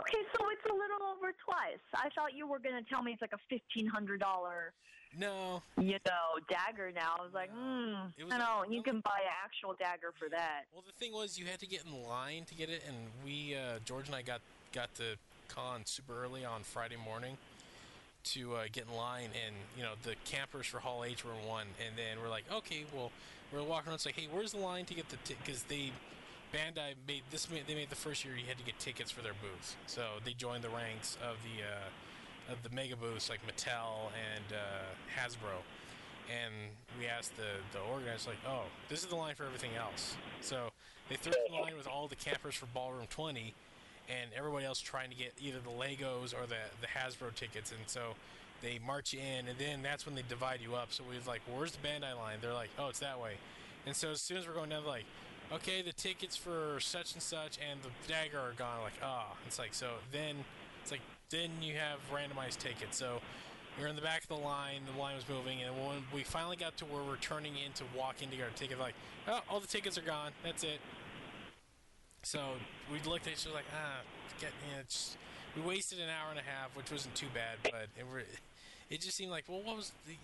Okay, 0.00 0.22
so 0.36 0.46
it's 0.50 0.64
a 0.70 0.72
little 0.72 1.08
over 1.10 1.32
twice. 1.44 1.82
I 1.94 2.08
thought 2.10 2.34
you 2.34 2.46
were 2.46 2.60
going 2.60 2.82
to 2.82 2.88
tell 2.88 3.02
me 3.02 3.12
it's 3.12 3.20
like 3.20 3.32
a 3.32 3.38
fifteen 3.50 3.86
hundred 3.86 4.20
dollar. 4.20 4.72
No. 5.18 5.62
You 5.80 5.98
know, 6.06 6.38
dagger. 6.48 6.92
Now 6.94 7.16
I 7.18 7.22
was 7.22 7.32
like, 7.32 7.50
hmm. 7.50 7.94
I 8.30 8.38
know 8.38 8.64
you 8.68 8.82
can 8.82 9.00
buy 9.00 9.18
an 9.24 9.32
actual 9.44 9.74
dagger 9.78 10.12
for 10.18 10.28
that. 10.28 10.64
Well, 10.72 10.84
the 10.86 10.92
thing 10.92 11.12
was, 11.12 11.38
you 11.38 11.46
had 11.46 11.58
to 11.60 11.66
get 11.66 11.84
in 11.84 12.06
line 12.06 12.44
to 12.44 12.54
get 12.54 12.68
it, 12.68 12.82
and 12.86 12.96
we, 13.24 13.56
uh, 13.56 13.78
George 13.84 14.06
and 14.06 14.14
I, 14.14 14.22
got 14.22 14.40
got 14.72 14.94
to 14.96 15.16
con 15.48 15.80
super 15.84 16.22
early 16.22 16.44
on 16.44 16.62
Friday 16.62 16.96
morning 17.02 17.38
to 18.24 18.54
uh, 18.56 18.64
get 18.70 18.84
in 18.86 18.94
line, 18.96 19.30
and 19.46 19.56
you 19.76 19.82
know 19.82 19.92
the 20.02 20.14
campers 20.24 20.66
for 20.66 20.78
Hall 20.78 21.04
H 21.04 21.24
were 21.24 21.32
in 21.32 21.48
one, 21.48 21.66
and 21.84 21.96
then 21.96 22.22
we're 22.22 22.28
like, 22.28 22.44
okay, 22.52 22.84
well 22.94 23.10
we're 23.52 23.62
walking 23.62 23.88
around. 23.88 23.96
It's 23.96 24.06
like, 24.06 24.18
hey, 24.18 24.28
where's 24.30 24.52
the 24.52 24.58
line 24.58 24.84
to 24.86 24.94
get 24.94 25.08
the 25.08 25.16
because 25.44 25.62
they 25.64 25.92
Bandai 26.52 26.94
made 27.06 27.22
this. 27.30 27.46
They 27.46 27.74
made 27.74 27.90
the 27.90 27.96
first 27.96 28.24
year 28.24 28.34
you 28.36 28.46
had 28.46 28.58
to 28.58 28.64
get 28.64 28.78
tickets 28.78 29.10
for 29.10 29.22
their 29.22 29.34
booths, 29.34 29.76
so 29.86 30.02
they 30.24 30.32
joined 30.32 30.64
the 30.64 30.70
ranks 30.70 31.16
of 31.22 31.36
the 31.42 31.64
uh, 31.64 32.52
of 32.52 32.62
the 32.62 32.74
mega 32.74 32.96
booths 32.96 33.28
like 33.28 33.40
Mattel 33.46 34.10
and 34.16 34.44
uh, 34.52 35.20
Hasbro. 35.20 35.60
And 36.28 36.52
we 36.98 37.06
asked 37.06 37.36
the 37.36 37.60
the 37.72 37.80
organizers 37.80 38.26
like, 38.26 38.38
oh, 38.46 38.62
this 38.88 39.02
is 39.02 39.06
the 39.06 39.16
line 39.16 39.34
for 39.34 39.44
everything 39.44 39.72
else. 39.76 40.16
So 40.40 40.70
they 41.08 41.16
threw 41.16 41.32
in 41.46 41.54
the 41.54 41.60
line 41.60 41.76
with 41.76 41.86
all 41.86 42.08
the 42.08 42.16
campers 42.16 42.54
for 42.54 42.66
Ballroom 42.66 43.06
20, 43.10 43.54
and 44.08 44.30
everybody 44.36 44.64
else 44.64 44.80
trying 44.80 45.10
to 45.10 45.16
get 45.16 45.34
either 45.40 45.58
the 45.60 45.70
Legos 45.70 46.34
or 46.34 46.46
the 46.46 46.64
the 46.80 46.86
Hasbro 46.86 47.34
tickets. 47.34 47.72
And 47.72 47.80
so 47.86 48.14
they 48.60 48.78
march 48.84 49.14
in, 49.14 49.48
and 49.48 49.58
then 49.58 49.82
that's 49.82 50.06
when 50.06 50.14
they 50.14 50.22
divide 50.28 50.60
you 50.60 50.74
up. 50.74 50.92
So 50.92 51.04
we 51.08 51.16
was 51.16 51.26
like, 51.26 51.42
"Where's 51.46 51.72
the 51.72 51.86
Bandai 51.86 52.16
line?" 52.16 52.38
They're 52.40 52.54
like, 52.54 52.70
"Oh, 52.78 52.88
it's 52.88 52.98
that 53.00 53.20
way." 53.20 53.34
And 53.86 53.94
so 53.94 54.10
as 54.10 54.20
soon 54.20 54.38
as 54.38 54.46
we're 54.46 54.54
going 54.54 54.70
down, 54.70 54.84
like, 54.84 55.04
"Okay, 55.52 55.82
the 55.82 55.92
tickets 55.92 56.36
for 56.36 56.78
such 56.80 57.14
and 57.14 57.22
such 57.22 57.58
and 57.58 57.80
the 57.82 57.90
dagger 58.06 58.38
are 58.38 58.52
gone." 58.52 58.82
Like, 58.82 58.98
ah, 59.02 59.28
oh. 59.30 59.36
it's 59.46 59.58
like 59.58 59.74
so. 59.74 59.94
Then 60.12 60.36
it's 60.82 60.90
like 60.90 61.00
then 61.30 61.50
you 61.62 61.74
have 61.74 61.98
randomized 62.12 62.58
tickets. 62.58 62.96
So 62.96 63.20
we 63.78 63.84
are 63.84 63.88
in 63.88 63.96
the 63.96 64.02
back 64.02 64.22
of 64.22 64.28
the 64.28 64.34
line. 64.34 64.80
The 64.92 64.98
line 64.98 65.14
was 65.14 65.28
moving, 65.28 65.62
and 65.62 65.74
when 65.76 66.02
we 66.12 66.24
finally 66.24 66.56
got 66.56 66.76
to 66.78 66.84
where 66.84 67.02
we're 67.02 67.16
turning 67.16 67.54
in 67.64 67.72
to 67.74 67.84
walk 67.96 68.22
into 68.22 68.42
our 68.42 68.50
ticket, 68.56 68.78
like, 68.78 68.94
oh, 69.28 69.40
all 69.48 69.60
the 69.60 69.66
tickets 69.66 69.96
are 69.96 70.02
gone. 70.02 70.32
That's 70.42 70.64
it. 70.64 70.80
So 72.22 72.40
we 72.92 72.98
looked 73.08 73.26
at 73.26 73.34
each 73.34 73.46
other 73.46 73.54
like, 73.54 73.70
ah, 73.72 74.00
get, 74.40 74.50
you 74.68 74.76
know, 74.76 74.82
we 75.56 75.62
wasted 75.62 75.98
an 75.98 76.08
hour 76.08 76.30
and 76.30 76.38
a 76.38 76.42
half, 76.42 76.74
which 76.76 76.90
wasn't 76.90 77.14
too 77.14 77.28
bad, 77.32 77.58
but 77.62 77.88
it, 77.96 78.04
it 78.90 79.00
just 79.00 79.16
seemed 79.16 79.30
like, 79.30 79.44
well, 79.48 79.60
what 79.62 79.76
was 79.76 79.92
the? 80.06 80.14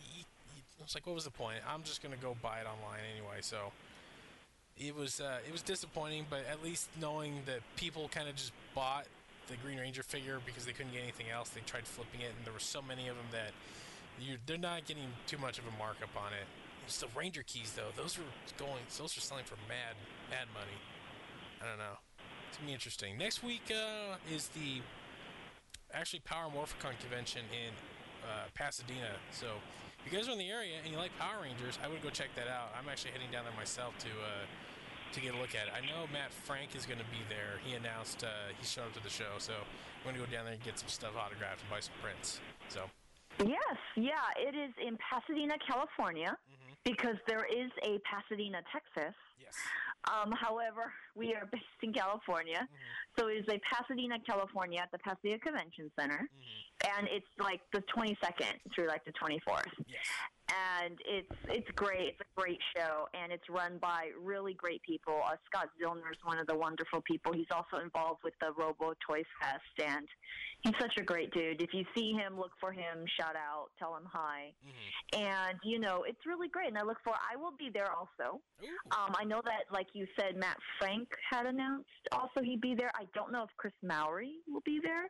Was 0.83 0.95
like, 0.95 1.07
what 1.07 1.15
was 1.15 1.25
the 1.25 1.31
point? 1.31 1.59
I'm 1.69 1.83
just 1.83 2.03
gonna 2.03 2.17
go 2.17 2.37
buy 2.43 2.59
it 2.59 2.67
online 2.67 3.01
anyway. 3.15 3.39
So 3.41 3.73
it 4.79 4.95
was 4.95 5.21
uh, 5.21 5.39
it 5.47 5.53
was 5.53 5.63
disappointing, 5.63 6.27
but 6.29 6.45
at 6.51 6.63
least 6.63 6.89
knowing 7.01 7.41
that 7.47 7.61
people 7.77 8.09
kind 8.09 8.29
of 8.29 8.35
just 8.35 8.53
bought 8.75 9.07
the 9.49 9.57
Green 9.57 9.79
Ranger 9.79 10.03
figure 10.03 10.41
because 10.45 10.65
they 10.65 10.73
couldn't 10.73 10.93
get 10.93 11.03
anything 11.03 11.27
else, 11.31 11.51
they 11.51 11.61
tried 11.67 11.87
flipping 11.87 12.21
it, 12.21 12.33
and 12.37 12.45
there 12.45 12.53
were 12.53 12.59
so 12.59 12.81
many 12.83 13.09
of 13.09 13.17
them 13.17 13.27
that 13.33 13.53
you 14.21 14.37
they're 14.47 14.59
not 14.59 14.85
getting 14.87 15.09
too 15.27 15.39
much 15.39 15.59
of 15.59 15.65
a 15.65 15.79
markup 15.79 16.11
on 16.17 16.33
it. 16.33 16.47
It's 16.87 16.99
the 16.99 17.09
Ranger 17.17 17.45
keys 17.47 17.73
though; 17.77 17.93
those 17.97 18.19
were 18.19 18.25
going, 18.59 18.83
those 18.99 19.15
were 19.17 19.23
selling 19.23 19.45
for 19.45 19.57
mad, 19.69 19.95
mad 20.31 20.49
money. 20.53 20.79
I 21.63 21.69
don't 21.69 21.79
know. 21.79 21.99
It's 22.49 22.59
gonna 22.59 22.69
be 22.69 22.75
interesting. 22.75 23.17
Next 23.17 23.43
week 23.43 23.71
uh, 23.71 24.17
is 24.33 24.49
the 24.49 24.83
actually 25.93 26.21
Power 26.21 26.51
Morphicon 26.51 26.99
convention 27.01 27.43
in 27.53 27.73
uh, 28.25 28.49
Pasadena. 28.55 29.15
So 29.31 29.47
if 30.05 30.13
you 30.13 30.19
guys 30.19 30.29
are 30.29 30.33
in 30.33 30.39
the 30.39 30.51
area 30.51 30.77
and 30.83 30.93
you 30.93 30.99
like 30.99 31.17
Power 31.19 31.43
Rangers, 31.43 31.79
I 31.85 31.89
would 31.89 32.03
go 32.03 32.11
check 32.11 32.29
that 32.37 32.49
out. 32.49 32.75
I'm 32.79 32.89
actually 32.89 33.13
heading 33.13 33.31
down 33.31 33.45
there 33.45 33.57
myself 33.57 33.97
to 33.99 34.09
uh, 34.09 34.45
to 35.13 35.21
get 35.21 35.35
a 35.35 35.39
look 35.39 35.55
at 35.55 35.69
it. 35.69 35.73
I 35.77 35.81
know 35.87 36.11
Matt 36.13 36.33
Frank 36.33 36.75
is 36.75 36.87
going 36.87 36.99
to 36.99 37.07
be 37.07 37.23
there. 37.29 37.63
He 37.63 37.75
announced 37.75 38.25
uh, 38.25 38.51
he 38.59 38.67
showed 38.67 38.91
up 38.91 38.95
to 38.95 39.03
the 39.03 39.13
show, 39.13 39.39
so 39.39 39.55
I'm 39.55 40.03
going 40.03 40.17
to 40.17 40.23
go 40.25 40.27
down 40.27 40.45
there 40.45 40.55
and 40.55 40.63
get 40.63 40.79
some 40.79 40.89
stuff 40.89 41.15
autographed 41.15 41.63
and 41.63 41.71
buy 41.71 41.81
some 41.81 41.95
prints. 42.03 42.41
So. 42.69 42.91
Yes, 43.43 43.79
yeah, 43.97 44.31
it 44.39 44.55
is 44.55 44.71
in 44.79 44.97
Pasadena, 44.99 45.55
California. 45.67 46.37
Mm-hmm. 46.39 46.65
because 46.85 47.17
there 47.27 47.47
is 47.47 47.71
a 47.83 47.99
Pasadena, 48.05 48.61
Texas. 48.71 49.15
Yes. 49.41 49.57
Um, 50.13 50.33
however, 50.33 50.93
we 51.15 51.35
are 51.35 51.47
based 51.47 51.65
in 51.83 51.93
California, 51.93 52.61
Mhm. 52.61 53.19
so 53.19 53.29
it 53.29 53.39
is 53.39 53.49
a 53.49 53.59
Pasadena, 53.61 54.19
California, 54.21 54.81
at 54.81 54.91
the 54.93 54.99
Pasadena 54.99 55.39
Convention 55.39 55.91
Center, 55.99 56.29
Mhm. 56.29 56.99
and 56.99 57.09
it's 57.09 57.29
like 57.39 57.61
the 57.73 57.81
22nd 57.83 58.61
through 58.75 58.87
like 58.89 59.05
the 59.05 59.13
24th. 59.13 59.73
Yes. 59.87 60.07
And 60.55 60.99
it's 61.07 61.37
it's 61.49 61.71
great. 61.75 62.09
It's 62.09 62.21
a 62.21 62.41
great 62.41 62.59
show, 62.77 63.07
and 63.15 63.33
it's 63.33 63.49
run 63.49 63.79
by 63.79 64.11
really 64.21 64.55
great 64.55 64.83
people. 64.83 65.21
Uh, 65.27 65.37
Scott 65.47 65.69
Zillner 65.81 66.11
is 66.13 66.19
one 66.25 66.39
of 66.39 66.47
the 66.47 66.57
wonderful 66.57 67.01
people. 67.03 67.33
He's 67.33 67.51
also 67.51 67.83
involved 67.83 68.21
with 68.25 68.35
the 68.41 68.53
Robo 68.57 68.95
Toys 69.07 69.25
Fest, 69.41 69.89
and 69.91 70.07
he's 70.61 70.75
such 70.81 70.97
a 70.99 71.03
great 71.03 71.33
dude. 71.33 71.63
If 71.63 71.73
you 71.73 71.85
see 71.97 72.13
him, 72.13 72.39
look 72.39 72.53
for 72.61 72.73
him, 72.73 73.05
shout 73.21 73.37
out, 73.37 73.69
tell 73.79 73.97
him 73.97 74.05
hi, 74.13 74.53
Mhm. 74.65 75.21
and 75.21 75.59
you 75.65 75.79
know 75.79 76.05
it's 76.05 76.25
really 76.27 76.49
great. 76.49 76.69
And 76.69 76.79
I 76.79 76.83
look 76.83 76.99
for. 77.05 77.15
I 77.15 77.37
will 77.37 77.57
be 77.57 77.71
there 77.71 77.91
also. 77.93 78.41
Ooh. 78.63 78.67
Um, 78.99 79.15
I 79.19 79.25
know 79.25 79.41
that, 79.45 79.65
like 79.71 79.89
you 79.95 80.07
said, 80.19 80.37
Matt 80.37 80.59
Frank 80.79 81.09
had 81.31 81.47
announced 81.47 81.89
also 82.13 82.43
he'd 82.43 82.61
be 82.61 82.75
there. 82.75 82.91
I 82.95 83.05
don't 83.15 83.33
know 83.33 83.43
if 83.45 83.51
Chris 83.57 83.75
Mowry 83.83 84.37
will 84.47 84.63
be 84.63 84.81
there. 84.83 85.09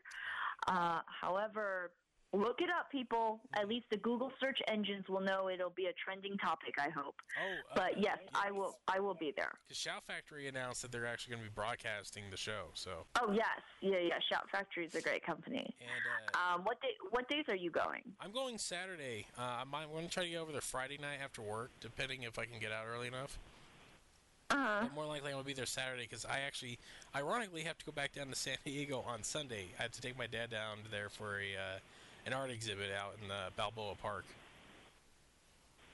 Uh, 0.67 1.01
however, 1.21 1.91
look 2.37 2.61
it 2.61 2.69
up, 2.71 2.91
people. 2.91 3.41
At 3.55 3.69
least 3.69 3.87
the 3.91 3.97
Google 3.97 4.33
search 4.41 4.59
engines 4.69 5.09
will 5.09 5.21
know 5.21 5.49
it'll 5.49 5.71
be 5.71 5.87
a 5.87 5.93
trending 5.93 6.37
topic. 6.39 6.75
I 6.79 6.91
hope. 6.91 7.15
Oh. 7.41 7.55
But 7.75 8.01
yes, 8.01 8.19
I 8.35 8.51
will. 8.51 8.79
I 8.89 9.01
will 9.01 9.15
be 9.15 9.33
there. 9.37 9.53
Because 9.67 9.79
Shout 9.81 10.03
Factory 10.07 10.49
announced 10.49 10.83
that 10.83 10.93
they're 10.93 11.07
actually 11.07 11.35
going 11.37 11.45
to 11.45 11.51
be 11.51 11.55
broadcasting 11.55 12.25
the 12.31 12.37
show. 12.37 12.67
So, 12.75 13.07
Oh 13.21 13.33
yes, 13.33 13.47
yeah, 13.81 13.99
yeah. 13.99 14.19
Shout 14.31 14.49
Factory 14.51 14.87
is 14.87 14.95
a 14.95 15.01
great 15.01 15.25
company. 15.25 15.75
and 15.81 16.35
uh, 16.35 16.55
Um, 16.55 16.65
what 16.65 16.81
day? 16.81 16.89
What 17.11 17.29
days 17.29 17.45
are 17.49 17.57
you 17.57 17.71
going? 17.71 18.03
I'm 18.21 18.33
going 18.33 18.59
Saturday. 18.59 19.27
Uh, 19.39 19.63
I'm, 19.63 19.75
I'm 19.75 19.91
going 19.91 20.07
to 20.07 20.11
try 20.13 20.25
to 20.25 20.29
get 20.29 20.39
over 20.39 20.53
there 20.53 20.61
Friday 20.61 20.99
night 20.99 21.19
after 21.23 21.43
work, 21.43 21.71
depending 21.81 22.23
if 22.23 22.39
I 22.39 22.45
can 22.45 22.59
get 22.59 22.73
out 22.73 22.85
early 22.93 23.09
enough. 23.09 23.39
Uh 24.51 24.57
huh. 24.57 24.81
But 24.83 24.95
more 24.95 25.07
likely, 25.07 25.33
I'm 25.33 25.39
to 25.39 25.45
be 25.45 25.55
there 25.55 25.67
Saturday 25.67 26.03
because 26.03 26.25
I 26.25 26.41
actually, 26.41 26.79
ironically, 27.17 27.63
have 27.63 27.79
to 27.79 27.85
go 27.85 27.93
back 27.93 28.13
down 28.13 28.29
to 28.29 28.35
San 28.35 28.57
Diego 28.65 29.05
on 29.07 29.23
Sunday. 29.23 29.67
I 29.79 29.83
have 29.83 29.93
to 29.93 30.01
take 30.01 30.19
my 30.19 30.27
dad 30.27 30.51
down 30.51 30.79
there 30.91 31.09
for 31.09 31.39
a 31.39 31.57
uh, 31.57 31.79
an 32.27 32.33
art 32.33 32.51
exhibit 32.51 32.91
out 32.99 33.15
in 33.23 33.29
the 33.29 33.51
Balboa 33.57 33.95
Park. 34.01 34.25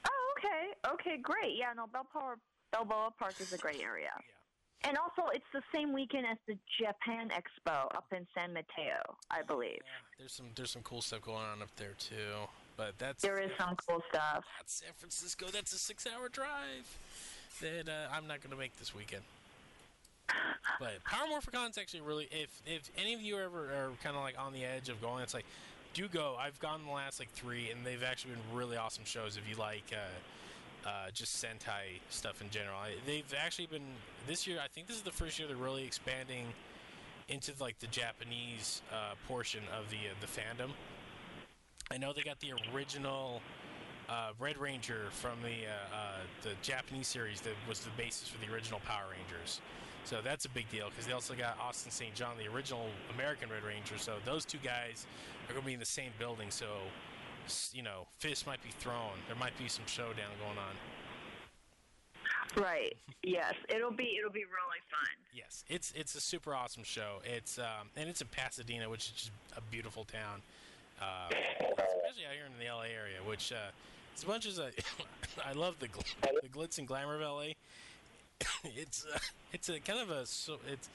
Oh, 0.06 0.34
okay. 0.38 0.92
Okay, 0.94 1.20
great. 1.22 1.56
Yeah, 1.56 1.72
no, 1.76 1.86
Balboa 1.86 2.36
Balboa 2.72 3.10
Park 3.18 3.34
is 3.40 3.52
a 3.52 3.58
great 3.58 3.80
area. 3.82 4.10
Yeah. 4.16 4.88
And 4.88 4.96
also, 4.96 5.28
it's 5.34 5.44
the 5.52 5.60
same 5.74 5.92
weekend 5.92 6.24
as 6.30 6.38
the 6.48 6.56
Japan 6.80 7.28
Expo 7.28 7.94
up 7.94 8.06
in 8.16 8.26
San 8.34 8.54
Mateo, 8.54 9.02
I 9.30 9.42
believe. 9.42 9.76
Yeah, 9.76 10.16
there's 10.18 10.32
some 10.32 10.46
there's 10.54 10.70
some 10.70 10.82
cool 10.82 11.02
stuff 11.02 11.20
going 11.22 11.44
on 11.44 11.60
up 11.60 11.68
there 11.76 11.94
too. 11.98 12.48
But 12.76 12.94
that's 12.98 13.20
There 13.22 13.38
is 13.38 13.50
some 13.58 13.76
cool 13.86 14.02
stuff. 14.08 14.42
that's 14.58 14.72
San 14.82 14.92
Francisco. 14.96 15.46
That's 15.52 15.74
a 15.74 15.78
six-hour 15.78 16.30
drive 16.30 16.96
that 17.60 17.90
uh, 17.90 18.08
I'm 18.10 18.26
not 18.26 18.40
going 18.40 18.52
to 18.52 18.56
make 18.56 18.74
this 18.78 18.94
weekend. 18.94 19.22
But 20.78 21.04
Power 21.04 21.26
Morphicon's 21.28 21.76
actually 21.76 22.00
really. 22.00 22.26
If 22.30 22.62
if 22.64 22.90
any 22.96 23.12
of 23.12 23.20
you 23.20 23.36
ever 23.38 23.64
are 23.66 23.90
kind 24.02 24.16
of 24.16 24.22
like 24.22 24.36
on 24.38 24.54
the 24.54 24.64
edge 24.64 24.88
of 24.88 24.98
going, 25.02 25.22
it's 25.22 25.34
like, 25.34 25.44
do 25.94 26.08
go. 26.08 26.36
I've 26.38 26.58
gone 26.60 26.84
the 26.86 26.92
last 26.92 27.18
like 27.18 27.30
three, 27.30 27.70
and 27.70 27.84
they've 27.84 28.02
actually 28.02 28.34
been 28.34 28.56
really 28.56 28.76
awesome 28.76 29.04
shows. 29.04 29.36
If 29.36 29.48
you 29.48 29.56
like. 29.56 29.84
Uh, 29.92 30.08
uh, 30.86 31.10
just 31.12 31.44
Sentai 31.44 32.00
stuff 32.08 32.40
in 32.40 32.48
general. 32.48 32.78
I, 32.78 32.92
they've 33.06 33.34
actually 33.38 33.66
been 33.66 33.86
this 34.26 34.46
year. 34.46 34.58
I 34.64 34.68
think 34.68 34.86
this 34.86 34.96
is 34.96 35.02
the 35.02 35.12
first 35.12 35.38
year 35.38 35.46
they're 35.46 35.56
really 35.56 35.84
expanding 35.84 36.46
into 37.28 37.52
like 37.60 37.78
the 37.78 37.86
Japanese 37.88 38.82
uh, 38.92 39.14
portion 39.28 39.62
of 39.78 39.90
the 39.90 39.96
uh, 39.96 40.14
the 40.20 40.26
fandom. 40.26 40.70
I 41.90 41.98
know 41.98 42.12
they 42.12 42.22
got 42.22 42.40
the 42.40 42.52
original 42.74 43.40
uh, 44.08 44.30
Red 44.38 44.58
Ranger 44.58 45.08
from 45.10 45.40
the 45.42 45.66
uh, 45.66 45.96
uh, 45.96 45.98
the 46.42 46.50
Japanese 46.62 47.06
series 47.06 47.40
that 47.42 47.54
was 47.68 47.80
the 47.80 47.90
basis 47.96 48.28
for 48.28 48.44
the 48.44 48.52
original 48.52 48.80
Power 48.80 49.04
Rangers. 49.10 49.60
So 50.04 50.20
that's 50.22 50.44
a 50.44 50.48
big 50.48 50.68
deal 50.70 50.88
because 50.90 51.06
they 51.06 51.12
also 51.12 51.34
got 51.34 51.58
Austin 51.60 51.90
St. 51.90 52.14
John, 52.14 52.36
the 52.38 52.52
original 52.52 52.86
American 53.14 53.50
Red 53.50 53.62
Ranger. 53.62 53.98
So 53.98 54.16
those 54.24 54.44
two 54.44 54.58
guys 54.58 55.06
are 55.48 55.52
going 55.52 55.62
to 55.62 55.66
be 55.66 55.74
in 55.74 55.80
the 55.80 55.86
same 55.86 56.12
building. 56.18 56.50
So 56.50 56.66
you 57.72 57.82
know, 57.82 58.06
fists 58.18 58.46
might 58.46 58.62
be 58.62 58.70
thrown. 58.78 59.12
There 59.26 59.36
might 59.36 59.56
be 59.58 59.68
some 59.68 59.84
showdown 59.86 60.30
going 60.44 60.58
on. 60.58 62.62
Right. 62.62 62.94
Yes. 63.22 63.54
It'll 63.68 63.92
be 63.92 64.16
it'll 64.18 64.32
be 64.32 64.44
really 64.44 64.80
fun. 64.90 65.06
Yes, 65.34 65.62
it's 65.68 65.92
it's 65.94 66.14
a 66.14 66.20
super 66.20 66.54
awesome 66.54 66.82
show. 66.82 67.18
It's 67.22 67.58
um, 67.58 67.90
and 67.96 68.08
it's 68.08 68.22
in 68.22 68.28
Pasadena, 68.28 68.88
which 68.88 69.06
is 69.06 69.12
just 69.12 69.30
a 69.58 69.60
beautiful 69.60 70.04
town, 70.04 70.40
uh, 71.02 71.28
especially 71.28 72.24
out 72.24 72.32
here 72.32 72.46
in 72.46 72.58
the 72.58 72.72
LA 72.72 72.84
area. 72.84 73.18
Which 73.26 73.52
uh, 73.52 73.56
as 74.16 74.26
much 74.26 74.46
as 74.46 74.58
I, 74.58 74.70
I 75.46 75.52
love 75.52 75.78
the 75.80 75.88
gl- 75.88 76.02
the 76.42 76.48
glitz 76.48 76.78
and 76.78 76.88
glamour 76.88 77.16
of 77.16 77.20
LA, 77.20 77.52
it's 78.64 79.04
uh, 79.12 79.18
it's 79.52 79.68
a 79.68 79.80
kind 79.80 80.00
of 80.00 80.10
a 80.10 80.26
so 80.26 80.58
it's 80.70 80.88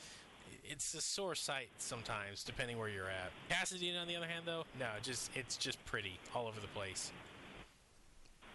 it's 0.68 0.94
a 0.96 1.02
sore 1.02 1.36
sight 1.36 1.70
sometimes, 1.78 2.44
depending 2.44 2.78
where 2.80 2.90
you're 2.90 3.10
at. 3.10 3.32
Pasadena, 3.50 4.00
on 4.00 4.08
the 4.08 4.16
other 4.16 4.26
hand, 4.28 4.44
though, 4.46 4.64
no, 4.80 4.88
just 5.04 5.30
it's 5.36 5.58
just 5.58 5.84
pretty 5.86 6.18
all 6.34 6.48
over 6.48 6.60
the 6.60 6.68
place. 6.68 7.12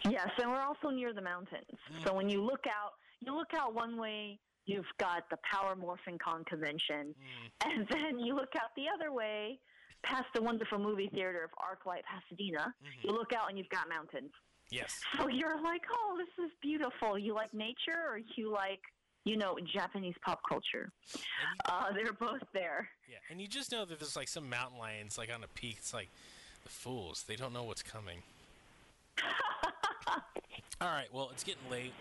Yes, 0.03 0.29
and 0.41 0.49
we're 0.51 0.61
also 0.61 0.89
near 0.89 1.13
the 1.13 1.21
mountains. 1.21 1.77
So 2.03 2.13
when 2.13 2.27
you 2.29 2.43
look 2.43 2.65
out, 2.67 2.93
you 3.19 3.35
look 3.35 3.53
out 3.53 3.75
one 3.75 3.97
way, 3.97 4.39
you've 4.65 4.87
got 4.97 5.29
the 5.29 5.37
Power 5.49 5.75
Morphicon 5.75 6.45
convention, 6.45 7.13
Mm, 7.63 7.71
and 7.71 7.87
then 7.87 8.19
you 8.19 8.35
look 8.35 8.55
out 8.55 8.75
the 8.75 8.85
other 8.93 9.11
way, 9.13 9.59
past 10.03 10.25
the 10.33 10.41
wonderful 10.41 10.79
movie 10.79 11.07
theater 11.13 11.43
of 11.43 11.51
ArcLight 11.51 12.01
Pasadena. 12.03 12.73
mhm. 12.83 13.03
You 13.03 13.11
look 13.11 13.31
out 13.33 13.49
and 13.49 13.57
you've 13.59 13.69
got 13.69 13.87
mountains. 13.89 14.31
Yes, 14.71 14.99
So 15.19 15.27
you're 15.27 15.61
like, 15.61 15.81
oh, 15.91 16.17
this 16.17 16.45
is 16.45 16.51
beautiful. 16.61 17.19
You 17.19 17.33
like 17.35 17.53
nature, 17.53 17.99
or 18.09 18.19
you 18.35 18.51
like, 18.51 18.79
you 19.25 19.35
know, 19.35 19.57
Japanese 19.73 20.15
pop 20.25 20.39
culture? 20.47 20.89
you, 21.13 21.19
Uh, 21.65 21.91
they're 21.93 22.13
both 22.13 22.41
there. 22.53 22.87
yeah, 23.09 23.17
and 23.29 23.41
you 23.41 23.47
just 23.47 23.71
know 23.71 23.83
that 23.85 23.99
there's 23.99 24.15
like 24.15 24.29
some 24.29 24.49
mountain 24.49 24.79
lions 24.79 25.17
like 25.17 25.29
on 25.33 25.43
a 25.43 25.47
peak. 25.49 25.75
It's 25.79 25.93
like 25.93 26.09
the 26.63 26.69
fools; 26.69 27.25
they 27.27 27.35
don't 27.35 27.51
know 27.53 27.63
what's 27.63 27.83
coming. 27.83 28.23
All 30.81 30.87
right, 30.87 31.07
well, 31.13 31.29
it's 31.31 31.43
getting 31.43 31.69
late. 31.69 31.93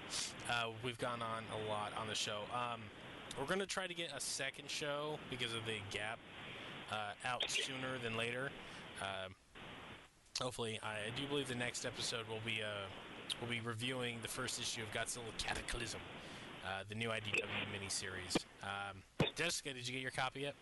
Uh, 0.48 0.68
we've 0.82 0.98
gone 0.98 1.20
on 1.20 1.42
a 1.52 1.68
lot 1.68 1.92
on 2.00 2.06
the 2.06 2.14
show. 2.14 2.38
Um, 2.54 2.80
we're 3.38 3.46
going 3.46 3.58
to 3.60 3.66
try 3.66 3.86
to 3.86 3.92
get 3.94 4.10
a 4.16 4.20
second 4.20 4.70
show 4.70 5.18
because 5.28 5.52
of 5.52 5.66
the 5.66 5.74
gap 5.90 6.18
uh, 6.90 7.12
out 7.28 7.44
sooner 7.50 7.98
than 8.02 8.16
later. 8.16 8.50
Um, 9.02 9.34
hopefully, 10.40 10.78
I, 10.82 11.08
I 11.08 11.20
do 11.20 11.26
believe 11.26 11.48
the 11.48 11.54
next 11.54 11.84
episode 11.84 12.28
will 12.28 12.40
be 12.44 12.60
uh, 12.62 12.86
we'll 13.40 13.50
be 13.50 13.60
reviewing 13.60 14.18
the 14.22 14.28
first 14.28 14.60
issue 14.60 14.82
of 14.82 14.92
Godzilla 14.92 15.22
Cataclysm, 15.38 16.00
uh, 16.64 16.82
the 16.88 16.94
new 16.94 17.08
IDW 17.08 17.66
miniseries. 17.74 18.36
Um, 18.62 19.02
Jessica, 19.34 19.72
did 19.72 19.86
you 19.86 19.94
get 19.94 20.02
your 20.02 20.10
copy 20.10 20.40
yet? 20.40 20.54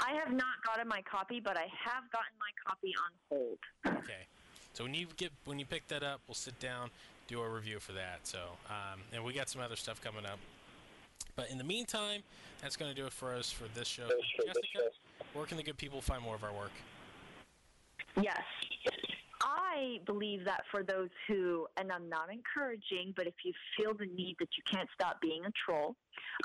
I 0.00 0.12
have 0.12 0.32
not 0.32 0.62
gotten 0.64 0.88
my 0.88 1.02
copy, 1.02 1.40
but 1.40 1.56
I 1.56 1.66
have 1.84 2.10
gotten 2.10 2.32
my 2.38 2.50
copy 2.66 2.94
on 3.04 3.12
hold. 3.28 3.58
Okay. 4.04 4.26
So 4.72 4.84
when 4.84 4.94
you 4.94 5.06
get 5.16 5.32
when 5.44 5.58
you 5.58 5.66
pick 5.66 5.86
that 5.88 6.02
up, 6.02 6.20
we'll 6.26 6.34
sit 6.34 6.58
down, 6.60 6.90
do 7.28 7.40
a 7.40 7.48
review 7.48 7.78
for 7.78 7.92
that. 7.92 8.20
So 8.22 8.38
um, 8.68 9.00
and 9.12 9.22
we 9.24 9.32
got 9.32 9.48
some 9.48 9.60
other 9.60 9.76
stuff 9.76 10.02
coming 10.02 10.24
up. 10.24 10.38
But 11.36 11.50
in 11.50 11.58
the 11.58 11.64
meantime, 11.64 12.22
that's 12.60 12.76
going 12.76 12.90
to 12.90 12.94
do 12.94 13.06
it 13.06 13.12
for 13.12 13.34
us 13.34 13.50
for 13.50 13.64
this 13.74 13.88
show. 13.88 14.08
Jessica, 14.46 14.90
where 15.32 15.46
can 15.46 15.56
the 15.56 15.62
good 15.62 15.78
people 15.78 16.00
find 16.00 16.22
more 16.22 16.34
of 16.34 16.44
our 16.44 16.52
work? 16.52 16.72
Yes. 18.20 18.42
I 19.42 20.00
believe 20.06 20.44
that 20.44 20.62
for 20.70 20.82
those 20.82 21.08
who, 21.26 21.66
and 21.76 21.90
I'm 21.90 22.08
not 22.08 22.30
encouraging, 22.30 23.12
but 23.16 23.26
if 23.26 23.34
you 23.44 23.52
feel 23.76 23.94
the 23.94 24.06
need 24.06 24.36
that 24.38 24.48
you 24.56 24.62
can't 24.70 24.88
stop 24.94 25.20
being 25.20 25.44
a 25.44 25.50
troll, 25.64 25.96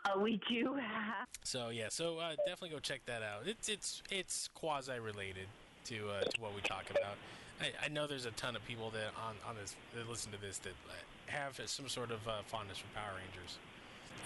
uh, 0.05 0.19
we 0.19 0.39
do 0.49 0.73
have. 0.75 1.27
So 1.43 1.69
yeah, 1.69 1.89
so 1.89 2.17
uh, 2.17 2.31
definitely 2.45 2.69
go 2.69 2.79
check 2.79 3.01
that 3.05 3.21
out. 3.21 3.45
It's 3.45 3.69
it's 3.69 4.01
it's 4.09 4.49
quasi 4.53 4.99
related 4.99 5.47
to 5.85 6.09
uh, 6.09 6.21
to 6.23 6.41
what 6.41 6.55
we 6.55 6.61
talk 6.61 6.89
about. 6.89 7.15
I, 7.61 7.85
I 7.85 7.87
know 7.89 8.07
there's 8.07 8.25
a 8.25 8.31
ton 8.31 8.55
of 8.55 8.65
people 8.65 8.89
that 8.91 9.13
on 9.27 9.35
on 9.47 9.55
this 9.55 9.75
that 9.95 10.09
listen 10.09 10.31
to 10.31 10.41
this 10.41 10.57
that 10.59 10.73
uh, 10.89 10.93
have 11.27 11.59
some 11.65 11.87
sort 11.87 12.11
of 12.11 12.27
uh, 12.27 12.41
fondness 12.47 12.79
for 12.79 12.87
Power 12.95 13.13
Rangers. 13.15 13.57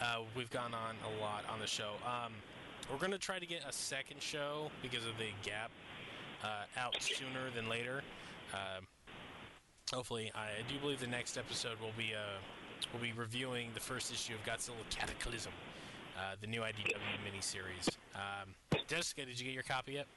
Uh, 0.01 0.21
we've 0.35 0.49
gone 0.49 0.73
on 0.73 0.95
a 1.05 1.21
lot 1.21 1.43
on 1.51 1.59
the 1.59 1.67
show. 1.67 1.93
Um, 2.05 2.33
we're 2.91 2.97
going 2.97 3.11
to 3.11 3.19
try 3.19 3.39
to 3.39 3.45
get 3.45 3.63
a 3.67 3.71
second 3.71 4.21
show 4.21 4.71
because 4.81 5.05
of 5.05 5.17
the 5.17 5.29
gap 5.43 5.69
uh, 6.43 6.79
out 6.79 6.95
sooner 7.01 7.49
than 7.55 7.69
later. 7.69 8.01
Um, 8.53 8.85
hopefully, 9.93 10.31
I, 10.35 10.61
do 10.67 10.77
believe 10.79 10.99
the 10.99 11.07
next 11.07 11.37
episode 11.37 11.79
will 11.79 11.93
be 11.97 12.13
uh, 12.13 12.39
we'll 12.93 13.01
be 13.01 13.13
reviewing 13.13 13.69
the 13.73 13.79
first 13.79 14.11
issue 14.11 14.33
of 14.33 14.43
Godzilla 14.43 14.73
Cataclysm, 14.89 15.53
uh, 16.17 16.35
the 16.41 16.47
new 16.47 16.61
IDW 16.61 16.95
miniseries. 17.25 17.89
Um, 18.15 18.53
Jessica, 18.87 19.25
did 19.25 19.39
you 19.39 19.45
get 19.45 19.53
your 19.53 19.63
copy 19.63 19.93
yet? 19.93 20.07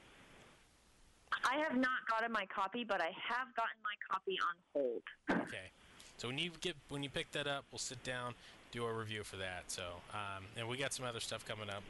I 1.43 1.57
have 1.57 1.75
not 1.75 2.07
gotten 2.09 2.31
my 2.31 2.45
copy, 2.45 2.83
but 2.83 3.01
I 3.01 3.11
have 3.27 3.53
gotten 3.55 3.77
my 3.83 3.95
copy 4.09 4.37
on 4.49 4.55
hold. 4.73 5.43
Okay. 5.47 5.69
So 6.17 6.27
when 6.29 6.37
you 6.37 6.51
get 6.61 6.75
when 6.89 7.03
you 7.03 7.09
pick 7.09 7.31
that 7.31 7.47
up, 7.47 7.65
we'll 7.71 7.79
sit 7.79 8.03
down, 8.03 8.33
do 8.71 8.85
a 8.85 8.93
review 8.93 9.23
for 9.23 9.35
that. 9.37 9.63
So 9.67 9.83
um, 10.13 10.45
and 10.57 10.67
we 10.67 10.77
got 10.77 10.93
some 10.93 11.05
other 11.05 11.19
stuff 11.19 11.45
coming 11.45 11.69
up. 11.69 11.83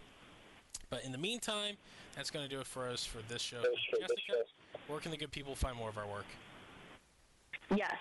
But 0.89 1.03
in 1.03 1.11
the 1.11 1.17
meantime, 1.17 1.75
that's 2.15 2.29
going 2.29 2.47
to 2.47 2.53
do 2.53 2.59
it 2.59 2.67
for 2.67 2.87
us 2.87 3.05
for 3.05 3.19
this 3.27 3.41
show. 3.41 3.61
Jessica, 3.61 4.43
where 4.87 4.99
can 4.99 5.11
the 5.11 5.17
good 5.17 5.31
people 5.31 5.55
find 5.55 5.75
more 5.75 5.89
of 5.89 5.97
our 5.97 6.07
work? 6.07 6.25
Yes. 7.75 7.95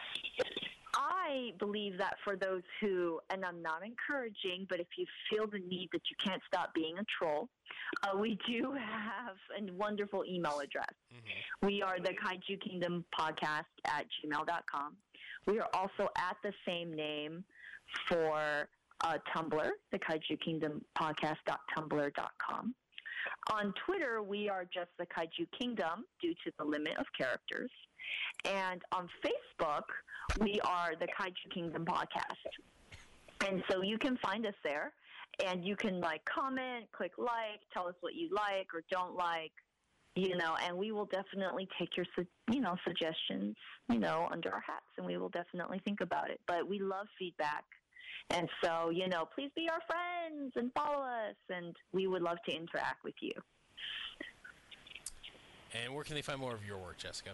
I 0.95 1.53
believe 1.59 1.99
that 1.99 2.17
for 2.23 2.37
those 2.37 2.63
who, 2.81 3.19
and 3.31 3.45
I'm 3.45 3.63
not 3.63 3.83
encouraging, 3.85 4.67
but 4.69 4.79
if 4.79 4.87
you 4.97 5.07
feel 5.31 5.47
the 5.47 5.59
need 5.59 5.89
that 5.93 6.03
you 6.11 6.17
can't 6.25 6.41
stop 6.47 6.73
being 6.75 6.99
a 6.99 7.05
troll, 7.19 7.49
uh, 8.03 8.17
we 8.17 8.39
do 8.47 8.73
have 8.73 9.37
a 9.59 9.73
wonderful 9.73 10.25
email 10.29 10.61
address. 10.61 10.95
Mm-hmm. 11.13 11.67
We 11.67 11.83
are 11.83 11.99
the 11.99 12.11
Kaiju 12.11 12.61
Kingdom 12.61 13.05
podcast 13.19 13.65
at 13.87 14.07
gmail.com. 14.25 14.97
We 15.47 15.59
are 15.59 15.69
also 15.75 16.09
at 16.17 16.37
the 16.43 16.53
same 16.67 16.95
name 16.95 17.45
for 18.09 18.69
uh, 19.05 19.19
Tumblr, 19.35 19.69
the 19.93 19.99
Kaiju 19.99 20.41
Kingdom 20.43 20.83
podcast.tumblr.com. 20.99 22.75
On 23.53 23.75
Twitter, 23.87 24.23
we 24.23 24.49
are 24.49 24.65
just 24.65 24.91
the 24.99 25.07
Kaiju 25.07 25.47
Kingdom 25.59 26.05
due 26.21 26.35
to 26.45 26.53
the 26.59 26.65
limit 26.65 26.97
of 26.99 27.07
characters. 27.17 27.71
And 28.45 28.83
on 28.93 29.09
Facebook, 29.25 29.85
we 30.41 30.61
are 30.65 30.93
the 30.99 31.07
Kaiju 31.07 31.53
Kingdom 31.53 31.85
podcast. 31.85 33.47
And 33.47 33.63
so 33.71 33.83
you 33.83 33.99
can 33.99 34.17
find 34.19 34.47
us 34.47 34.55
there 34.63 34.93
and 35.45 35.65
you 35.65 35.77
can 35.77 36.01
like 36.01 36.23
comment, 36.25 36.87
click 36.93 37.13
like, 37.19 37.61
tell 37.73 37.87
us 37.87 37.95
what 38.01 38.15
you 38.15 38.31
like 38.35 38.69
or 38.75 38.83
don't 38.91 39.17
like, 39.17 39.53
you 40.17 40.37
know, 40.37 40.57
and 40.65 40.77
we 40.77 40.93
will 40.93 41.07
definitely 41.07 41.69
take 41.79 41.97
your, 41.97 42.07
you 42.51 42.61
know, 42.61 42.77
suggestions, 42.85 43.57
you 43.91 43.99
know, 43.99 44.29
under 44.31 44.51
our 44.51 44.63
hats 44.67 44.87
and 44.97 45.07
we 45.07 45.17
will 45.19 45.31
definitely 45.31 45.81
think 45.85 46.01
about 46.01 46.31
it. 46.31 46.41
But 46.47 46.69
we 46.69 46.79
love 46.79 47.07
feedback. 47.19 47.65
And 48.31 48.49
so, 48.63 48.91
you 48.91 49.09
know, 49.09 49.29
please 49.35 49.51
be 49.55 49.69
our 49.71 49.81
friends 49.87 50.53
and 50.57 50.73
follow 50.73 51.03
us 51.05 51.37
and 51.51 51.77
we 51.93 52.07
would 52.07 52.23
love 52.23 52.39
to 52.49 52.55
interact 52.55 53.05
with 53.05 53.15
you. 53.21 53.33
And 55.75 55.95
where 55.95 56.05
can 56.05 56.15
they 56.15 56.23
find 56.23 56.41
more 56.41 56.55
of 56.55 56.65
your 56.65 56.79
work, 56.79 56.99
Jessica? 56.99 57.31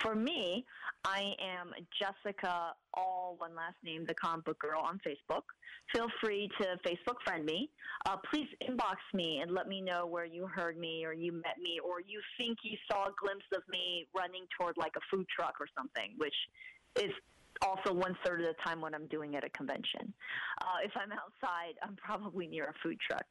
For 0.00 0.14
me, 0.14 0.64
I 1.04 1.34
am 1.40 1.72
Jessica, 1.98 2.72
all 2.94 3.34
one 3.36 3.54
last 3.54 3.76
name, 3.84 4.06
the 4.06 4.14
comic 4.14 4.46
book 4.46 4.58
girl 4.58 4.80
on 4.80 4.98
Facebook. 5.06 5.42
Feel 5.94 6.08
free 6.22 6.48
to 6.60 6.78
Facebook 6.86 7.16
friend 7.24 7.44
me. 7.44 7.68
Uh, 8.06 8.16
please 8.32 8.48
inbox 8.66 8.96
me 9.12 9.40
and 9.42 9.50
let 9.50 9.68
me 9.68 9.82
know 9.82 10.06
where 10.06 10.24
you 10.24 10.46
heard 10.46 10.78
me 10.78 11.04
or 11.04 11.12
you 11.12 11.32
met 11.32 11.58
me 11.62 11.78
or 11.84 12.00
you 12.00 12.20
think 12.38 12.58
you 12.62 12.78
saw 12.90 13.04
a 13.04 13.12
glimpse 13.20 13.44
of 13.54 13.62
me 13.68 14.06
running 14.16 14.44
toward 14.58 14.76
like 14.78 14.92
a 14.96 15.00
food 15.10 15.26
truck 15.34 15.54
or 15.60 15.66
something, 15.76 16.14
which 16.16 16.34
is 16.98 17.12
also 17.62 17.92
one 17.92 18.16
third 18.24 18.40
of 18.40 18.46
the 18.46 18.62
time 18.64 18.80
when 18.80 18.94
I'm 18.94 19.06
doing 19.06 19.36
at 19.36 19.44
a 19.44 19.50
convention. 19.50 20.12
Uh, 20.60 20.78
if 20.84 20.92
I'm 20.96 21.12
outside, 21.12 21.74
I'm 21.82 21.96
probably 21.96 22.46
near 22.46 22.66
a 22.66 22.74
food 22.82 22.98
truck. 23.00 23.26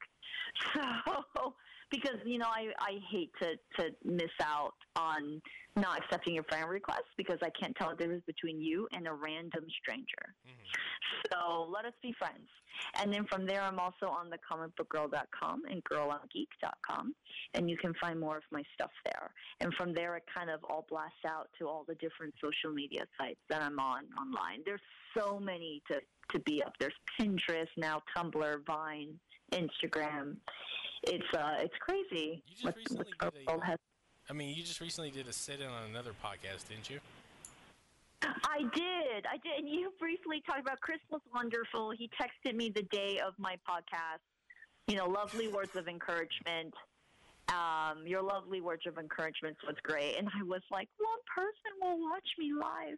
So 1.35 1.53
because 1.91 2.18
you 2.26 2.38
know 2.38 2.48
I 2.48 2.72
I 2.80 2.99
hate 3.10 3.32
to 3.41 3.56
to 3.80 3.91
miss 4.03 4.32
out 4.41 4.74
on 4.95 5.41
not 5.76 5.99
accepting 5.99 6.34
your 6.36 6.44
friend 6.44 6.70
request 6.70 7.06
because 7.18 7.38
I 7.41 7.49
can't 7.49 7.76
tell 7.76 7.90
the 7.91 7.95
difference 7.95 8.24
between 8.26 8.61
you 8.61 8.88
and 8.91 9.07
a 9.07 9.14
random 9.14 9.66
stranger. 9.82 10.36
Mm-hmm. 10.45 11.32
So 11.32 11.70
let 11.74 11.86
us 11.86 11.94
be 12.02 12.14
friends. 12.18 12.48
And 13.02 13.11
then 13.14 13.26
from 13.26 13.45
there, 13.45 13.61
I'm 13.61 13.80
also 13.80 14.07
on 14.07 14.30
the 14.30 14.38
comicbookgirl.com 14.38 15.64
and 15.70 15.84
girlongeek.com, 15.84 17.14
and 17.53 17.70
you 17.70 17.78
can 17.78 17.94
find 17.95 18.20
more 18.20 18.38
of 18.38 18.44
my 18.52 18.64
stuff 18.74 18.91
there. 19.06 19.32
And 19.60 19.74
from 19.74 19.94
there, 19.94 20.16
it 20.16 20.24
kind 20.34 20.49
of 20.49 20.64
all 20.64 20.86
blasts 20.90 21.26
out 21.28 21.49
to 21.60 21.68
all 21.68 21.84
the 21.88 21.95
different 21.95 22.34
social 22.44 22.74
media 22.74 23.06
sites 23.20 23.40
that 23.49 23.61
I'm 23.61 23.80
on 23.80 24.03
online. 24.20 24.61
There's 24.66 24.82
so 25.18 25.40
many 25.40 25.82
to 25.88 25.99
to 26.32 26.40
be 26.40 26.61
up. 26.64 26.74
There's 26.80 26.94
Pinterest 27.20 27.68
now, 27.76 28.03
Tumblr, 28.16 28.66
Vine, 28.68 29.20
Instagram 29.52 30.38
it's 31.04 31.26
uh, 31.34 31.58
it's 31.60 31.74
crazy. 31.80 32.44
You 32.48 32.56
just 32.56 32.78
recently 32.78 33.14
did 33.20 33.48
a, 33.48 33.66
has. 33.66 33.78
I 34.30 34.34
mean, 34.34 34.56
you 34.56 34.64
just 34.64 34.82
recently 34.82 35.12
did 35.12 35.28
a 35.28 35.34
sit-in 35.34 35.68
on 35.68 35.90
another 35.90 36.12
podcast, 36.24 36.70
didn't 36.70 36.90
you? 36.90 37.00
I 38.22 38.60
did. 38.76 39.26
I 39.26 39.38
did. 39.44 39.60
And 39.60 39.70
you 39.70 39.92
briefly 40.00 40.44
talked 40.46 40.60
about 40.60 40.82
Chris 40.82 41.00
was 41.10 41.22
wonderful. 41.34 41.92
He 41.92 42.10
texted 42.10 42.56
me 42.56 42.70
the 42.70 42.84
day 42.84 43.20
of 43.26 43.34
my 43.38 43.56
podcast. 43.68 44.20
You 44.88 44.98
know, 44.98 45.08
lovely 45.08 45.48
words 45.48 45.76
of 45.76 45.88
encouragement. 45.88 46.74
Um, 47.50 48.06
your 48.06 48.22
lovely 48.22 48.62
words 48.62 48.84
of 48.88 48.98
encouragement 48.98 49.58
was 49.66 49.76
great. 49.84 50.16
And 50.18 50.28
I 50.28 50.44
was 50.44 50.62
like, 50.72 50.88
one 50.98 51.20
person 51.36 51.72
will 51.82 52.00
watch 52.10 52.28
me 52.38 52.52
live. 52.54 52.98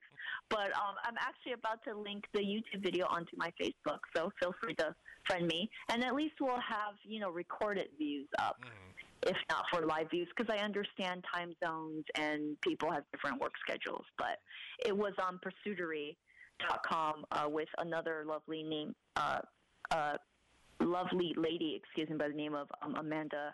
But 0.50 0.76
um, 0.76 0.96
I'm 1.04 1.16
actually 1.20 1.54
about 1.54 1.84
to 1.86 1.98
link 1.98 2.26
the 2.34 2.40
YouTube 2.40 2.84
video 2.84 3.06
onto 3.08 3.36
my 3.38 3.52
Facebook, 3.62 4.00
so 4.16 4.32
feel 4.42 4.54
free 4.62 4.76
to 4.76 4.94
friend 5.28 5.48
me. 5.48 5.70
And 5.90 6.04
at 6.04 6.16
least 6.16 6.36
we'll 6.42 6.56
have, 6.56 6.96
you 7.04 7.20
know, 7.20 7.30
recorded 7.30 7.88
views 7.98 8.28
up. 8.40 8.58
Mm-hmm 8.62 8.92
if 9.28 9.38
not 9.50 9.66
for 9.72 9.86
live 9.86 10.10
views, 10.10 10.28
because 10.36 10.54
I 10.54 10.64
understand 10.64 11.24
time 11.34 11.54
zones 11.64 12.06
and 12.16 12.60
people 12.62 12.92
have 12.92 13.04
different 13.12 13.40
work 13.40 13.54
schedules. 13.66 14.06
But 14.18 14.40
it 14.86 14.96
was 14.96 15.14
on 15.22 15.40
pursuitery.com 15.40 17.26
uh, 17.32 17.48
with 17.48 17.70
another 17.78 18.26
lovely 18.28 18.64
name, 18.64 18.96
uh, 19.16 19.40
uh, 19.92 20.18
lovely 20.80 21.34
lady, 21.38 21.80
excuse 21.84 22.10
me, 22.10 22.18
by 22.18 22.30
the 22.30 22.34
name 22.34 22.56
of 22.56 22.68
um, 22.82 22.96
Amanda 22.96 23.54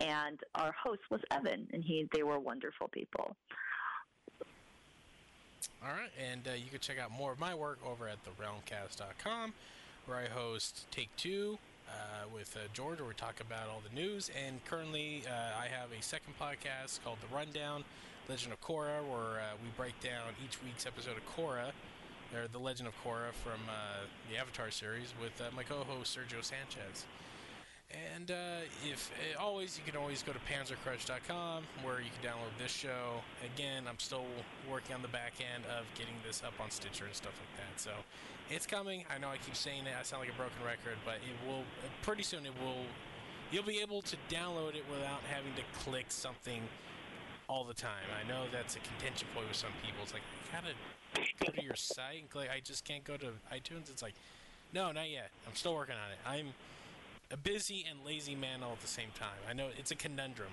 and 0.00 0.40
our 0.54 0.72
host 0.72 1.02
was 1.10 1.20
Evan, 1.30 1.66
and 1.72 1.82
he 1.82 2.08
they 2.12 2.22
were 2.22 2.38
wonderful 2.38 2.88
people. 2.88 3.36
All 5.82 5.92
right, 5.92 6.10
and 6.18 6.46
uh, 6.46 6.52
you 6.52 6.70
can 6.70 6.80
check 6.80 6.98
out 6.98 7.10
more 7.10 7.32
of 7.32 7.38
my 7.38 7.54
work 7.54 7.78
over 7.86 8.08
at 8.08 8.18
therealmcast.com, 8.24 9.52
where 10.06 10.18
I 10.18 10.26
host 10.26 10.86
Take 10.90 11.08
Two 11.16 11.58
uh, 11.88 12.26
with 12.32 12.56
uh, 12.56 12.66
George, 12.72 12.98
where 12.98 13.08
we 13.08 13.14
talk 13.14 13.40
about 13.40 13.68
all 13.68 13.82
the 13.88 13.94
news. 13.94 14.30
And 14.46 14.64
currently, 14.64 15.22
uh, 15.26 15.60
I 15.60 15.66
have 15.66 15.90
a 15.96 16.02
second 16.02 16.34
podcast 16.40 17.02
called 17.04 17.18
The 17.20 17.34
Rundown, 17.34 17.84
Legend 18.28 18.52
of 18.52 18.60
Korra, 18.60 19.02
where 19.04 19.40
uh, 19.40 19.54
we 19.62 19.70
break 19.76 19.98
down 20.00 20.22
each 20.44 20.62
week's 20.62 20.86
episode 20.86 21.16
of 21.16 21.24
Korra, 21.36 21.70
or 22.34 22.48
The 22.50 22.58
Legend 22.58 22.88
of 22.88 22.94
Korra 23.04 23.32
from 23.32 23.60
uh, 23.68 24.06
the 24.30 24.36
Avatar 24.36 24.70
series, 24.70 25.14
with 25.20 25.40
my 25.54 25.62
co-host 25.62 26.16
Sergio 26.16 26.42
Sanchez. 26.42 27.06
And 27.90 28.30
uh, 28.30 28.68
if 28.84 29.10
uh, 29.16 29.42
always, 29.42 29.78
you 29.78 29.90
can 29.90 29.98
always 29.98 30.22
go 30.22 30.32
to 30.32 30.38
panzercrush.com 30.40 31.64
where 31.82 32.00
you 32.00 32.10
can 32.20 32.30
download 32.30 32.52
this 32.58 32.70
show. 32.70 33.22
Again, 33.54 33.84
I'm 33.88 33.98
still 33.98 34.26
working 34.70 34.94
on 34.94 35.00
the 35.00 35.08
back 35.08 35.34
end 35.40 35.64
of 35.66 35.86
getting 35.94 36.14
this 36.26 36.42
up 36.44 36.52
on 36.60 36.70
Stitcher 36.70 37.06
and 37.06 37.14
stuff 37.14 37.32
like 37.40 37.66
that. 37.66 37.80
So 37.80 37.92
it's 38.50 38.66
coming. 38.66 39.04
I 39.14 39.18
know 39.18 39.28
I 39.28 39.38
keep 39.38 39.56
saying 39.56 39.86
it. 39.86 39.94
I 39.98 40.02
sound 40.02 40.20
like 40.20 40.32
a 40.32 40.36
broken 40.36 40.62
record, 40.64 40.98
but 41.06 41.16
it 41.16 41.48
will 41.48 41.64
pretty 42.02 42.22
soon. 42.22 42.44
It 42.44 42.52
will. 42.60 42.84
You'll 43.50 43.64
be 43.64 43.80
able 43.80 44.02
to 44.02 44.16
download 44.28 44.74
it 44.74 44.84
without 44.90 45.20
having 45.32 45.54
to 45.56 45.62
click 45.80 46.06
something 46.08 46.60
all 47.48 47.64
the 47.64 47.72
time. 47.72 48.04
I 48.12 48.28
know 48.28 48.44
that's 48.52 48.76
a 48.76 48.80
contention 48.80 49.26
point 49.34 49.48
with 49.48 49.56
some 49.56 49.72
people. 49.82 50.02
It's 50.02 50.12
like 50.12 50.22
you 50.44 50.52
gotta 50.52 50.74
go 51.40 51.52
to 51.52 51.64
your 51.64 51.74
site 51.74 52.20
and 52.20 52.28
click. 52.28 52.50
I 52.54 52.60
just 52.60 52.84
can't 52.84 53.04
go 53.04 53.16
to 53.16 53.28
iTunes. 53.50 53.88
It's 53.90 54.02
like, 54.02 54.12
no, 54.74 54.92
not 54.92 55.08
yet. 55.08 55.30
I'm 55.46 55.54
still 55.54 55.74
working 55.74 55.94
on 55.94 56.12
it. 56.12 56.18
I'm 56.26 56.52
a 57.30 57.36
busy 57.36 57.84
and 57.88 58.04
lazy 58.04 58.34
man 58.34 58.62
all 58.62 58.72
at 58.72 58.80
the 58.80 58.86
same 58.86 59.10
time. 59.18 59.38
I 59.48 59.52
know 59.52 59.68
it's 59.78 59.90
a 59.90 59.94
conundrum. 59.94 60.48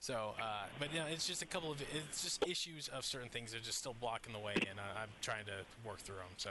So, 0.00 0.34
uh, 0.40 0.66
but 0.78 0.92
you 0.92 1.00
know, 1.00 1.06
it's 1.06 1.26
just 1.26 1.42
a 1.42 1.46
couple 1.46 1.70
of 1.70 1.80
it's 1.80 2.22
just 2.22 2.46
issues 2.46 2.88
of 2.88 3.04
certain 3.04 3.30
things 3.30 3.52
that 3.52 3.58
are 3.62 3.64
just 3.64 3.78
still 3.78 3.96
blocking 3.98 4.34
the 4.34 4.38
way, 4.38 4.54
and 4.54 4.78
uh, 4.78 5.00
I'm 5.00 5.08
trying 5.22 5.46
to 5.46 5.52
work 5.86 5.98
through 5.98 6.16
them. 6.16 6.26
So, 6.36 6.50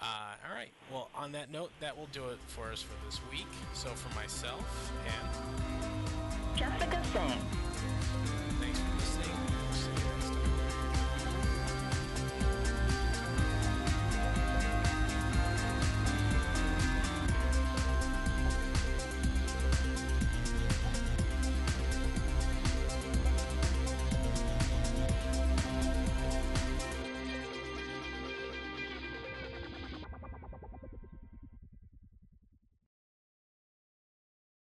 uh, 0.00 0.34
all 0.48 0.54
right. 0.54 0.70
Well, 0.92 1.10
on 1.14 1.32
that 1.32 1.50
note, 1.50 1.70
that 1.80 1.96
will 1.96 2.08
do 2.12 2.28
it 2.28 2.38
for 2.46 2.70
us 2.70 2.80
for 2.80 2.94
this 3.04 3.20
week. 3.32 3.48
So, 3.74 3.88
for 3.88 4.14
myself 4.14 4.92
and 5.06 6.56
Jessica 6.56 7.02
Singh. 7.12 7.40
Thanks 8.60 8.78
for 8.78 8.94
listening. 8.94 9.51